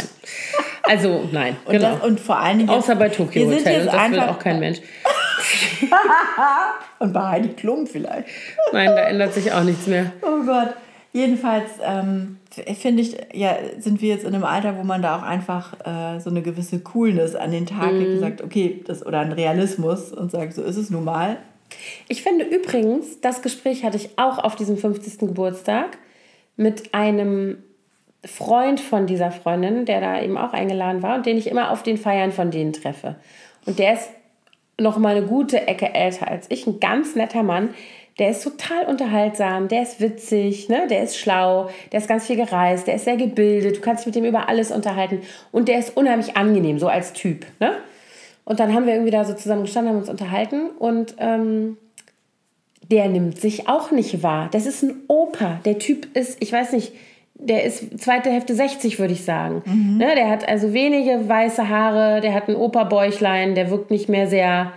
Also, 0.82 1.28
nein. 1.32 1.56
Und, 1.64 1.72
genau. 1.72 1.94
das, 1.94 2.04
und 2.04 2.20
vor 2.20 2.38
allen 2.38 2.58
Dingen. 2.58 2.70
Außer 2.70 2.96
bei 2.96 3.08
Tokyo 3.08 3.46
Hotel. 3.46 3.58
Und 3.58 3.66
das 3.66 3.82
will 3.84 3.88
einfach- 3.88 4.28
auch 4.28 4.38
kein 4.38 4.60
Mensch. 4.60 4.78
Und 6.98 7.12
bei 7.12 7.28
Heidi 7.28 7.48
Klum 7.50 7.86
vielleicht. 7.86 8.26
Nein, 8.72 8.86
da 8.88 9.02
ändert 9.08 9.34
sich 9.34 9.52
auch 9.52 9.62
nichts 9.62 9.86
mehr. 9.86 10.12
Oh 10.22 10.44
Gott. 10.44 10.74
Jedenfalls 11.12 11.70
ähm, 11.84 12.38
finde 12.80 13.02
ich, 13.02 13.16
ja, 13.32 13.56
sind 13.78 14.00
wir 14.02 14.08
jetzt 14.08 14.24
in 14.24 14.34
einem 14.34 14.44
Alter, 14.44 14.76
wo 14.76 14.82
man 14.82 15.00
da 15.00 15.16
auch 15.18 15.22
einfach 15.22 15.74
äh, 15.86 16.18
so 16.18 16.30
eine 16.30 16.42
gewisse 16.42 16.80
Coolness 16.80 17.36
an 17.36 17.52
den 17.52 17.66
Tag 17.66 17.92
legt 17.92 18.10
und 18.10 18.20
sagt, 18.20 18.42
okay, 18.42 18.82
das 18.86 19.06
oder 19.06 19.20
ein 19.20 19.32
Realismus 19.32 20.12
und 20.12 20.32
sagt, 20.32 20.54
so 20.54 20.62
ist 20.62 20.76
es 20.76 20.90
nun 20.90 21.04
mal. 21.04 21.36
Ich 22.08 22.22
finde 22.22 22.44
übrigens, 22.44 23.20
das 23.20 23.42
Gespräch 23.42 23.84
hatte 23.84 23.96
ich 23.96 24.10
auch 24.18 24.38
auf 24.38 24.56
diesem 24.56 24.76
50. 24.76 25.18
Geburtstag 25.18 25.98
mit 26.56 26.94
einem 26.94 27.58
Freund 28.24 28.80
von 28.80 29.06
dieser 29.06 29.30
Freundin, 29.30 29.84
der 29.84 30.00
da 30.00 30.22
eben 30.22 30.38
auch 30.38 30.52
eingeladen 30.52 31.02
war 31.02 31.16
und 31.16 31.26
den 31.26 31.36
ich 31.36 31.48
immer 31.48 31.70
auf 31.70 31.82
den 31.82 31.98
Feiern 31.98 32.32
von 32.32 32.50
denen 32.50 32.72
treffe. 32.72 33.16
Und 33.66 33.78
der 33.78 33.94
ist 33.94 34.10
noch 34.80 34.98
mal 34.98 35.16
eine 35.16 35.26
gute 35.26 35.66
Ecke 35.66 35.94
älter 35.94 36.28
als 36.28 36.46
ich, 36.48 36.66
ein 36.66 36.80
ganz 36.80 37.14
netter 37.14 37.42
Mann. 37.42 37.70
Der 38.18 38.30
ist 38.30 38.44
total 38.44 38.86
unterhaltsam, 38.86 39.66
der 39.66 39.82
ist 39.82 40.00
witzig, 40.00 40.68
ne? 40.68 40.86
der 40.88 41.02
ist 41.02 41.18
schlau, 41.18 41.68
der 41.90 41.98
ist 41.98 42.08
ganz 42.08 42.26
viel 42.26 42.36
gereist, 42.36 42.86
der 42.86 42.94
ist 42.94 43.04
sehr 43.04 43.16
gebildet, 43.16 43.76
du 43.76 43.80
kannst 43.80 44.02
dich 44.02 44.06
mit 44.06 44.14
dem 44.14 44.24
über 44.24 44.48
alles 44.48 44.70
unterhalten 44.70 45.22
und 45.50 45.68
der 45.68 45.80
ist 45.80 45.96
unheimlich 45.96 46.36
angenehm, 46.36 46.78
so 46.78 46.86
als 46.86 47.12
Typ. 47.12 47.44
Ne? 47.58 47.72
Und 48.44 48.60
dann 48.60 48.72
haben 48.72 48.86
wir 48.86 48.92
irgendwie 48.92 49.10
da 49.10 49.24
so 49.24 49.34
zusammen 49.34 49.62
gestanden, 49.62 49.92
haben 49.92 49.98
uns 49.98 50.08
unterhalten 50.08 50.70
und 50.78 51.16
ähm, 51.18 51.76
der 52.90 53.08
nimmt 53.08 53.40
sich 53.40 53.68
auch 53.68 53.90
nicht 53.90 54.22
wahr. 54.22 54.48
Das 54.52 54.66
ist 54.66 54.82
ein 54.82 54.94
Opa. 55.08 55.60
Der 55.64 55.78
Typ 55.78 56.14
ist, 56.16 56.36
ich 56.42 56.52
weiß 56.52 56.72
nicht, 56.72 56.92
der 57.34 57.64
ist 57.64 57.98
zweite 58.00 58.30
Hälfte 58.30 58.54
60, 58.54 58.98
würde 58.98 59.12
ich 59.12 59.24
sagen. 59.24 59.62
Ne, 59.98 60.14
der 60.14 60.28
hat 60.30 60.48
also 60.48 60.72
wenige 60.72 61.28
weiße 61.28 61.68
Haare, 61.68 62.20
der 62.20 62.32
hat 62.34 62.48
ein 62.48 62.56
Opa-Bäuchlein, 62.56 63.54
der 63.54 63.70
wirkt 63.70 63.90
nicht 63.90 64.08
mehr 64.08 64.28
sehr. 64.28 64.72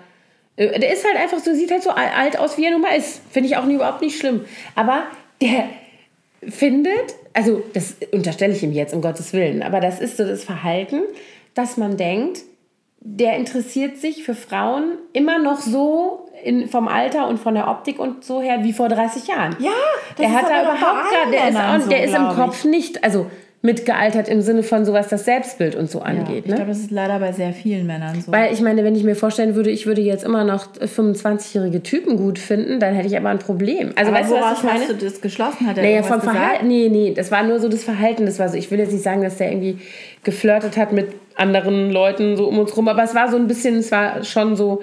äh, 0.55 0.79
Der 0.79 0.91
ist 0.91 1.05
halt 1.05 1.17
einfach 1.21 1.39
so, 1.39 1.53
sieht 1.53 1.69
halt 1.71 1.83
so 1.83 1.91
al- 1.91 2.11
alt 2.17 2.39
aus, 2.39 2.57
wie 2.57 2.65
er 2.65 2.71
nun 2.71 2.81
mal 2.81 2.95
ist. 2.95 3.21
Finde 3.31 3.49
ich 3.49 3.57
auch 3.57 3.65
nie, 3.65 3.75
überhaupt 3.75 4.01
nicht 4.01 4.17
schlimm. 4.17 4.41
Aber 4.75 5.03
der 5.41 5.65
findet, 6.47 7.15
also 7.33 7.61
das 7.73 7.95
unterstelle 8.11 8.53
ich 8.53 8.63
ihm 8.63 8.71
jetzt, 8.71 8.93
um 8.93 9.01
Gottes 9.01 9.33
Willen, 9.33 9.61
aber 9.63 9.79
das 9.79 9.99
ist 9.99 10.17
so 10.17 10.25
das 10.25 10.43
Verhalten, 10.43 11.01
dass 11.55 11.77
man 11.77 11.97
denkt, 11.97 12.41
der 13.09 13.37
interessiert 13.37 13.97
sich 13.97 14.23
für 14.23 14.35
Frauen 14.35 14.97
immer 15.13 15.39
noch 15.39 15.59
so 15.61 16.29
in, 16.43 16.67
vom 16.67 16.87
Alter 16.89 17.27
und 17.29 17.39
von 17.39 17.53
der 17.55 17.67
Optik 17.69 17.99
und 17.99 18.23
so 18.23 18.41
her 18.41 18.59
wie 18.63 18.73
vor 18.73 18.89
30 18.89 19.27
Jahren. 19.27 19.55
Ja, 19.59 19.71
das 20.09 20.17
der 20.17 20.27
ist 20.27 20.35
hat 20.35 20.45
aber 20.45 20.53
da 20.53 20.61
überhaupt 20.63 21.11
gar, 21.11 21.31
der 21.31 21.49
ist, 21.49 21.57
auch, 21.57 21.79
so, 21.81 21.89
der 21.89 22.03
ist 22.03 22.09
im 22.13 22.21
glaub 22.21 22.31
ich. 22.31 22.37
Kopf 22.37 22.65
nicht, 22.65 23.03
also 23.03 23.27
mitgealtert 23.63 24.29
im 24.29 24.41
Sinne 24.41 24.61
von 24.61 24.85
sowas 24.85 25.07
das 25.07 25.25
Selbstbild 25.25 25.75
und 25.75 25.89
so 25.89 25.97
Ja, 25.99 26.05
angeht. 26.05 26.43
ich 26.45 26.49
ne? 26.51 26.55
glaube, 26.57 26.69
das 26.69 26.77
ist 26.77 26.91
leider 26.91 27.17
bei 27.19 27.31
sehr 27.31 27.53
vielen 27.53 27.87
Männern 27.87 28.21
so. 28.21 28.31
Weil 28.31 28.53
ich 28.53 28.61
meine, 28.61 28.83
wenn 28.83 28.95
ich 28.95 29.03
mir 29.03 29.15
vorstellen 29.15 29.55
würde, 29.55 29.71
ich 29.71 29.87
würde 29.87 29.99
jetzt 30.01 30.23
immer 30.23 30.43
noch 30.43 30.67
25-jährige 30.75 31.81
Typen 31.81 32.17
gut 32.17 32.37
finden, 32.37 32.79
dann 32.79 32.93
hätte 32.93 33.07
ich 33.07 33.17
aber 33.17 33.29
ein 33.29 33.39
Problem. 33.39 33.93
Also 33.95 34.11
Aber 34.11 34.19
weißt 34.21 34.31
du, 34.31 34.35
was 34.35 34.57
ich 34.59 34.63
meine? 34.63 34.79
hast 34.81 34.89
du 34.89 34.93
das 34.93 35.21
geschlossen? 35.21 35.65
Hat 35.67 35.77
er 35.77 35.83
Naja, 35.83 36.03
vom? 36.03 36.21
Verhalten, 36.21 36.67
nee, 36.67 36.87
nee, 36.89 37.13
das 37.15 37.31
war 37.31 37.43
nur 37.43 37.59
so 37.59 37.67
das 37.67 37.83
Verhalten. 37.83 38.25
Das 38.27 38.37
war 38.37 38.47
so, 38.47 38.57
ich 38.57 38.69
will 38.69 38.77
jetzt 38.79 38.91
nicht 38.93 39.03
sagen, 39.03 39.23
dass 39.23 39.37
der 39.37 39.49
irgendwie 39.51 39.79
geflirtet 40.27 40.77
hat 40.77 40.91
mit 40.91 41.07
anderen 41.35 41.89
Leuten 41.89 42.37
so 42.37 42.47
um 42.47 42.59
uns 42.59 42.77
rum, 42.77 42.87
aber 42.87 43.03
es 43.03 43.15
war 43.15 43.31
so 43.31 43.37
ein 43.37 43.47
bisschen, 43.47 43.77
es 43.77 43.91
war 43.91 44.23
schon 44.23 44.55
so, 44.55 44.81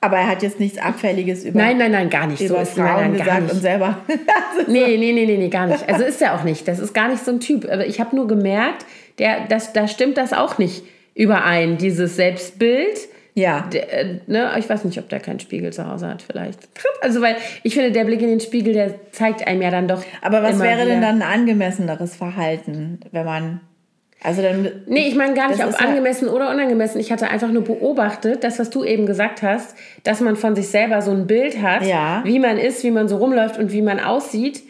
Aber 0.00 0.18
er 0.18 0.26
hat 0.28 0.42
jetzt 0.42 0.60
nichts 0.60 0.78
Abfälliges 0.78 1.44
über, 1.44 1.58
nein, 1.58 1.78
nein, 1.78 1.92
nein, 1.92 2.10
gar 2.10 2.26
nicht. 2.26 2.40
So 2.40 2.54
über 2.54 2.62
ist 2.62 2.74
Frauen 2.74 2.86
nein, 2.86 3.12
nein, 3.12 3.16
gar 3.16 3.24
gesagt 3.24 3.42
nicht. 3.44 3.54
und 3.54 3.60
selber. 3.60 3.98
Nee, 4.68 4.96
nee, 4.98 5.12
nee, 5.12 5.26
nee, 5.26 5.36
nee, 5.36 5.48
gar 5.48 5.66
nicht. 5.66 5.88
Also 5.88 6.04
ist 6.04 6.20
er 6.20 6.34
auch 6.34 6.42
nicht. 6.42 6.66
Das 6.66 6.78
ist 6.78 6.92
gar 6.92 7.08
nicht 7.08 7.24
so 7.24 7.30
ein 7.30 7.40
Typ. 7.40 7.64
Aber 7.70 7.86
ich 7.86 8.00
habe 8.00 8.16
nur 8.16 8.26
gemerkt, 8.26 8.84
der, 9.18 9.46
das, 9.48 9.72
da 9.72 9.86
stimmt 9.86 10.16
das 10.16 10.32
auch 10.32 10.58
nicht 10.58 10.82
überein, 11.14 11.78
dieses 11.78 12.16
Selbstbild. 12.16 12.98
ja. 13.34 13.68
Der, 13.72 13.92
äh, 13.92 14.20
ne, 14.26 14.50
ich 14.58 14.68
weiß 14.68 14.84
nicht, 14.84 14.98
ob 14.98 15.08
der 15.08 15.20
keinen 15.20 15.40
Spiegel 15.40 15.72
zu 15.72 15.86
Hause 15.88 16.08
hat, 16.08 16.22
vielleicht. 16.22 16.60
Also, 17.00 17.20
weil 17.20 17.36
ich 17.62 17.74
finde, 17.74 17.92
der 17.92 18.04
Blick 18.04 18.20
in 18.22 18.28
den 18.28 18.40
Spiegel, 18.40 18.72
der 18.74 19.12
zeigt 19.12 19.46
einem 19.46 19.62
ja 19.62 19.70
dann 19.70 19.86
doch. 19.88 20.02
Aber 20.22 20.42
was 20.42 20.58
wäre 20.60 20.84
denn 20.86 21.00
dann 21.00 21.22
ein 21.22 21.40
angemesseneres 21.40 22.16
Verhalten, 22.16 23.00
wenn 23.12 23.24
man. 23.24 23.60
Also 24.22 24.42
dann. 24.42 24.82
Nee, 24.86 25.08
ich 25.08 25.14
meine 25.14 25.34
gar 25.34 25.48
nicht, 25.50 25.62
ob 25.62 25.70
ist 25.70 25.80
ja- 25.80 25.86
angemessen 25.86 26.28
oder 26.28 26.50
unangemessen. 26.50 27.00
Ich 27.00 27.12
hatte 27.12 27.28
einfach 27.28 27.50
nur 27.50 27.62
beobachtet, 27.64 28.42
das, 28.44 28.58
was 28.58 28.70
du 28.70 28.82
eben 28.82 29.06
gesagt 29.06 29.42
hast, 29.42 29.76
dass 30.04 30.20
man 30.20 30.36
von 30.36 30.56
sich 30.56 30.68
selber 30.68 31.02
so 31.02 31.10
ein 31.10 31.26
Bild 31.26 31.60
hat, 31.62 31.84
Ja. 31.84 32.22
wie 32.24 32.38
man 32.38 32.58
ist, 32.58 32.82
wie 32.82 32.90
man 32.90 33.08
so 33.08 33.18
rumläuft 33.18 33.58
und 33.58 33.72
wie 33.72 33.82
man 33.82 34.00
aussieht 34.00 34.62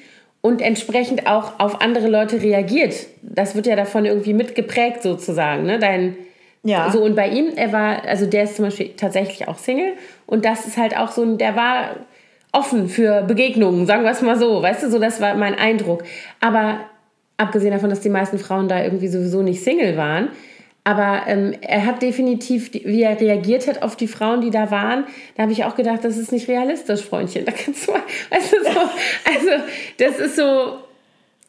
und 0.43 0.61
entsprechend 0.61 1.27
auch 1.27 1.59
auf 1.59 1.81
andere 1.81 2.09
Leute 2.09 2.43
reagiert. 2.43 2.95
Das 3.23 3.55
wird 3.55 3.67
ja 3.67 3.77
davon 3.77 4.05
irgendwie 4.05 4.35
mitgeprägt 4.35 5.03
sozusagen, 5.03 5.65
ne? 5.65 5.79
Dein, 5.79 6.17
Ja. 6.63 6.91
So, 6.91 7.03
und 7.05 7.15
bei 7.15 7.29
ihm, 7.29 7.53
er 7.55 7.73
war, 7.73 8.05
also 8.05 8.27
der 8.27 8.43
ist 8.43 8.57
zum 8.57 8.65
Beispiel 8.65 8.91
tatsächlich 8.97 9.47
auch 9.47 9.57
Single 9.59 9.93
und 10.27 10.45
das 10.45 10.67
ist 10.67 10.77
halt 10.77 10.97
auch 10.97 11.13
so 11.13 11.23
ein, 11.23 11.39
der 11.39 11.55
war 11.55 11.91
offen 12.51 12.89
für 12.89 13.23
Begegnungen, 13.23 13.87
sagen 13.87 14.03
wir 14.03 14.11
es 14.11 14.21
mal 14.21 14.37
so, 14.37 14.63
weißt 14.63 14.83
du, 14.83 14.91
so 14.91 14.99
das 14.99 15.21
war 15.21 15.35
mein 15.37 15.55
Eindruck. 15.55 16.03
Aber 16.41 16.81
abgesehen 17.37 17.73
davon, 17.73 17.91
dass 17.91 18.01
die 18.01 18.09
meisten 18.09 18.39
Frauen 18.39 18.69
da 18.69 18.83
irgendwie 18.83 19.09
sowieso 19.09 19.43
nicht 19.43 19.63
Single 19.63 19.97
waren, 19.97 20.29
aber 20.87 21.23
ähm, 21.27 21.53
er 21.63 21.85
hat 21.85 22.01
definitiv, 22.01 22.73
wie 22.73 23.03
er 23.03 23.21
reagiert 23.21 23.67
hat 23.67 23.83
auf 23.83 23.97
die 23.97 24.07
Frauen, 24.07 24.41
die 24.41 24.51
da 24.51 24.71
waren, 24.71 25.03
da 25.35 25.43
habe 25.43 25.51
ich 25.51 25.65
auch 25.65 25.75
gedacht, 25.75 26.05
das 26.05 26.17
ist 26.17 26.31
nicht 26.31 26.47
realistisch, 26.47 27.03
Freundchen. 27.03 27.45
Da 27.45 27.51
kannst 27.51 27.89
du 27.89 27.93
mal, 27.93 28.03
weißt 28.31 28.53
du, 28.53 28.57
so, 28.63 28.79
also 28.79 29.65
das 29.99 30.21
ist 30.21 30.37
so, 30.37 30.79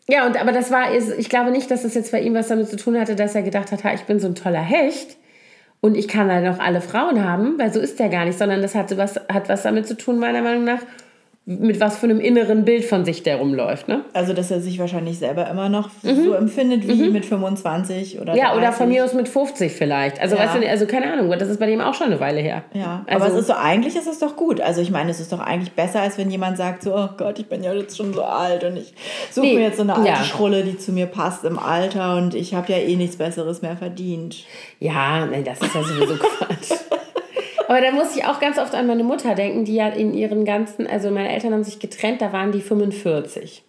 ja, 0.10 0.26
und 0.26 0.42
aber 0.42 0.52
das 0.54 0.72
war, 0.72 0.88
ich 0.92 1.30
glaube 1.30 1.52
nicht, 1.52 1.70
dass 1.70 1.84
das 1.84 1.94
jetzt 1.94 2.12
bei 2.12 2.20
ihm 2.20 2.34
was 2.34 2.48
damit 2.48 2.68
zu 2.68 2.78
tun 2.78 3.00
hatte, 3.00 3.16
dass 3.16 3.36
er 3.36 3.44
gedacht 3.44 3.72
hat, 3.72 3.84
ha, 3.84 3.94
ich 3.94 4.06
bin 4.06 4.20
so 4.20 4.26
ein 4.26 4.34
toller 4.34 4.60
Hecht 4.60 5.18
und 5.82 5.96
ich 5.96 6.08
kann 6.08 6.32
halt 6.32 6.44
noch 6.44 6.58
alle 6.58 6.82
Frauen 6.82 7.24
haben, 7.24 7.60
weil 7.60 7.72
so 7.72 7.80
ist 7.80 8.00
der 8.00 8.10
gar 8.10 8.26
nicht, 8.26 8.40
sondern 8.40 8.64
das 8.64 8.74
hat 8.74 8.98
was, 8.98 9.18
hat 9.32 9.50
was 9.50 9.62
damit 9.62 9.86
zu 9.86 9.96
tun, 9.96 10.18
meiner 10.18 10.42
Meinung 10.42 10.64
nach, 10.64 10.80
mit 11.50 11.80
was 11.80 11.98
für 11.98 12.08
einem 12.08 12.20
inneren 12.20 12.66
Bild 12.66 12.84
von 12.84 13.06
sich 13.06 13.24
der 13.24 13.38
rumläuft, 13.38 13.88
ne? 13.88 14.02
Also, 14.12 14.34
dass 14.34 14.52
er 14.52 14.60
sich 14.60 14.80
wahrscheinlich 14.80 15.18
selber 15.18 15.50
immer 15.50 15.70
noch 15.70 15.90
so 16.04 16.34
empfindet 16.34 16.86
wie 16.86 17.08
mit 17.10 17.26
25 17.26 18.20
oder 18.20 18.34
Mhm. 18.34 18.38
Ja, 18.38 18.52
oder 18.52 18.64
30. 18.64 18.78
von 18.78 18.90
mir 18.90 19.06
aus 19.06 19.14
mit 19.14 19.30
50 19.30 19.72
vielleicht. 19.72 20.20
Also, 20.20 20.36
Ja. 20.36 20.42
weißt 20.44 20.62
du, 20.62 20.70
also 20.70 20.86
keine 20.88 21.10
Ahnung, 21.14 21.32
das 21.40 21.48
ist 21.48 21.58
bei 21.58 21.66
dem 21.68 21.80
auch 21.80 21.94
schon 21.94 22.08
eine 22.08 22.20
Weile 22.20 22.42
her. 22.42 22.64
Ja, 22.74 23.06
also, 23.08 23.24
aber 23.26 23.34
es 23.34 23.40
ist 23.40 23.48
so, 23.48 23.54
eigentlich 23.54 23.96
ist 23.96 24.08
es 24.08 24.20
doch 24.20 24.36
gut. 24.36 24.60
Also 24.60 24.82
ich 24.82 24.92
meine, 24.92 25.10
es 25.10 25.22
ist 25.22 25.32
doch 25.32 25.40
eigentlich 25.40 25.72
besser, 25.72 26.02
als 26.02 26.18
wenn 26.18 26.30
jemand 26.30 26.58
sagt 26.58 26.84
so, 26.84 26.94
oh 26.94 27.08
Gott, 27.18 27.40
ich 27.40 27.46
bin 27.48 27.64
ja 27.64 27.74
jetzt 27.74 27.96
schon 27.96 28.14
so 28.14 28.24
alt 28.24 28.66
und 28.66 28.76
ich 28.76 28.94
suche 29.32 29.46
Nee, 29.46 29.54
mir 29.56 29.62
jetzt 29.68 29.78
so 29.78 29.84
eine 29.84 29.96
alte 29.96 30.10
ja. 30.10 30.16
Schrulle, 30.26 30.64
die 30.64 30.78
zu 30.78 30.92
mir 30.92 31.06
passt 31.06 31.46
im 31.46 31.58
Alter 31.58 32.18
und 32.18 32.36
ich 32.36 32.56
habe 32.56 32.70
ja 32.74 32.80
eh 32.80 32.98
nichts 32.98 33.16
Besseres 33.16 33.62
mehr 33.62 33.78
verdient. 33.78 34.44
Ja, 34.82 35.26
nein, 35.26 35.46
das 35.46 35.62
ist 35.62 35.74
ja 35.74 35.82
sowieso 35.82 36.16
Quatsch. 36.20 36.78
Aber 37.68 37.82
da 37.82 37.92
muss 37.92 38.16
ich 38.16 38.24
auch 38.24 38.40
ganz 38.40 38.58
oft 38.58 38.74
an 38.74 38.88
meine 38.88 39.04
Mutter 39.04 39.36
denken, 39.36 39.66
die 39.66 39.76
ja 39.76 39.90
in 39.90 40.14
ihren 40.14 40.46
ganzen, 40.46 40.88
also 40.88 41.12
meine 41.12 41.30
Eltern 41.30 41.54
haben 41.54 41.66
sich 41.66 41.80
getrennt, 41.80 42.22
da 42.22 42.32
waren 42.32 42.54
die 42.54 42.62
45. 42.62 43.64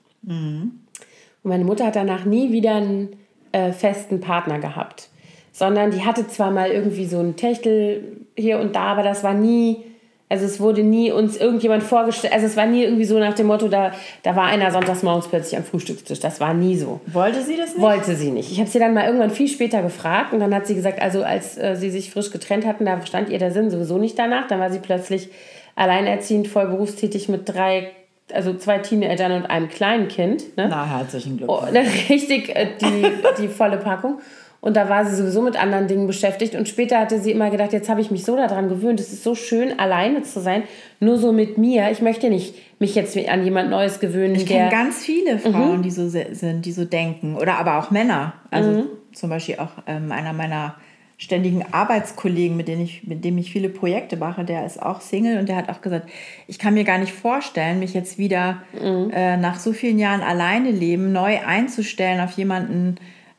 Und 1.42 1.50
meine 1.50 1.64
Mutter 1.64 1.86
hat 1.86 1.96
danach 1.96 2.24
nie 2.24 2.52
wieder 2.52 2.76
einen 2.76 3.16
äh, 3.50 3.72
festen 3.72 4.20
Partner 4.20 4.60
gehabt. 4.60 5.08
Sondern 5.50 5.90
die 5.90 6.04
hatte 6.04 6.28
zwar 6.28 6.52
mal 6.52 6.70
irgendwie 6.70 7.06
so 7.06 7.18
einen 7.18 7.34
Techtel 7.34 8.24
hier 8.36 8.60
und 8.60 8.76
da, 8.76 8.92
aber 8.92 9.02
das 9.02 9.24
war 9.24 9.34
nie, 9.34 9.84
also 10.30 10.44
es 10.44 10.60
wurde 10.60 10.82
nie 10.82 11.10
uns 11.10 11.38
irgendjemand 11.38 11.82
vorgestellt, 11.82 12.34
also 12.34 12.46
es 12.46 12.56
war 12.56 12.66
nie 12.66 12.84
irgendwie 12.84 13.04
so 13.06 13.18
nach 13.18 13.34
dem 13.34 13.46
Motto, 13.46 13.68
da, 13.68 13.92
da 14.22 14.36
war 14.36 14.44
einer 14.44 14.70
sonntags 14.70 15.02
morgens 15.02 15.26
plötzlich 15.26 15.56
am 15.56 15.64
Frühstückstisch. 15.64 16.20
Das 16.20 16.38
war 16.38 16.52
nie 16.52 16.76
so. 16.76 17.00
Wollte 17.06 17.42
sie 17.42 17.56
das 17.56 17.74
nicht? 17.74 17.80
Wollte 17.80 18.14
sie 18.14 18.30
nicht. 18.30 18.52
Ich 18.52 18.60
habe 18.60 18.68
sie 18.68 18.78
dann 18.78 18.92
mal 18.92 19.06
irgendwann 19.06 19.30
viel 19.30 19.48
später 19.48 19.80
gefragt 19.80 20.34
und 20.34 20.40
dann 20.40 20.54
hat 20.54 20.66
sie 20.66 20.74
gesagt, 20.74 21.00
also 21.00 21.22
als 21.22 21.56
äh, 21.56 21.76
sie 21.76 21.90
sich 21.90 22.10
frisch 22.10 22.30
getrennt 22.30 22.66
hatten, 22.66 22.84
da 22.84 23.04
stand 23.06 23.30
ihr 23.30 23.38
der 23.38 23.52
Sinn 23.52 23.70
sowieso 23.70 23.96
nicht 23.96 24.18
danach. 24.18 24.46
Dann 24.48 24.60
war 24.60 24.70
sie 24.70 24.80
plötzlich 24.80 25.30
alleinerziehend, 25.76 26.48
voll 26.48 26.66
berufstätig 26.66 27.30
mit 27.30 27.48
drei, 27.48 27.92
also 28.30 28.52
zwei 28.54 28.78
Teenagern 28.78 29.32
und 29.32 29.46
einem 29.46 29.68
kleinen 29.68 30.08
Kind. 30.08 30.56
Ne? 30.58 30.66
Na, 30.68 30.84
herzlichen 30.84 31.38
Glückwunsch. 31.38 31.70
Oh, 31.72 31.78
richtig 32.10 32.54
äh, 32.54 32.68
die, 32.80 33.06
die 33.40 33.48
volle 33.48 33.78
Packung. 33.78 34.20
Und 34.60 34.76
da 34.76 34.88
war 34.88 35.04
sie 35.06 35.14
sowieso 35.14 35.40
mit 35.40 35.60
anderen 35.60 35.86
Dingen 35.86 36.06
beschäftigt. 36.06 36.54
Und 36.56 36.68
später 36.68 36.98
hatte 36.98 37.20
sie 37.20 37.30
immer 37.30 37.50
gedacht, 37.50 37.72
jetzt 37.72 37.88
habe 37.88 38.00
ich 38.00 38.10
mich 38.10 38.24
so 38.24 38.34
daran 38.34 38.68
gewöhnt, 38.68 38.98
es 38.98 39.12
ist 39.12 39.22
so 39.22 39.34
schön, 39.36 39.78
alleine 39.78 40.22
zu 40.22 40.40
sein, 40.40 40.64
nur 40.98 41.16
so 41.16 41.30
mit 41.32 41.58
mir. 41.58 41.90
Ich 41.92 42.02
möchte 42.02 42.28
nicht 42.28 42.54
mich 42.80 42.94
jetzt 42.94 43.16
an 43.28 43.44
jemand 43.44 43.70
Neues 43.70 44.00
gewöhnen, 44.00 44.34
Ich 44.34 44.46
kenne 44.46 44.70
ganz 44.70 45.04
viele 45.04 45.38
Frauen, 45.38 45.82
die 45.82 45.90
so 45.90 46.08
sind, 46.08 46.64
die 46.64 46.72
so 46.72 46.84
denken. 46.84 47.36
Oder 47.36 47.58
aber 47.58 47.78
auch 47.78 47.90
Männer. 47.90 48.34
Also 48.50 48.70
Mhm. 48.70 48.84
zum 49.12 49.30
Beispiel 49.30 49.56
auch 49.58 49.70
ähm, 49.86 50.10
einer 50.10 50.32
meiner 50.32 50.74
ständigen 51.20 51.64
Arbeitskollegen, 51.72 52.56
mit 52.56 52.68
dem 52.68 52.80
ich, 52.80 53.04
mit 53.04 53.24
dem 53.24 53.38
ich 53.38 53.50
viele 53.50 53.68
Projekte 53.68 54.16
mache, 54.16 54.44
der 54.44 54.64
ist 54.64 54.80
auch 54.80 55.00
Single 55.00 55.38
und 55.38 55.48
der 55.48 55.56
hat 55.56 55.68
auch 55.68 55.80
gesagt, 55.80 56.08
ich 56.46 56.60
kann 56.60 56.74
mir 56.74 56.84
gar 56.84 56.98
nicht 56.98 57.12
vorstellen, 57.12 57.80
mich 57.80 57.92
jetzt 57.92 58.18
wieder 58.18 58.62
mhm. 58.80 59.10
äh, 59.12 59.36
nach 59.36 59.58
so 59.58 59.72
vielen 59.72 59.98
Jahren 59.98 60.20
alleine 60.20 60.70
leben, 60.70 61.12
neu 61.12 61.38
einzustellen 61.44 62.20
auf 62.20 62.32
jemanden, 62.32 62.96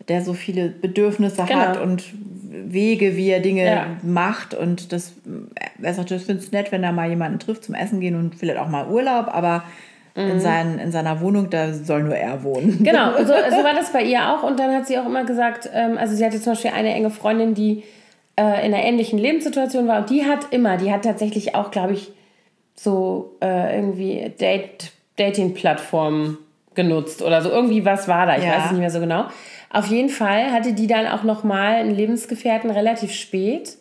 der 0.10 0.24
so 0.24 0.34
viele 0.34 0.70
Bedürfnisse 0.70 1.46
genau. 1.46 1.60
hat 1.60 1.82
und 1.82 2.04
Wege, 2.52 3.16
wie 3.16 3.30
er 3.30 3.40
Dinge 3.40 3.66
ja. 3.66 3.86
macht. 4.04 4.54
Und 4.54 4.92
das, 4.92 5.14
er 5.82 5.94
sagt, 5.94 6.12
ich 6.12 6.24
finde 6.24 6.42
es 6.42 6.52
nett, 6.52 6.72
wenn 6.72 6.84
er 6.84 6.92
mal 6.92 7.10
jemanden 7.10 7.40
trifft 7.40 7.64
zum 7.64 7.76
Essen 7.76 8.00
gehen 8.00 8.16
und 8.16 8.36
vielleicht 8.36 8.60
auch 8.60 8.68
mal 8.68 8.88
Urlaub, 8.90 9.28
aber 9.28 9.64
in, 10.16 10.36
mhm. 10.36 10.40
sein, 10.40 10.80
in 10.80 10.92
seiner 10.92 11.22
Wohnung, 11.22 11.50
da 11.50 11.74
soll 11.74 12.04
nur 12.04 12.16
er 12.16 12.44
wohnen. 12.44 12.84
Genau, 12.84 13.12
so, 13.20 13.26
so 13.26 13.64
war 13.64 13.74
das 13.74 13.94
bei 13.94 14.04
ihr 14.04 14.34
auch. 14.34 14.44
Und 14.44 14.60
dann 14.60 14.74
hat 14.74 14.88
sie 14.88 14.98
auch 14.98 15.06
immer 15.06 15.24
gesagt, 15.24 15.70
ähm, 15.74 15.98
also 15.98 16.16
sie 16.16 16.26
hatte 16.26 16.42
zum 16.42 16.54
Beispiel 16.54 16.72
eine 16.72 16.94
enge 16.94 17.10
Freundin, 17.10 17.54
die 17.54 17.84
äh, 18.36 18.66
in 18.66 18.74
einer 18.74 18.84
ähnlichen 18.84 19.20
Lebenssituation 19.20 19.88
war. 19.88 20.00
Und 20.00 20.10
die 20.10 20.26
hat 20.26 20.48
immer, 20.52 20.78
die 20.78 20.92
hat 20.92 21.04
tatsächlich 21.04 21.56
auch, 21.56 21.72
glaube 21.72 21.94
ich, 21.94 22.12
so 22.76 23.38
äh, 23.42 23.76
irgendwie 23.76 24.34
Date, 24.40 24.92
Dating-Plattformen 25.18 26.38
genutzt 26.74 27.22
oder 27.22 27.42
so. 27.42 27.50
Irgendwie 27.50 27.86
was 27.86 28.08
war 28.08 28.26
da, 28.26 28.38
ich 28.38 28.44
ja. 28.44 28.52
weiß 28.52 28.66
es 28.66 28.72
nicht 28.72 28.80
mehr 28.80 28.92
so 28.92 29.00
genau. 29.00 29.26
Auf 29.70 29.88
jeden 29.88 30.10
Fall 30.10 30.52
hatte 30.52 30.74
die 30.74 30.88
dann 30.88 31.08
auch 31.08 31.24
noch 31.24 31.44
mal 31.44 31.76
einen 31.76 31.96
Lebensgefährten 31.96 32.72
relativ 32.72 33.12
spät. 33.12 33.78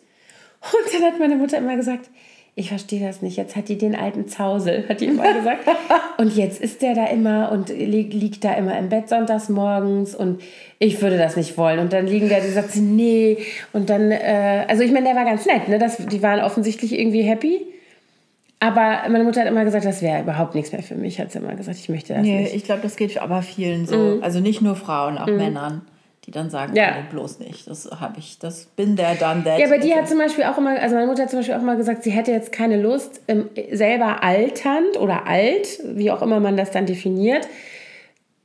Und 0.61 0.93
dann 0.93 1.03
hat 1.03 1.19
meine 1.19 1.35
Mutter 1.35 1.57
immer 1.57 1.75
gesagt, 1.75 2.09
ich 2.55 2.69
verstehe 2.69 3.05
das 3.05 3.21
nicht. 3.21 3.37
Jetzt 3.37 3.55
hat 3.55 3.69
die 3.69 3.77
den 3.77 3.95
alten 3.95 4.27
Zausel, 4.27 4.83
hat 4.89 4.99
die 4.99 5.05
immer 5.05 5.33
gesagt. 5.33 5.65
und 6.17 6.35
jetzt 6.35 6.59
ist 6.61 6.81
der 6.81 6.93
da 6.93 7.05
immer 7.05 7.51
und 7.51 7.69
liegt 7.69 8.43
da 8.43 8.53
immer 8.53 8.77
im 8.77 8.89
Bett 8.89 9.07
sonntags 9.07 9.47
morgens 9.47 10.13
und 10.13 10.41
ich 10.77 11.01
würde 11.01 11.17
das 11.17 11.37
nicht 11.37 11.57
wollen. 11.57 11.79
Und 11.79 11.93
dann 11.93 12.05
liegen 12.05 12.27
da, 12.27 12.41
die 12.41 12.49
sagt 12.49 12.71
sie, 12.71 12.81
nee. 12.81 13.37
Und 13.71 13.89
dann, 13.89 14.11
äh, 14.11 14.65
also 14.67 14.83
ich 14.83 14.91
meine, 14.91 15.05
der 15.05 15.15
war 15.15 15.25
ganz 15.25 15.45
nett, 15.45 15.69
ne? 15.69 15.79
Das, 15.79 16.05
die 16.05 16.21
waren 16.21 16.41
offensichtlich 16.41 16.99
irgendwie 16.99 17.21
happy. 17.21 17.65
Aber 18.59 19.03
meine 19.09 19.23
Mutter 19.23 19.41
hat 19.41 19.47
immer 19.47 19.63
gesagt, 19.63 19.85
das 19.85 20.01
wäre 20.01 20.21
überhaupt 20.21 20.53
nichts 20.53 20.71
mehr 20.73 20.83
für 20.83 20.95
mich, 20.95 21.19
hat 21.19 21.31
sie 21.31 21.39
immer 21.39 21.55
gesagt, 21.55 21.77
ich 21.77 21.87
möchte 21.87 22.13
das 22.13 22.23
nee, 22.23 22.41
nicht. 22.41 22.55
ich 22.55 22.63
glaube, 22.65 22.81
das 22.81 22.97
geht 22.97 23.13
für 23.13 23.21
aber 23.21 23.41
vielen 23.41 23.85
so. 23.85 23.97
Mhm. 23.97 24.23
Also 24.23 24.41
nicht 24.41 24.61
nur 24.61 24.75
Frauen, 24.75 25.17
auch 25.17 25.27
mhm. 25.27 25.37
Männern 25.37 25.81
die 26.29 26.31
dann 26.31 26.51
sagen, 26.51 26.75
ja. 26.75 26.91
nee, 26.91 27.07
bloß 27.09 27.39
nicht. 27.39 27.67
Das 27.67 27.89
habe 27.99 28.19
ich, 28.19 28.37
das 28.37 28.65
bin 28.65 28.95
der 28.95 29.15
dann 29.15 29.43
der. 29.43 29.57
Ja, 29.57 29.65
aber 29.65 29.79
die 29.79 29.95
hat 29.95 30.07
zum 30.07 30.19
Beispiel 30.19 30.43
auch 30.43 30.59
immer, 30.59 30.79
also 30.79 30.93
meine 30.93 31.07
Mutter 31.07 31.23
hat 31.23 31.31
zum 31.31 31.39
Beispiel 31.39 31.55
auch 31.55 31.61
immer 31.61 31.75
gesagt, 31.75 32.03
sie 32.03 32.11
hätte 32.11 32.31
jetzt 32.31 32.51
keine 32.51 32.79
Lust, 32.79 33.21
ähm, 33.27 33.49
selber 33.71 34.21
alternd 34.21 34.97
oder 34.99 35.25
alt, 35.25 35.79
wie 35.83 36.11
auch 36.11 36.21
immer 36.21 36.39
man 36.39 36.55
das 36.55 36.69
dann 36.69 36.85
definiert. 36.85 37.47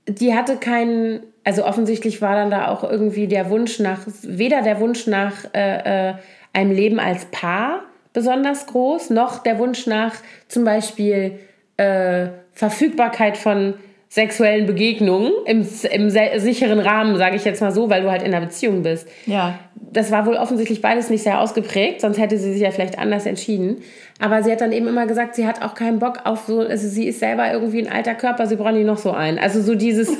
Die 0.09 0.35
hatte 0.35 0.57
keinen, 0.57 1.21
also 1.45 1.67
offensichtlich 1.67 2.23
war 2.23 2.35
dann 2.35 2.51
da 2.51 2.69
auch 2.69 2.85
irgendwie 2.85 3.27
der 3.27 3.51
Wunsch 3.51 3.79
nach, 3.81 4.01
weder 4.23 4.63
der 4.63 4.81
Wunsch 4.81 5.07
nach 5.07 5.45
äh, 5.53 6.11
äh, 6.11 6.15
einem 6.55 6.71
Leben 6.71 6.99
als 6.99 7.27
Paar 7.27 7.83
besonders 8.15 8.67
groß, 8.67 9.11
noch 9.11 9.41
der 9.41 9.59
Wunsch 9.59 9.87
nach 9.87 10.15
zum 10.49 10.65
Beispiel 10.65 11.39
äh, 11.77 12.29
Verfügbarkeit 12.53 13.37
von 13.37 13.75
sexuellen 14.09 14.65
Begegnungen 14.67 15.33
im, 15.45 15.67
im 15.91 16.11
sicheren 16.11 16.79
Rahmen, 16.79 17.17
sage 17.17 17.35
ich 17.35 17.45
jetzt 17.45 17.61
mal 17.61 17.73
so, 17.73 17.91
weil 17.91 18.03
du 18.03 18.11
halt 18.13 18.23
in 18.23 18.33
einer 18.33 18.47
Beziehung 18.47 18.85
bist. 18.85 19.09
Ja. 19.27 19.59
Das 19.75 20.13
war 20.13 20.25
wohl 20.25 20.37
offensichtlich 20.37 20.81
beides 20.81 21.11
nicht 21.11 21.25
sehr 21.25 21.41
ausgeprägt, 21.41 22.01
sonst 22.01 22.19
hätte 22.19 22.39
sie 22.39 22.53
sich 22.53 22.63
ja 22.63 22.71
vielleicht 22.71 22.97
anders 22.97 23.27
entschieden. 23.27 23.83
Aber 24.21 24.45
sie 24.45 24.53
hat 24.53 24.61
dann 24.61 24.71
eben 24.71 24.87
immer 24.87 25.07
gesagt, 25.07 25.35
sie 25.35 25.49
hat 25.49 25.63
auch 25.63 25.75
keinen 25.75 25.99
Bock 25.99 26.21
auf 26.23 26.45
so, 26.47 26.61
also 26.61 26.87
sie 26.87 27.09
ist 27.09 27.19
selber 27.19 27.53
irgendwie 27.53 27.85
ein 27.85 27.93
alter 27.93 28.15
Körper, 28.15 28.47
sie 28.47 28.55
braucht 28.55 28.75
nie 28.75 28.85
noch 28.85 28.99
so 28.99 29.11
einen. 29.11 29.39
Also 29.41 29.61
so 29.61 29.75
dieses. 29.75 30.09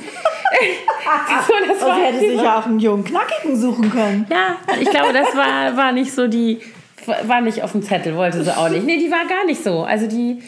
so, 1.47 1.55
das 1.69 1.81
war, 1.83 1.97
sie 1.97 2.03
hätte 2.03 2.19
sich 2.19 2.43
ja 2.43 2.59
auch 2.59 2.67
einen 2.67 2.79
jungen 2.79 3.05
Knackigen 3.05 3.57
suchen 3.57 3.91
können. 3.91 4.27
Ja, 4.31 4.57
ich 4.81 4.91
glaube, 4.91 5.13
das 5.13 5.37
war, 5.37 5.77
war 5.77 5.93
nicht 5.93 6.13
so 6.13 6.27
die, 6.27 6.61
war 7.07 7.41
nicht 7.41 7.63
auf 7.63 7.73
dem 7.73 7.83
Zettel, 7.83 8.17
wollte 8.17 8.43
sie 8.43 8.57
auch 8.57 8.69
nicht. 8.69 8.85
Nee, 8.85 8.99
die 8.99 9.11
war 9.11 9.27
gar 9.29 9.45
nicht 9.47 9.63
so. 9.63 9.85
Also 9.85 10.07
die 10.07 10.43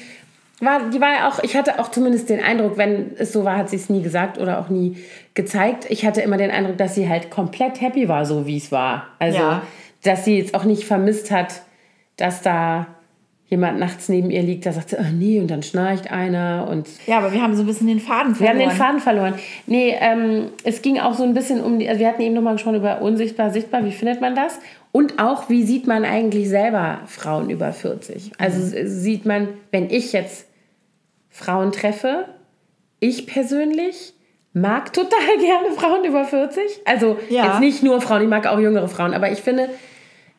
war, 0.61 0.89
die 0.91 1.01
war 1.01 1.13
ja 1.13 1.29
auch, 1.29 1.43
ich 1.43 1.57
hatte 1.57 1.79
auch 1.79 1.91
zumindest 1.91 2.31
den 2.31 2.43
Eindruck, 2.43 2.79
wenn 2.79 3.15
es 3.19 3.33
so 3.33 3.45
war, 3.45 3.57
hat 3.59 3.69
sie 3.69 3.77
es 3.77 3.91
nie 3.91 4.03
gesagt 4.03 4.39
oder 4.39 4.59
auch 4.59 4.69
nie 4.69 4.97
gezeigt. 5.35 5.87
Ich 5.91 6.07
hatte 6.07 6.23
immer 6.23 6.39
den 6.39 6.51
Eindruck, 6.51 6.79
dass 6.79 6.95
sie 6.95 7.09
halt 7.09 7.31
komplett 7.31 7.81
happy 7.81 8.09
war, 8.09 8.25
so 8.25 8.47
wie 8.47 8.57
es 8.57 8.73
war. 8.73 9.09
Also, 9.19 9.39
ja. 9.39 9.63
dass 10.03 10.25
sie 10.25 10.39
jetzt 10.39 10.55
auch 10.55 10.65
nicht 10.65 10.85
vermisst 10.85 11.31
hat, 11.31 11.63
dass 12.17 12.41
da 12.41 12.87
jemand 13.49 13.79
nachts 13.79 14.09
neben 14.09 14.31
ihr 14.31 14.43
liegt, 14.43 14.67
da 14.67 14.73
sagt 14.73 14.91
sie, 14.91 14.97
oh 14.99 15.13
nee, 15.13 15.41
und 15.41 15.49
dann 15.49 15.63
schnarcht 15.63 16.11
einer 16.11 16.67
und... 16.69 16.89
Ja, 17.07 17.19
aber 17.19 17.33
wir 17.33 17.41
haben 17.41 17.55
so 17.55 17.63
ein 17.63 17.67
bisschen 17.67 17.87
den 17.87 18.01
Faden 18.01 18.35
verloren. 18.35 18.59
Wir 18.59 18.65
haben 18.65 18.71
den 18.71 18.77
Faden 18.77 19.01
verloren. 19.01 19.35
Nee, 19.67 19.97
ähm, 20.01 20.49
es 20.65 20.83
ging 20.83 20.99
auch 20.99 21.15
so 21.15 21.23
ein 21.23 21.33
bisschen 21.33 21.61
um, 21.63 21.79
die, 21.79 21.89
also 21.89 22.01
wir 22.01 22.09
hatten 22.09 22.23
eben 22.23 22.35
nochmal 22.35 22.55
gesprochen 22.55 22.77
über 22.77 23.03
unsichtbar, 23.03 23.51
sichtbar, 23.51 23.85
wie 23.85 23.93
findet 23.93 24.21
man 24.21 24.35
das? 24.35 24.59
Und 24.91 25.21
auch, 25.21 25.49
wie 25.49 25.63
sieht 25.63 25.87
man 25.87 26.05
eigentlich 26.05 26.49
selber 26.49 27.01
Frauen 27.07 27.49
über 27.51 27.73
40? 27.73 28.33
Also 28.39 28.59
mhm. 28.59 28.89
sieht 28.89 29.27
man, 29.27 29.49
wenn 29.71 29.91
ich 29.91 30.13
jetzt 30.13 30.49
Frauen 31.31 31.71
treffe, 31.71 32.25
ich 32.99 33.27
persönlich 33.27 34.15
mag 34.55 34.93
total 34.93 35.21
gerne 35.39 35.71
Frauen 35.77 36.05
über 36.05 36.25
40. 36.25 36.63
Also 36.85 37.19
ja. 37.29 37.47
jetzt 37.47 37.61
nicht 37.61 37.83
nur 37.85 38.01
Frauen, 38.01 38.23
ich 38.23 38.29
mag 38.29 38.47
auch 38.47 38.59
jüngere 38.59 38.89
Frauen, 38.89 39.15
aber 39.15 39.31
ich 39.31 39.41
finde, 39.41 39.69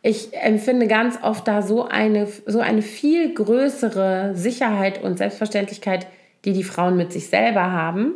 ich 0.02 0.34
empfinde 0.34 0.88
ganz 0.88 1.20
oft 1.22 1.48
da 1.48 1.62
so 1.62 1.84
eine, 1.84 2.28
so 2.46 2.60
eine 2.60 2.82
viel 2.82 3.34
größere 3.34 4.32
Sicherheit 4.36 5.04
und 5.04 5.18
Selbstverständlichkeit, 5.18 6.08
die 6.46 6.54
die 6.54 6.64
Frauen 6.64 6.98
mit 6.98 7.12
sich 7.12 7.28
selber 7.28 7.72
haben, 7.72 8.14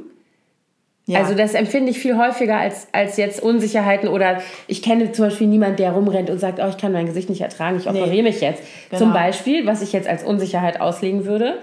ja. 1.08 1.20
Also 1.20 1.34
das 1.34 1.56
empfinde 1.56 1.92
ich 1.92 2.00
viel 2.00 2.18
häufiger 2.18 2.58
als, 2.58 2.88
als 2.92 3.18
jetzt 3.18 3.42
Unsicherheiten 3.42 4.08
oder 4.08 4.42
ich 4.68 4.82
kenne 4.82 5.12
zum 5.12 5.26
Beispiel 5.26 5.48
niemanden, 5.48 5.78
der 5.78 5.92
rumrennt 5.92 6.30
und 6.30 6.40
sagt, 6.40 6.60
oh, 6.60 6.68
ich 6.70 6.78
kann 6.78 6.92
mein 6.92 7.08
Gesicht 7.08 7.30
nicht 7.30 7.42
ertragen, 7.42 7.78
ich 7.78 7.90
operiere 7.90 8.10
nee. 8.10 8.22
mich 8.22 8.40
jetzt. 8.40 8.64
Genau. 8.90 9.00
Zum 9.00 9.14
Beispiel, 9.14 9.66
was 9.66 9.82
ich 9.82 9.94
jetzt 9.94 10.08
als 10.08 10.24
Unsicherheit 10.24 10.80
auslegen 10.80 11.26
würde. 11.26 11.58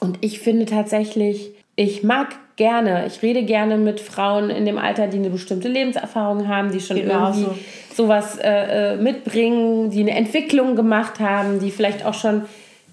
Und 0.00 0.18
ich 0.22 0.40
finde 0.40 0.66
tatsächlich, 0.66 1.52
ich 1.80 2.02
mag 2.02 2.36
gerne, 2.56 3.06
ich 3.06 3.22
rede 3.22 3.42
gerne 3.42 3.78
mit 3.78 4.00
Frauen 4.00 4.50
in 4.50 4.66
dem 4.66 4.76
Alter, 4.76 5.06
die 5.06 5.16
eine 5.16 5.30
bestimmte 5.30 5.66
Lebenserfahrung 5.66 6.46
haben, 6.46 6.70
die 6.72 6.80
schon 6.80 6.98
genau 6.98 7.28
irgendwie 7.28 7.58
so. 7.88 8.02
sowas 8.04 8.36
äh, 8.36 8.92
äh, 8.92 8.96
mitbringen, 8.96 9.88
die 9.88 10.00
eine 10.00 10.10
Entwicklung 10.10 10.76
gemacht 10.76 11.20
haben, 11.20 11.58
die 11.58 11.70
vielleicht 11.70 12.04
auch 12.04 12.12
schon, 12.12 12.42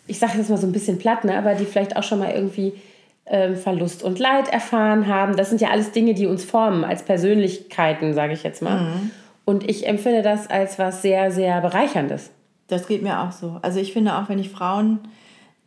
ich 0.08 0.20
sage 0.20 0.38
jetzt 0.38 0.50
mal 0.50 0.56
so 0.56 0.68
ein 0.68 0.72
bisschen 0.72 1.00
platt, 1.00 1.26
ne, 1.26 1.38
aber 1.38 1.56
die 1.56 1.66
vielleicht 1.66 1.98
auch 1.98 2.04
schon 2.04 2.20
mal 2.20 2.32
irgendwie 2.32 2.76
ähm, 3.26 3.58
Verlust 3.58 4.04
und 4.04 4.20
Leid 4.20 4.48
erfahren 4.48 5.08
haben. 5.08 5.36
Das 5.36 5.50
sind 5.50 5.60
ja 5.60 5.68
alles 5.68 5.92
Dinge, 5.92 6.14
die 6.14 6.26
uns 6.26 6.46
formen 6.46 6.86
als 6.86 7.04
Persönlichkeiten, 7.04 8.14
sage 8.14 8.32
ich 8.32 8.44
jetzt 8.44 8.62
mal. 8.62 8.84
Mhm. 8.84 9.12
Und 9.44 9.70
ich 9.70 9.86
empfinde 9.86 10.22
das 10.22 10.50
als 10.50 10.80
was 10.80 11.02
sehr, 11.02 11.30
sehr 11.30 11.60
bereicherndes. 11.60 12.32
Das 12.70 12.88
geht 12.88 13.02
mir 13.02 13.20
auch 13.20 13.34
so. 13.34 13.58
Also 13.62 13.82
ich 13.82 13.92
finde 13.92 14.16
auch, 14.16 14.30
wenn 14.30 14.40
ich 14.40 14.50
Frauen 14.50 15.00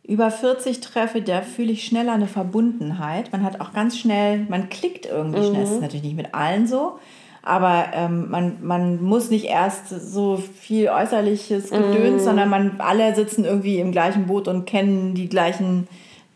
über 0.03 0.31
40 0.31 0.81
treffe, 0.81 1.21
da 1.21 1.41
fühle 1.41 1.71
ich 1.71 1.85
schneller 1.85 2.13
eine 2.13 2.27
Verbundenheit. 2.27 3.31
Man 3.31 3.43
hat 3.43 3.61
auch 3.61 3.73
ganz 3.73 3.97
schnell, 3.97 4.45
man 4.49 4.69
klickt 4.69 5.05
irgendwie 5.05 5.39
mhm. 5.39 5.45
schnell. 5.45 5.61
Das 5.61 5.71
ist 5.71 5.81
natürlich 5.81 6.03
nicht 6.03 6.17
mit 6.17 6.33
allen 6.33 6.67
so. 6.67 6.99
Aber 7.43 7.87
ähm, 7.93 8.29
man, 8.29 8.57
man 8.61 9.03
muss 9.03 9.29
nicht 9.29 9.45
erst 9.45 9.89
so 9.89 10.37
viel 10.37 10.89
äußerliches 10.89 11.71
Gedöns, 11.71 12.21
mm. 12.21 12.25
sondern 12.25 12.49
man 12.49 12.79
alle 12.79 13.15
sitzen 13.15 13.45
irgendwie 13.45 13.79
im 13.79 13.91
gleichen 13.91 14.27
Boot 14.27 14.47
und 14.47 14.65
kennen 14.65 15.15
die 15.15 15.27
gleichen 15.27 15.87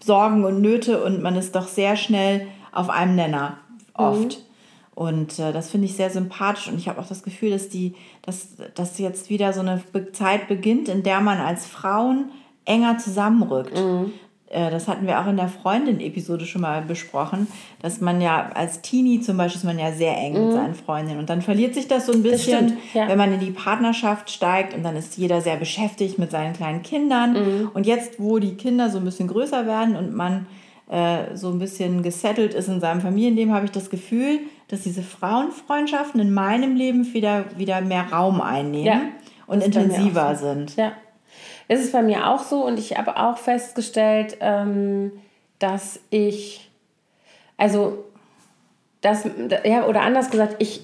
Sorgen 0.03 0.45
und 0.45 0.61
Nöte 0.61 1.03
und 1.03 1.21
man 1.21 1.35
ist 1.35 1.55
doch 1.55 1.67
sehr 1.67 1.95
schnell 1.95 2.47
auf 2.71 2.89
einem 2.89 3.15
Nenner, 3.15 3.57
oft. 3.93 4.39
Mhm. 4.39 4.45
Und 4.95 5.39
äh, 5.39 5.51
das 5.51 5.69
finde 5.69 5.85
ich 5.85 5.95
sehr 5.95 6.09
sympathisch 6.09 6.69
und 6.69 6.77
ich 6.77 6.87
habe 6.87 6.99
auch 6.99 7.07
das 7.07 7.21
Gefühl, 7.21 7.51
dass, 7.51 7.69
die, 7.69 7.95
dass, 8.21 8.55
dass 8.73 8.97
jetzt 8.97 9.29
wieder 9.29 9.53
so 9.53 9.59
eine 9.59 9.81
Zeit 10.13 10.47
beginnt, 10.47 10.89
in 10.89 11.03
der 11.03 11.19
man 11.21 11.39
als 11.39 11.65
Frauen 11.65 12.31
enger 12.65 12.97
zusammenrückt. 12.97 13.79
Mhm. 13.79 14.11
Äh, 14.47 14.69
das 14.69 14.87
hatten 14.87 15.07
wir 15.07 15.19
auch 15.19 15.27
in 15.27 15.37
der 15.37 15.47
Freundin-Episode 15.47 16.45
schon 16.45 16.61
mal 16.61 16.81
besprochen, 16.81 17.47
dass 17.81 17.99
man 17.99 18.21
ja 18.21 18.51
als 18.53 18.81
Teenie 18.81 19.19
zum 19.19 19.37
Beispiel 19.37 19.59
ist 19.59 19.65
man 19.65 19.79
ja 19.79 19.91
sehr 19.91 20.15
eng 20.17 20.33
mhm. 20.33 20.45
mit 20.45 20.53
seinen 20.53 20.75
Freundinnen 20.75 21.19
und 21.19 21.29
dann 21.29 21.41
verliert 21.41 21.73
sich 21.73 21.87
das 21.87 22.05
so 22.05 22.13
ein 22.13 22.23
bisschen, 22.23 22.69
stimmt, 22.69 22.81
ja. 22.93 23.07
wenn 23.07 23.17
man 23.17 23.33
in 23.33 23.39
die 23.39 23.51
Partnerschaft 23.51 24.29
steigt 24.29 24.73
und 24.73 24.83
dann 24.83 24.95
ist 24.95 25.17
jeder 25.17 25.41
sehr 25.41 25.57
beschäftigt 25.57 26.19
mit 26.19 26.31
seinen 26.31 26.53
kleinen 26.53 26.83
Kindern 26.83 27.33
mhm. 27.33 27.71
und 27.73 27.85
jetzt, 27.85 28.19
wo 28.19 28.39
die 28.39 28.55
Kinder 28.55 28.89
so 28.89 28.99
ein 28.99 29.05
bisschen 29.05 29.27
größer 29.27 29.65
werden 29.65 29.95
und 29.95 30.13
man 30.13 30.45
äh, 30.89 31.35
so 31.35 31.49
ein 31.49 31.57
bisschen 31.57 32.03
gesettelt 32.03 32.53
ist 32.53 32.67
in 32.67 32.79
seinem 32.79 33.01
Familienleben, 33.01 33.53
habe 33.53 33.65
ich 33.65 33.71
das 33.71 33.89
Gefühl, 33.89 34.41
dass 34.67 34.81
diese 34.81 35.01
Frauenfreundschaften 35.01 36.21
in 36.21 36.31
meinem 36.33 36.75
Leben 36.75 37.11
wieder, 37.13 37.45
wieder 37.57 37.81
mehr 37.81 38.11
Raum 38.11 38.39
einnehmen 38.41 38.85
ja, 38.85 39.01
und 39.47 39.63
intensiver 39.63 40.35
sind. 40.35 40.75
Ja. 40.75 40.91
Es 41.67 41.79
ist 41.81 41.93
bei 41.93 42.01
mir 42.01 42.29
auch 42.29 42.43
so 42.43 42.65
und 42.65 42.79
ich 42.79 42.97
habe 42.97 43.17
auch 43.17 43.37
festgestellt, 43.37 44.37
ähm, 44.39 45.11
dass 45.59 45.99
ich, 46.09 46.69
also, 47.57 48.03
das, 49.01 49.27
ja, 49.63 49.85
oder 49.85 50.01
anders 50.01 50.29
gesagt, 50.29 50.55
ich, 50.59 50.81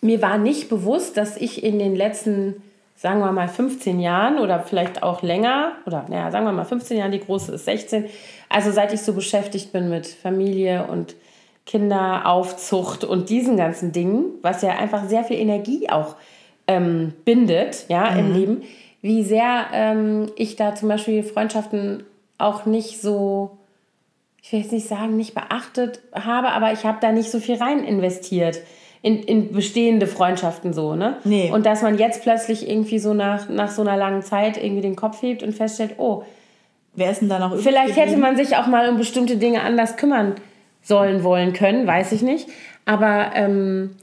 mir 0.00 0.22
war 0.22 0.38
nicht 0.38 0.68
bewusst, 0.68 1.16
dass 1.16 1.36
ich 1.36 1.62
in 1.62 1.78
den 1.78 1.96
letzten, 1.96 2.62
sagen 2.96 3.20
wir 3.20 3.32
mal, 3.32 3.48
15 3.48 4.00
Jahren 4.00 4.38
oder 4.38 4.60
vielleicht 4.60 5.02
auch 5.02 5.22
länger, 5.22 5.72
oder 5.86 6.04
naja, 6.08 6.30
sagen 6.30 6.44
wir 6.44 6.52
mal 6.52 6.64
15 6.64 6.98
Jahren, 6.98 7.12
die 7.12 7.20
große 7.20 7.54
ist 7.54 7.64
16, 7.64 8.06
also 8.48 8.70
seit 8.70 8.92
ich 8.92 9.02
so 9.02 9.12
beschäftigt 9.12 9.72
bin 9.72 9.88
mit 9.88 10.06
Familie 10.06 10.86
und 10.86 11.16
Kinderaufzucht 11.66 13.04
und 13.04 13.30
diesen 13.30 13.56
ganzen 13.56 13.92
Dingen, 13.92 14.26
was 14.42 14.62
ja 14.62 14.70
einfach 14.70 15.08
sehr 15.08 15.24
viel 15.24 15.38
Energie 15.38 15.88
auch 15.88 16.16
ähm, 16.66 17.14
bindet, 17.24 17.86
ja, 17.88 18.10
mhm. 18.10 18.18
im 18.18 18.32
Leben, 18.34 18.62
wie 19.04 19.22
sehr 19.22 19.66
ähm, 19.74 20.32
ich 20.34 20.56
da 20.56 20.74
zum 20.74 20.88
Beispiel 20.88 21.22
Freundschaften 21.22 22.04
auch 22.38 22.64
nicht 22.64 23.02
so, 23.02 23.58
ich 24.42 24.50
will 24.50 24.60
jetzt 24.60 24.72
nicht 24.72 24.88
sagen, 24.88 25.14
nicht 25.18 25.34
beachtet 25.34 26.00
habe, 26.14 26.48
aber 26.52 26.72
ich 26.72 26.86
habe 26.86 26.96
da 27.02 27.12
nicht 27.12 27.30
so 27.30 27.38
viel 27.38 27.56
rein 27.56 27.84
investiert. 27.84 28.60
In, 29.02 29.18
in 29.22 29.52
bestehende 29.52 30.06
Freundschaften 30.06 30.72
so, 30.72 30.94
ne? 30.94 31.18
Nee. 31.24 31.50
Und 31.52 31.66
dass 31.66 31.82
man 31.82 31.98
jetzt 31.98 32.22
plötzlich 32.22 32.66
irgendwie 32.66 32.98
so 32.98 33.12
nach, 33.12 33.50
nach 33.50 33.70
so 33.70 33.82
einer 33.82 33.98
langen 33.98 34.22
Zeit 34.22 34.56
irgendwie 34.56 34.80
den 34.80 34.96
Kopf 34.96 35.20
hebt 35.20 35.42
und 35.42 35.52
feststellt, 35.52 35.96
oh, 35.98 36.22
wer 36.94 37.10
ist 37.10 37.20
denn 37.20 37.28
da 37.28 37.38
noch 37.38 37.58
Vielleicht 37.58 37.98
hätte 37.98 38.16
man 38.16 38.36
sich 38.36 38.56
auch 38.56 38.68
mal 38.68 38.88
um 38.88 38.96
bestimmte 38.96 39.36
Dinge 39.36 39.60
anders 39.60 39.98
kümmern 39.98 40.36
sollen, 40.80 41.22
wollen, 41.22 41.52
können, 41.52 41.86
weiß 41.86 42.12
ich 42.12 42.22
nicht. 42.22 42.48
Aber 42.86 43.32
ähm, 43.34 43.96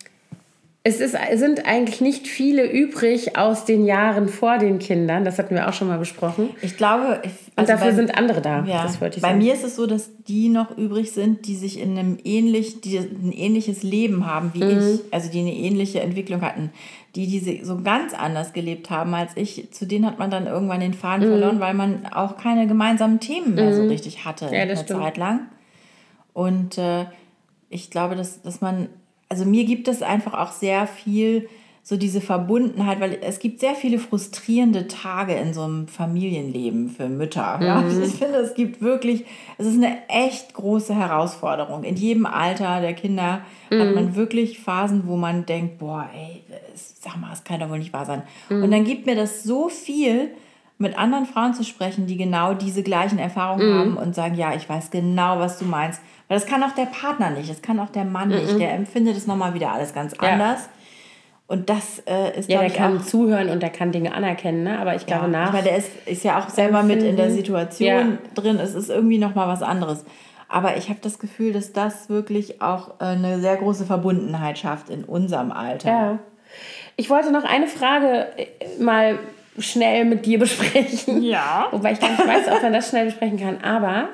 es, 0.84 1.00
ist, 1.00 1.14
es 1.14 1.40
sind 1.40 1.68
eigentlich 1.68 2.02
nicht 2.02 2.28
viele 2.28 2.66
übrig 2.66 3.38
aus 3.38 3.66
den 3.66 3.86
Jahren 3.86 4.28
vor 4.28 4.58
den 4.58 4.80
Kindern. 4.80 5.24
Das 5.24 5.38
hatten 5.38 5.54
wir 5.54 5.70
auch 5.70 5.74
schon 5.74 5.88
mal 5.88 6.00
besprochen. 6.00 6.50
Ich 6.64 6.76
glaube. 6.76 7.22
Ich, 7.24 7.32
also 7.56 7.56
Und 7.56 7.70
dafür 7.70 7.92
bei, 7.92 7.96
sind 7.96 8.18
andere 8.18 8.42
da. 8.42 8.66
Ja, 8.66 8.82
das 8.82 9.00
wollte 9.00 9.18
ich 9.18 9.22
bei 9.22 9.30
sagen. 9.30 9.38
mir 9.38 9.54
ist 9.54 9.64
es 9.64 9.76
so, 9.76 9.86
dass 9.86 10.10
die 10.28 10.50
noch 10.50 10.76
übrig 10.76 11.12
sind, 11.12 11.46
die 11.46 11.56
sich 11.56 11.80
in 11.80 12.00
einem 12.00 12.18
ähnlich, 12.24 12.82
die 12.82 12.98
ein 12.98 13.32
ähnliches 13.32 13.84
Leben 13.84 14.26
haben 14.26 14.52
wie 14.56 14.64
mhm. 14.64 14.80
ich. 14.80 15.14
Also 15.14 15.30
die 15.30 15.42
eine 15.42 15.54
ähnliche 15.54 16.00
Entwicklung 16.02 16.42
hatten. 16.42 16.72
Die, 17.16 17.28
die 17.28 17.64
so 17.64 17.80
ganz 17.84 18.16
anders 18.16 18.52
gelebt 18.52 18.90
haben 18.90 19.14
als 19.14 19.34
ich. 19.36 19.72
Zu 19.72 19.86
denen 19.86 20.08
hat 20.08 20.18
man 20.18 20.32
dann 20.32 20.48
irgendwann 20.48 20.80
den 20.80 20.96
Faden 20.96 21.28
mhm. 21.28 21.32
verloren, 21.34 21.60
weil 21.60 21.76
man 21.76 22.08
auch 22.08 22.38
keine 22.38 22.66
gemeinsamen 22.66 23.20
Themen 23.20 23.54
mehr 23.54 23.70
mhm. 23.70 23.76
so 23.76 23.84
richtig 23.84 24.26
hatte. 24.26 24.46
Ja, 24.46 24.64
eine 24.64 24.76
stimmt. 24.76 25.00
Zeit 25.00 25.18
lang. 25.18 25.42
Und 26.34 26.80
äh, 26.80 27.06
ich 27.70 27.92
glaube, 27.92 28.16
dass, 28.16 28.42
dass 28.42 28.62
man 28.62 28.90
also 29.32 29.46
mir 29.46 29.64
gibt 29.64 29.88
es 29.88 30.02
einfach 30.02 30.34
auch 30.34 30.52
sehr 30.52 30.86
viel 30.88 31.48
so 31.84 31.96
diese 31.96 32.20
Verbundenheit, 32.20 33.00
weil 33.00 33.18
es 33.22 33.40
gibt 33.40 33.62
sehr 33.62 33.76
viele 33.76 33.98
frustrierende 33.98 34.88
Tage 34.88 35.34
in 35.34 35.54
so 35.54 35.64
einem 35.64 35.88
Familienleben 35.88 36.90
für 36.90 37.08
Mütter. 37.08 37.58
Mhm. 37.58 37.64
Ja? 37.64 37.84
Ich 38.04 38.16
finde, 38.16 38.40
es 38.40 38.54
gibt 38.54 38.82
wirklich, 38.82 39.26
es 39.58 39.66
ist 39.66 39.78
eine 39.78 40.08
echt 40.10 40.54
große 40.54 40.94
Herausforderung. 40.94 41.84
In 41.86 41.96
jedem 41.96 42.26
Alter 42.26 42.82
der 42.82 42.94
Kinder 42.94 43.42
mhm. 43.70 43.80
hat 43.80 43.96
man 43.96 44.16
wirklich 44.16 44.60
Phasen, 44.60 45.08
wo 45.08 45.16
man 45.16 45.46
denkt, 45.46 45.80
boah, 45.80 46.10
ey, 46.14 46.44
sag 46.76 47.20
mal, 47.20 47.30
das 47.30 47.46
kann 47.46 47.62
doch 47.62 47.70
wohl 47.70 47.80
nicht 47.80 47.94
wahr 47.94 48.06
sein. 48.06 48.24
Mhm. 48.50 48.64
Und 48.64 48.72
dann 48.72 48.84
gibt 48.84 49.06
mir 49.06 49.16
das 49.16 49.44
so 49.44 49.70
viel, 49.70 50.32
mit 50.82 50.98
anderen 50.98 51.26
Frauen 51.28 51.54
zu 51.54 51.64
sprechen, 51.64 52.08
die 52.08 52.18
genau 52.18 52.54
diese 52.54 52.84
gleichen 52.84 53.20
Erfahrungen 53.20 53.70
mhm. 53.70 53.80
haben 53.80 53.98
und 53.98 54.16
sagen, 54.16 54.36
ja, 54.36 54.54
ich 54.56 54.68
weiß 54.68 54.90
genau, 54.90 55.40
was 55.40 55.60
du 55.60 55.66
meinst. 55.66 56.02
Weil 56.32 56.40
das 56.40 56.48
kann 56.48 56.64
auch 56.64 56.72
der 56.72 56.86
Partner 56.86 57.30
nicht, 57.30 57.50
das 57.50 57.62
kann 57.62 57.78
auch 57.82 57.90
der 57.90 58.06
Mann 58.06 58.30
mhm. 58.30 58.36
nicht. 58.36 58.58
Der 58.58 58.72
empfindet 58.74 59.18
es 59.18 59.28
nochmal 59.28 59.54
wieder 59.54 59.74
alles 59.74 59.94
ganz 59.94 60.14
ja. 60.14 60.30
anders. 60.30 60.70
Und 61.46 61.70
das 61.70 62.02
äh, 62.06 62.40
ist 62.40 62.50
Ja, 62.50 62.62
der 62.62 62.70
kann 62.70 63.00
auch, 63.00 63.02
zuhören 63.02 63.50
und 63.50 63.62
der 63.62 63.70
kann 63.70 63.92
Dinge 63.92 64.14
anerkennen, 64.14 64.64
ne? 64.64 64.80
aber 64.80 64.96
ich 64.96 65.06
glaube 65.06 65.24
ja, 65.24 65.28
nach. 65.28 65.50
Aber 65.50 65.62
der 65.62 65.76
ist, 65.76 65.90
ist 66.06 66.24
ja 66.24 66.40
auch 66.40 66.48
selber 66.48 66.84
mit 66.84 67.04
in 67.04 67.18
der 67.18 67.32
Situation 67.32 67.86
ja. 67.86 68.18
drin. 68.34 68.60
Es 68.60 68.76
ist 68.76 68.90
irgendwie 68.90 69.18
nochmal 69.18 69.50
was 69.50 69.62
anderes. 69.62 70.06
Aber 70.48 70.78
ich 70.78 70.88
habe 70.88 71.00
das 71.02 71.20
Gefühl, 71.20 71.52
dass 71.52 71.74
das 71.74 72.08
wirklich 72.08 72.62
auch 72.62 73.02
äh, 73.02 73.08
eine 73.08 73.42
sehr 73.42 73.58
große 73.58 73.86
Verbundenheit 73.86 74.58
schafft 74.58 74.90
in 74.90 75.04
unserem 75.04 75.52
Alter. 75.52 75.90
Ja. 75.90 76.20
Ich 76.96 77.10
wollte 77.10 77.34
noch 77.34 77.44
eine 77.44 77.68
Frage 77.68 78.28
äh, 78.38 78.82
mal 78.82 79.20
schnell 79.60 80.06
mit 80.06 80.26
dir 80.26 80.40
besprechen. 80.40 81.24
Ja. 81.24 81.68
Wobei 81.72 81.92
ich 81.92 82.00
gar 82.00 82.12
nicht 82.12 82.26
weiß, 82.26 82.48
ob 82.56 82.64
man 82.64 82.72
das 82.72 82.88
schnell 82.88 83.04
besprechen 83.04 83.38
kann. 83.38 83.62
Aber 83.66 84.08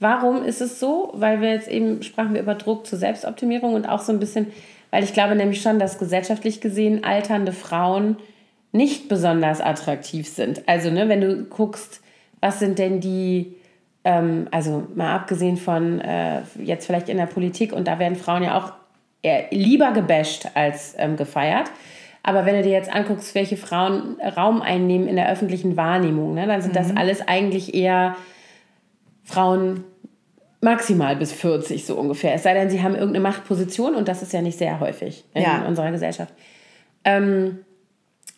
Warum 0.00 0.44
ist 0.44 0.60
es 0.60 0.78
so? 0.78 1.10
Weil 1.14 1.40
wir 1.40 1.50
jetzt 1.50 1.68
eben 1.68 2.02
sprachen 2.02 2.34
wir 2.34 2.40
über 2.40 2.54
Druck 2.54 2.86
zur 2.86 2.98
Selbstoptimierung 2.98 3.74
und 3.74 3.88
auch 3.88 4.00
so 4.00 4.12
ein 4.12 4.20
bisschen, 4.20 4.46
weil 4.90 5.02
ich 5.02 5.12
glaube 5.12 5.34
nämlich 5.34 5.60
schon, 5.60 5.78
dass 5.78 5.98
gesellschaftlich 5.98 6.60
gesehen 6.60 7.04
alternde 7.04 7.52
Frauen 7.52 8.16
nicht 8.72 9.08
besonders 9.08 9.60
attraktiv 9.60 10.28
sind. 10.28 10.68
Also, 10.68 10.90
ne, 10.90 11.08
wenn 11.08 11.20
du 11.20 11.44
guckst, 11.44 12.00
was 12.40 12.58
sind 12.58 12.78
denn 12.78 13.00
die, 13.00 13.54
ähm, 14.04 14.46
also 14.50 14.86
mal 14.94 15.14
abgesehen 15.14 15.56
von 15.56 16.00
äh, 16.00 16.42
jetzt 16.62 16.86
vielleicht 16.86 17.08
in 17.08 17.16
der 17.16 17.26
Politik, 17.26 17.72
und 17.72 17.88
da 17.88 17.98
werden 17.98 18.16
Frauen 18.16 18.42
ja 18.42 18.58
auch 18.58 18.72
eher 19.22 19.46
lieber 19.50 19.92
gebasht 19.92 20.48
als 20.54 20.94
ähm, 20.98 21.16
gefeiert. 21.16 21.70
Aber 22.22 22.44
wenn 22.44 22.56
du 22.56 22.62
dir 22.62 22.72
jetzt 22.72 22.94
anguckst, 22.94 23.34
welche 23.34 23.56
Frauen 23.56 24.20
Raum 24.20 24.60
einnehmen 24.60 25.08
in 25.08 25.16
der 25.16 25.30
öffentlichen 25.30 25.76
Wahrnehmung, 25.76 26.34
ne, 26.34 26.46
dann 26.46 26.60
sind 26.60 26.72
mhm. 26.72 26.78
das 26.78 26.96
alles 26.96 27.26
eigentlich 27.26 27.74
eher 27.74 28.16
Frauen 29.28 29.84
maximal 30.60 31.14
bis 31.16 31.32
40 31.32 31.84
so 31.84 31.96
ungefähr. 31.96 32.34
Es 32.34 32.42
sei 32.42 32.54
denn, 32.54 32.70
sie 32.70 32.82
haben 32.82 32.94
irgendeine 32.94 33.20
Machtposition 33.20 33.94
und 33.94 34.08
das 34.08 34.22
ist 34.22 34.32
ja 34.32 34.40
nicht 34.40 34.58
sehr 34.58 34.80
häufig 34.80 35.24
in 35.34 35.42
ja. 35.42 35.66
unserer 35.66 35.92
Gesellschaft. 35.92 36.32
Ähm, 37.04 37.58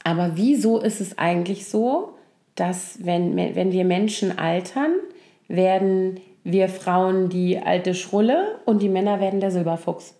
aber 0.02 0.32
wieso 0.34 0.80
ist 0.80 1.00
es 1.00 1.16
eigentlich 1.16 1.68
so, 1.68 2.14
dass 2.56 2.98
wenn, 3.04 3.36
wenn 3.36 3.72
wir 3.72 3.84
Menschen 3.84 4.38
altern, 4.38 4.92
werden 5.48 6.20
wir 6.42 6.68
Frauen 6.68 7.28
die 7.28 7.58
alte 7.58 7.94
Schrulle 7.94 8.58
und 8.64 8.82
die 8.82 8.88
Männer 8.88 9.20
werden 9.20 9.40
der 9.40 9.50
Silberfuchs? 9.50 10.19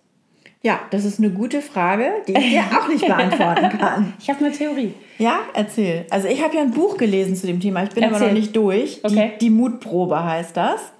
Ja, 0.63 0.79
das 0.91 1.05
ist 1.05 1.17
eine 1.17 1.31
gute 1.31 1.61
Frage, 1.61 2.11
die 2.27 2.33
ich 2.33 2.51
dir 2.51 2.61
auch 2.61 2.87
nicht 2.87 3.05
beantworten 3.05 3.69
kann. 3.79 4.13
Ich 4.19 4.29
habe 4.29 4.45
eine 4.45 4.53
Theorie. 4.53 4.93
Ja, 5.17 5.39
erzähl. 5.55 6.05
Also 6.11 6.27
ich 6.27 6.43
habe 6.43 6.55
ja 6.55 6.61
ein 6.61 6.71
Buch 6.71 6.97
gelesen 6.97 7.35
zu 7.35 7.47
dem 7.47 7.59
Thema. 7.59 7.83
Ich 7.83 7.89
bin 7.89 8.03
erzähl. 8.03 8.17
aber 8.17 8.27
noch 8.27 8.33
nicht 8.33 8.55
durch. 8.55 8.99
Okay. 9.03 9.33
Die, 9.35 9.45
die 9.45 9.49
Mutprobe 9.49 10.23
heißt 10.23 10.55
das. 10.55 10.93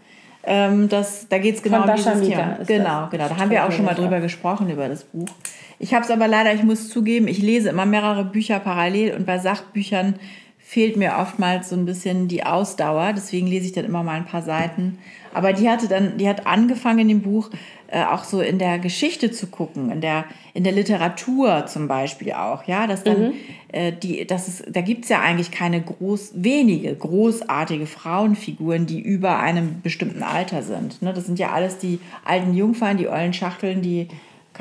Ähm, 0.43 0.89
das, 0.89 1.27
da 1.29 1.37
geht 1.37 1.55
es 1.55 1.61
genau 1.61 1.83
um 1.83 1.95
dieses 1.95 2.21
Thema. 2.21 2.57
Genau, 2.65 3.07
genau. 3.11 3.27
Da 3.27 3.37
haben 3.37 3.51
wir 3.51 3.65
auch 3.65 3.71
schon 3.71 3.85
mal 3.85 3.93
drüber 3.93 4.19
gesprochen, 4.19 4.69
über 4.69 4.87
das 4.87 5.03
Buch. 5.03 5.29
Ich 5.77 5.93
habe 5.93 6.03
es 6.03 6.09
aber 6.11 6.27
leider, 6.27 6.53
ich 6.53 6.63
muss 6.63 6.89
zugeben, 6.89 7.27
ich 7.27 7.39
lese 7.39 7.69
immer 7.69 7.85
mehrere 7.85 8.23
Bücher 8.23 8.59
parallel 8.59 9.15
und 9.15 9.25
bei 9.25 9.37
Sachbüchern 9.37 10.15
fehlt 10.71 10.95
mir 10.95 11.17
oftmals 11.19 11.67
so 11.67 11.75
ein 11.75 11.83
bisschen 11.83 12.29
die 12.29 12.45
Ausdauer. 12.45 13.11
Deswegen 13.11 13.45
lese 13.45 13.65
ich 13.65 13.73
dann 13.73 13.83
immer 13.83 14.03
mal 14.03 14.15
ein 14.15 14.25
paar 14.25 14.41
Seiten. 14.41 14.99
Aber 15.33 15.51
die 15.51 15.69
hatte 15.69 15.89
dann, 15.89 16.17
die 16.17 16.29
hat 16.29 16.47
angefangen 16.47 16.99
in 16.99 17.07
dem 17.09 17.21
Buch 17.23 17.49
äh, 17.87 18.05
auch 18.05 18.23
so 18.23 18.39
in 18.39 18.57
der 18.57 18.79
Geschichte 18.79 19.31
zu 19.31 19.47
gucken, 19.47 19.91
in 19.91 19.99
der, 19.99 20.23
in 20.53 20.63
der 20.63 20.71
Literatur 20.71 21.65
zum 21.65 21.89
Beispiel 21.89 22.31
auch, 22.31 22.63
ja, 22.67 22.87
dass 22.87 23.03
dann 23.03 23.21
mhm. 23.21 23.33
äh, 23.73 23.91
die, 23.91 24.25
das 24.25 24.47
ist, 24.47 24.63
da 24.69 24.79
gibt 24.79 25.03
es 25.03 25.09
ja 25.09 25.19
eigentlich 25.19 25.51
keine 25.51 25.81
groß, 25.81 26.31
wenige 26.35 26.95
großartige 26.95 27.85
Frauenfiguren, 27.85 28.85
die 28.85 29.01
über 29.01 29.39
einem 29.39 29.81
bestimmten 29.81 30.23
Alter 30.23 30.63
sind. 30.63 31.01
Ne? 31.01 31.11
Das 31.11 31.25
sind 31.25 31.37
ja 31.37 31.51
alles 31.51 31.79
die 31.79 31.99
alten 32.23 32.53
Jungfern, 32.53 32.95
die 32.95 33.09
ollen 33.09 33.33
Schachteln, 33.33 33.81
die 33.81 34.07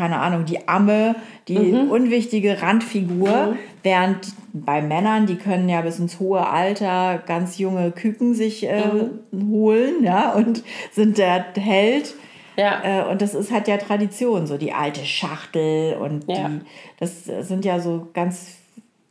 keine 0.01 0.19
Ahnung, 0.19 0.47
die 0.47 0.67
Amme, 0.67 1.15
die 1.47 1.59
mhm. 1.59 1.91
unwichtige 1.91 2.63
Randfigur, 2.63 3.49
mhm. 3.49 3.59
während 3.83 4.33
bei 4.55 4.81
Männern, 4.81 5.27
die 5.27 5.37
können 5.37 5.69
ja 5.69 5.83
bis 5.83 5.99
ins 5.99 6.19
hohe 6.19 6.49
Alter 6.49 7.23
ganz 7.27 7.59
junge 7.59 7.91
Küken 7.91 8.35
sich 8.35 8.67
äh, 8.67 8.83
mhm. 9.31 9.51
holen, 9.51 10.03
ja, 10.03 10.33
und 10.33 10.65
sind 10.91 11.19
der 11.19 11.45
Held. 11.55 12.15
Ja. 12.57 12.81
Äh, 12.83 13.11
und 13.11 13.21
das 13.21 13.35
ist 13.35 13.53
halt 13.53 13.69
ja 13.69 13.77
Tradition, 13.77 14.47
so 14.47 14.57
die 14.57 14.73
alte 14.73 15.05
Schachtel 15.05 15.97
und 15.97 16.25
ja. 16.27 16.49
die, 16.49 16.61
das 16.99 17.25
sind 17.25 17.67
ja 17.67 17.79
so 17.79 18.09
ganz, 18.15 18.57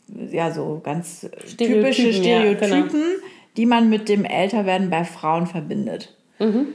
ja, 0.08 0.52
so 0.52 0.82
ganz 0.84 1.30
Stereotypen, 1.46 1.84
typische 1.84 2.14
Stereotypen, 2.14 2.72
ja, 2.72 2.86
genau. 2.88 3.22
die 3.58 3.66
man 3.68 3.90
mit 3.92 4.10
dem 4.10 4.26
Älterwerden 4.26 4.90
bei 4.90 5.04
Frauen 5.04 5.46
verbindet. 5.46 6.16
Mhm. 6.40 6.70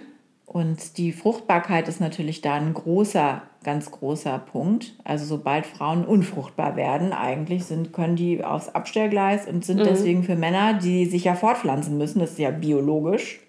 Und 0.54 0.98
die 0.98 1.10
Fruchtbarkeit 1.10 1.88
ist 1.88 2.00
natürlich 2.00 2.40
da 2.40 2.54
ein 2.54 2.74
großer, 2.74 3.42
ganz 3.64 3.90
großer 3.90 4.38
Punkt. 4.38 4.94
Also 5.02 5.24
sobald 5.24 5.66
Frauen 5.66 6.04
unfruchtbar 6.04 6.76
werden, 6.76 7.12
eigentlich 7.12 7.64
sind, 7.64 7.92
können 7.92 8.14
die 8.14 8.44
aufs 8.44 8.68
Abstellgleis 8.68 9.48
und 9.48 9.64
sind 9.64 9.80
mhm. 9.80 9.84
deswegen 9.84 10.22
für 10.22 10.36
Männer, 10.36 10.74
die 10.74 11.06
sich 11.06 11.24
ja 11.24 11.34
fortpflanzen 11.34 11.98
müssen, 11.98 12.20
das 12.20 12.30
ist 12.30 12.38
ja 12.38 12.52
biologisch. 12.52 13.40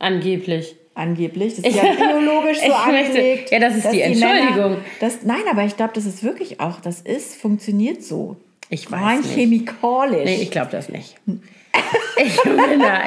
Angeblich. 0.00 0.74
Angeblich. 0.96 1.54
Das 1.54 1.64
ist 1.64 1.76
ja 1.80 1.92
biologisch 1.94 2.58
so 2.58 2.72
angelegt. 2.72 3.52
ja, 3.52 3.60
das 3.60 3.76
ist 3.76 3.92
die 3.92 4.00
Entschuldigung. 4.00 4.70
Männer, 4.70 4.84
das, 4.98 5.22
nein, 5.22 5.42
aber 5.48 5.62
ich 5.62 5.76
glaube, 5.76 5.92
das 5.94 6.06
ist 6.06 6.24
wirklich 6.24 6.58
auch, 6.58 6.80
das 6.80 7.02
ist, 7.02 7.36
funktioniert 7.36 8.02
so. 8.02 8.34
Ich 8.68 8.90
weiß 8.90 9.00
Rein 9.00 9.20
nicht. 9.20 9.32
chemikalisch. 9.32 10.24
Nee, 10.24 10.42
ich 10.42 10.50
glaube 10.50 10.72
das 10.72 10.88
nicht. 10.88 11.14
Ich, 12.16 12.38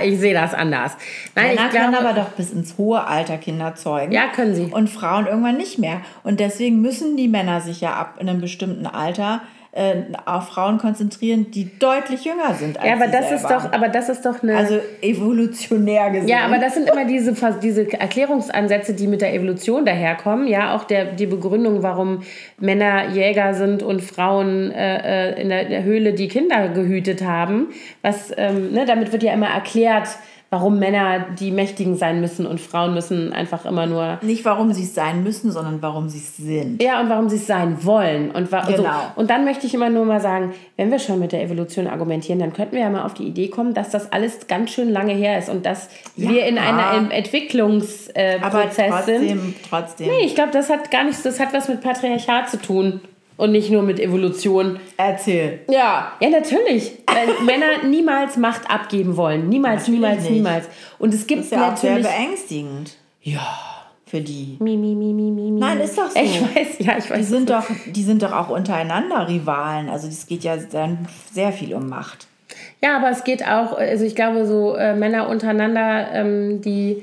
ich 0.04 0.20
sehe 0.20 0.34
das 0.34 0.54
anders. 0.54 0.94
Nein, 1.36 1.56
Männer 1.56 1.66
ich 1.66 1.72
glaube, 1.72 1.86
können 1.86 2.06
aber 2.06 2.14
doch 2.14 2.30
bis 2.30 2.52
ins 2.52 2.78
hohe 2.78 3.06
Alter 3.06 3.38
Kinder 3.38 3.76
zeugen. 3.76 4.12
Ja, 4.12 4.28
können 4.28 4.56
sie. 4.56 4.66
Und 4.66 4.90
Frauen 4.90 5.28
irgendwann 5.28 5.58
nicht 5.58 5.80
mehr. 5.80 6.02
Und 6.24 6.40
deswegen 6.40 6.82
müssen 6.82 7.18
die 7.18 7.28
Männer 7.28 7.62
sich 7.62 7.82
ja 7.82 7.94
ab 7.94 8.16
einem 8.20 8.42
bestimmten 8.42 8.86
Alter 8.86 9.42
äh, 9.74 10.02
auf 10.26 10.50
Frauen 10.50 10.80
konzentrieren, 10.80 11.50
die 11.52 11.78
deutlich 11.80 12.26
jünger 12.26 12.54
sind 12.56 12.78
als 12.78 12.88
Ja, 12.88 12.94
aber 12.94 13.08
das 13.08 13.30
selber. 13.30 13.36
ist 13.36 13.44
doch, 13.46 13.72
aber 13.72 13.88
das 13.88 14.10
ist 14.10 14.26
doch 14.26 14.44
eine. 14.44 14.58
Also 14.58 14.80
evolutionär 15.02 16.10
gesehen. 16.12 16.28
Ja, 16.28 16.46
aber 16.46 16.58
das 16.58 16.74
sind 16.74 16.90
immer 16.90 17.06
diese, 17.06 17.34
diese 17.64 17.94
Erklärungsansätze, 17.94 18.94
die 18.94 19.08
mit 19.08 19.22
der 19.22 19.34
Evolution 19.34 19.86
daherkommen. 19.86 20.48
Ja, 20.48 20.76
auch 20.76 20.84
der, 20.84 21.14
die 21.14 21.26
Begründung, 21.26 21.84
warum 21.84 22.24
Männer 22.60 23.12
Jäger 23.12 23.54
sind 23.54 23.82
und 23.82 24.02
Frauen 24.02 24.72
äh, 24.72 25.30
äh 25.30 25.42
in 25.42 25.48
der, 25.48 25.66
der, 25.66 25.84
Höhle 25.84 26.14
die 26.14 26.28
Kinder 26.28 26.68
gehütet 26.68 27.24
haben. 27.24 27.70
Was, 28.02 28.34
ähm, 28.36 28.74
ne, 28.74 28.86
damit 28.86 29.14
wird 29.14 29.24
ja 29.24 29.34
immer 29.34 29.48
erklärt, 29.48 30.10
warum 30.54 30.80
Männer 30.80 31.28
die 31.40 31.50
Mächtigen 31.50 31.96
sein 31.96 32.20
müssen 32.20 32.46
und 32.46 32.60
Frauen 32.60 32.94
müssen 32.94 33.32
einfach 33.32 33.64
immer 33.64 33.86
nur. 33.86 34.20
Nicht 34.22 34.44
warum 34.44 34.74
sie 34.74 34.84
es 34.84 34.94
sein 34.94 35.24
müssen, 35.24 35.50
sondern 35.50 35.82
warum 35.82 36.10
sie 36.10 36.18
es 36.18 36.36
sind. 36.36 36.84
Ja, 36.84 37.00
und 37.00 37.10
warum 37.10 37.30
sie 37.30 37.38
es 37.38 37.48
sein 37.48 37.86
wollen. 37.86 38.32
Und, 38.32 38.50
Genau. 38.52 38.76
so. 38.76 38.86
und 39.16 39.30
dann 39.30 39.46
möchte 39.46 39.66
ich 39.66 39.74
immer 39.74 39.90
nur 39.90 40.04
mal 40.04 40.20
sagen, 40.20 40.54
wenn 40.76 40.92
wir 40.92 41.00
schon 41.00 41.20
mit 41.20 41.32
der 41.32 41.42
Evolution 41.42 41.88
argumentieren, 41.88 42.40
dann 42.40 42.52
könnten 42.52 42.76
wir 42.76 42.82
ja 42.82 42.90
mal 42.90 43.04
auf 43.06 43.14
die 43.14 43.24
Idee 43.28 43.48
kommen, 43.48 43.74
dass 43.74 43.92
das 43.92 44.12
alles 44.12 44.48
ganz 44.48 44.72
schön 44.72 44.92
lange 44.92 45.14
her 45.14 45.40
ist 45.40 45.48
und 45.48 45.66
dass 45.66 45.88
wir 46.18 46.46
in 46.46 46.58
einem 46.58 47.12
Entwicklungsprozess 47.12 48.14
äh, 48.14 49.06
sind. 49.06 49.30
trotzdem, 49.30 49.56
trotzdem. 49.70 50.08
Nee, 50.08 50.26
ich 50.26 50.36
glaube, 50.36 50.52
das 50.52 50.70
hat 50.70 50.92
gar 50.92 51.06
nichts, 51.06 51.24
das 51.24 51.40
hat 51.40 51.54
was 51.54 51.70
mit 51.70 51.80
Patriarchat 51.80 52.50
zu 52.50 52.58
tun 52.62 53.00
und 53.42 53.52
nicht 53.52 53.72
nur 53.72 53.82
mit 53.82 54.00
Evolution. 54.00 54.80
Erzähl. 54.98 55.62
Ja, 55.68 56.12
ja, 56.20 56.30
natürlich. 56.30 56.92
Weil 57.08 57.28
Männer 57.44 57.84
niemals 57.90 58.38
Macht 58.38 58.70
abgeben 58.70 59.18
wollen. 59.18 59.50
Niemals, 59.50 59.88
Natürlich 59.88 60.00
niemals, 60.00 60.22
nicht. 60.22 60.32
niemals. 60.32 60.70
Und 61.00 61.12
es 61.12 61.22
Das 61.22 61.28
gibt 61.28 61.42
ist 61.42 61.52
ja 61.52 61.72
auch 61.72 61.76
sehr 61.76 61.96
natürlich. 61.98 62.16
beängstigend. 62.16 62.92
Ja. 63.24 63.42
Für 64.06 64.22
die. 64.22 64.58
Mi, 64.60 64.78
mi, 64.78 64.94
mi, 64.94 65.12
mi, 65.12 65.32
mi. 65.32 65.52
Nein, 65.60 65.80
ist 65.80 65.98
doch 65.98 66.12
so. 66.12 66.20
Ich 66.20 66.40
weiß, 66.40 66.68
ja, 66.80 66.98
ich 67.00 67.10
weiß. 67.10 67.18
Die 67.18 67.24
sind 67.24 67.50
doch, 67.50 67.64
die 67.88 68.04
sind 68.04 68.22
doch 68.22 68.32
auch 68.32 68.50
untereinander 68.50 69.28
Rivalen. 69.28 69.90
Also 69.90 70.08
es 70.08 70.28
geht 70.28 70.44
ja 70.44 70.58
dann 70.58 71.08
sehr 71.34 71.52
viel 71.52 71.74
um 71.74 71.90
Macht. 71.90 72.28
Ja, 72.84 72.98
aber 72.98 73.10
es 73.10 73.24
geht 73.24 73.44
auch, 73.48 73.76
also 73.76 74.06
ich 74.06 74.14
glaube, 74.14 74.46
so 74.46 74.76
äh, 74.76 74.94
Männer 74.96 75.30
untereinander, 75.30 76.12
ähm, 76.14 76.62
die, 76.62 77.02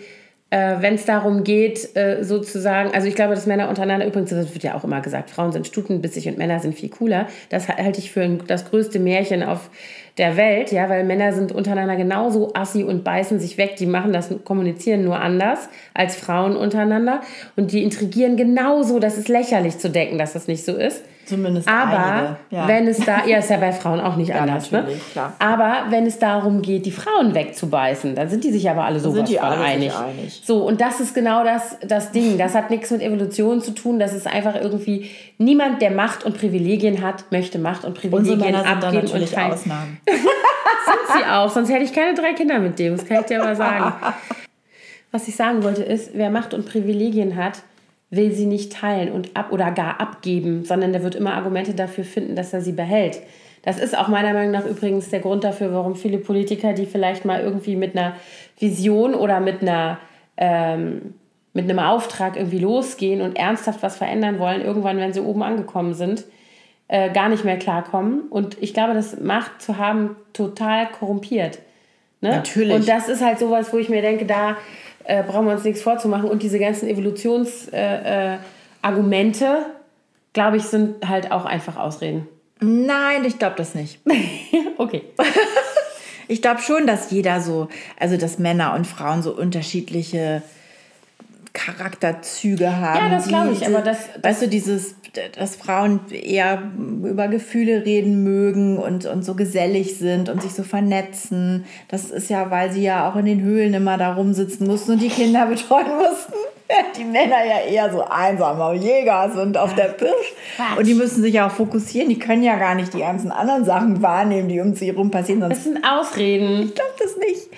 äh, 0.50 0.76
wenn 0.80 0.94
es 0.94 1.04
darum 1.04 1.44
geht, 1.44 1.94
äh, 1.94 2.22
sozusagen, 2.22 2.92
also 2.94 3.06
ich 3.06 3.14
glaube, 3.14 3.34
dass 3.34 3.44
Männer 3.46 3.68
untereinander, 3.68 4.06
übrigens, 4.06 4.30
das 4.30 4.54
wird 4.54 4.64
ja 4.64 4.74
auch 4.74 4.84
immer 4.84 5.00
gesagt, 5.02 5.30
Frauen 5.30 5.52
sind 5.52 5.66
stutenbissig 5.66 6.26
und 6.26 6.38
Männer 6.38 6.58
sind 6.58 6.74
viel 6.74 6.88
cooler. 6.88 7.26
Das 7.50 7.68
ha- 7.68 7.76
halte 7.76 7.98
ich 7.98 8.10
für 8.10 8.22
ein, 8.22 8.40
das 8.46 8.70
größte 8.70 8.98
Märchen 8.98 9.42
auf 9.42 9.68
der 10.16 10.36
Welt, 10.36 10.72
ja, 10.72 10.88
weil 10.88 11.04
Männer 11.04 11.32
sind 11.32 11.52
untereinander 11.52 11.96
genauso 11.96 12.52
assi 12.54 12.82
und 12.82 13.04
beißen 13.04 13.38
sich 13.38 13.58
weg. 13.58 13.76
Die 13.76 13.86
machen 13.86 14.12
das, 14.12 14.30
kommunizieren 14.44 15.04
nur 15.04 15.20
anders 15.20 15.68
als 15.94 16.16
Frauen 16.16 16.56
untereinander. 16.56 17.20
Und 17.56 17.72
die 17.72 17.82
intrigieren 17.82 18.36
genauso, 18.36 18.98
das 18.98 19.18
ist 19.18 19.28
lächerlich 19.28 19.78
zu 19.78 19.90
denken, 19.90 20.18
dass 20.18 20.32
das 20.32 20.48
nicht 20.48 20.64
so 20.64 20.74
ist. 20.74 21.04
Zumindest 21.28 21.68
Aber. 21.68 22.38
Ja. 22.50 22.66
wenn 22.66 22.86
es 22.86 22.98
da, 23.04 23.26
ja, 23.26 23.38
ist 23.38 23.50
ja 23.50 23.58
bei 23.58 23.72
Frauen 23.72 24.00
auch 24.00 24.16
nicht 24.16 24.34
anders, 24.34 24.70
ne? 24.72 24.86
klar. 25.12 25.34
Aber 25.38 25.90
wenn 25.90 26.06
es 26.06 26.18
darum 26.18 26.62
geht, 26.62 26.86
die 26.86 26.90
Frauen 26.90 27.34
wegzubeißen, 27.34 28.14
dann 28.14 28.30
sind 28.30 28.44
die 28.44 28.50
sich 28.50 28.68
aber 28.70 28.84
alle 28.84 28.98
sind 28.98 29.14
die 29.14 29.26
sich 29.26 29.42
einig. 29.42 29.94
einig. 29.94 30.42
So, 30.44 30.64
und 30.66 30.80
das 30.80 31.00
ist 31.00 31.14
genau 31.14 31.44
das, 31.44 31.76
das 31.86 32.12
Ding. 32.12 32.38
Das 32.38 32.54
hat 32.54 32.70
nichts 32.70 32.90
mit 32.90 33.02
Evolution 33.02 33.60
zu 33.60 33.72
tun. 33.72 33.98
Das 33.98 34.14
ist 34.14 34.26
einfach 34.26 34.54
irgendwie, 34.54 35.10
niemand, 35.36 35.82
der 35.82 35.90
Macht 35.90 36.24
und 36.24 36.38
Privilegien 36.38 37.02
hat, 37.02 37.30
möchte 37.30 37.58
Macht 37.58 37.84
und 37.84 37.90
Unsere 38.02 38.10
Privilegien 38.10 38.38
Männer 38.38 38.58
sind 38.58 38.82
da 38.82 38.86
abgeben 38.86 38.96
und 38.96 39.04
natürlich 39.04 39.30
teilen. 39.30 39.52
Ausnahmen. 39.52 40.00
Sind 40.88 41.18
sie 41.18 41.30
auch, 41.30 41.50
sonst 41.50 41.70
hätte 41.70 41.84
ich 41.84 41.92
keine 41.92 42.14
drei 42.14 42.32
Kinder 42.32 42.58
mit 42.58 42.78
dem. 42.78 42.96
Das 42.96 43.06
kann 43.06 43.20
ich 43.20 43.26
dir 43.26 43.40
mal 43.40 43.54
sagen. 43.54 43.92
Was 45.10 45.28
ich 45.28 45.36
sagen 45.36 45.62
wollte 45.62 45.82
ist, 45.82 46.10
wer 46.14 46.30
Macht 46.30 46.54
und 46.54 46.66
Privilegien 46.66 47.36
hat, 47.36 47.62
will 48.10 48.32
sie 48.32 48.46
nicht 48.46 48.72
teilen 48.72 49.12
und 49.12 49.36
ab 49.36 49.52
oder 49.52 49.70
gar 49.70 50.00
abgeben, 50.00 50.64
sondern 50.64 50.92
der 50.92 51.02
wird 51.02 51.14
immer 51.14 51.34
Argumente 51.34 51.74
dafür 51.74 52.04
finden, 52.04 52.36
dass 52.36 52.52
er 52.52 52.60
sie 52.60 52.72
behält. 52.72 53.20
Das 53.62 53.78
ist 53.78 53.96
auch 53.96 54.08
meiner 54.08 54.32
Meinung 54.32 54.52
nach 54.52 54.64
übrigens 54.64 55.10
der 55.10 55.20
Grund 55.20 55.44
dafür, 55.44 55.74
warum 55.74 55.94
viele 55.94 56.18
Politiker, 56.18 56.72
die 56.72 56.86
vielleicht 56.86 57.24
mal 57.24 57.40
irgendwie 57.40 57.76
mit 57.76 57.96
einer 57.96 58.14
Vision 58.58 59.14
oder 59.14 59.40
mit 59.40 59.62
einer 59.62 59.98
ähm, 60.36 61.14
mit 61.52 61.68
einem 61.68 61.80
Auftrag 61.80 62.36
irgendwie 62.36 62.60
losgehen 62.60 63.20
und 63.20 63.36
ernsthaft 63.36 63.82
was 63.82 63.96
verändern 63.96 64.38
wollen, 64.38 64.62
irgendwann, 64.62 64.98
wenn 64.98 65.12
sie 65.12 65.20
oben 65.20 65.42
angekommen 65.42 65.92
sind, 65.92 66.24
äh, 66.86 67.10
gar 67.10 67.28
nicht 67.28 67.44
mehr 67.44 67.58
klarkommen. 67.58 68.22
Und 68.30 68.56
ich 68.60 68.74
glaube, 68.74 68.94
das 68.94 69.18
Macht 69.18 69.60
zu 69.60 69.76
haben 69.76 70.16
total 70.32 70.86
korrumpiert. 70.86 71.58
Ne? 72.20 72.30
Natürlich. 72.30 72.74
Und 72.74 72.88
das 72.88 73.08
ist 73.08 73.24
halt 73.24 73.38
sowas, 73.40 73.72
wo 73.72 73.78
ich 73.78 73.88
mir 73.88 74.02
denke, 74.02 74.24
da 74.24 74.56
äh, 75.08 75.22
brauchen 75.22 75.46
wir 75.46 75.54
uns 75.54 75.64
nichts 75.64 75.82
vorzumachen. 75.82 76.28
Und 76.28 76.42
diese 76.42 76.58
ganzen 76.58 76.88
Evolutionsargumente, 76.88 79.44
äh, 79.44 79.48
äh, 79.48 79.62
glaube 80.34 80.58
ich, 80.58 80.64
sind 80.64 81.08
halt 81.08 81.32
auch 81.32 81.46
einfach 81.46 81.76
Ausreden. 81.76 82.28
Nein, 82.60 83.24
ich 83.24 83.38
glaube 83.38 83.54
das 83.56 83.74
nicht. 83.74 84.00
okay. 84.78 85.02
Ich 86.30 86.42
glaube 86.42 86.60
schon, 86.60 86.86
dass 86.86 87.10
jeder 87.10 87.40
so, 87.40 87.68
also 87.98 88.18
dass 88.18 88.38
Männer 88.38 88.74
und 88.74 88.86
Frauen 88.86 89.22
so 89.22 89.34
unterschiedliche 89.34 90.42
Charakterzüge 91.52 92.76
haben. 92.76 92.98
Ja, 92.98 93.08
das 93.10 93.28
glaube 93.28 93.52
ich, 93.52 93.66
aber 93.66 93.80
das- 93.80 94.08
weißt 94.22 94.42
du, 94.42 94.48
dieses, 94.48 94.94
dass 95.38 95.56
Frauen 95.56 96.00
eher 96.10 96.62
über 97.04 97.28
Gefühle 97.28 97.84
reden 97.84 98.22
mögen 98.22 98.78
und, 98.78 99.06
und 99.06 99.24
so 99.24 99.34
gesellig 99.34 99.98
sind 99.98 100.28
und 100.28 100.42
sich 100.42 100.52
so 100.52 100.62
vernetzen. 100.62 101.64
Das 101.88 102.10
ist 102.10 102.30
ja, 102.30 102.50
weil 102.50 102.70
sie 102.72 102.82
ja 102.82 103.08
auch 103.10 103.16
in 103.16 103.24
den 103.26 103.40
Höhlen 103.42 103.74
immer 103.74 103.96
da 103.98 104.12
rumsitzen 104.14 104.66
mussten 104.66 104.92
und 104.92 105.02
die 105.02 105.08
Kinder 105.08 105.46
betreuen 105.50 105.86
mussten. 105.96 106.34
Die 106.96 107.04
Männer 107.04 107.44
ja 107.44 107.60
eher 107.60 107.90
so 107.90 108.04
einsame 108.04 108.74
Jäger 108.74 109.30
sind 109.34 109.56
auf 109.56 109.74
der 109.74 109.88
Pirsch. 109.88 110.34
Und 110.76 110.86
die 110.86 110.94
müssen 110.94 111.22
sich 111.22 111.34
ja 111.34 111.46
auch 111.46 111.50
fokussieren. 111.50 112.08
Die 112.08 112.18
können 112.18 112.42
ja 112.42 112.56
gar 112.56 112.74
nicht 112.74 112.92
die 112.92 113.00
ganzen 113.00 113.30
anderen 113.30 113.64
Sachen 113.64 114.02
wahrnehmen, 114.02 114.48
die 114.48 114.60
um 114.60 114.74
sie 114.74 114.86
herum 114.86 115.10
passieren. 115.10 115.40
Sonst 115.40 115.56
Das 115.56 115.64
sind 115.64 115.84
Ausreden. 115.84 116.62
ich 116.62 116.74
glaube 116.74 116.92
das 116.98 117.16
nicht. 117.16 117.48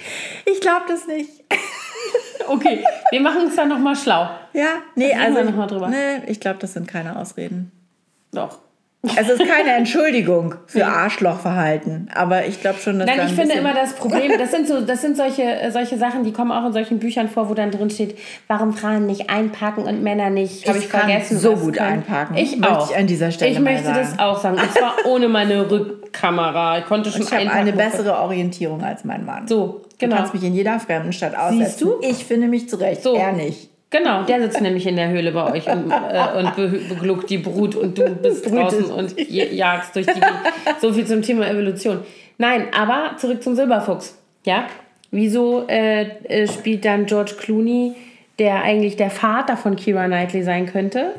Ich 0.47 0.61
glaube 0.61 0.85
das 0.89 1.07
nicht. 1.07 1.31
Okay, 2.49 2.83
wir 3.11 3.21
machen 3.21 3.47
es 3.49 3.55
dann 3.55 3.69
nochmal 3.69 3.95
schlau. 3.95 4.29
Ja, 4.55 4.81
nee, 4.97 5.13
also 5.15 5.37
wir 5.37 5.45
noch 5.45 5.55
mal 5.55 5.67
drüber. 5.67 5.89
Nee, 5.89 6.23
ich 6.27 6.41
glaube, 6.41 6.59
das 6.59 6.73
sind 6.73 6.89
keine 6.89 7.17
Ausreden. 7.17 7.71
Doch. 8.33 8.59
Es 9.03 9.29
ist 9.31 9.39
keine 9.47 9.73
Entschuldigung 9.77 10.57
für 10.67 10.85
Arschlochverhalten, 10.87 12.11
aber 12.15 12.45
ich 12.47 12.61
glaube 12.61 12.79
schon, 12.81 12.99
dass 12.99 13.07
Nein, 13.09 13.27
ich 13.27 13.33
finde 13.33 13.55
immer 13.55 13.73
das 13.73 13.95
Problem, 13.95 14.33
das 14.39 14.51
sind 14.51 14.69
so, 14.69 14.81
das 14.83 15.01
sind 15.01 15.17
solche, 15.17 15.43
äh, 15.43 15.71
solche 15.71 15.97
Sachen, 15.97 16.23
die 16.25 16.33
kommen 16.33 16.53
auch 16.53 16.67
in 16.67 16.73
solchen 16.75 16.99
Büchern 16.99 17.29
vor, 17.31 17.49
wo 17.49 17.55
dann 17.55 17.71
drin 17.71 17.89
steht, 17.89 18.19
warum 18.47 18.75
Frauen 18.75 19.07
nicht 19.07 19.31
einparken 19.31 19.85
und 19.85 20.03
Männer 20.03 20.29
nicht. 20.29 20.69
Habe 20.69 20.79
Ich 20.79 20.85
ich, 20.85 20.91
kann 20.91 21.01
vergessen. 21.09 21.39
so 21.39 21.57
gut 21.57 21.77
können. 21.77 21.89
einparken, 21.95 22.37
Ich 22.37 22.59
möchte 22.59 22.79
auch. 22.79 22.91
ich 22.91 22.97
an 22.97 23.07
dieser 23.07 23.31
Stelle 23.31 23.53
Ich 23.53 23.59
möchte 23.61 23.85
das 23.93 24.11
sagen. 24.11 24.21
auch 24.21 24.39
sagen. 24.39 24.59
Und 24.59 24.73
zwar 24.73 24.95
ohne 25.07 25.29
meine 25.29 25.71
Rückkamera. 25.71 26.79
Ich 26.81 26.85
konnte 26.85 27.11
schon 27.11 27.23
ich 27.23 27.33
habe 27.33 27.51
eine 27.51 27.73
bessere 27.73 28.19
Orientierung 28.19 28.83
als 28.83 29.05
mein 29.05 29.25
Mann. 29.25 29.49
So, 29.49 29.83
genau. 29.99 30.13
Du 30.17 30.19
kannst 30.19 30.35
mich 30.35 30.45
in 30.45 30.55
jeder 30.55 30.79
fremden 30.79 31.13
Stadt 31.15 31.35
aussetzen. 31.37 31.79
du? 31.89 31.95
Ich 32.03 32.25
finde 32.27 32.49
mich 32.49 32.69
zurecht. 32.69 33.03
So. 33.03 33.15
Er 33.15 33.33
nicht. 33.33 33.70
Genau, 33.91 34.22
der 34.22 34.41
sitzt 34.41 34.61
nämlich 34.61 34.86
in 34.86 34.95
der 34.95 35.09
Höhle 35.09 35.32
bei 35.32 35.53
euch 35.53 35.66
und, 35.66 35.91
äh, 35.91 36.38
und 36.38 36.55
be 36.55 36.68
begluckt 36.88 37.28
die 37.28 37.38
Brut 37.38 37.74
und 37.74 37.99
du 37.99 38.09
bist 38.11 38.49
draußen 38.49 38.84
und 38.84 39.18
jagst 39.28 39.97
durch 39.97 40.07
die 40.07 40.14
Gegend. 40.14 40.41
So 40.80 40.93
viel 40.93 41.07
zum 41.07 41.22
Thema 41.22 41.49
Evolution. 41.51 42.01
Nein, 42.38 42.68
aber 42.72 43.16
zurück 43.18 43.43
zum 43.43 43.57
Silberfuchs. 43.57 44.16
Ja? 44.47 44.66
Wieso 45.11 45.66
äh, 45.68 46.03
äh, 46.24 46.47
spielt 46.47 46.84
dann 46.84 47.07
George 47.07 47.34
Clooney, 47.38 47.95
der 48.38 48.62
eigentlich 48.62 48.97
der 48.97 49.11
Vater 49.11 49.57
von 49.57 49.74
Kira 49.74 50.07
Knightley 50.07 50.45
sein 50.45 50.66
könnte, 50.66 51.16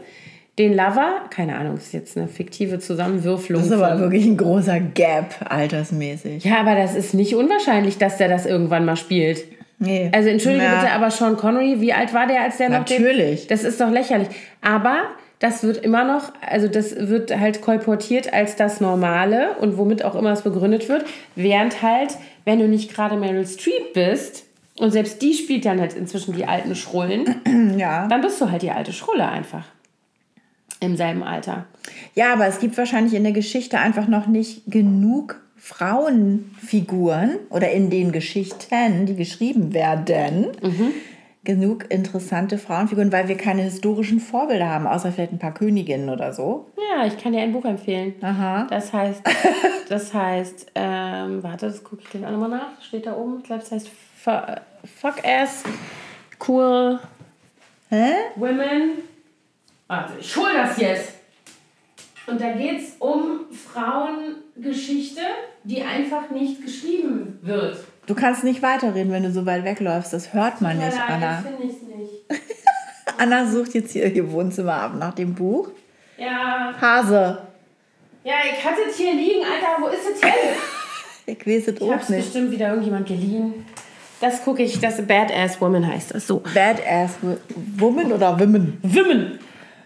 den 0.57 0.71
Lover? 0.71 1.25
Keine 1.29 1.57
Ahnung, 1.57 1.75
ist 1.75 1.93
jetzt 1.93 2.17
eine 2.17 2.29
fiktive 2.29 2.79
Zusammenwürfelung. 2.79 3.61
Das 3.61 3.69
ist 3.69 3.77
aber 3.77 3.99
wirklich 3.99 4.25
ein 4.25 4.37
großer 4.37 4.79
Gap, 4.79 5.35
altersmäßig. 5.49 6.45
ja, 6.45 6.61
aber 6.61 6.75
das 6.75 6.95
ist 6.95 7.13
nicht 7.13 7.35
unwahrscheinlich, 7.35 7.97
dass 7.97 8.17
der 8.17 8.29
das 8.29 8.45
irgendwann 8.45 8.85
mal 8.85 8.95
spielt. 8.95 9.43
Nee. 9.83 10.09
Also 10.13 10.29
entschuldige 10.29 10.63
Na, 10.63 10.81
bitte, 10.81 10.93
aber 10.93 11.09
Sean 11.09 11.35
Connery, 11.37 11.81
wie 11.81 11.91
alt 11.91 12.13
war 12.13 12.27
der, 12.27 12.41
als 12.43 12.57
der 12.57 12.69
noch 12.69 12.85
den- 12.85 13.01
Natürlich. 13.01 13.47
Das 13.47 13.63
ist 13.63 13.81
doch 13.81 13.89
lächerlich. 13.89 14.27
Aber 14.61 14.99
das 15.39 15.63
wird 15.63 15.77
immer 15.77 16.03
noch, 16.03 16.31
also 16.47 16.67
das 16.67 16.95
wird 16.95 17.35
halt 17.39 17.61
kolportiert 17.61 18.31
als 18.31 18.55
das 18.55 18.79
Normale 18.79 19.53
und 19.59 19.79
womit 19.79 20.05
auch 20.05 20.13
immer 20.13 20.31
es 20.31 20.43
begründet 20.43 20.87
wird. 20.87 21.03
Während 21.35 21.81
halt, 21.81 22.15
wenn 22.45 22.59
du 22.59 22.67
nicht 22.67 22.93
gerade 22.93 23.17
Meryl 23.17 23.47
Streep 23.47 23.93
bist, 23.93 24.43
und 24.77 24.91
selbst 24.91 25.21
die 25.21 25.33
spielt 25.33 25.65
dann 25.65 25.79
halt 25.79 25.93
inzwischen 25.93 26.33
die 26.35 26.45
alten 26.45 26.75
Schrullen, 26.75 27.35
Ja. 27.77 28.07
dann 28.07 28.21
bist 28.21 28.39
du 28.39 28.51
halt 28.51 28.61
die 28.61 28.71
alte 28.71 28.93
Schrulle 28.93 29.27
einfach. 29.27 29.65
Im 30.79 30.95
selben 30.95 31.23
Alter. 31.23 31.65
Ja, 32.15 32.33
aber 32.33 32.45
es 32.47 32.59
gibt 32.59 32.77
wahrscheinlich 32.77 33.13
in 33.15 33.23
der 33.23 33.33
Geschichte 33.33 33.79
einfach 33.79 34.07
noch 34.07 34.27
nicht 34.27 34.61
genug 34.67 35.39
Frauenfiguren 35.61 37.37
oder 37.49 37.71
in 37.71 37.89
den 37.89 38.11
Geschichten, 38.11 39.05
die 39.05 39.15
geschrieben 39.15 39.73
werden, 39.73 40.47
genug 41.43 41.85
interessante 41.89 42.57
Frauenfiguren, 42.57 43.11
weil 43.11 43.27
wir 43.27 43.37
keine 43.37 43.61
historischen 43.63 44.19
Vorbilder 44.19 44.67
haben, 44.69 44.87
außer 44.87 45.11
vielleicht 45.11 45.33
ein 45.33 45.39
paar 45.39 45.53
Königinnen 45.53 46.09
oder 46.09 46.33
so. 46.33 46.67
Ja, 46.95 47.05
ich 47.05 47.17
kann 47.17 47.33
dir 47.33 47.41
ein 47.41 47.51
Buch 47.53 47.65
empfehlen. 47.65 48.15
Aha. 48.21 48.67
Das 48.69 48.91
heißt, 48.93 49.21
das 49.89 50.13
heißt, 50.13 50.71
ähm, 50.75 51.43
warte, 51.43 51.67
das 51.67 51.83
gucke 51.83 52.01
ich 52.03 52.09
gleich 52.09 52.25
auch 52.25 52.31
nochmal 52.31 52.49
nach. 52.49 52.81
Steht 52.81 53.05
da 53.05 53.15
oben. 53.15 53.37
Ich 53.39 53.43
glaube, 53.45 53.61
das 53.61 53.71
heißt 53.71 53.89
Fu- 53.89 54.31
Fuck 54.99 55.23
Ass 55.25 55.63
Cool 56.47 56.99
Hä? 57.89 58.11
Women. 58.35 58.93
Warte, 59.87 60.13
ich 60.19 60.35
hol 60.35 60.49
das 60.55 60.77
jetzt. 60.77 61.13
Und 62.31 62.39
da 62.41 62.51
geht 62.53 62.79
es 62.79 62.95
um 62.99 63.41
Frauengeschichte, 63.51 65.21
die 65.63 65.81
einfach 65.83 66.29
nicht 66.31 66.63
geschrieben 66.63 67.39
wird. 67.41 67.77
Du 68.07 68.15
kannst 68.15 68.43
nicht 68.43 68.61
weiterreden, 68.61 69.11
wenn 69.11 69.23
du 69.23 69.31
so 69.31 69.45
weit 69.45 69.63
wegläufst. 69.63 70.13
Das 70.13 70.33
hört 70.33 70.61
man 70.61 70.77
nicht, 70.77 70.97
Anna. 71.07 71.43
finde 71.43 71.63
ich 71.63 71.81
nicht. 71.81 72.41
Anna 73.17 73.45
sucht 73.45 73.73
jetzt 73.73 73.91
hier 73.91 74.05
ihr 74.13 74.31
Wohnzimmer 74.31 74.73
ab 74.73 74.93
nach 74.97 75.13
dem 75.13 75.33
Buch. 75.35 75.69
Ja, 76.17 76.73
Hase. 76.79 77.39
ja, 78.23 78.33
ich 78.51 78.63
hatte 78.63 78.81
es 78.89 78.95
hier 78.97 79.13
liegen, 79.13 79.41
Alter. 79.43 79.81
Wo 79.81 79.87
ist 79.87 80.09
es 80.15 80.21
hin? 80.21 80.31
Ich 81.27 81.45
weiß 81.47 81.67
es 81.67 81.75
Ich 81.75 81.81
auch 81.83 81.91
hab's 81.93 82.09
nicht. 82.09 82.23
bestimmt 82.25 82.51
wieder 82.51 82.69
irgendjemand 82.69 83.07
geliehen. 83.07 83.63
Das 84.19 84.43
gucke 84.43 84.63
ich, 84.63 84.79
das 84.79 85.01
Badass 85.05 85.61
Woman 85.61 85.87
heißt 85.87 86.15
das 86.15 86.25
so. 86.27 86.39
Badass 86.53 87.11
Woman 87.77 88.11
oder 88.11 88.37
Women? 88.39 88.79
Women. 88.81 89.39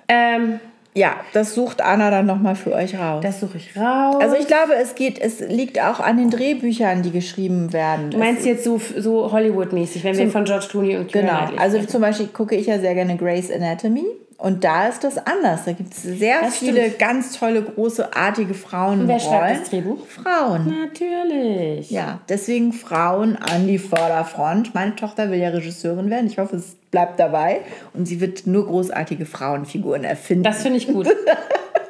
Ähm, 0.07 0.59
Ja, 0.97 1.17
das 1.33 1.53
sucht 1.53 1.81
Anna 1.81 2.09
dann 2.09 2.25
nochmal 2.25 2.55
für 2.55 2.71
euch 2.71 2.97
raus. 2.97 3.21
das 3.21 3.41
suche 3.41 3.57
ich 3.57 3.75
raus. 3.75 4.15
also 4.21 4.37
ich 4.37 4.47
glaube, 4.47 4.75
es 4.81 4.95
geht, 4.95 5.19
es 5.19 5.41
liegt 5.41 5.79
auch 5.81 5.99
an 5.99 6.17
den 6.17 6.29
Drehbüchern, 6.29 7.01
die 7.01 7.11
geschrieben 7.11 7.73
werden. 7.73 8.11
du 8.11 8.17
meinst 8.17 8.45
jetzt 8.45 8.63
so, 8.63 8.79
so 8.97 9.31
Hollywood-mäßig, 9.31 10.05
wenn 10.05 10.17
wir 10.17 10.29
von 10.29 10.45
George 10.45 10.67
Clooney 10.69 10.95
und 10.97 11.11
Keira 11.11 11.47
Genau. 11.47 11.61
Also 11.61 11.83
zum 11.83 12.01
Beispiel 12.01 12.27
gucke 12.27 12.55
ich 12.55 12.67
ja 12.67 12.79
sehr 12.79 12.95
gerne 12.95 13.17
Grey's 13.17 13.51
Anatomy. 13.51 14.05
Und 14.37 14.63
da 14.65 14.87
ist 14.89 15.03
das 15.03 15.17
anders. 15.17 15.63
Da 15.65 15.71
gibt 15.71 15.93
es 15.93 16.03
sehr 16.03 16.41
Das 16.41 16.57
viele 16.57 16.81
stimmt. 16.81 16.99
ganz 16.99 17.39
tolle, 17.39 17.61
großartige 17.61 18.53
Frauen. 18.53 19.07
Wer 19.07 19.19
schreibt 19.19 19.61
das 19.61 19.69
Drehbuch? 19.69 20.05
Frauen. 20.07 20.75
Natürlich. 20.81 21.89
Ja, 21.89 22.19
deswegen 22.27 22.73
Frauen 22.73 23.37
an 23.37 23.65
die 23.65 23.77
Vorderfront. 23.77 24.75
Meine 24.75 24.95
Tochter 24.95 25.31
will 25.31 25.39
ja 25.39 25.49
Regisseurin 25.49 26.09
werden. 26.09 26.27
Ich 26.27 26.37
hoffe, 26.37 26.57
es 26.57 26.75
bleibt 26.91 27.17
dabei. 27.19 27.61
Und 27.93 28.07
sie 28.07 28.19
wird 28.19 28.45
nur 28.45 28.65
großartige 28.67 29.25
Frauenfiguren 29.25 30.03
erfinden. 30.03 30.43
Das 30.43 30.61
finde 30.63 30.77
ich 30.77 30.87
gut. 30.87 31.07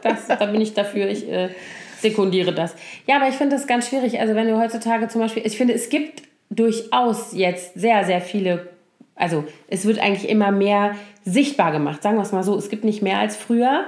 Das, 0.03 0.27
da 0.27 0.45
bin 0.45 0.61
ich 0.61 0.75
dafür. 0.75 1.07
Ich 1.09 1.27
äh, 1.27 1.49
sekundiere 1.99 2.53
das. 2.53 2.75
Ja, 3.07 3.15
aber 3.15 3.27
ich 3.27 3.33
finde 3.33 3.55
das 3.55 3.65
ganz 3.65 3.89
schwierig. 3.89 4.19
Also 4.19 4.35
wenn 4.35 4.47
du 4.47 4.59
heutzutage 4.59 5.07
zum 5.07 5.19
Beispiel, 5.19 5.41
ich 5.47 5.57
finde, 5.57 5.73
es 5.73 5.89
gibt 5.89 6.21
durchaus 6.51 7.33
jetzt 7.33 7.73
sehr, 7.73 8.05
sehr 8.05 8.21
viele, 8.21 8.67
also 9.15 9.45
es 9.67 9.85
wird 9.85 9.99
eigentlich 9.99 10.29
immer 10.29 10.51
mehr 10.51 10.95
sichtbar 11.23 11.71
gemacht, 11.71 12.03
sagen 12.03 12.17
wir 12.17 12.23
es 12.23 12.31
mal 12.31 12.43
so. 12.43 12.55
Es 12.55 12.69
gibt 12.69 12.83
nicht 12.83 13.01
mehr 13.01 13.19
als 13.19 13.35
früher, 13.35 13.85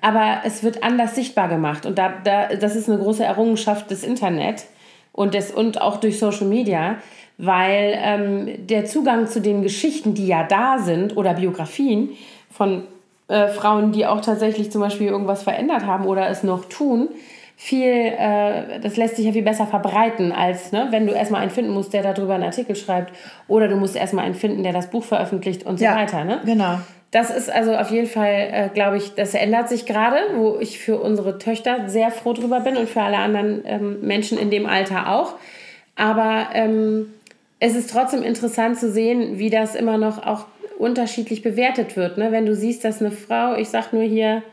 aber 0.00 0.42
es 0.44 0.62
wird 0.62 0.82
anders 0.82 1.14
sichtbar 1.14 1.48
gemacht. 1.48 1.86
Und 1.86 1.98
da, 1.98 2.12
da, 2.22 2.54
das 2.54 2.76
ist 2.76 2.88
eine 2.88 2.98
große 2.98 3.24
Errungenschaft 3.24 3.90
des 3.90 4.04
Internet 4.04 4.66
und, 5.12 5.34
des, 5.34 5.50
und 5.50 5.80
auch 5.80 5.96
durch 5.98 6.18
Social 6.18 6.46
Media, 6.46 6.96
weil 7.38 7.96
ähm, 7.96 8.66
der 8.66 8.84
Zugang 8.84 9.26
zu 9.26 9.40
den 9.40 9.62
Geschichten, 9.62 10.14
die 10.14 10.26
ja 10.26 10.44
da 10.44 10.78
sind, 10.78 11.16
oder 11.16 11.34
Biografien 11.34 12.10
von 12.50 12.84
äh, 13.28 13.48
Frauen, 13.48 13.92
die 13.92 14.06
auch 14.06 14.20
tatsächlich 14.20 14.70
zum 14.70 14.80
Beispiel 14.80 15.08
irgendwas 15.08 15.42
verändert 15.42 15.86
haben 15.86 16.06
oder 16.06 16.28
es 16.28 16.42
noch 16.42 16.66
tun, 16.66 17.08
viel, 17.60 17.88
äh, 17.88 18.78
das 18.80 18.96
lässt 18.96 19.16
sich 19.16 19.26
ja 19.26 19.32
viel 19.32 19.42
besser 19.42 19.66
verbreiten, 19.66 20.30
als 20.30 20.70
ne, 20.70 20.86
wenn 20.90 21.08
du 21.08 21.12
erstmal 21.12 21.42
einen 21.42 21.50
finden 21.50 21.72
musst, 21.72 21.92
der 21.92 22.04
darüber 22.04 22.34
einen 22.34 22.44
Artikel 22.44 22.76
schreibt, 22.76 23.12
oder 23.48 23.66
du 23.66 23.74
musst 23.74 23.96
erstmal 23.96 24.24
einen 24.24 24.36
finden, 24.36 24.62
der 24.62 24.72
das 24.72 24.90
Buch 24.90 25.02
veröffentlicht 25.02 25.66
und 25.66 25.80
so 25.80 25.84
ja, 25.84 25.96
weiter. 25.96 26.24
Ne? 26.24 26.40
Genau. 26.46 26.78
Das 27.10 27.30
ist 27.30 27.50
also 27.50 27.74
auf 27.74 27.90
jeden 27.90 28.06
Fall, 28.06 28.48
äh, 28.52 28.68
glaube 28.72 28.98
ich, 28.98 29.16
das 29.16 29.34
ändert 29.34 29.68
sich 29.68 29.86
gerade, 29.86 30.18
wo 30.36 30.58
ich 30.60 30.78
für 30.78 31.00
unsere 31.00 31.38
Töchter 31.38 31.88
sehr 31.88 32.12
froh 32.12 32.32
drüber 32.32 32.60
bin 32.60 32.76
und 32.76 32.88
für 32.88 33.02
alle 33.02 33.16
anderen 33.16 33.62
ähm, 33.66 34.02
Menschen 34.02 34.38
in 34.38 34.50
dem 34.50 34.64
Alter 34.64 35.12
auch. 35.12 35.34
Aber 35.96 36.50
ähm, 36.54 37.12
es 37.58 37.74
ist 37.74 37.90
trotzdem 37.90 38.22
interessant 38.22 38.78
zu 38.78 38.88
sehen, 38.88 39.40
wie 39.40 39.50
das 39.50 39.74
immer 39.74 39.98
noch 39.98 40.24
auch 40.24 40.44
unterschiedlich 40.78 41.42
bewertet 41.42 41.96
wird. 41.96 42.18
Ne? 42.18 42.30
Wenn 42.30 42.46
du 42.46 42.54
siehst, 42.54 42.84
dass 42.84 43.00
eine 43.00 43.10
Frau, 43.10 43.56
ich 43.56 43.68
sag 43.68 43.92
nur 43.92 44.04
hier, 44.04 44.44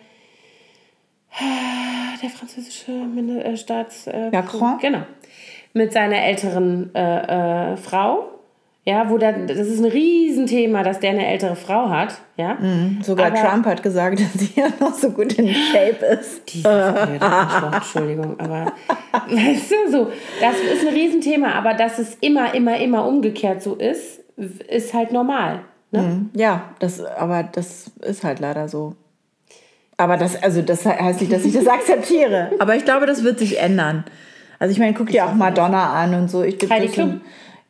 der 2.26 2.32
französische 2.32 2.92
äh, 2.92 3.58
Staats... 3.58 4.08
Äh, 4.08 4.32
Macron? 4.32 4.78
Genau. 4.80 5.04
Mit 5.74 5.94
seiner 5.94 6.24
älteren 6.24 6.94
äh, 6.96 7.74
äh, 7.74 7.78
Frau. 7.78 8.32
Ja, 8.88 9.10
wo 9.10 9.18
da, 9.18 9.32
das 9.32 9.58
ist 9.58 9.80
ein 9.80 9.92
Riesenthema, 9.92 10.84
dass 10.84 11.00
der 11.00 11.10
eine 11.12 11.26
ältere 11.26 11.56
Frau 11.56 11.90
hat. 11.90 12.20
Ja. 12.38 12.58
Sogar 13.02 13.28
Aber- 13.28 13.36
Trump 13.42 13.66
hat 13.66 13.82
gesagt, 13.82 14.20
dass 14.22 14.34
sie 14.34 14.60
ja 14.60 14.68
noch 14.80 14.94
so 14.94 15.10
gut 15.10 15.34
in 15.34 15.54
Shape 15.54 16.06
ist. 16.06 16.54
Dieses 16.54 16.64
blöde 16.64 17.22
Arschloch, 17.22 17.74
Entschuldigung, 17.74 18.40
aber 18.40 18.74
weißt 19.28 19.72
du, 19.72 19.92
so, 19.92 20.12
das 20.40 20.56
ist 20.60 20.88
ein 20.88 20.94
Riesenthema, 20.94 21.54
aber 21.54 21.74
dass 21.74 21.98
es 21.98 22.16
immer, 22.22 22.54
immer, 22.54 22.78
immer 22.78 23.08
umgekehrt 23.08 23.64
so 23.64 23.74
ist, 23.74 24.20
ist 24.38 24.94
halt 24.94 25.12
normal. 25.12 25.62
Ne? 25.92 26.28
Ja, 26.36 26.70
das, 26.78 27.04
aber 27.04 27.42
das 27.42 27.92
ist 28.02 28.24
halt 28.24 28.40
leider 28.40 28.68
so. 28.68 28.96
Aber 29.98 30.18
das, 30.18 30.42
also 30.42 30.62
das 30.62 30.86
heißt 30.86 31.22
nicht, 31.22 31.32
dass 31.32 31.46
ich 31.46 31.54
das 31.54 31.68
akzeptiere. 31.68 32.52
Aber 32.60 32.76
ich 32.76 32.86
glaube, 32.86 33.06
das 33.06 33.24
wird 33.24 33.40
sich 33.40 33.60
ändern. 33.60 34.04
Also 34.60 34.72
ich 34.72 34.80
meine, 34.80 34.94
guck 34.94 35.08
dir 35.08 35.26
auch 35.26 35.34
Madonna 35.34 35.94
an 35.94 36.14
und 36.16 36.30
so. 36.30 36.44
Ich, 36.44 36.58
Heidi 36.70 36.88
Klum. 36.88 37.22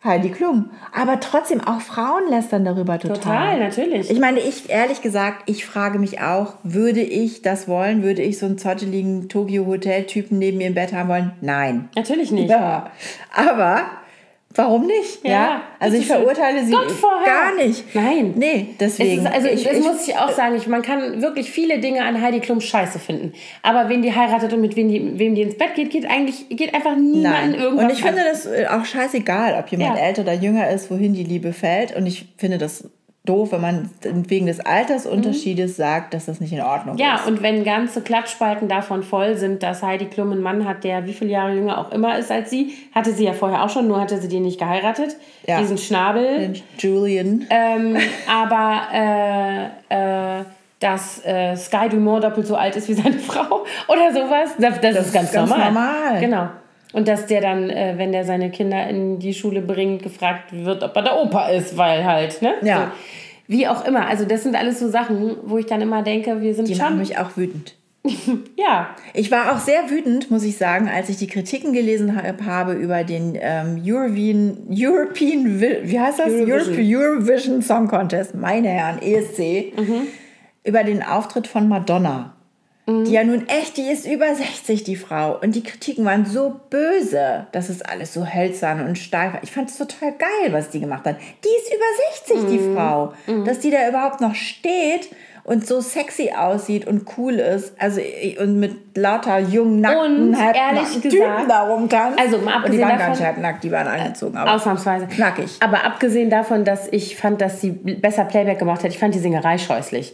Heidi 0.03 0.29
Klum. 0.29 0.69
Aber 0.93 1.19
trotzdem, 1.19 1.61
auch 1.61 1.81
Frauen 1.81 2.29
lästern 2.29 2.63
darüber 2.63 2.99
total. 2.99 3.17
Total, 3.17 3.59
natürlich. 3.59 4.11
Ich 4.11 4.19
meine, 4.19 4.39
ich, 4.39 4.69
ehrlich 4.69 5.01
gesagt, 5.01 5.49
ich 5.49 5.65
frage 5.65 5.97
mich 5.97 6.21
auch, 6.21 6.53
würde 6.63 7.01
ich 7.01 7.41
das 7.41 7.67
wollen? 7.67 8.03
Würde 8.03 8.21
ich 8.21 8.37
so 8.37 8.45
einen 8.45 8.59
zotteligen 8.59 9.29
Tokio-Hotel-Typen 9.29 10.37
neben 10.37 10.59
mir 10.59 10.67
im 10.67 10.75
Bett 10.75 10.93
haben 10.93 11.09
wollen? 11.09 11.31
Nein. 11.41 11.89
Natürlich 11.95 12.31
nicht. 12.31 12.51
Ja, 12.51 12.91
aber 13.33 13.81
warum 14.55 14.87
nicht? 14.87 15.25
Ja, 15.27 15.61
also 15.79 15.97
ich 15.97 16.07
verurteile 16.07 16.63
sie 16.65 16.71
gar 16.71 17.55
nicht. 17.55 17.93
Nein. 17.93 18.33
Nee, 18.35 18.67
Es 18.73 18.77
deswegen. 18.97 19.25
ist, 19.25 19.31
also 19.33 19.47
ich, 19.47 19.63
das 19.63 19.77
ich, 19.77 19.83
muss 19.85 20.07
ich 20.07 20.15
auch 20.17 20.31
sagen, 20.31 20.55
ich, 20.55 20.67
man 20.67 20.81
kann 20.81 21.21
wirklich 21.21 21.51
viele 21.51 21.79
Dinge 21.79 22.03
an 22.03 22.21
Heidi 22.21 22.39
Klum 22.39 22.61
scheiße 22.61 22.99
finden. 22.99 23.33
Aber 23.61 23.89
wen 23.89 24.01
die 24.01 24.13
heiratet 24.15 24.53
und 24.53 24.61
mit 24.61 24.75
wem 24.75 24.89
die, 24.89 25.19
wem 25.19 25.35
die 25.35 25.41
ins 25.43 25.57
Bett 25.57 25.75
geht, 25.75 25.89
geht 25.91 26.09
eigentlich 26.09 26.47
geht 26.49 26.73
einfach 26.73 26.95
niemanden 26.95 27.21
Nein. 27.21 27.53
irgendwas 27.55 27.85
Und 27.85 27.91
ich 27.91 28.01
finde 28.03 28.21
an. 28.21 28.27
das 28.31 28.45
äh, 28.45 28.65
auch 28.67 28.85
scheißegal, 28.85 29.55
ob 29.59 29.67
jemand 29.69 29.97
Ja. 29.97 30.05
älter 30.05 30.21
oder 30.23 30.33
jünger 30.33 30.69
ist, 30.69 30.89
wohin 30.91 31.13
die 31.13 31.23
Liebe 31.23 31.53
fällt. 31.53 31.95
Und 31.95 32.05
ich 32.05 32.25
finde 32.37 32.57
das 32.57 32.89
doof, 33.25 33.51
wenn 33.51 33.61
man 33.61 33.89
wegen 34.03 34.45
des 34.45 34.59
Altersunterschiedes 34.59 35.75
sagt, 35.75 36.13
dass 36.13 36.25
das 36.25 36.39
nicht 36.39 36.53
in 36.53 36.61
Ordnung 36.61 36.95
Mhm. 36.95 36.99
Ja, 37.01 37.15
ist. 37.15 37.27
und 37.27 37.41
wenn 37.41 37.63
ganze 37.63 38.01
Klatschspalten 38.01 38.67
davon 38.67 39.03
voll 39.03 39.35
sind, 39.37 39.63
dass 39.63 39.83
Heidi 39.83 40.05
Klum 40.05 40.31
einen 40.31 40.41
Mann 40.41 40.67
hat, 40.67 40.83
der 40.83 41.05
wie 41.05 41.13
viele 41.13 41.31
Jahre 41.31 41.53
jünger 41.53 41.77
auch 41.77 41.91
immer 41.91 42.17
ist 42.17 42.31
als 42.31 42.49
sie, 42.49 42.73
hatte 42.93 43.11
sie 43.11 43.25
ja 43.25 43.33
vorher 43.33 43.63
auch 43.63 43.69
schon, 43.69 43.87
nur 43.87 43.99
hatte 43.99 44.19
sie 44.19 44.27
den 44.27 44.43
nicht 44.43 44.59
geheiratet. 44.59 45.15
Ja. 45.47 45.59
Diesen 45.59 45.77
Schnabel. 45.77 46.53
Julian. 46.79 47.45
Ähm, 47.49 47.97
aber 48.31 48.81
äh, 49.89 50.39
äh, 50.39 50.43
dass 50.79 51.25
äh, 51.25 51.55
Sky 51.55 51.89
Dumont 51.89 52.23
doppelt 52.23 52.45
so 52.47 52.55
alt 52.55 52.75
ist 52.75 52.87
wie 52.89 52.93
seine 52.93 53.13
Frau 53.19 53.63
oder 53.87 54.11
sowas, 54.13 54.51
das, 54.59 54.79
das, 54.81 55.07
ist 55.07 55.13
ganz, 55.13 55.31
ganz 55.31 55.49
normal. 55.49 55.71
normal. 55.71 56.19
Genau. 56.19 56.47
Und 56.95 57.09
dass 57.09 57.25
der 57.25 57.41
dann, 57.41 57.69
äh, 57.69 57.95
wenn 57.97 58.13
der 58.13 58.23
seine 58.23 58.49
Kinder 58.51 58.87
in 58.87 59.19
die 59.19 59.33
Schule 59.33 59.61
bringt, 59.61 60.01
gefragt 60.01 60.45
wird, 60.53 60.81
ob 60.81 60.95
er 60.95 61.01
der 61.01 61.17
Opa 61.19 61.49
ist, 61.49 61.75
weil 61.77 62.05
halt, 62.05 62.41
ne? 62.41 62.53
Ja. 62.61 62.77
So. 63.47 63.53
Wie 63.53 63.67
auch 63.67 63.85
immer. 63.85 64.07
Also 64.07 64.23
das 64.25 64.43
sind 64.43 64.55
alles 64.55 64.79
so 64.79 64.87
Sachen, 64.89 65.35
wo 65.43 65.57
ich 65.57 65.65
dann 65.65 65.81
immer 65.81 66.03
denke, 66.03 66.41
wir 66.41 66.55
sind 66.55 66.69
Die 66.69 66.75
machen 66.75 66.87
schon... 66.91 66.97
mich 66.99 67.17
auch 67.17 67.35
wütend. 67.35 67.75
Ja, 68.57 68.95
Ich 69.13 69.29
war 69.29 69.51
auch 69.53 69.59
sehr 69.59 69.89
wütend, 69.89 70.31
muss 70.31 70.43
ich 70.43 70.57
sagen, 70.57 70.87
als 70.87 71.09
ich 71.09 71.17
die 71.17 71.27
Kritiken 71.27 71.73
gelesen 71.73 72.15
hab- 72.15 72.43
habe 72.43 72.73
über 72.73 73.03
den 73.03 73.37
ähm, 73.41 73.81
European, 73.85 74.57
European, 74.69 75.59
wie 75.59 75.99
heißt 75.99 76.19
das? 76.19 76.27
Eurovision. 76.27 76.77
Eurovision 76.79 77.61
Song 77.61 77.87
Contest, 77.87 78.35
meine 78.35 78.69
Herren, 78.69 79.01
ESC, 79.01 79.73
über 80.63 80.83
den 80.83 81.03
Auftritt 81.03 81.47
von 81.47 81.67
Madonna. 81.67 82.34
Die 82.87 83.11
ja 83.11 83.23
nun 83.23 83.47
echt, 83.47 83.77
die 83.77 83.89
ist 83.89 84.05
über 84.05 84.33
60, 84.35 84.83
die 84.83 84.95
Frau. 84.95 85.39
Und 85.41 85.55
die 85.55 85.63
Kritiken 85.63 86.05
waren 86.05 86.25
so 86.27 86.59
böse. 86.69 87.47
Das 87.51 87.69
ist 87.71 87.87
alles 87.89 88.13
so 88.13 88.25
hölzern 88.27 88.85
und 88.85 88.97
steif. 88.99 89.33
Ich 89.41 89.51
fand 89.51 89.69
es 89.71 89.77
total 89.77 90.11
geil, 90.11 90.51
was 90.51 90.69
die 90.69 90.79
gemacht 90.79 91.03
hat. 91.05 91.15
Die 91.43 91.47
ist 91.47 91.73
über 91.73 92.43
60, 92.47 92.57
die 92.59 92.73
Frau. 92.75 93.13
Dass 93.45 93.59
die 93.59 93.71
da 93.71 93.87
überhaupt 93.89 94.21
noch 94.21 94.35
steht 94.35 95.09
und 95.43 95.65
so 95.65 95.79
sexy 95.81 96.31
aussieht 96.37 96.85
und 96.87 97.07
cool 97.17 97.33
ist. 97.35 97.73
Also 97.79 98.01
und 98.39 98.59
mit 98.59 98.95
lauter 98.97 99.39
jungen, 99.39 99.81
nackten, 99.81 100.29
Und 100.29 100.37
halbnackten 100.37 100.77
ehrlich 100.77 100.93
Typen 100.93 101.09
gesagt- 101.11 101.49
da 101.49 101.61
rumtanzt. 101.67 102.19
Also 102.19 102.37
mal 102.37 102.57
und 102.63 102.73
die 102.73 102.81
abgesehen 102.81 102.81
waren 102.81 102.89
gar 102.89 102.97
davon- 102.99 103.11
nicht 103.13 103.23
halbnackt, 103.25 103.63
die 103.63 103.71
waren 103.71 103.87
angezogen. 103.87 104.37
Aber 104.37 104.53
ausnahmsweise. 104.53 105.07
Knackig. 105.07 105.57
Aber 105.59 105.83
abgesehen 105.85 106.29
davon, 106.29 106.65
dass 106.65 106.87
ich 106.91 107.15
fand, 107.17 107.41
dass 107.41 107.61
sie 107.61 107.71
besser 107.71 108.25
Playback 108.25 108.59
gemacht 108.59 108.83
hat, 108.83 108.91
ich 108.91 108.99
fand 108.99 109.15
die 109.15 109.19
Singerei 109.19 109.57
scheußlich. 109.57 110.13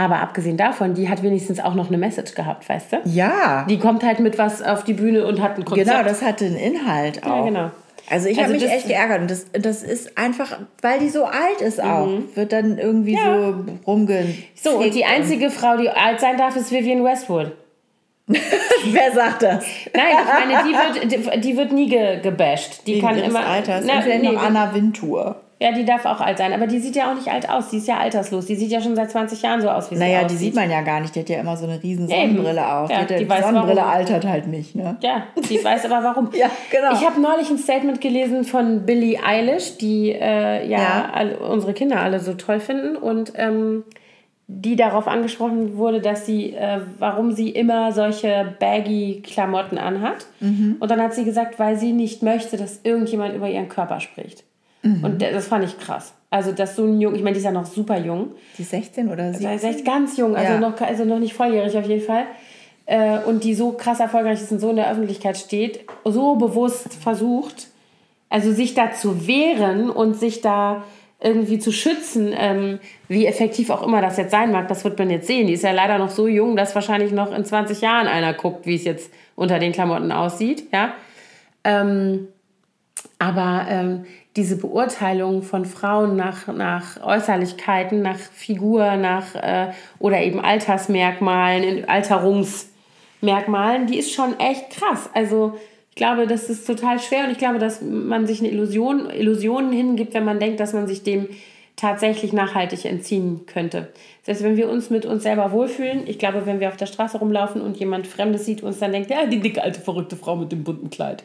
Aber 0.00 0.20
abgesehen 0.20 0.56
davon, 0.56 0.94
die 0.94 1.08
hat 1.08 1.22
wenigstens 1.24 1.58
auch 1.58 1.74
noch 1.74 1.88
eine 1.88 1.98
Message 1.98 2.34
gehabt, 2.34 2.68
weißt 2.68 2.92
du? 2.92 2.96
ja, 3.04 3.66
Die 3.68 3.78
kommt 3.80 4.04
halt 4.04 4.20
mit 4.20 4.38
was 4.38 4.62
auf 4.62 4.84
die 4.84 4.92
Bühne 4.94 5.26
und 5.26 5.42
hat 5.42 5.58
ein 5.58 5.64
Konzept. 5.64 5.88
genau, 5.90 6.02
das 6.04 6.22
hatte 6.22 6.46
einen 6.46 6.56
Inhalt 6.56 7.24
auch. 7.24 7.38
Ja, 7.38 7.42
genau. 7.44 7.70
Also 8.10 8.28
ich 8.28 8.38
Also 8.38 8.54
habe 8.54 8.62
mich 8.64 8.70
echt 8.72 8.86
geärgert 8.86 9.20
und 9.22 9.30
das, 9.30 9.46
das 9.52 9.82
ist 9.82 10.16
einfach, 10.16 10.56
weil 10.82 10.98
die 11.00 11.08
so 11.10 11.24
alt 11.24 11.60
ist 11.60 11.82
auch, 11.82 12.08
wird 12.36 12.52
dann 12.52 12.78
irgendwie 12.78 13.16
Mhm. 13.16 13.18
Ja. 13.18 13.34
so 13.34 13.64
rumge... 13.86 14.34
So, 14.54 14.70
und 14.78 14.94
die 14.94 15.04
einzige 15.04 15.50
Frau, 15.50 15.76
die 15.76 15.90
alt 15.90 16.20
sein 16.20 16.38
darf, 16.38 16.54
ist 16.56 16.70
Vivienne 16.70 17.02
Westwood. 17.04 17.52
Wer 18.28 19.12
sagt 19.12 19.42
das? 19.42 19.64
Nein, 19.94 20.04
ich 20.22 20.48
meine, 20.48 20.68
die 20.68 20.74
wird, 21.18 21.34
die, 21.34 21.40
die 21.40 21.56
wird 21.56 21.72
nie 21.72 21.88
ge, 21.88 22.20
gebasht. 22.20 22.82
Die 22.86 22.94
Wegen 22.96 23.06
kann 23.06 23.18
immer. 23.18 23.44
Alters. 23.44 23.84
Na, 23.86 23.96
und 23.96 24.02
vielleicht 24.04 24.22
nee, 24.22 24.32
noch 24.32 24.42
Anna 24.42 24.72
Wintour. 24.74 25.36
Ja, 25.60 25.72
die 25.72 25.84
darf 25.84 26.04
auch 26.06 26.20
alt 26.20 26.38
sein, 26.38 26.52
aber 26.52 26.68
die 26.68 26.78
sieht 26.78 26.94
ja 26.94 27.10
auch 27.10 27.16
nicht 27.16 27.26
alt 27.28 27.50
aus. 27.50 27.68
Die 27.70 27.78
ist 27.78 27.88
ja 27.88 27.98
alterslos. 27.98 28.46
Die 28.46 28.54
sieht 28.54 28.70
ja 28.70 28.80
schon 28.80 28.94
seit 28.94 29.10
20 29.10 29.42
Jahren 29.42 29.60
so 29.60 29.68
aus, 29.68 29.90
wie 29.90 29.96
sie 29.96 30.00
Naja, 30.00 30.18
aussieht. 30.18 30.30
die 30.30 30.36
sieht 30.36 30.54
man 30.54 30.70
ja 30.70 30.82
gar 30.82 31.00
nicht. 31.00 31.16
Die 31.16 31.20
hat 31.20 31.28
ja 31.28 31.40
immer 31.40 31.56
so 31.56 31.66
eine 31.66 31.82
riesen. 31.82 32.06
Sonnenbrille 32.06 32.64
auf. 32.74 32.88
Ja, 32.90 32.98
die, 32.98 33.02
hat 33.02 33.10
ja, 33.10 33.16
die 33.18 33.24
die 33.24 33.30
weiß 33.30 33.44
Sonnenbrille 33.44 33.80
warum. 33.80 33.90
altert 33.92 34.24
halt 34.24 34.46
nicht, 34.46 34.76
ne? 34.76 34.96
Ja, 35.02 35.24
die 35.50 35.64
weiß 35.64 35.84
aber 35.90 36.04
warum. 36.04 36.30
Ja, 36.32 36.46
genau. 36.70 36.92
Ich 36.92 37.04
habe 37.04 37.20
neulich 37.20 37.50
ein 37.50 37.58
Statement 37.58 38.00
gelesen 38.00 38.44
von 38.44 38.86
Billie 38.86 39.18
Eilish, 39.20 39.78
die 39.78 40.12
äh, 40.12 40.64
ja, 40.68 40.78
Ja. 40.78 41.10
Alle, 41.12 41.38
unsere 41.40 41.72
Kinder 41.72 42.00
alle 42.02 42.20
so 42.20 42.34
toll 42.34 42.60
finden 42.60 42.94
und 42.96 43.32
ähm, 43.34 43.82
die 44.46 44.76
darauf 44.76 45.08
angesprochen 45.08 45.76
wurde, 45.76 46.00
dass 46.00 46.24
sie, 46.24 46.54
äh, 46.54 46.78
warum 47.00 47.32
sie 47.32 47.50
immer 47.50 47.90
solche 47.92 48.54
baggy 48.60 49.22
Klamotten 49.26 49.76
anhat. 49.76 50.24
Mhm. 50.40 50.76
Und 50.78 50.90
dann 50.90 51.02
hat 51.02 51.14
sie 51.14 51.24
gesagt, 51.24 51.58
weil 51.58 51.76
sie 51.76 51.92
nicht 51.92 52.22
möchte, 52.22 52.56
dass 52.56 52.80
irgendjemand 52.84 53.34
über 53.34 53.48
ihren 53.48 53.68
Körper 53.68 53.98
spricht. 54.00 54.44
Mhm. 54.88 55.04
Und 55.04 55.22
das 55.22 55.46
fand 55.46 55.64
ich 55.64 55.78
krass. 55.78 56.14
Also, 56.30 56.52
dass 56.52 56.76
so 56.76 56.84
ein 56.84 57.00
Jung, 57.00 57.14
ich 57.14 57.22
meine, 57.22 57.34
die 57.34 57.38
ist 57.38 57.44
ja 57.44 57.52
noch 57.52 57.66
super 57.66 57.98
jung. 57.98 58.32
Die 58.56 58.62
ist 58.62 58.70
16 58.70 59.08
oder 59.08 59.30
17? 59.32 59.46
Also, 59.46 59.66
echt 59.66 59.84
ganz 59.84 60.16
jung, 60.16 60.36
also, 60.36 60.52
ja. 60.54 60.60
noch, 60.60 60.80
also 60.80 61.04
noch 61.04 61.18
nicht 61.18 61.34
volljährig 61.34 61.76
auf 61.76 61.86
jeden 61.86 62.04
Fall. 62.04 62.24
Äh, 62.86 63.18
und 63.20 63.44
die 63.44 63.54
so 63.54 63.72
krass 63.72 64.00
erfolgreich 64.00 64.40
ist 64.40 64.52
und 64.52 64.60
so 64.60 64.70
in 64.70 64.76
der 64.76 64.90
Öffentlichkeit 64.90 65.36
steht, 65.38 65.80
so 66.04 66.36
bewusst 66.36 66.94
versucht, 66.94 67.68
also 68.30 68.52
sich 68.52 68.74
da 68.74 68.92
zu 68.92 69.26
wehren 69.26 69.90
und 69.90 70.16
sich 70.16 70.40
da 70.42 70.84
irgendwie 71.20 71.58
zu 71.58 71.72
schützen, 71.72 72.32
ähm, 72.36 72.78
wie 73.08 73.26
effektiv 73.26 73.70
auch 73.70 73.82
immer 73.82 74.00
das 74.00 74.18
jetzt 74.18 74.30
sein 74.30 74.52
mag, 74.52 74.68
das 74.68 74.84
wird 74.84 74.98
man 74.98 75.10
jetzt 75.10 75.26
sehen. 75.26 75.48
Die 75.48 75.54
ist 75.54 75.64
ja 75.64 75.72
leider 75.72 75.98
noch 75.98 76.10
so 76.10 76.28
jung, 76.28 76.56
dass 76.56 76.74
wahrscheinlich 76.74 77.10
noch 77.10 77.34
in 77.34 77.44
20 77.44 77.80
Jahren 77.80 78.06
einer 78.06 78.34
guckt, 78.34 78.66
wie 78.66 78.76
es 78.76 78.84
jetzt 78.84 79.10
unter 79.34 79.58
den 79.58 79.72
Klamotten 79.72 80.12
aussieht. 80.12 80.64
Ja? 80.72 80.94
Ähm, 81.64 82.28
aber 83.18 83.66
ähm, 83.68 84.06
diese 84.38 84.56
Beurteilung 84.56 85.42
von 85.42 85.64
Frauen 85.64 86.14
nach, 86.14 86.46
nach 86.46 87.02
Äußerlichkeiten, 87.02 88.02
nach 88.02 88.16
Figur, 88.16 88.96
nach 88.96 89.34
äh, 89.34 89.72
oder 89.98 90.22
eben 90.22 90.38
Altersmerkmalen, 90.38 91.88
Alterungsmerkmalen, 91.88 93.88
die 93.88 93.98
ist 93.98 94.12
schon 94.12 94.38
echt 94.38 94.70
krass. 94.70 95.10
Also 95.12 95.58
ich 95.90 95.96
glaube, 95.96 96.28
das 96.28 96.48
ist 96.48 96.68
total 96.68 97.00
schwer 97.00 97.24
und 97.24 97.32
ich 97.32 97.38
glaube, 97.38 97.58
dass 97.58 97.82
man 97.82 98.28
sich 98.28 98.38
eine 98.38 98.50
Illusion, 98.50 99.10
Illusionen 99.10 99.72
hingibt, 99.72 100.14
wenn 100.14 100.24
man 100.24 100.38
denkt, 100.38 100.60
dass 100.60 100.72
man 100.72 100.86
sich 100.86 101.02
dem 101.02 101.28
tatsächlich 101.74 102.32
nachhaltig 102.32 102.84
entziehen 102.84 103.44
könnte. 103.46 103.88
Heißt, 104.28 104.44
wenn 104.44 104.56
wir 104.56 104.68
uns 104.68 104.88
mit 104.88 105.04
uns 105.04 105.24
selber 105.24 105.50
wohlfühlen, 105.50 106.06
ich 106.06 106.20
glaube, 106.20 106.46
wenn 106.46 106.60
wir 106.60 106.68
auf 106.68 106.76
der 106.76 106.86
Straße 106.86 107.18
rumlaufen 107.18 107.60
und 107.60 107.76
jemand 107.76 108.06
Fremdes 108.06 108.44
sieht, 108.44 108.62
uns 108.62 108.78
dann 108.78 108.92
denkt, 108.92 109.10
ja, 109.10 109.26
die 109.26 109.40
dicke 109.40 109.62
alte 109.62 109.80
verrückte 109.80 110.14
Frau 110.14 110.36
mit 110.36 110.52
dem 110.52 110.62
bunten 110.62 110.90
Kleid. 110.90 111.24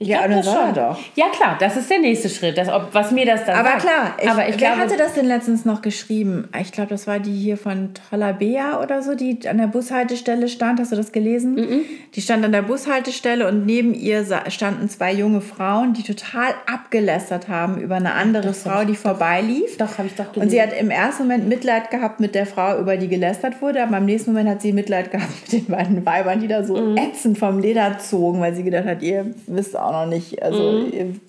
Ich 0.00 0.06
ja, 0.06 0.28
das 0.28 0.46
schon. 0.46 0.74
Doch. 0.74 0.96
Ja, 1.16 1.26
klar, 1.32 1.56
das 1.58 1.76
ist 1.76 1.90
der 1.90 1.98
nächste 1.98 2.28
Schritt, 2.28 2.56
das, 2.56 2.68
ob, 2.68 2.90
was 2.92 3.10
mir 3.10 3.26
das 3.26 3.44
dann 3.44 3.56
Aber 3.56 3.70
sagt. 3.70 3.80
klar, 3.80 4.14
ich, 4.22 4.30
Aber 4.30 4.48
ich 4.48 4.60
wer 4.60 4.68
glaube, 4.68 4.82
hatte 4.82 4.96
das 4.96 5.14
denn 5.14 5.26
letztens 5.26 5.64
noch 5.64 5.82
geschrieben? 5.82 6.48
Ich 6.60 6.70
glaube, 6.70 6.90
das 6.90 7.08
war 7.08 7.18
die 7.18 7.32
hier 7.32 7.56
von 7.56 7.90
Tollabea 8.08 8.80
oder 8.80 9.02
so, 9.02 9.16
die 9.16 9.40
an 9.48 9.58
der 9.58 9.66
Bushaltestelle 9.66 10.46
stand. 10.46 10.78
Hast 10.78 10.92
du 10.92 10.96
das 10.96 11.10
gelesen? 11.10 11.54
Mm 11.54 11.58
-mm. 11.58 11.80
Die 12.14 12.20
stand 12.20 12.44
an 12.44 12.52
der 12.52 12.62
Bushaltestelle 12.62 13.48
und 13.48 13.66
neben 13.66 13.92
ihr 13.92 14.24
standen 14.48 14.88
zwei 14.88 15.12
junge 15.12 15.40
Frauen, 15.40 15.94
die 15.94 16.04
total 16.04 16.54
abgelästert 16.72 17.48
haben 17.48 17.80
über 17.80 17.96
eine 17.96 18.12
andere 18.14 18.44
das 18.44 18.62
Frau, 18.62 18.84
die 18.84 18.94
vorbeilief. 18.94 19.78
Doch, 19.78 19.98
habe 19.98 20.06
ich 20.06 20.14
doch 20.14 20.32
gelesen. 20.32 20.42
Und 20.42 20.50
sie 20.50 20.62
hat 20.62 20.78
im 20.78 20.90
ersten 20.90 21.24
Moment 21.24 21.48
Mitleid 21.48 21.90
gehabt 21.90 22.20
mit 22.20 22.36
der 22.36 22.46
Frau, 22.46 22.78
über 22.78 22.96
die 22.98 23.08
gelästert 23.08 23.60
wurde, 23.60 23.82
aber 23.82 23.96
im 23.98 24.04
nächsten 24.04 24.30
Moment 24.30 24.48
hat 24.48 24.62
sie 24.62 24.72
Mitleid 24.72 25.10
gehabt 25.10 25.32
mit 25.52 25.52
den 25.52 25.66
beiden 25.66 26.06
Weibern, 26.06 26.38
die 26.38 26.46
da 26.46 26.62
so 26.62 26.76
mm. 26.76 26.96
ätzend 26.96 27.36
vom 27.36 27.58
Leder 27.58 27.98
zogen, 27.98 28.40
weil 28.40 28.54
sie 28.54 28.62
gedacht 28.62 28.84
hat, 28.84 29.02
ihr 29.02 29.26
wisst 29.48 29.76
auch 29.76 29.87
auch 29.88 30.04
noch 30.04 30.06
nicht, 30.06 30.42
also 30.42 30.72
mhm. 30.72 31.20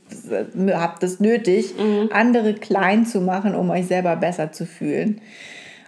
ihr 0.68 0.82
habt 0.82 1.04
es 1.04 1.20
nötig, 1.20 1.74
mhm. 1.78 2.10
andere 2.12 2.54
klein 2.54 3.06
zu 3.06 3.22
machen, 3.22 3.56
um 3.56 3.70
euch 3.70 3.88
selber 3.88 4.16
besser 4.16 4.52
zu 4.52 4.66
fühlen. 4.66 5.22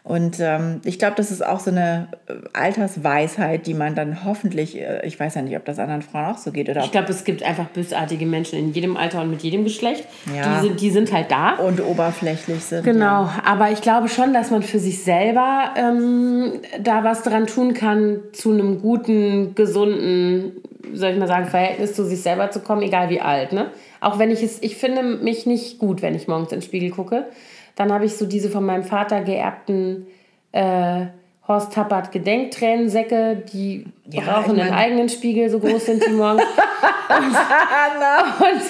Und 0.03 0.39
ähm, 0.39 0.81
ich 0.83 0.97
glaube, 0.97 1.13
das 1.15 1.29
ist 1.29 1.45
auch 1.45 1.59
so 1.59 1.69
eine 1.69 2.07
äh, 2.27 2.33
Altersweisheit, 2.53 3.67
die 3.67 3.75
man 3.75 3.93
dann 3.93 4.25
hoffentlich, 4.25 4.79
äh, 4.79 5.05
ich 5.05 5.19
weiß 5.19 5.35
ja 5.35 5.43
nicht, 5.43 5.55
ob 5.55 5.63
das 5.65 5.77
anderen 5.77 6.01
Frauen 6.01 6.33
auch 6.33 6.37
so 6.39 6.51
geht. 6.51 6.69
Oder 6.69 6.83
ich 6.83 6.91
glaube, 6.91 7.11
es 7.11 7.23
gibt 7.23 7.43
einfach 7.43 7.67
bösartige 7.67 8.25
Menschen 8.25 8.57
in 8.57 8.73
jedem 8.73 8.97
Alter 8.97 9.21
und 9.21 9.29
mit 9.29 9.43
jedem 9.43 9.63
Geschlecht. 9.63 10.07
Ja. 10.35 10.55
Die, 10.55 10.67
sind, 10.67 10.81
die 10.81 10.89
sind 10.89 11.13
halt 11.13 11.29
da. 11.29 11.53
Und 11.53 11.85
oberflächlich 11.85 12.63
sind. 12.63 12.83
Genau, 12.83 13.25
ja. 13.25 13.43
aber 13.45 13.69
ich 13.69 13.81
glaube 13.81 14.09
schon, 14.09 14.33
dass 14.33 14.49
man 14.49 14.63
für 14.63 14.79
sich 14.79 15.03
selber 15.03 15.71
ähm, 15.77 16.53
da 16.79 17.03
was 17.03 17.21
dran 17.21 17.45
tun 17.45 17.75
kann, 17.75 18.21
zu 18.33 18.51
einem 18.51 18.81
guten, 18.81 19.53
gesunden, 19.53 20.53
soll 20.93 21.11
ich 21.11 21.19
mal 21.19 21.27
sagen, 21.27 21.45
Verhältnis 21.45 21.93
zu 21.93 22.05
sich 22.05 22.23
selber 22.23 22.49
zu 22.49 22.61
kommen, 22.61 22.81
egal 22.81 23.09
wie 23.09 23.21
alt. 23.21 23.53
Ne? 23.53 23.69
Auch 23.99 24.17
wenn 24.17 24.31
ich 24.31 24.41
es, 24.41 24.63
ich 24.63 24.77
finde 24.77 25.03
mich 25.03 25.45
nicht 25.45 25.77
gut, 25.77 26.01
wenn 26.01 26.15
ich 26.15 26.27
morgens 26.27 26.51
in 26.51 26.59
den 26.59 26.65
Spiegel 26.65 26.89
gucke. 26.89 27.27
Dann 27.75 27.91
habe 27.91 28.05
ich 28.05 28.17
so 28.17 28.25
diese 28.25 28.49
von 28.49 28.65
meinem 28.65 28.83
Vater 28.83 29.21
geerbten 29.21 30.07
äh, 30.51 31.05
Horst 31.47 31.73
Tappert 31.73 32.11
Gedenktränensäcke, 32.11 33.43
die 33.51 33.85
ja, 34.09 34.21
brauchen 34.21 34.59
einen 34.59 34.73
eigenen 34.73 35.09
Spiegel, 35.09 35.49
so 35.49 35.59
groß 35.59 35.85
sind 35.85 36.05
die 36.05 36.11
morgens. 36.11 36.43
und, 36.43 38.41
und, 38.51 38.61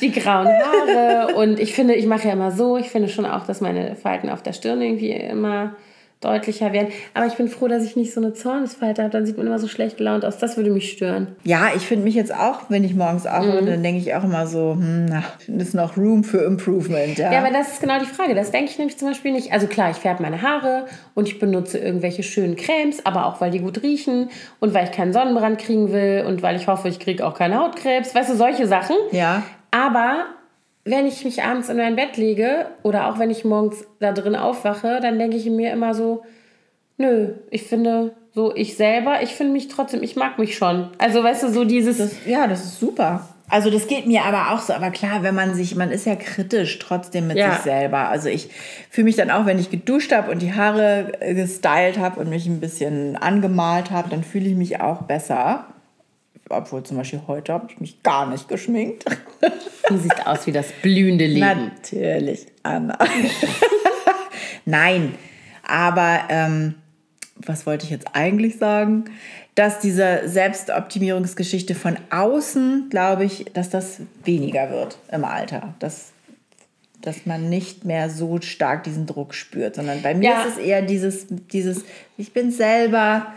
die 0.00 0.10
grauen 0.10 0.48
Haare. 0.48 1.34
Und 1.34 1.60
ich 1.60 1.74
finde, 1.74 1.94
ich 1.94 2.06
mache 2.06 2.28
ja 2.28 2.32
immer 2.32 2.50
so, 2.50 2.76
ich 2.76 2.88
finde 2.88 3.08
schon 3.08 3.26
auch, 3.26 3.46
dass 3.46 3.60
meine 3.60 3.96
Falten 3.96 4.30
auf 4.30 4.42
der 4.42 4.52
Stirn 4.52 4.80
irgendwie 4.80 5.12
immer 5.12 5.76
deutlicher 6.24 6.72
werden. 6.72 6.88
Aber 7.12 7.26
ich 7.26 7.34
bin 7.34 7.48
froh, 7.48 7.68
dass 7.68 7.84
ich 7.84 7.96
nicht 7.96 8.12
so 8.12 8.20
eine 8.20 8.32
Zornesfalte 8.32 9.02
habe. 9.02 9.12
Dann 9.12 9.26
sieht 9.26 9.36
man 9.36 9.46
immer 9.46 9.58
so 9.58 9.68
schlecht 9.68 9.98
gelaunt 9.98 10.24
aus. 10.24 10.38
Das 10.38 10.56
würde 10.56 10.70
mich 10.70 10.90
stören. 10.90 11.28
Ja, 11.44 11.68
ich 11.76 11.82
finde 11.82 12.04
mich 12.04 12.14
jetzt 12.14 12.34
auch, 12.34 12.62
wenn 12.68 12.84
ich 12.84 12.94
morgens 12.94 13.26
aufwache, 13.26 13.62
mhm. 13.62 13.66
dann 13.66 13.82
denke 13.82 14.00
ich 14.00 14.14
auch 14.14 14.24
immer 14.24 14.46
so, 14.46 14.72
hm, 14.72 15.06
na, 15.06 15.22
ist 15.58 15.74
noch 15.74 15.96
Room 15.96 16.24
für 16.24 16.38
Improvement. 16.38 17.18
Ja. 17.18 17.32
ja, 17.32 17.38
aber 17.40 17.50
das 17.50 17.72
ist 17.72 17.80
genau 17.80 17.98
die 17.98 18.06
Frage. 18.06 18.34
Das 18.34 18.50
denke 18.50 18.70
ich 18.70 18.78
nämlich 18.78 18.98
zum 18.98 19.08
Beispiel 19.08 19.32
nicht. 19.32 19.52
Also 19.52 19.66
klar, 19.66 19.90
ich 19.90 19.98
färbe 19.98 20.22
meine 20.22 20.42
Haare 20.42 20.86
und 21.14 21.28
ich 21.28 21.38
benutze 21.38 21.78
irgendwelche 21.78 22.22
schönen 22.22 22.56
Cremes, 22.56 23.04
aber 23.04 23.26
auch, 23.26 23.40
weil 23.40 23.50
die 23.50 23.60
gut 23.60 23.82
riechen 23.82 24.30
und 24.60 24.74
weil 24.74 24.84
ich 24.84 24.92
keinen 24.92 25.12
Sonnenbrand 25.12 25.58
kriegen 25.58 25.92
will 25.92 26.24
und 26.26 26.42
weil 26.42 26.56
ich 26.56 26.66
hoffe, 26.66 26.88
ich 26.88 26.98
kriege 26.98 27.26
auch 27.26 27.34
keine 27.34 27.58
Hautkrebs. 27.58 28.14
Weißt 28.14 28.30
du, 28.30 28.36
solche 28.36 28.66
Sachen. 28.66 28.96
Ja. 29.12 29.42
Aber 29.70 30.26
wenn 30.84 31.06
ich 31.06 31.24
mich 31.24 31.42
abends 31.42 31.68
in 31.68 31.78
mein 31.78 31.96
Bett 31.96 32.16
lege 32.16 32.66
oder 32.82 33.08
auch 33.08 33.18
wenn 33.18 33.30
ich 33.30 33.44
morgens 33.44 33.86
da 34.00 34.12
drin 34.12 34.36
aufwache, 34.36 35.00
dann 35.00 35.18
denke 35.18 35.36
ich 35.36 35.46
mir 35.46 35.72
immer 35.72 35.94
so, 35.94 36.22
nö, 36.98 37.32
ich 37.50 37.62
finde 37.62 38.12
so 38.34 38.54
ich 38.54 38.76
selber, 38.76 39.22
ich 39.22 39.30
finde 39.30 39.52
mich 39.52 39.68
trotzdem, 39.68 40.02
ich 40.02 40.16
mag 40.16 40.38
mich 40.38 40.56
schon. 40.56 40.90
Also 40.98 41.22
weißt 41.22 41.44
du, 41.44 41.52
so 41.52 41.64
dieses... 41.64 41.98
Das, 41.98 42.26
ja, 42.26 42.46
das 42.46 42.64
ist 42.64 42.80
super. 42.80 43.28
Also 43.48 43.70
das 43.70 43.86
geht 43.86 44.06
mir 44.06 44.24
aber 44.24 44.52
auch 44.52 44.60
so. 44.60 44.72
Aber 44.72 44.90
klar, 44.90 45.22
wenn 45.22 45.34
man 45.34 45.54
sich, 45.54 45.76
man 45.76 45.90
ist 45.90 46.06
ja 46.06 46.16
kritisch 46.16 46.78
trotzdem 46.78 47.28
mit 47.28 47.36
ja. 47.36 47.52
sich 47.52 47.62
selber. 47.62 48.08
Also 48.08 48.28
ich 48.28 48.48
fühle 48.90 49.04
mich 49.04 49.16
dann 49.16 49.30
auch, 49.30 49.46
wenn 49.46 49.58
ich 49.58 49.70
geduscht 49.70 50.12
habe 50.12 50.30
und 50.30 50.42
die 50.42 50.54
Haare 50.54 51.12
gestylt 51.20 51.98
habe 51.98 52.20
und 52.20 52.28
mich 52.28 52.46
ein 52.46 52.60
bisschen 52.60 53.16
angemalt 53.16 53.90
habe, 53.90 54.10
dann 54.10 54.24
fühle 54.24 54.46
ich 54.46 54.56
mich 54.56 54.80
auch 54.80 55.02
besser 55.02 55.66
obwohl 56.50 56.82
zum 56.82 56.96
Beispiel 56.96 57.22
heute 57.26 57.52
habe 57.52 57.66
ich 57.70 57.80
mich 57.80 58.02
gar 58.02 58.26
nicht 58.26 58.48
geschminkt. 58.48 59.04
Du 59.88 59.98
siehst 59.98 60.26
aus 60.26 60.46
wie 60.46 60.52
das 60.52 60.72
blühende 60.80 61.26
Leben. 61.26 61.72
Natürlich, 61.74 62.46
Anna. 62.62 62.98
Nein, 64.64 65.14
aber 65.62 66.20
ähm, 66.30 66.74
was 67.36 67.66
wollte 67.66 67.84
ich 67.84 67.90
jetzt 67.90 68.06
eigentlich 68.14 68.56
sagen? 68.56 69.04
Dass 69.54 69.78
diese 69.78 70.22
Selbstoptimierungsgeschichte 70.24 71.74
von 71.74 71.96
außen, 72.10 72.88
glaube 72.88 73.24
ich, 73.24 73.44
dass 73.52 73.70
das 73.70 74.00
weniger 74.24 74.70
wird 74.70 74.98
im 75.12 75.24
Alter. 75.24 75.74
Dass, 75.80 76.12
dass 77.02 77.26
man 77.26 77.50
nicht 77.50 77.84
mehr 77.84 78.08
so 78.08 78.40
stark 78.40 78.84
diesen 78.84 79.06
Druck 79.06 79.34
spürt, 79.34 79.76
sondern 79.76 80.02
bei 80.02 80.14
mir 80.14 80.30
ja. 80.30 80.42
ist 80.44 80.52
es 80.52 80.58
eher 80.58 80.82
dieses, 80.82 81.26
dieses, 81.28 81.84
ich 82.16 82.32
bin 82.32 82.50
selber 82.50 83.34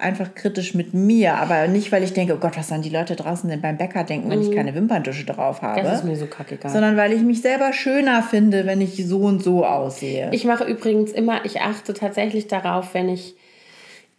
einfach 0.00 0.34
kritisch 0.34 0.74
mit 0.74 0.94
mir, 0.94 1.34
aber 1.34 1.68
nicht, 1.68 1.92
weil 1.92 2.02
ich 2.02 2.12
denke, 2.12 2.34
oh 2.34 2.38
Gott, 2.38 2.56
was 2.56 2.68
sollen 2.68 2.82
die 2.82 2.90
Leute 2.90 3.16
draußen 3.16 3.48
denn 3.48 3.60
beim 3.60 3.76
Bäcker 3.76 4.04
denken, 4.04 4.30
wenn 4.30 4.40
ich 4.40 4.50
mhm. 4.50 4.54
keine 4.54 4.74
Wimperntusche 4.74 5.24
drauf 5.24 5.62
habe. 5.62 5.82
Das 5.82 5.98
ist 5.98 6.04
mir 6.04 6.16
so 6.16 6.26
kackegal. 6.26 6.70
Sondern 6.70 6.96
weil 6.96 7.12
ich 7.12 7.22
mich 7.22 7.42
selber 7.42 7.72
schöner 7.72 8.22
finde, 8.22 8.66
wenn 8.66 8.80
ich 8.80 9.06
so 9.06 9.20
und 9.20 9.42
so 9.42 9.64
aussehe. 9.64 10.30
Ich 10.32 10.44
mache 10.44 10.64
übrigens 10.64 11.12
immer, 11.12 11.44
ich 11.44 11.60
achte 11.60 11.94
tatsächlich 11.94 12.48
darauf, 12.48 12.94
wenn 12.94 13.08
ich 13.08 13.36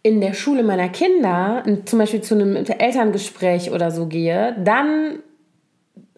in 0.02 0.20
der 0.20 0.34
Schule 0.34 0.62
meiner 0.62 0.88
Kinder 0.88 1.64
zum 1.84 1.98
Beispiel 1.98 2.22
zu 2.22 2.34
einem 2.34 2.56
Elterngespräch 2.56 3.70
oder 3.70 3.90
so 3.90 4.06
gehe, 4.06 4.56
dann 4.62 5.20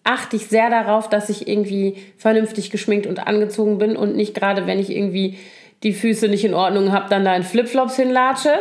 achte 0.04 0.36
ich 0.36 0.46
sehr 0.46 0.70
darauf, 0.70 1.08
dass 1.08 1.28
ich 1.28 1.48
irgendwie 1.48 1.96
vernünftig 2.16 2.70
geschminkt 2.70 3.06
und 3.06 3.26
angezogen 3.26 3.78
bin 3.78 3.96
und 3.96 4.16
nicht 4.16 4.34
gerade, 4.34 4.66
wenn 4.66 4.78
ich 4.78 4.90
irgendwie 4.90 5.38
die 5.82 5.92
Füße 5.92 6.28
nicht 6.28 6.44
in 6.44 6.54
Ordnung 6.54 6.92
habe, 6.92 7.08
dann 7.10 7.24
da 7.24 7.34
in 7.34 7.42
Flipflops 7.42 7.96
hinlatsche 7.96 8.54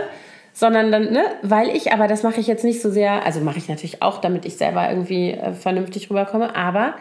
sondern 0.54 0.92
dann, 0.92 1.12
ne, 1.12 1.24
weil 1.42 1.76
ich, 1.76 1.92
aber 1.92 2.08
das 2.08 2.24
mache 2.24 2.40
ich 2.40 2.48
jetzt 2.48 2.64
nicht 2.64 2.82
so 2.82 2.92
sehr, 2.92 3.26
also 3.26 3.42
mache 3.42 3.58
ich 3.58 3.68
natürlich 3.68 4.02
auch, 4.02 4.22
damit 4.22 4.46
ich 4.46 4.56
selber 4.56 4.88
irgendwie 4.88 5.32
äh, 5.32 5.54
vernünftig 5.54 6.10
rüberkomme, 6.10 6.56
aber 6.56 6.96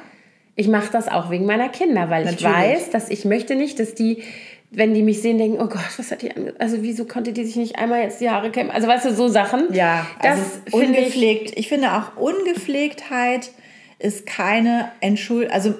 ich 0.56 0.68
mache 0.68 0.90
das 0.90 1.08
auch 1.08 1.30
wegen 1.30 1.46
meiner 1.46 1.68
Kinder, 1.68 2.10
weil 2.10 2.24
natürlich. 2.24 2.42
ich 2.42 2.52
weiß, 2.52 2.90
dass 2.90 3.10
ich 3.10 3.24
möchte 3.24 3.54
nicht, 3.54 3.78
dass 3.78 3.94
die, 3.94 4.22
wenn 4.70 4.94
die 4.94 5.02
mich 5.02 5.20
sehen, 5.20 5.38
denken, 5.38 5.58
oh 5.60 5.66
Gott, 5.66 5.98
was 5.98 6.10
hat 6.10 6.22
die, 6.22 6.30
also 6.58 6.78
wieso 6.80 7.04
konnte 7.04 7.32
die 7.32 7.44
sich 7.44 7.56
nicht 7.56 7.78
einmal 7.78 8.02
jetzt 8.02 8.20
die 8.20 8.30
Haare 8.30 8.50
kämmen? 8.50 8.70
Also 8.70 8.88
weißt 8.88 9.04
du, 9.04 9.14
so 9.14 9.28
Sachen. 9.28 9.72
Ja, 9.72 10.06
das 10.22 10.60
also 10.66 10.78
ungepflegt. 10.78 11.50
Ich, 11.50 11.58
ich 11.58 11.68
finde 11.68 11.92
auch 11.92 12.16
Ungepflegtheit 12.16 13.50
ist 13.98 14.26
keine 14.26 14.90
Entschuldigung, 15.00 15.54
also 15.54 15.74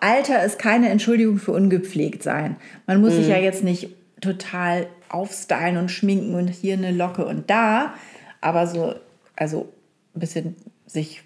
Alter 0.00 0.44
ist 0.44 0.58
keine 0.58 0.88
Entschuldigung 0.88 1.38
für 1.38 1.52
ungepflegt 1.52 2.22
sein. 2.22 2.56
Man 2.86 3.00
muss 3.00 3.12
mhm. 3.12 3.18
sich 3.18 3.28
ja 3.28 3.36
jetzt 3.36 3.62
nicht 3.62 3.90
total 4.20 4.86
aufstylen 5.08 5.76
und 5.76 5.90
schminken 5.90 6.34
und 6.34 6.48
hier 6.48 6.74
eine 6.74 6.92
Locke 6.92 7.24
und 7.24 7.50
da, 7.50 7.94
aber 8.40 8.66
so, 8.66 8.94
also 9.36 9.72
ein 10.14 10.20
bisschen 10.20 10.56
sich 10.86 11.22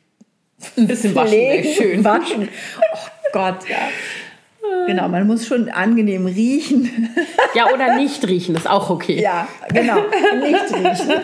ein 0.76 0.86
bisschen 0.86 1.14
waschen, 1.14 1.64
schön 1.74 2.04
waschen. 2.04 2.48
Oh 2.92 3.08
Gott, 3.32 3.68
ja. 3.68 3.88
Genau, 4.86 5.08
man 5.08 5.26
muss 5.26 5.46
schon 5.46 5.68
angenehm 5.68 6.26
riechen. 6.26 7.10
Ja, 7.54 7.72
oder 7.72 7.96
nicht 7.96 8.26
riechen, 8.28 8.54
ist 8.54 8.68
auch 8.68 8.90
okay. 8.90 9.20
Ja, 9.20 9.48
genau, 9.72 9.96
nicht 10.40 10.74
riechen. 10.74 11.20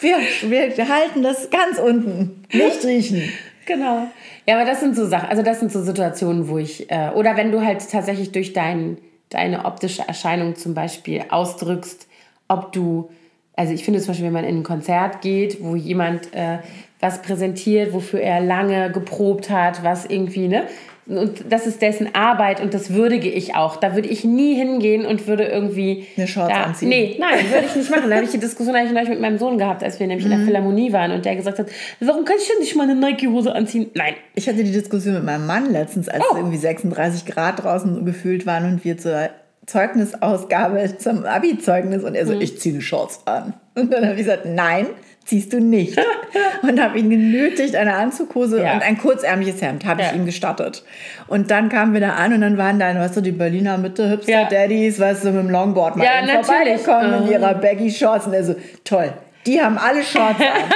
Wir, 0.00 0.76
wir 0.76 0.88
halten 0.88 1.22
das 1.22 1.50
ganz 1.50 1.78
unten. 1.78 2.44
Nicht 2.52 2.84
riechen. 2.84 3.32
Genau. 3.66 4.08
Ja, 4.46 4.56
aber 4.56 4.64
das 4.64 4.80
sind 4.80 4.96
so 4.96 5.06
Sachen, 5.06 5.28
also 5.28 5.42
das 5.42 5.60
sind 5.60 5.70
so 5.70 5.82
Situationen, 5.82 6.48
wo 6.48 6.58
ich, 6.58 6.90
äh, 6.90 7.10
oder 7.14 7.36
wenn 7.36 7.52
du 7.52 7.64
halt 7.64 7.88
tatsächlich 7.88 8.32
durch 8.32 8.52
dein, 8.52 8.98
deine 9.34 9.64
optische 9.64 10.06
Erscheinung 10.06 10.56
zum 10.56 10.74
Beispiel 10.74 11.24
ausdrückst, 11.28 12.06
ob 12.48 12.72
du, 12.72 13.10
also 13.56 13.72
ich 13.72 13.84
finde 13.84 14.00
zum 14.00 14.08
Beispiel, 14.08 14.26
wenn 14.26 14.32
man 14.32 14.44
in 14.44 14.58
ein 14.58 14.62
Konzert 14.62 15.20
geht, 15.22 15.62
wo 15.62 15.76
jemand 15.76 16.32
äh, 16.34 16.58
was 17.00 17.22
präsentiert, 17.22 17.92
wofür 17.92 18.20
er 18.20 18.40
lange 18.40 18.92
geprobt 18.92 19.50
hat, 19.50 19.82
was 19.82 20.06
irgendwie, 20.06 20.48
ne? 20.48 20.68
Und 21.06 21.44
das 21.50 21.66
ist 21.66 21.82
dessen 21.82 22.14
Arbeit 22.14 22.60
und 22.60 22.74
das 22.74 22.94
würdige 22.94 23.28
ich 23.28 23.56
auch. 23.56 23.76
Da 23.76 23.96
würde 23.96 24.08
ich 24.08 24.24
nie 24.24 24.54
hingehen 24.54 25.04
und 25.04 25.26
würde 25.26 25.44
irgendwie. 25.44 26.06
Eine 26.16 26.28
Shorts 26.28 26.54
da, 26.54 26.62
anziehen. 26.62 26.88
Nee, 26.90 27.16
nein, 27.18 27.44
würde 27.52 27.66
ich 27.66 27.74
nicht 27.74 27.90
machen. 27.90 28.08
Da 28.08 28.14
habe 28.16 28.24
ich 28.24 28.30
die 28.30 28.38
Diskussion 28.38 28.76
eigentlich 28.76 28.92
neulich 28.92 29.08
mit 29.08 29.20
meinem 29.20 29.38
Sohn 29.38 29.58
gehabt, 29.58 29.82
als 29.82 29.98
wir 29.98 30.06
nämlich 30.06 30.24
in 30.24 30.32
Mhm. 30.32 30.36
der 30.36 30.46
Philharmonie 30.46 30.92
waren 30.92 31.10
und 31.10 31.24
der 31.24 31.34
gesagt 31.34 31.58
hat, 31.58 31.66
warum 32.00 32.24
kann 32.24 32.36
ich 32.40 32.46
denn 32.48 32.60
nicht 32.60 32.76
mal 32.76 32.84
eine 32.84 32.94
Nike-Hose 32.94 33.52
anziehen? 33.52 33.90
Nein. 33.94 34.14
Ich 34.36 34.48
hatte 34.48 34.62
die 34.62 34.70
Diskussion 34.70 35.14
mit 35.14 35.24
meinem 35.24 35.46
Mann 35.46 35.72
letztens, 35.72 36.08
als 36.08 36.22
Oh. 36.22 36.34
es 36.34 36.38
irgendwie 36.38 36.56
36 36.58 37.26
Grad 37.26 37.64
draußen 37.64 38.04
gefühlt 38.04 38.46
waren 38.46 38.64
und 38.72 38.84
wir 38.84 38.96
zur 38.96 39.28
Zeugnisausgabe 39.66 40.98
zum 40.98 41.24
Abi-Zeugnis 41.24 42.02
und 42.04 42.14
er 42.14 42.24
Mhm. 42.24 42.28
so, 42.28 42.40
ich 42.40 42.58
ziehe 42.60 42.74
eine 42.74 42.82
Shorts 42.82 43.20
an. 43.26 43.54
Und 43.74 43.92
dann 43.92 44.02
habe 44.04 44.12
ich 44.14 44.20
gesagt, 44.26 44.44
nein, 44.46 44.86
ziehst 45.24 45.52
du 45.52 45.60
nicht. 45.60 45.98
und 46.62 46.80
habe 46.82 46.98
ihn 46.98 47.10
genötigt, 47.10 47.74
eine 47.76 47.94
Anzughose 47.94 48.62
Ja. 48.62 48.74
und 48.74 48.82
ein 48.82 48.98
kurzärmliches 48.98 49.60
Hemd, 49.62 49.84
habe 49.84 50.02
Ja. 50.02 50.08
ich 50.10 50.16
ihm 50.16 50.26
gestattet. 50.26 50.84
Und 51.28 51.50
dann 51.50 51.68
kamen 51.68 51.92
wir 51.94 52.00
da 52.00 52.10
an 52.14 52.32
und 52.34 52.40
dann 52.40 52.58
waren 52.58 52.78
da, 52.78 52.94
weißt 52.94 53.16
du, 53.16 53.20
die 53.20 53.32
Berliner 53.32 53.78
Mitte, 53.78 54.02
Ja. 54.04 54.08
Hipster-Daddies, 54.10 54.98
weißt 55.00 55.24
du, 55.24 55.30
mit 55.30 55.42
dem 55.44 55.50
Longboard 55.50 55.96
mal 55.96 56.04
Ja, 56.04 56.42
vorbeigekommen 56.42 57.14
in 57.14 57.24
Mhm. 57.26 57.32
ihrer 57.32 57.54
Baggy-Shorts 57.54 58.26
und 58.26 58.32
er 58.34 58.44
so, 58.44 58.54
toll. 58.84 59.12
Die 59.46 59.60
haben 59.60 59.76
alle 59.78 60.02
Shorts 60.04 60.40
an. 60.40 60.46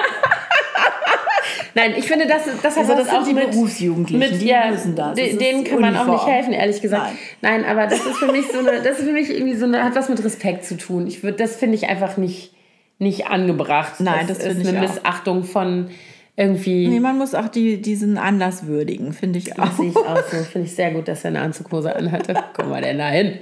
Nein, 1.74 1.92
ich 1.96 2.06
finde, 2.08 2.26
das, 2.26 2.44
das 2.62 2.74
hat 2.76 2.84
Also 2.84 2.94
was 2.94 3.06
das 3.08 3.14
auch 3.14 3.22
die 3.24 3.34
mit, 3.34 3.50
Berufsjugendlichen, 3.50 4.18
mit, 4.32 4.40
die 4.40 4.46
ja, 4.46 4.70
müssen 4.70 4.96
das. 4.96 5.14
Das 5.18 5.36
Denen 5.36 5.62
kann 5.62 5.80
man 5.80 5.94
auch 5.94 6.06
nicht 6.06 6.26
helfen, 6.26 6.54
ehrlich 6.54 6.80
gesagt. 6.80 7.12
Nein. 7.42 7.64
aber 7.66 7.84
das 7.86 7.98
ist 8.04 8.16
für 8.16 8.32
mich 8.32 8.46
so 8.50 8.60
eine, 8.60 8.80
das 8.82 8.98
ist 8.98 9.04
für 9.04 9.12
mich 9.12 9.28
irgendwie 9.30 9.54
so 9.54 9.66
eine, 9.66 9.84
hat 9.84 9.94
was 9.94 10.08
mit 10.08 10.22
Respekt 10.24 10.64
zu 10.64 10.78
tun. 10.78 11.06
Ich 11.06 11.22
würde, 11.22 11.36
das 11.36 11.56
finde 11.56 11.74
ich 11.74 11.86
einfach 11.88 12.16
nicht, 12.16 12.52
nicht 12.98 13.26
angebracht. 13.26 14.00
Nein, 14.00 14.26
das 14.26 14.38
ist 14.38 14.46
finde 14.46 14.68
eine. 14.70 14.80
Missachtung 14.80 15.44
von 15.44 15.88
irgendwie. 16.36 16.88
Nee, 16.88 17.00
man 17.00 17.18
muss 17.18 17.34
auch 17.34 17.48
die, 17.48 17.80
diesen 17.80 18.18
Anlass 18.18 18.66
würdigen, 18.66 19.12
finde 19.12 19.38
ich 19.38 19.58
auch. 19.58 19.66
Das 19.66 19.76
sehe 19.76 19.90
ich 19.90 19.96
auch 19.96 20.22
so. 20.30 20.36
Finde 20.38 20.66
ich 20.66 20.74
sehr 20.74 20.92
gut, 20.92 21.08
dass 21.08 21.24
er 21.24 21.28
eine 21.28 21.40
Anzughose 21.40 21.94
anhatte. 21.94 22.34
Guck 22.54 22.68
mal, 22.68 22.82
denn 22.82 22.98
da 22.98 23.08
hin. 23.08 23.38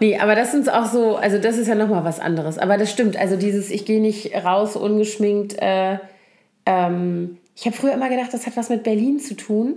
Nee, 0.00 0.18
aber 0.18 0.34
das 0.34 0.52
sind 0.52 0.70
auch 0.72 0.86
so, 0.86 1.16
also 1.16 1.38
das 1.38 1.58
ist 1.58 1.66
ja 1.66 1.74
nochmal 1.74 2.04
was 2.04 2.20
anderes. 2.20 2.58
Aber 2.58 2.76
das 2.76 2.90
stimmt, 2.90 3.16
also 3.16 3.36
dieses, 3.36 3.70
ich 3.70 3.84
gehe 3.84 4.00
nicht 4.00 4.34
raus 4.44 4.76
ungeschminkt. 4.76 5.60
Äh, 5.60 5.98
ähm, 6.66 7.38
ich 7.56 7.66
habe 7.66 7.74
früher 7.74 7.94
immer 7.94 8.08
gedacht, 8.08 8.32
das 8.32 8.46
hat 8.46 8.56
was 8.56 8.68
mit 8.68 8.82
Berlin 8.82 9.18
zu 9.18 9.34
tun. 9.34 9.74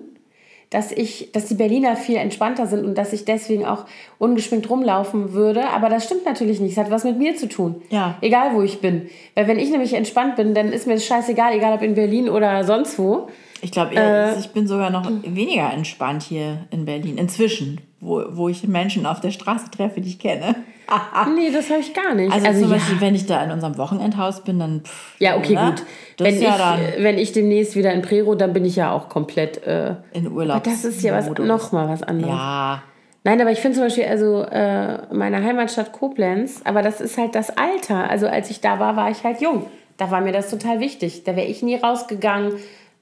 Dass 0.71 0.91
ich, 0.91 1.31
dass 1.33 1.45
die 1.45 1.53
Berliner 1.53 1.95
viel 1.95 2.15
entspannter 2.15 2.65
sind 2.65 2.85
und 2.85 2.97
dass 2.97 3.13
ich 3.13 3.25
deswegen 3.25 3.65
auch 3.65 3.85
ungeschminkt 4.17 4.69
rumlaufen 4.69 5.33
würde. 5.33 5.67
Aber 5.67 5.89
das 5.89 6.05
stimmt 6.05 6.25
natürlich 6.25 6.59
nicht. 6.59 6.71
Es 6.71 6.77
hat 6.77 6.89
was 6.89 7.03
mit 7.03 7.17
mir 7.19 7.35
zu 7.35 7.47
tun. 7.47 7.81
Ja. 7.89 8.15
Egal 8.21 8.55
wo 8.55 8.61
ich 8.63 8.79
bin. 8.81 9.09
Weil 9.35 9.47
wenn 9.47 9.59
ich 9.59 9.69
nämlich 9.69 9.93
entspannt 9.93 10.37
bin, 10.37 10.55
dann 10.55 10.71
ist 10.71 10.87
mir 10.87 10.93
das 10.93 11.05
scheißegal, 11.05 11.53
egal 11.53 11.73
ob 11.73 11.81
in 11.81 11.93
Berlin 11.93 12.29
oder 12.29 12.63
sonst 12.63 12.97
wo. 12.97 13.27
Ich 13.61 13.71
glaube, 13.71 13.95
Äh, 13.95 14.39
ich 14.39 14.49
bin 14.51 14.65
sogar 14.65 14.89
noch 14.89 15.07
weniger 15.23 15.71
entspannt 15.71 16.23
hier 16.23 16.65
in 16.71 16.85
Berlin. 16.85 17.17
Inzwischen, 17.17 17.81
wo, 17.99 18.23
wo 18.31 18.49
ich 18.49 18.65
Menschen 18.67 19.05
auf 19.05 19.19
der 19.19 19.31
Straße 19.31 19.69
treffe, 19.71 20.01
die 20.01 20.09
ich 20.09 20.19
kenne. 20.19 20.55
Nee, 21.35 21.51
das 21.51 21.69
habe 21.69 21.79
ich 21.79 21.93
gar 21.93 22.13
nicht. 22.13 22.31
Also, 22.31 22.51
zum 22.61 22.69
ja. 22.69 22.75
Beispiel, 22.75 23.01
wenn 23.01 23.15
ich 23.15 23.25
da 23.25 23.43
in 23.43 23.51
unserem 23.51 23.77
Wochenendhaus 23.77 24.43
bin, 24.43 24.59
dann. 24.59 24.81
Pff, 24.81 25.15
Ja, 25.19 25.37
okay, 25.37 25.55
ne? 25.55 25.65
gut. 25.69 25.83
Das 26.17 26.27
Wenn, 26.27 26.35
ist 26.35 26.41
ja 26.41 26.51
ich, 26.51 26.57
dann 26.57 27.03
wenn 27.03 27.17
ich 27.17 27.31
demnächst 27.31 27.75
wieder 27.75 27.93
in 27.93 28.01
Prero, 28.01 28.35
dann 28.35 28.53
bin 28.53 28.65
ich 28.65 28.75
ja 28.75 28.91
auch 28.91 29.09
komplett. 29.09 29.65
Äh, 29.65 29.95
in 30.13 30.31
Urlaub. 30.31 30.63
das 30.63 30.85
ist 30.85 31.01
ja 31.01 31.13
was, 31.13 31.29
noch 31.29 31.71
mal 31.71 31.89
was 31.89 32.03
anderes. 32.03 32.33
Ja. 32.33 32.83
Nein, 33.23 33.39
aber 33.39 33.51
ich 33.51 33.59
finde 33.59 33.75
zum 33.75 33.85
Beispiel, 33.85 34.05
also 34.05 34.43
äh, 34.43 35.13
meine 35.13 35.43
Heimatstadt 35.43 35.91
Koblenz, 35.91 36.61
aber 36.63 36.81
das 36.81 37.01
ist 37.01 37.17
halt 37.17 37.35
das 37.35 37.55
Alter. 37.55 38.09
Also 38.09 38.27
als 38.27 38.49
ich 38.49 38.61
da 38.61 38.79
war, 38.79 38.95
war 38.95 39.11
ich 39.11 39.23
halt 39.23 39.41
jung. 39.41 39.67
Da 39.97 40.09
war 40.09 40.21
mir 40.21 40.31
das 40.31 40.49
total 40.49 40.79
wichtig. 40.79 41.23
Da 41.23 41.35
wäre 41.35 41.45
ich 41.45 41.61
nie 41.61 41.75
rausgegangen. 41.75 42.53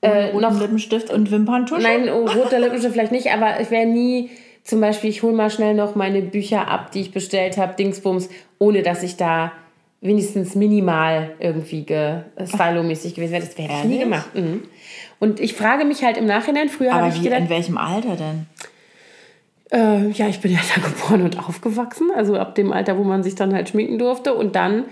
Äh, 0.01 0.33
noch 0.33 0.59
Lippenstift 0.59 1.09
und 1.09 1.31
Wimperntusche. 1.31 1.81
Nein, 1.81 2.09
oh, 2.09 2.25
roter 2.25 2.59
Lippenstift 2.59 2.93
vielleicht 2.93 3.11
nicht, 3.11 3.31
aber 3.31 3.59
ich 3.61 3.69
wäre 3.69 3.85
nie, 3.85 4.29
zum 4.69 4.81
Beispiel, 4.81 5.09
ich 5.09 5.23
hole 5.23 5.33
mal 5.33 5.49
schnell 5.49 5.73
noch 5.73 5.95
meine 5.95 6.21
Bücher 6.21 6.67
ab, 6.67 6.91
die 6.91 7.01
ich 7.01 7.11
bestellt 7.11 7.57
habe, 7.57 7.75
Dingsbums, 7.75 8.29
ohne 8.59 8.83
dass 8.83 9.01
ich 9.03 9.17
da 9.17 9.51
wenigstens 10.01 10.55
minimal 10.55 11.31
irgendwie 11.39 11.83
ge 11.83 12.21
stylomäßig 12.45 13.15
gewesen 13.15 13.33
wäre. 13.33 13.43
Das 13.43 13.57
wäre 13.57 13.73
ich 13.73 13.83
nie 13.85 13.99
gemacht. 13.99 14.33
Mhm. 14.35 14.63
Und 15.19 15.39
ich 15.39 15.53
frage 15.53 15.85
mich 15.85 16.03
halt 16.03 16.17
im 16.17 16.25
Nachhinein, 16.25 16.69
früher 16.69 16.93
habe 16.93 17.05
Aber 17.05 17.13
ich 17.13 17.21
wie, 17.21 17.27
in 17.27 17.33
gedacht, 17.33 17.49
welchem 17.49 17.77
Alter 17.77 18.15
denn? 18.15 18.45
äh, 19.71 20.09
ja, 20.11 20.27
ich 20.27 20.39
bin 20.39 20.51
ja 20.51 20.59
da 20.75 20.81
geboren 20.81 21.23
und 21.23 21.39
aufgewachsen, 21.39 22.11
also 22.15 22.35
ab 22.37 22.55
dem 22.55 22.71
Alter, 22.71 22.97
wo 22.97 23.03
man 23.03 23.23
sich 23.23 23.35
dann 23.35 23.53
halt 23.53 23.69
schminken 23.69 23.97
durfte 23.97 24.33
und 24.33 24.55
dann 24.55 24.85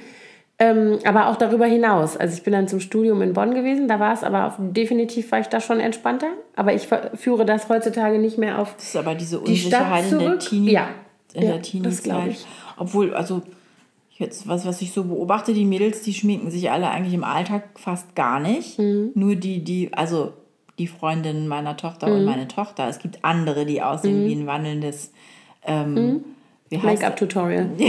ähm, 0.59 0.97
aber 1.05 1.27
auch 1.27 1.35
darüber 1.35 1.65
hinaus. 1.65 2.17
Also 2.17 2.35
ich 2.35 2.43
bin 2.43 2.53
dann 2.53 2.67
zum 2.67 2.79
Studium 2.79 3.21
in 3.21 3.33
Bonn 3.33 3.53
gewesen, 3.53 3.87
da 3.87 3.99
war 3.99 4.13
es 4.13 4.23
aber 4.23 4.47
auf, 4.47 4.53
definitiv 4.57 5.31
war 5.31 5.39
ich 5.39 5.47
da 5.47 5.59
schon 5.61 5.79
entspannter. 5.79 6.27
Aber 6.55 6.73
ich 6.73 6.87
führe 7.15 7.45
das 7.45 7.69
heutzutage 7.69 8.17
nicht 8.17 8.37
mehr 8.37 8.59
auf 8.59 8.73
Das 8.75 8.85
ist 8.85 8.95
aber 8.95 9.13
diese 9.15 9.37
Die 9.39 9.51
Unsicherheit 9.51 10.11
in 10.11 10.19
der? 10.19 10.39
Teenie. 10.39 10.71
Ja. 10.71 10.87
In 11.33 11.43
Ja, 11.43 11.51
der 11.53 11.61
Teenie-Zeit. 11.61 12.37
Obwohl, 12.77 13.13
also 13.13 13.41
jetzt, 14.17 14.47
was, 14.47 14.65
was 14.65 14.81
ich 14.81 14.91
so 14.93 15.03
beobachte, 15.03 15.53
die 15.53 15.65
Mädels, 15.65 16.01
die 16.01 16.13
schminken 16.13 16.49
sich 16.49 16.71
alle 16.71 16.89
eigentlich 16.89 17.13
im 17.13 17.23
Alltag 17.23 17.63
fast 17.75 18.15
gar 18.15 18.39
nicht. 18.39 18.79
Mhm. 18.79 19.11
Nur 19.13 19.35
die, 19.35 19.63
die, 19.63 19.93
also 19.93 20.33
die 20.79 20.87
Freundinnen 20.87 21.47
meiner 21.47 21.77
Tochter 21.77 22.07
Mhm. 22.07 22.13
und 22.13 22.25
meine 22.25 22.47
Tochter. 22.47 22.87
Es 22.87 22.97
gibt 22.99 23.23
andere, 23.23 23.65
die 23.65 23.81
aussehen 23.83 24.25
wie 24.25 24.33
ein 24.33 24.47
wandelndes 24.47 25.11
ähm, 25.65 25.95
heißt 25.95 26.15
Make-up-Tutorial. 26.71 27.69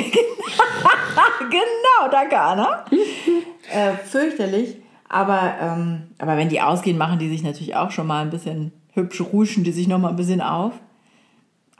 Genau, 1.50 2.10
danke 2.10 2.38
Anna. 2.38 2.84
äh, 3.72 3.92
fürchterlich. 4.04 4.76
Aber, 5.08 5.54
ähm, 5.60 6.08
aber 6.18 6.36
wenn 6.36 6.48
die 6.48 6.60
ausgehen, 6.60 6.98
machen 6.98 7.18
die 7.18 7.28
sich 7.28 7.42
natürlich 7.42 7.76
auch 7.76 7.90
schon 7.90 8.06
mal 8.06 8.22
ein 8.22 8.30
bisschen 8.30 8.72
hübsch, 8.92 9.20
ruschen 9.20 9.64
die 9.64 9.72
sich 9.72 9.88
noch 9.88 9.98
mal 9.98 10.10
ein 10.10 10.16
bisschen 10.16 10.42
auf. 10.42 10.72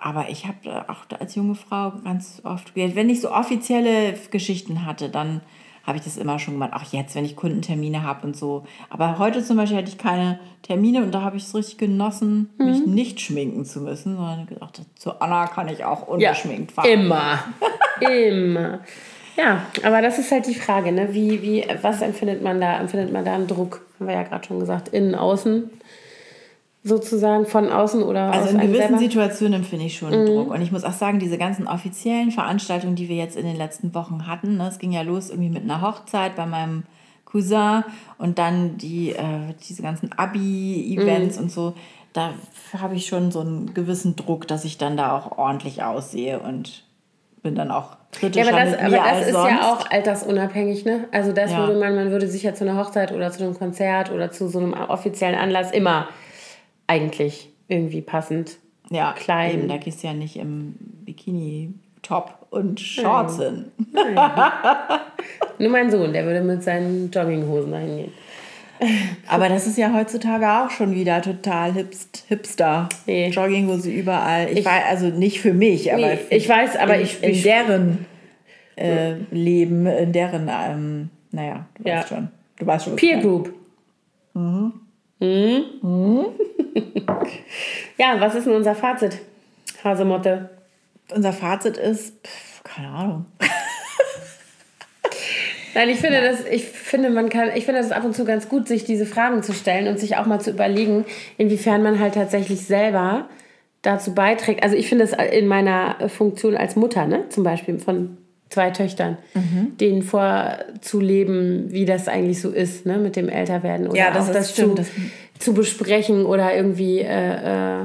Aber 0.01 0.30
ich 0.30 0.46
habe 0.46 0.86
auch 0.88 1.05
als 1.18 1.34
junge 1.34 1.57
Frau 1.57 1.92
ganz 2.05 2.40
oft, 2.44 2.74
wenn 2.76 3.11
ich 3.11 3.20
so 3.20 3.32
offizielle 3.32 4.14
Geschichten 4.30 4.86
hatte, 4.86 5.09
dann 5.09 5.40
habe 5.89 5.97
ich 5.97 6.05
das 6.05 6.18
immer 6.18 6.39
schon 6.39 6.55
gemacht. 6.55 6.74
Auch 6.74 6.93
jetzt, 6.93 7.14
wenn 7.14 7.24
ich 7.24 7.34
Kundentermine 7.34 8.03
habe 8.03 8.26
und 8.26 8.36
so. 8.36 8.66
Aber 8.91 9.18
heute 9.18 9.43
zum 9.43 9.57
Beispiel 9.57 9.78
hatte 9.78 9.89
ich 9.89 9.97
keine 9.97 10.39
Termine 10.62 11.03
und 11.03 11.12
da 11.12 11.22
habe 11.22 11.39
ich 11.39 11.45
es 11.45 11.55
richtig 11.55 11.78
genossen, 11.78 12.51
mich 12.59 12.86
nicht 12.86 13.20
schminken 13.20 13.64
zu 13.64 13.80
müssen, 13.80 14.16
sondern 14.16 14.47
gedacht, 14.47 14.82
zu 14.97 15.18
Anna 15.20 15.47
kann 15.47 15.66
ich 15.68 15.86
auch 15.86 16.07
ungeschminkt 16.07 16.72
fahren. 16.72 16.89
Immer. 16.89 17.39
Immer. 18.01 18.80
Ja, 19.34 19.66
aber 19.82 20.03
das 20.03 20.18
ist 20.18 20.30
halt 20.30 20.47
die 20.47 20.55
Frage, 20.55 20.93
ne? 20.93 21.14
Wie, 21.14 21.41
wie, 21.43 21.64
was 21.80 22.03
empfindet 22.03 22.43
man 22.43 22.61
da? 22.61 22.78
Empfindet 22.78 23.11
man 23.11 23.24
da 23.24 23.34
einen 23.34 23.47
Druck? 23.47 23.80
Haben 23.99 24.09
wir 24.09 24.14
ja 24.14 24.24
gerade 24.24 24.47
schon 24.47 24.61
gesagt. 24.61 24.89
Innen, 24.89 25.14
außen. 25.14 25.70
Sozusagen 26.89 27.47
von 27.47 27.70
außen 27.70 28.03
oder 28.03 28.32
Also 28.32 28.49
in 28.49 28.61
gewissen 28.61 28.78
selber? 28.78 28.99
Situationen 28.99 29.55
empfinde 29.61 29.84
ich 29.84 29.99
schon 29.99 30.24
Druck. 30.26 30.51
Und 30.51 30.62
ich 30.62 30.72
muss 30.72 30.84
auch 30.84 30.93
sagen, 30.93 31.18
diese 31.18 31.39
ganzen 31.39 31.66
offiziellen 31.68 32.30
Veranstaltungen, 32.30 32.97
die 32.97 33.09
wir 33.09 33.16
jetzt 33.16 33.36
in 33.36 33.45
den 33.47 33.57
letzten 33.57 33.95
Wochen 33.95 34.26
hatten, 34.26 34.57
ne, 34.57 34.68
es 34.68 34.78
ging 34.78 34.93
ja 34.93 35.03
los 35.03 35.30
irgendwie 35.30 35.51
mit 35.51 35.62
einer 35.62 35.82
Hochzeit 35.82 36.34
bei 36.34 36.47
meinem 36.47 36.84
Cousin 37.24 37.84
und 38.16 38.39
dann 38.39 38.78
die, 38.78 39.11
äh, 39.11 39.55
diese 39.68 39.82
ganzen 39.82 40.11
Abi-Events 40.16 41.36
und 41.39 41.53
so, 41.53 41.74
da 42.14 42.30
habe 42.80 42.95
ich 42.95 43.07
schon 43.07 43.30
so 43.30 43.41
einen 43.41 43.74
gewissen 43.74 44.16
Druck, 44.16 44.49
dass 44.49 44.64
ich 44.64 44.78
dann 44.78 44.97
da 44.97 45.16
auch 45.16 45.36
ordentlich 45.39 45.82
aussehe 45.82 46.41
und 46.41 46.84
bin 47.43 47.55
dann 47.55 47.70
auch 47.70 47.91
Ja, 47.93 47.97
kritischer 48.12 48.49
aber 48.57 48.64
das, 48.64 48.78
aber 48.80 48.97
das 48.97 49.20
ist 49.26 49.32
sonst. 49.34 49.49
ja 49.51 49.72
auch 49.72 49.91
altersunabhängig, 49.91 50.84
ne? 50.86 51.05
Also 51.12 51.32
das 51.32 51.53
Ja. 51.53 51.59
würde 51.59 51.78
man, 51.78 51.95
man 51.95 52.11
würde 52.11 52.26
sich 52.26 52.43
ja 52.43 52.55
zu 52.55 52.64
einer 52.68 52.76
Hochzeit 52.82 53.12
oder 53.12 53.30
zu 53.30 53.45
einem 53.45 53.55
Konzert 53.55 54.11
oder 54.11 54.30
zu 54.30 54.49
so 54.49 54.59
einem 54.59 54.72
offiziellen 54.72 55.39
Anlass 55.39 55.70
immer 55.70 56.09
eigentlich 56.89 57.51
irgendwie 57.68 58.01
passend 58.01 58.57
ja, 58.91 59.12
klein. 59.12 59.53
Eben, 59.61 59.68
da 59.68 59.76
gehst 59.76 60.03
du 60.03 60.09
ja 60.09 60.14
nicht 60.14 60.36
im 60.36 60.74
Bikini-Top 61.05 62.47
und 62.51 62.80
Shorts 62.80 63.39
hin. 63.39 63.66
Nur 65.59 65.70
mein 65.70 65.91
Sohn, 65.91 66.12
der 66.12 66.24
würde 66.24 66.41
mit 66.41 66.62
seinen 66.62 67.11
Jogginghosen 67.11 67.70
dahin 67.72 67.97
gehen. 67.99 68.12
Aber 69.26 69.49
das 69.49 69.66
ist 69.66 69.76
ja 69.76 69.93
heutzutage 69.93 70.47
auch 70.49 70.70
schon 70.70 70.95
wieder 70.95 71.20
total 71.20 71.72
hipst, 71.74 72.24
hipster. 72.28 72.89
Nee. 73.07 73.28
Jogginghose 73.28 73.91
überall. 73.91 74.49
Ich, 74.57 74.64
weiß, 74.64 74.84
also 74.89 75.07
nicht 75.09 75.41
für 75.41 75.53
mich, 75.53 75.93
aber 75.93 76.01
Nee, 76.07 76.18
ich 76.30 76.49
weiß, 76.49 76.76
aber 76.76 76.95
in, 76.97 77.03
ich- 77.03 77.22
in 77.22 77.30
ich- 77.30 77.43
deren 77.43 78.07
äh, 78.76 79.14
Leben, 79.32 79.84
in 79.86 80.12
deren, 80.12 80.49
ähm, 80.49 81.11
naja, 81.32 81.66
du 81.76 81.89
Ja. 81.89 81.97
weißt 81.97 82.09
schon. 82.09 82.28
Du 82.57 82.66
weißt 82.66 82.84
schon, 82.84 82.97
Peer 82.97 83.18
ich 83.18 83.24
meine. 83.24 84.72
Group. 85.18 85.82
Mhm. 85.82 86.26
ja, 87.98 88.20
was 88.20 88.34
ist 88.34 88.46
denn 88.46 88.54
unser 88.54 88.74
Fazit, 88.74 89.18
Hasemotte? 89.82 90.50
Unser 91.14 91.32
Fazit 91.32 91.76
ist, 91.76 92.14
pff, 92.26 92.62
keine 92.64 92.88
Ahnung. 92.88 93.26
Nein, 95.74 95.90
ich 95.90 95.98
finde, 95.98 96.20
das, 96.20 96.44
ich, 96.44 96.64
finde, 96.64 97.10
man 97.10 97.28
kann, 97.28 97.50
ich 97.54 97.64
finde 97.64 97.80
das 97.80 97.92
ab 97.92 98.04
und 98.04 98.14
zu 98.14 98.24
ganz 98.24 98.48
gut, 98.48 98.68
sich 98.68 98.84
diese 98.84 99.06
Fragen 99.06 99.42
zu 99.42 99.52
stellen 99.52 99.88
und 99.88 99.98
sich 99.98 100.16
auch 100.16 100.26
mal 100.26 100.40
zu 100.40 100.50
überlegen, 100.50 101.04
inwiefern 101.36 101.82
man 101.82 101.98
halt 102.00 102.14
tatsächlich 102.14 102.62
selber 102.66 103.28
dazu 103.82 104.14
beiträgt. 104.14 104.62
Also 104.62 104.76
ich 104.76 104.88
finde 104.88 105.04
es 105.04 105.12
in 105.12 105.46
meiner 105.46 106.08
Funktion 106.08 106.56
als 106.56 106.76
Mutter, 106.76 107.06
ne, 107.06 107.28
zum 107.28 107.44
Beispiel 107.44 107.78
von 107.78 108.18
zwei 108.51 108.70
Töchtern, 108.70 109.18
mhm. 109.34 109.76
denen 109.78 110.03
vorzuleben, 110.03 111.70
wie 111.70 111.84
das 111.84 112.09
eigentlich 112.09 112.40
so 112.40 112.51
ist, 112.51 112.86
ne, 112.86 112.99
mit 112.99 113.16
dem 113.16 113.28
Älterwerden. 113.28 113.88
Oder 113.88 113.99
ja, 113.99 114.11
das 114.11 114.28
auch 114.28 114.32
das 114.32 114.53
stimmt. 114.53 114.78
Zu, 114.78 114.84
zu 115.38 115.55
besprechen 115.55 116.24
oder 116.26 116.55
irgendwie, 116.55 117.01
äh, 117.01 117.82
äh, 117.82 117.84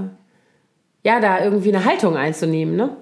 ja, 1.03 1.19
da 1.19 1.43
irgendwie 1.43 1.73
eine 1.75 1.85
Haltung 1.85 2.15
einzunehmen, 2.15 2.75
ne? 2.75 2.95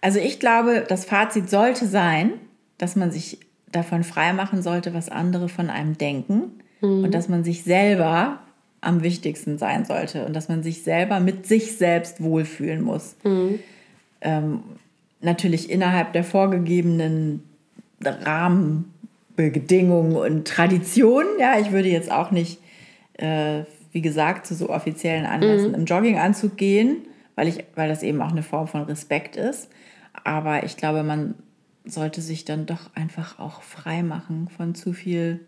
Also 0.00 0.18
ich 0.18 0.38
glaube, 0.38 0.84
das 0.86 1.04
Fazit 1.04 1.50
sollte 1.50 1.86
sein, 1.86 2.32
dass 2.78 2.96
man 2.96 3.10
sich 3.10 3.38
davon 3.72 4.04
freimachen 4.04 4.62
sollte, 4.62 4.94
was 4.94 5.08
andere 5.08 5.48
von 5.48 5.70
einem 5.70 5.98
denken 5.98 6.60
mhm. 6.80 7.04
und 7.04 7.14
dass 7.14 7.28
man 7.28 7.44
sich 7.44 7.64
selber 7.64 8.40
am 8.80 9.02
wichtigsten 9.02 9.58
sein 9.58 9.84
sollte 9.84 10.26
und 10.26 10.34
dass 10.34 10.48
man 10.48 10.62
sich 10.62 10.82
selber 10.82 11.20
mit 11.20 11.46
sich 11.46 11.76
selbst 11.76 12.22
wohlfühlen 12.22 12.82
muss. 12.82 13.16
Mhm. 13.24 13.58
Ähm, 14.20 14.60
natürlich 15.24 15.70
innerhalb 15.70 16.12
der 16.12 16.24
vorgegebenen 16.24 17.42
Rahmenbedingungen 18.04 20.16
und 20.16 20.46
Traditionen. 20.46 21.38
Ja, 21.38 21.58
ich 21.58 21.72
würde 21.72 21.88
jetzt 21.88 22.10
auch 22.10 22.30
nicht, 22.30 22.60
äh, 23.14 23.62
wie 23.92 24.02
gesagt, 24.02 24.46
zu 24.46 24.54
so 24.54 24.70
offiziellen 24.70 25.26
Anlässen 25.26 25.70
mhm. 25.70 25.74
im 25.74 25.84
Jogginganzug 25.86 26.56
gehen, 26.56 26.98
weil, 27.34 27.48
ich, 27.48 27.64
weil 27.74 27.88
das 27.88 28.02
eben 28.02 28.20
auch 28.22 28.32
eine 28.32 28.42
Form 28.42 28.68
von 28.68 28.82
Respekt 28.82 29.36
ist. 29.36 29.68
Aber 30.24 30.64
ich 30.64 30.76
glaube, 30.76 31.02
man 31.02 31.34
sollte 31.84 32.20
sich 32.20 32.44
dann 32.44 32.66
doch 32.66 32.94
einfach 32.94 33.38
auch 33.38 33.62
frei 33.62 34.02
machen 34.02 34.48
von 34.48 34.74
zu 34.74 34.92
viel, 34.92 35.40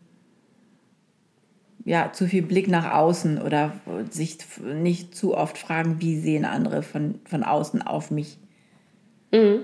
ja, 1.84 2.12
zu 2.12 2.26
viel 2.26 2.42
Blick 2.42 2.68
nach 2.68 2.92
außen 2.92 3.40
oder 3.40 3.72
sich 4.10 4.38
nicht 4.62 5.14
zu 5.14 5.36
oft 5.36 5.56
fragen, 5.56 6.00
wie 6.00 6.18
sehen 6.18 6.44
andere 6.44 6.82
von, 6.82 7.20
von 7.24 7.42
außen 7.42 7.82
auf 7.82 8.10
mich. 8.10 8.38
Mhm. 9.32 9.60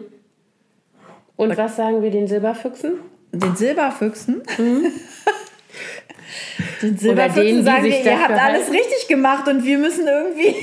Und 1.37 1.57
was 1.57 1.77
sagen 1.77 2.03
wir 2.03 2.11
den 2.11 2.29
Silberfüchsen? 2.29 2.95
Den 3.33 3.57
Silberfüchsen? 3.57 4.43
Mhm. 4.59 4.87
den 6.83 6.99
Silberfüchsen 6.99 7.45
denen, 7.45 7.65
sagen 7.65 7.85
wir, 7.85 8.05
ihr 8.05 8.23
habt 8.23 8.39
alles 8.39 8.71
richtig 8.71 9.09
gemacht 9.09 9.49
und 9.49 9.65
wir 9.65 9.79
müssen 9.79 10.07
irgendwie... 10.07 10.55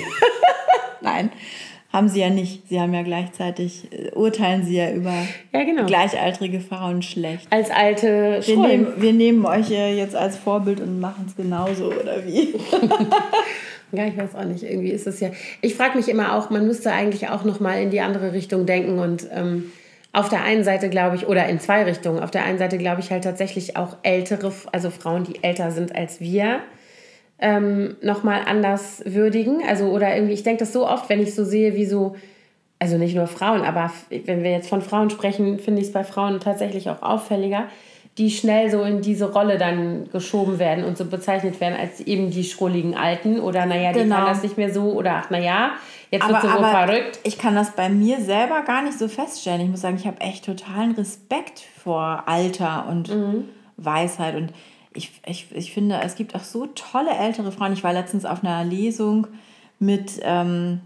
Nein, 1.02 1.32
haben 1.92 2.08
sie 2.08 2.20
ja 2.20 2.30
nicht. 2.30 2.68
Sie 2.70 2.80
haben 2.80 2.94
ja 2.94 3.02
gleichzeitig, 3.02 3.92
äh, 3.92 4.12
urteilen 4.12 4.64
sie 4.64 4.78
ja 4.78 4.92
über 4.92 5.14
ja, 5.52 5.64
genau. 5.64 5.86
gleichaltrige 5.86 6.60
Frauen 6.60 7.02
schlecht. 7.02 7.48
Als 7.50 7.72
alte 7.72 8.42
wir 8.46 8.58
nehmen, 8.58 8.94
wir 8.98 9.14
nehmen 9.14 9.46
euch 9.46 9.70
ja 9.70 9.88
jetzt 9.88 10.16
als 10.16 10.38
Vorbild 10.38 10.80
und 10.82 11.00
machen 11.00 11.26
es 11.28 11.36
genauso, 11.36 11.86
oder 11.86 12.26
wie? 12.26 12.54
ja, 13.92 14.06
ich 14.06 14.18
weiß 14.18 14.36
auch 14.36 14.46
nicht. 14.46 14.64
Irgendwie 14.64 14.92
ist 14.92 15.08
es 15.08 15.20
ja. 15.20 15.30
Ich 15.62 15.76
frage 15.76 15.98
mich 15.98 16.10
immer 16.10 16.36
auch, 16.36 16.50
man 16.50 16.66
müsste 16.68 16.92
eigentlich 16.92 17.30
auch 17.30 17.44
nochmal 17.44 17.82
in 17.82 17.90
die 17.90 18.02
andere 18.02 18.34
Richtung 18.34 18.66
denken 18.66 19.00
und. 19.00 19.28
Ähm, 19.34 19.72
auf 20.12 20.30
der 20.30 20.44
einen 20.44 20.64
Seite 20.64 20.90
glaube 20.90 21.16
ich, 21.16 21.28
oder 21.28 21.48
in 21.48 21.60
zwei 21.60 21.84
Richtungen. 21.84 22.20
Auf 22.20 22.32
der 22.32 22.44
einen 22.44 22.58
Seite 22.58 22.78
glaube 22.78 23.02
ich 23.02 23.12
halt 23.12 23.24
tatsächlich 23.24 23.78
auch 23.78 23.98
ältere, 24.04 24.52
also 24.72 24.90
Frauen, 24.90 25.24
die 25.24 25.44
älter 25.44 25.72
sind 25.72 25.96
als 25.96 26.20
wir, 26.20 26.62
ähm, 27.40 27.96
nochmal 28.02 28.42
anders 28.46 29.04
würdigen. 29.06 29.62
Also, 29.68 29.86
oder 29.86 30.14
irgendwie, 30.16 30.34
ich 30.34 30.44
denke 30.44 30.60
das 30.60 30.74
so 30.74 30.88
oft, 30.88 31.10
wenn 31.10 31.22
ich 31.22 31.36
so 31.36 31.46
sehe, 31.46 31.76
wie 31.76 31.86
so, 31.86 32.16
also 32.80 32.98
nicht 32.98 33.16
nur 33.16 33.28
Frauen, 33.28 33.62
aber 33.62 33.92
wenn 34.10 34.44
wir 34.44 34.52
jetzt 34.52 34.70
von 34.70 34.82
Frauen 34.82 35.10
sprechen, 35.10 35.60
finde 35.60 35.82
ich 35.82 35.88
es 35.88 35.94
bei 35.94 36.04
Frauen 36.04 36.40
tatsächlich 36.40 36.90
auch 36.90 37.02
auffälliger, 37.02 37.68
die 38.20 38.30
schnell 38.30 38.70
so 38.70 38.84
in 38.84 39.02
diese 39.02 39.32
Rolle 39.32 39.58
dann 39.58 40.10
geschoben 40.12 40.60
werden 40.60 40.84
und 40.84 40.98
so 40.98 41.06
bezeichnet 41.06 41.62
werden 41.62 41.80
als 41.80 42.02
eben 42.02 42.30
die 42.30 42.44
schrulligen 42.44 42.96
Alten 42.96 43.40
oder 43.40 43.66
naja, 43.66 43.94
die 43.94 44.00
genau. 44.00 44.18
kann 44.18 44.26
das 44.26 44.44
nicht 44.44 44.58
mehr 44.58 44.74
so 44.74 44.92
oder 44.92 45.16
ach 45.16 45.30
naja, 45.30 45.72
jetzt 46.12 46.28
wird 46.28 46.42
sie 46.42 46.50
so 46.50 46.58
verrückt. 46.58 47.20
Ich 47.24 47.38
kann 47.38 47.56
das 47.56 47.72
bei 47.72 47.88
mir 47.88 48.20
selber 48.20 48.64
gar 48.64 48.82
nicht 48.84 49.00
so 49.00 49.08
feststellen. 49.08 49.62
Ich 49.62 49.70
muss 49.70 49.82
sagen, 49.82 49.96
ich 49.96 50.06
habe 50.06 50.20
echt 50.20 50.46
totalen 50.46 50.92
Respekt 50.92 51.64
vor 51.82 52.24
Alter 52.26 52.88
und 52.90 53.08
mhm. 53.08 53.46
Weisheit 53.78 54.36
und 54.36 54.52
ich, 54.94 55.12
ich, 55.26 55.48
ich 55.56 55.74
finde, 55.74 56.02
es 56.04 56.16
gibt 56.16 56.36
auch 56.36 56.44
so 56.44 56.66
tolle 56.68 57.12
ältere 57.12 57.54
Frauen. 57.54 57.72
Ich 57.72 57.86
war 57.86 57.94
letztens 57.94 58.26
auf 58.26 58.44
einer 58.44 58.66
Lesung 58.66 59.28
mit 59.80 60.20
ähm, 60.24 60.82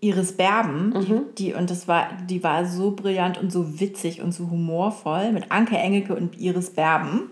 Iris 0.00 0.32
Berben, 0.36 0.90
mhm. 0.90 1.22
die, 1.38 1.44
die, 1.44 1.54
und 1.54 1.70
das 1.70 1.88
war, 1.88 2.08
die 2.28 2.42
war 2.42 2.66
so 2.66 2.90
brillant 2.90 3.38
und 3.38 3.50
so 3.50 3.80
witzig 3.80 4.22
und 4.22 4.32
so 4.32 4.50
humorvoll 4.50 5.32
mit 5.32 5.50
Anke 5.50 5.76
Engelke 5.76 6.14
und 6.14 6.38
Iris 6.38 6.70
Berben. 6.70 7.30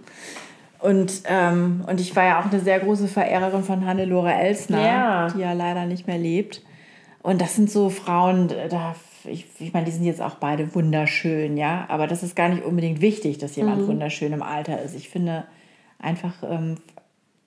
Und, 0.78 1.22
ähm, 1.26 1.84
und 1.86 2.00
ich 2.00 2.14
war 2.14 2.24
ja 2.24 2.40
auch 2.40 2.50
eine 2.50 2.60
sehr 2.60 2.80
große 2.80 3.08
Verehrerin 3.08 3.62
von 3.62 3.86
Hannelore 3.86 4.34
Elsner, 4.34 4.82
ja. 4.82 5.28
die 5.28 5.40
ja 5.40 5.52
leider 5.52 5.86
nicht 5.86 6.06
mehr 6.06 6.18
lebt. 6.18 6.62
Und 7.22 7.40
das 7.40 7.56
sind 7.56 7.70
so 7.70 7.88
Frauen, 7.88 8.48
da, 8.48 8.94
ich, 9.24 9.46
ich 9.58 9.72
meine, 9.72 9.86
die 9.86 9.92
sind 9.92 10.04
jetzt 10.04 10.20
auch 10.20 10.34
beide 10.34 10.74
wunderschön, 10.74 11.56
ja. 11.56 11.86
Aber 11.88 12.06
das 12.06 12.22
ist 12.22 12.36
gar 12.36 12.50
nicht 12.50 12.64
unbedingt 12.64 13.00
wichtig, 13.00 13.38
dass 13.38 13.56
jemand 13.56 13.82
mhm. 13.82 13.86
wunderschön 13.88 14.32
im 14.34 14.42
Alter 14.42 14.82
ist. 14.82 14.94
Ich 14.94 15.08
finde, 15.08 15.44
einfach 15.98 16.34
ähm, 16.42 16.76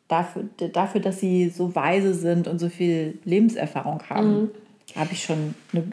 dafür, 0.08 0.46
dafür, 0.74 1.02
dass 1.02 1.20
sie 1.20 1.50
so 1.50 1.76
weise 1.76 2.14
sind 2.14 2.48
und 2.48 2.60
so 2.60 2.70
viel 2.70 3.20
Lebenserfahrung 3.24 4.02
haben, 4.10 4.42
mhm. 4.42 4.50
Habe 4.98 5.14
ich 5.14 5.24
schon 5.24 5.54
eine 5.72 5.84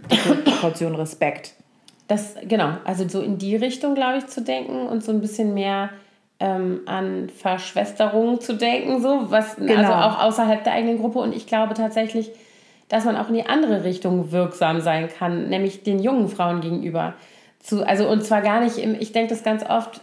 Portion 0.61 0.95
Respekt. 0.95 1.55
Das, 2.09 2.35
genau, 2.43 2.75
also 2.85 3.09
so 3.09 3.21
in 3.21 3.39
die 3.39 3.57
Richtung, 3.57 3.95
glaube 3.95 4.19
ich, 4.19 4.27
zu 4.27 4.43
denken 4.43 4.87
und 4.87 5.03
so 5.03 5.13
ein 5.13 5.21
bisschen 5.21 5.55
mehr 5.55 5.91
ähm, 6.41 6.81
an 6.87 7.31
Verschwesterung 7.31 8.41
zu 8.41 8.55
denken, 8.55 9.01
so 9.01 9.31
was, 9.31 9.57
genau. 9.57 9.75
also 9.77 9.93
auch 9.93 10.23
außerhalb 10.25 10.65
der 10.65 10.75
eigenen 10.75 10.99
Gruppe. 10.99 11.21
Und 11.21 11.35
ich 11.35 11.47
glaube 11.47 11.75
tatsächlich, 11.75 12.31
dass 12.89 13.05
man 13.05 13.17
auch 13.17 13.29
in 13.29 13.35
die 13.35 13.47
andere 13.47 13.85
Richtung 13.85 14.33
wirksam 14.33 14.81
sein 14.81 15.09
kann, 15.09 15.49
nämlich 15.49 15.83
den 15.83 15.99
jungen 15.99 16.29
Frauen 16.29 16.61
gegenüber. 16.61 17.15
Zu, 17.61 17.87
also 17.87 18.09
und 18.09 18.23
zwar 18.23 18.43
gar 18.43 18.61
nicht 18.61 18.77
im, 18.77 18.95
ich 18.95 19.13
denke 19.13 19.31
das 19.31 19.43
ganz 19.43 19.65
oft, 19.65 20.03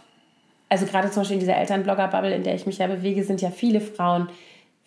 also 0.68 0.86
gerade 0.86 1.10
zum 1.10 1.20
Beispiel 1.20 1.34
in 1.34 1.40
dieser 1.40 1.56
Elternblogger-Bubble, 1.56 2.34
in 2.34 2.42
der 2.42 2.54
ich 2.54 2.66
mich 2.66 2.78
ja 2.78 2.88
bewege, 2.88 3.22
sind 3.22 3.40
ja 3.40 3.50
viele 3.50 3.80
Frauen 3.80 4.28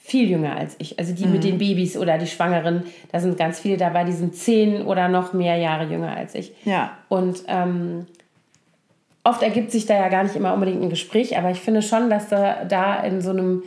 viel 0.05 0.29
jünger 0.29 0.55
als 0.55 0.75
ich. 0.77 0.99
Also 0.99 1.15
die 1.15 1.25
mhm. 1.25 1.31
mit 1.31 1.43
den 1.43 1.57
Babys 1.57 1.97
oder 1.97 2.19
die 2.19 2.27
Schwangeren, 2.27 2.83
da 3.11 3.19
sind 3.19 3.39
ganz 3.39 3.59
viele 3.59 3.75
dabei, 3.75 4.03
die 4.03 4.11
sind 4.11 4.35
zehn 4.35 4.83
oder 4.83 5.07
noch 5.07 5.33
mehr 5.33 5.57
Jahre 5.57 5.85
jünger 5.85 6.15
als 6.15 6.35
ich. 6.35 6.53
Ja. 6.63 6.95
Und 7.09 7.43
ähm, 7.47 8.05
oft 9.23 9.41
ergibt 9.41 9.71
sich 9.71 9.87
da 9.87 9.95
ja 9.95 10.07
gar 10.09 10.23
nicht 10.23 10.35
immer 10.35 10.53
unbedingt 10.53 10.83
ein 10.83 10.91
Gespräch, 10.91 11.35
aber 11.39 11.49
ich 11.49 11.59
finde 11.59 11.81
schon, 11.81 12.11
dass 12.11 12.29
da, 12.29 12.65
da 12.65 12.99
in 12.99 13.19
so 13.19 13.31
einem, 13.31 13.63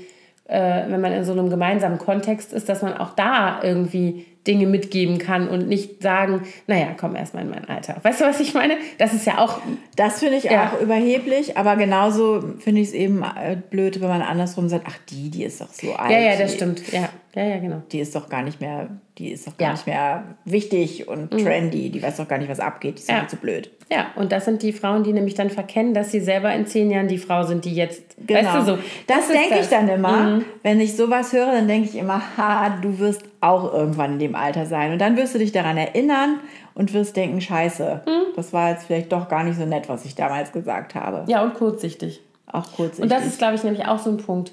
äh, 0.48 0.82
wenn 0.88 1.00
man 1.00 1.12
in 1.12 1.24
so 1.24 1.32
einem 1.32 1.50
gemeinsamen 1.50 1.98
Kontext 1.98 2.52
ist, 2.52 2.68
dass 2.68 2.82
man 2.82 2.96
auch 2.96 3.14
da 3.14 3.62
irgendwie 3.62 4.26
Dinge 4.46 4.66
mitgeben 4.66 5.18
kann 5.18 5.46
und 5.46 5.68
nicht 5.68 6.02
sagen, 6.02 6.42
naja, 6.66 6.88
komm 6.98 7.14
erstmal 7.14 7.44
in 7.44 7.50
mein 7.50 7.68
Alter. 7.68 7.96
Weißt 8.02 8.22
du, 8.22 8.24
was 8.24 8.40
ich 8.40 8.54
meine? 8.54 8.78
Das 8.96 9.12
ist 9.12 9.26
ja 9.26 9.38
auch. 9.38 9.60
Das 9.94 10.20
finde 10.20 10.36
ich 10.36 10.44
ja. 10.44 10.72
auch 10.72 10.80
überheblich, 10.80 11.58
aber 11.58 11.76
genauso 11.76 12.42
finde 12.58 12.80
ich 12.80 12.88
es 12.88 12.94
eben 12.94 13.22
äh, 13.22 13.58
blöd, 13.68 14.00
wenn 14.00 14.08
man 14.08 14.22
andersrum 14.22 14.70
sagt, 14.70 14.86
ach, 14.88 14.98
die, 15.10 15.28
die 15.28 15.44
ist 15.44 15.60
doch 15.60 15.72
so 15.72 15.92
alt. 15.92 16.10
Ja, 16.10 16.18
ja, 16.18 16.36
das 16.36 16.54
stimmt. 16.54 16.90
Ja, 16.90 17.10
ja, 17.34 17.44
ja 17.44 17.58
genau. 17.58 17.82
Die 17.92 18.00
ist 18.00 18.16
doch 18.16 18.30
gar 18.30 18.42
nicht 18.42 18.58
mehr, 18.60 18.88
die 19.18 19.32
ist 19.32 19.46
doch 19.46 19.56
gar 19.56 19.68
ja. 19.68 19.72
nicht 19.72 19.86
mehr 19.86 20.24
wichtig 20.44 21.08
und 21.08 21.32
mhm. 21.32 21.38
trendy, 21.38 21.90
die 21.90 22.02
weiß 22.02 22.18
doch 22.18 22.28
gar 22.28 22.38
nicht, 22.38 22.48
was 22.48 22.60
abgeht, 22.60 22.98
die 22.98 23.02
ist 23.02 23.10
ja. 23.10 23.26
zu 23.26 23.36
blöd. 23.36 23.70
Ja, 23.90 24.08
und 24.16 24.32
das 24.32 24.44
sind 24.44 24.62
die 24.62 24.72
Frauen, 24.72 25.02
die 25.02 25.12
nämlich 25.12 25.34
dann 25.34 25.50
verkennen, 25.50 25.94
dass 25.94 26.12
sie 26.12 26.20
selber 26.20 26.54
in 26.54 26.66
zehn 26.66 26.90
Jahren 26.90 27.08
die 27.08 27.18
Frau 27.18 27.42
sind, 27.42 27.64
die 27.64 27.74
jetzt. 27.74 28.16
Genau. 28.26 28.40
Weißt 28.40 28.56
du 28.56 28.72
so? 28.72 28.78
Das, 29.06 29.26
das 29.26 29.28
denke 29.28 29.58
ich 29.60 29.68
dann 29.68 29.88
immer. 29.88 30.36
Mhm. 30.36 30.44
Wenn 30.62 30.80
ich 30.80 30.96
sowas 30.96 31.32
höre, 31.32 31.52
dann 31.52 31.66
denke 31.66 31.88
ich 31.88 31.96
immer, 31.96 32.22
ha, 32.36 32.78
du 32.80 32.98
wirst 32.98 33.22
auch 33.40 33.72
irgendwann 33.72 34.14
in 34.14 34.18
dem 34.18 34.34
Alter 34.34 34.66
sein. 34.66 34.92
Und 34.92 34.98
dann 34.98 35.16
wirst 35.16 35.34
du 35.34 35.38
dich 35.38 35.52
daran 35.52 35.76
erinnern 35.76 36.40
und 36.74 36.92
wirst 36.92 37.16
denken, 37.16 37.40
scheiße, 37.40 38.02
hm. 38.04 38.22
das 38.36 38.52
war 38.52 38.70
jetzt 38.70 38.86
vielleicht 38.86 39.10
doch 39.10 39.28
gar 39.28 39.42
nicht 39.42 39.58
so 39.58 39.64
nett, 39.64 39.88
was 39.88 40.04
ich 40.04 40.14
damals 40.14 40.52
gesagt 40.52 40.94
habe. 40.94 41.24
Ja, 41.26 41.42
und 41.42 41.54
kurzsichtig. 41.54 42.20
Auch 42.46 42.72
kurzsichtig. 42.72 43.02
Und 43.02 43.12
das 43.12 43.26
ist, 43.26 43.38
glaube 43.38 43.54
ich, 43.54 43.64
nämlich 43.64 43.86
auch 43.86 43.98
so 43.98 44.10
ein 44.10 44.18
Punkt. 44.18 44.52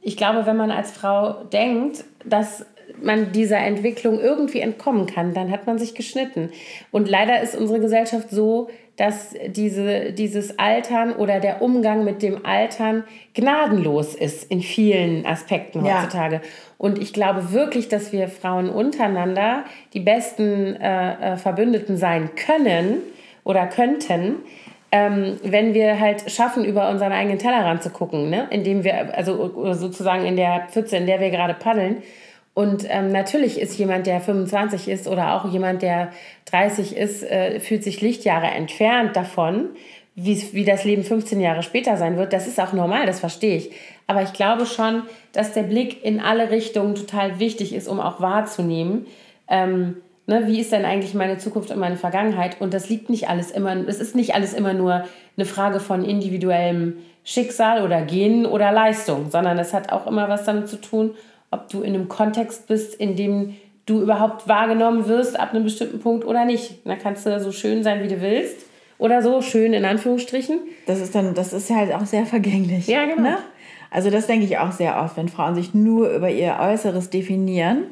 Ich 0.00 0.16
glaube, 0.16 0.46
wenn 0.46 0.56
man 0.56 0.70
als 0.70 0.92
Frau 0.92 1.44
denkt, 1.44 2.04
dass 2.24 2.64
man 3.02 3.32
dieser 3.32 3.58
Entwicklung 3.58 4.20
irgendwie 4.20 4.60
entkommen 4.60 5.06
kann, 5.06 5.34
dann 5.34 5.50
hat 5.50 5.66
man 5.66 5.78
sich 5.78 5.94
geschnitten. 5.94 6.50
Und 6.90 7.08
leider 7.08 7.40
ist 7.40 7.56
unsere 7.56 7.80
Gesellschaft 7.80 8.30
so, 8.30 8.68
dass 8.98 9.34
diese, 9.46 10.12
dieses 10.12 10.58
Altern 10.58 11.12
oder 11.12 11.38
der 11.38 11.62
Umgang 11.62 12.04
mit 12.04 12.20
dem 12.20 12.44
Altern 12.44 13.04
gnadenlos 13.32 14.14
ist 14.16 14.50
in 14.50 14.60
vielen 14.60 15.24
Aspekten 15.24 15.82
heutzutage. 15.82 16.36
Ja. 16.36 16.40
Und 16.78 16.98
ich 16.98 17.12
glaube 17.12 17.52
wirklich, 17.52 17.88
dass 17.88 18.12
wir 18.12 18.28
Frauen 18.28 18.68
untereinander 18.68 19.64
die 19.94 20.00
besten 20.00 20.74
äh, 20.76 21.34
äh, 21.34 21.36
Verbündeten 21.36 21.96
sein 21.96 22.30
können 22.34 23.02
oder 23.44 23.68
könnten, 23.68 24.36
ähm, 24.90 25.38
wenn 25.44 25.74
wir 25.74 26.00
halt 26.00 26.30
schaffen, 26.30 26.64
über 26.64 26.90
unseren 26.90 27.12
eigenen 27.12 27.38
Tellerrand 27.38 27.84
zu 27.84 27.90
gucken, 27.90 28.30
ne? 28.30 28.48
indem 28.50 28.82
wir, 28.82 29.16
also 29.16 29.74
sozusagen 29.74 30.24
in 30.24 30.36
der 30.36 30.66
Pfütze, 30.70 30.96
in 30.96 31.06
der 31.06 31.20
wir 31.20 31.30
gerade 31.30 31.54
paddeln. 31.54 32.02
Und 32.58 32.86
ähm, 32.88 33.12
natürlich 33.12 33.60
ist 33.60 33.78
jemand, 33.78 34.08
der 34.08 34.20
25 34.20 34.88
ist 34.88 35.06
oder 35.06 35.36
auch 35.36 35.48
jemand, 35.52 35.80
der 35.80 36.08
30 36.46 36.96
ist, 36.96 37.22
äh, 37.22 37.60
fühlt 37.60 37.84
sich 37.84 38.00
Lichtjahre 38.00 38.48
entfernt 38.48 39.14
davon, 39.14 39.68
wie, 40.16 40.64
das 40.64 40.82
Leben 40.82 41.04
15 41.04 41.40
Jahre 41.40 41.62
später 41.62 41.96
sein 41.96 42.16
wird, 42.16 42.32
das 42.32 42.48
ist 42.48 42.58
auch 42.58 42.72
normal, 42.72 43.06
das 43.06 43.20
verstehe 43.20 43.54
ich. 43.58 43.70
Aber 44.08 44.22
ich 44.22 44.32
glaube 44.32 44.66
schon, 44.66 45.04
dass 45.30 45.52
der 45.52 45.62
Blick 45.62 46.04
in 46.04 46.18
alle 46.18 46.50
Richtungen 46.50 46.96
total 46.96 47.38
wichtig 47.38 47.72
ist, 47.72 47.86
um 47.86 48.00
auch 48.00 48.20
wahrzunehmen, 48.20 49.06
ähm, 49.46 49.98
ne, 50.26 50.48
wie 50.48 50.58
ist 50.58 50.72
denn 50.72 50.84
eigentlich 50.84 51.14
meine 51.14 51.38
Zukunft 51.38 51.70
und 51.70 51.78
meine 51.78 51.96
Vergangenheit? 51.96 52.60
Und 52.60 52.74
das 52.74 52.88
liegt 52.88 53.08
nicht 53.08 53.28
alles 53.28 53.52
immer, 53.52 53.76
es 53.86 54.00
ist 54.00 54.16
nicht 54.16 54.34
alles 54.34 54.52
immer 54.52 54.74
nur 54.74 55.04
eine 55.36 55.46
Frage 55.46 55.78
von 55.78 56.04
individuellem 56.04 56.96
Schicksal 57.22 57.84
oder 57.84 58.02
Genen 58.02 58.46
oder 58.46 58.72
Leistung, 58.72 59.30
sondern 59.30 59.60
es 59.60 59.72
hat 59.72 59.92
auch 59.92 60.08
immer 60.08 60.28
was 60.28 60.42
damit 60.42 60.66
zu 60.66 60.80
tun, 60.80 61.14
ob 61.50 61.68
du 61.68 61.82
in 61.82 61.94
einem 61.94 62.08
Kontext 62.08 62.66
bist, 62.66 62.94
in 62.94 63.16
dem 63.16 63.56
du 63.86 64.02
überhaupt 64.02 64.48
wahrgenommen 64.48 65.08
wirst 65.08 65.38
ab 65.38 65.54
einem 65.54 65.64
bestimmten 65.64 66.00
Punkt 66.00 66.26
oder 66.26 66.44
nicht. 66.44 66.80
Da 66.84 66.96
kannst 66.96 67.26
du 67.26 67.40
so 67.40 67.52
schön 67.52 67.82
sein, 67.82 68.02
wie 68.02 68.08
du 68.08 68.20
willst 68.20 68.66
oder 68.98 69.22
so, 69.22 69.40
schön 69.40 69.72
in 69.72 69.84
Anführungsstrichen. 69.84 70.60
Das 70.86 71.00
ist 71.00 71.14
dann, 71.14 71.34
das 71.34 71.52
ist 71.52 71.70
halt 71.70 71.94
auch 71.94 72.04
sehr 72.04 72.26
vergänglich. 72.26 72.86
Ja, 72.86 73.06
genau. 73.06 73.22
Ne? 73.22 73.38
Also 73.90 74.10
das 74.10 74.26
denke 74.26 74.44
ich 74.44 74.58
auch 74.58 74.72
sehr 74.72 75.00
oft, 75.00 75.16
wenn 75.16 75.28
Frauen 75.28 75.54
sich 75.54 75.72
nur 75.72 76.10
über 76.10 76.30
ihr 76.30 76.58
Äußeres 76.60 77.08
definieren, 77.08 77.84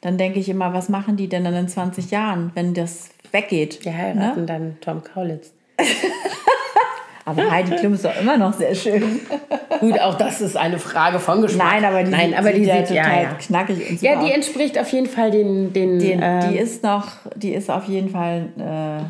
dann 0.00 0.18
denke 0.18 0.38
ich 0.38 0.48
immer, 0.48 0.72
was 0.72 0.88
machen 0.88 1.16
die 1.16 1.28
denn 1.28 1.44
dann 1.44 1.54
in 1.54 1.66
20 1.66 2.10
Jahren, 2.10 2.52
wenn 2.54 2.74
das 2.74 3.10
weggeht? 3.32 3.84
Die 3.84 3.92
heiraten 3.92 4.40
ne? 4.40 4.46
dann 4.46 4.76
Tom 4.80 5.02
Kaulitz. 5.02 5.52
aber 7.24 7.50
Heidi 7.50 7.76
Klum 7.76 7.94
ist 7.94 8.04
doch 8.04 8.18
immer 8.20 8.36
noch 8.36 8.52
sehr 8.52 8.74
schön. 8.74 9.20
Gut, 9.80 9.98
auch 10.00 10.14
das 10.16 10.40
ist 10.40 10.56
eine 10.56 10.78
Frage 10.78 11.18
von 11.18 11.42
Geschmack. 11.42 11.72
Nein, 11.72 11.84
aber 11.84 12.02
die, 12.02 12.10
Nein, 12.10 12.28
sieht, 12.30 12.38
aber 12.38 12.52
die 12.52 12.64
sieht 12.64 12.74
ja 12.74 12.82
total 12.82 12.96
ja, 12.96 13.22
ja. 13.22 13.34
knackig 13.34 13.90
und 13.90 13.98
super 13.98 14.12
Ja, 14.12 14.22
die 14.22 14.32
entspricht 14.32 14.78
auf 14.78 14.88
jeden 14.90 15.06
Fall 15.06 15.30
den. 15.30 15.72
den, 15.72 15.98
Den, 15.98 16.22
äh, 16.22 16.48
die 16.48 16.58
ist 16.58 16.82
noch, 16.82 17.08
die 17.34 17.54
ist 17.54 17.70
auf 17.70 17.84
jeden 17.84 18.10
Fall, 18.10 18.48
äh, 18.58 19.04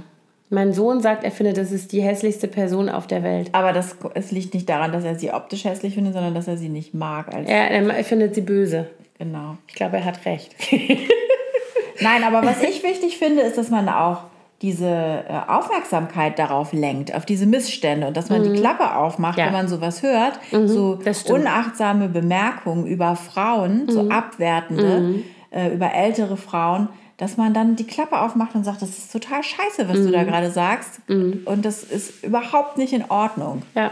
mein 0.51 0.73
Sohn 0.73 1.01
sagt, 1.01 1.25
er 1.25 1.33
findet, 1.33 1.57
das 1.57 1.73
ist 1.73 1.93
die 1.93 2.03
hässlichste 2.03 2.47
Person 2.47 2.89
auf 2.89 3.07
der 3.07 3.23
Welt. 3.23 3.51
aber 3.53 3.73
das, 3.73 3.97
es 4.15 4.31
liegt 4.31 4.55
nicht 4.55 4.69
daran, 4.69 4.93
dass 4.93 5.05
er 5.05 5.17
sie 5.17 5.33
optisch 5.33 5.65
hässlich 5.65 5.95
findet, 5.95 6.15
sondern 6.15 6.35
dass 6.35 6.47
er 6.47 6.57
sie 6.57 6.69
nicht 6.69 6.95
mag. 6.95 7.27
Er, 7.33 7.71
er 7.71 8.05
findet 8.05 8.35
sie 8.35 8.43
böse. 8.43 8.87
Genau. 9.19 9.57
Ich 9.69 9.75
glaube, 9.75 9.97
er 9.97 10.05
hat 10.05 10.25
recht. 10.27 10.55
Nein, 12.01 12.25
aber 12.25 12.47
was 12.47 12.63
ich 12.63 12.83
wichtig 12.83 13.19
finde, 13.19 13.43
ist, 13.43 13.57
dass 13.57 13.71
man 13.71 13.89
auch 13.89 14.25
diese 14.65 14.89
äh, 14.89 15.41
Aufmerksamkeit 15.47 16.39
darauf 16.39 16.73
lenkt, 16.73 17.15
auf 17.15 17.25
diese 17.27 17.45
Missstände 17.47 18.07
und 18.09 18.17
dass 18.17 18.31
man 18.31 18.43
die 18.43 18.59
Klappe 18.59 18.97
aufmacht, 18.97 19.37
Mhm. 19.37 19.39
Ja. 19.41 19.45
Mhm, 19.45 19.53
wenn 19.53 19.59
man 19.61 19.69
sowas 19.69 20.03
hört. 20.03 20.41
so. 20.51 20.99
Mhm. 21.05 21.35
unachtsame 21.35 22.09
Bemerkungen 22.09 22.87
über 22.87 23.15
Frauen, 23.15 23.89
so 23.91 24.09
abwertende, 24.09 25.23
äh, 25.51 25.69
über 25.75 25.93
ältere 25.93 26.37
Frauen, 26.37 26.89
dass 27.19 27.37
man 27.37 27.53
dann 27.55 27.77
die 27.77 27.87
Klappe 27.87 28.19
aufmacht 28.21 28.55
und 28.57 28.65
sagt, 28.65 28.83
das 28.83 28.89
ist 28.91 29.13
total 29.13 29.43
scheiße, 29.43 29.87
was 29.89 29.97
du 29.99 30.09
Mhm. 30.09 30.13
da 30.13 30.25
gerade 30.25 30.51
sagst. 30.51 31.01
Und 31.09 31.63
das 31.65 31.85
ist 31.85 32.25
überhaupt 32.25 32.77
nicht 32.79 32.93
in 32.93 33.05
Ordnung. 33.11 33.63
ja. 33.75 33.91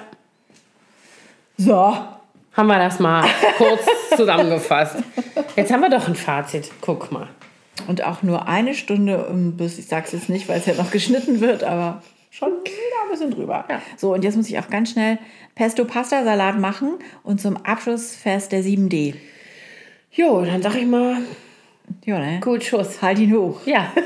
So. 1.59 1.94
Haben 2.55 2.66
wir 2.66 2.78
das 2.78 2.99
mal 2.99 3.24
kurz 3.57 3.82
zusammengefasst. 4.16 4.97
Jetzt 5.57 5.73
haben 5.73 5.81
wir 5.81 5.89
doch 5.90 6.07
ein 6.09 6.15
Fazit. 6.16 6.70
Guck 6.81 7.11
mal. 7.12 7.28
Und 7.89 8.05
auch 8.05 8.23
nur 8.23 8.47
eine 8.49 8.74
Stunde, 8.74 9.27
um 9.27 9.57
bis, 9.57 9.78
ich 9.78 9.86
sag's 9.86 10.12
jetzt 10.12 10.28
nicht, 10.28 10.49
weil 10.49 10.59
es 10.61 10.66
ja 10.66 10.74
noch 10.74 10.90
geschnitten 10.90 11.40
wird, 11.40 11.65
aber 11.65 12.03
schon 12.31 12.51
wieder 12.51 13.03
ein 13.05 13.11
bisschen 13.11 13.31
drüber. 13.31 13.65
Ja. 13.69 13.81
So, 13.97 14.12
und 14.15 14.23
jetzt 14.24 14.36
muss 14.36 14.49
ich 14.49 14.59
auch 14.59 14.69
ganz 14.69 14.90
schnell 14.93 15.19
Pesto-Pasta-Salat 15.55 16.59
machen 16.59 16.94
und 17.24 17.40
zum 17.40 17.57
Abschlussfest 17.57 18.53
der 18.53 18.62
7D. 18.62 19.15
Jo, 20.12 20.44
dann 20.44 20.61
sag 20.62 20.74
ich 20.77 20.86
mal, 20.86 21.19
Ja, 22.05 22.19
ne? 22.19 22.40
gut 22.40 22.62
Schuss. 22.65 23.01
Halt 23.03 23.19
ihn 23.19 23.32
hoch. 23.35 23.61
Ja. 23.66 23.93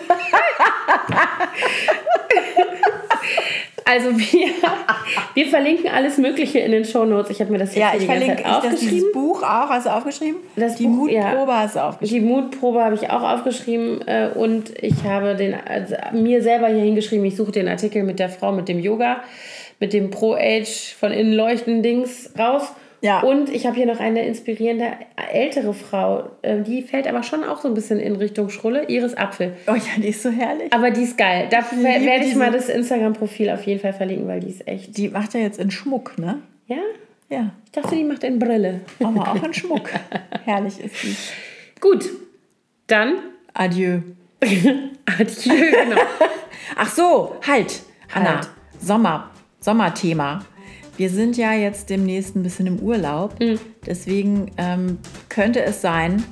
Also 3.89 4.19
wir, 4.19 4.49
wir 5.35 5.47
verlinken 5.47 5.89
alles 5.89 6.19
Mögliche 6.19 6.59
in 6.59 6.73
den 6.73 6.85
Shownotes. 6.85 7.31
Ich 7.31 7.41
habe 7.41 7.53
mir 7.53 7.59
das 7.59 7.75
jetzt 7.75 7.79
Ja, 7.81 7.91
hier 7.93 8.01
ich 8.01 8.07
die 8.07 8.09
ganze 8.09 8.25
verlinke 8.25 8.43
Zeit 8.43 8.65
ich 8.65 8.71
das, 8.71 8.81
dieses 8.81 8.95
aufgeschrieben. 9.05 9.13
Buch 9.13 9.43
auch. 9.43 9.69
Hast 9.71 9.87
du 9.87 9.91
aufgeschrieben? 9.91 10.37
Das 10.57 10.75
Die 10.75 10.87
Buch, 10.89 11.09
ja. 11.09 11.29
Mutprobe 11.29 11.55
hast 11.55 11.77
du 11.77 11.81
aufgeschrieben. 11.85 12.27
Die 12.29 12.35
Mutprobe 12.35 12.85
habe 12.85 12.95
ich 12.97 13.11
auch 13.11 13.23
aufgeschrieben 13.23 14.01
äh, 14.09 14.31
und 14.35 14.73
ich 14.83 15.05
habe 15.05 15.37
den, 15.37 15.55
also 15.55 15.95
mir 16.13 16.43
selber 16.43 16.67
hier 16.67 16.83
hingeschrieben, 16.83 17.25
ich 17.27 17.37
suche 17.37 17.53
den 17.53 17.69
Artikel 17.69 18.03
mit 18.03 18.19
der 18.19 18.29
Frau 18.29 18.51
mit 18.51 18.69
dem 18.69 18.81
Yoga, 18.81 19.23
mit 19.79 19.93
dem 19.93 20.11
Pro-Age 20.11 20.95
von 20.99 21.13
innen 21.13 21.33
leuchten 21.33 21.83
Dings 21.85 22.33
raus. 22.37 22.73
Ja. 23.03 23.21
Und 23.21 23.51
ich 23.51 23.67
habe 23.67 23.77
hier 23.77 23.87
noch 23.87 24.01
eine 24.01 24.27
inspirierende 24.27 24.93
ältere 25.33 25.75
Frau, 25.75 26.31
äh, 26.43 26.63
die 26.63 26.83
fällt 26.83 27.07
aber 27.07 27.23
schon 27.23 27.45
auch 27.45 27.61
so 27.61 27.69
ein 27.69 27.75
bisschen 27.75 28.01
in 28.01 28.17
Richtung 28.17 28.49
Schrulle, 28.49 28.85
Iris 28.89 29.15
Apfel. 29.15 29.55
Oh 29.67 29.75
ja, 29.75 29.81
die 29.99 30.09
ist 30.09 30.23
so 30.23 30.31
herrlich. 30.31 30.73
Aber 30.73 30.91
die 30.91 31.03
ist 31.03 31.17
geil. 31.19 31.49
Liebe 31.51 31.83
werde 32.05 32.25
ich 32.25 32.35
mal 32.35 32.51
das 32.51 32.69
Instagram-Profil 32.69 33.51
auf 33.51 33.63
jeden 33.65 33.81
Fall 33.81 33.93
verlinken, 33.93 34.27
weil 34.29 34.41
die 34.41 34.49
ist 34.49 34.67
echt. 34.67 34.97
Die 34.97 35.09
macht 35.09 35.35
ja 35.35 35.41
jetzt 35.41 35.59
in 35.61 35.71
Schmuck, 35.71 36.19
ne? 36.19 36.39
Ja? 36.67 36.79
Ja, 37.29 37.51
Ich 37.67 37.73
dachte, 37.73 37.95
die 37.97 38.05
macht 38.05 38.23
in 38.25 38.39
Brille. 38.39 38.81
aber 39.03 39.33
auch 39.33 39.43
in 39.43 39.53
Schmuck. 39.55 39.91
herrlich 40.45 40.81
ist 40.81 40.95
die. 41.03 41.17
Gut, 41.81 42.09
dann 42.87 43.17
Adieu. 43.53 43.99
adieu. 44.41 45.55
Genau. 45.55 46.01
Ach 46.77 46.89
so, 46.91 47.37
halt, 47.47 47.81
Anna. 48.15 48.37
Halt. 48.37 48.49
Sommer, 48.81 49.31
Sommerthema. 49.61 50.45
Wir 50.97 51.11
sind 51.11 51.37
ja 51.37 51.53
jetzt 51.53 51.91
demnächst 51.91 52.37
ein 52.37 52.43
bisschen 52.43 52.67
im 52.67 52.79
Urlaub. 52.79 53.39
Mhm. 53.41 53.59
Deswegen 53.85 54.51
ähm, 54.57 54.99
könnte 55.29 55.63
es 55.63 55.81
sein, 55.83 56.25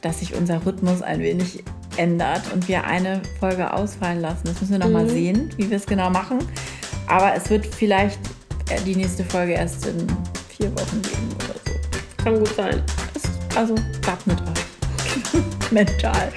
dass 0.00 0.20
sich 0.20 0.34
unser 0.34 0.64
Rhythmus 0.64 1.02
ein 1.02 1.20
wenig 1.20 1.64
ändert 1.96 2.42
und 2.54 2.68
wir 2.68 2.84
eine 2.84 3.20
Folge 3.40 3.72
ausfallen 3.72 4.20
lassen. 4.20 4.42
Das 4.44 4.60
müssen 4.60 4.72
wir 4.72 4.78
noch 4.78 4.86
Mhm. 4.86 4.92
mal 4.92 5.08
sehen, 5.08 5.50
wie 5.56 5.68
wir 5.70 5.76
es 5.76 5.86
genau 5.86 6.10
machen. 6.10 6.38
Aber 7.08 7.34
es 7.34 7.50
wird 7.50 7.66
vielleicht 7.66 8.18
äh, 8.70 8.80
die 8.84 8.94
nächste 8.96 9.24
Folge 9.24 9.52
erst 9.52 9.86
in 9.86 10.06
vier 10.56 10.70
Wochen 10.72 11.02
geben 11.02 11.28
oder 11.36 11.54
so. 11.64 12.22
Kann 12.24 12.38
gut 12.38 12.54
sein. 12.56 12.82
Also, 13.54 13.74
wappnet 14.04 14.38
euch. 14.42 15.42
Mental. 15.72 16.32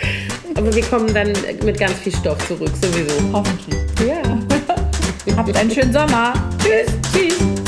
Aber 0.56 0.74
wir 0.74 0.84
kommen 0.84 1.14
dann 1.14 1.34
mit 1.64 1.78
ganz 1.80 1.94
viel 2.00 2.16
Stoff 2.16 2.38
zurück, 2.48 2.72
sowieso. 2.82 3.34
Hoffentlich. 3.34 3.76
Ja. 4.08 5.36
Habt 5.38 5.56
einen 5.56 5.70
schönen 5.70 5.94
Sommer. 5.94 6.34
Tschüss. 6.60 6.92
Tschüss. 7.14 7.59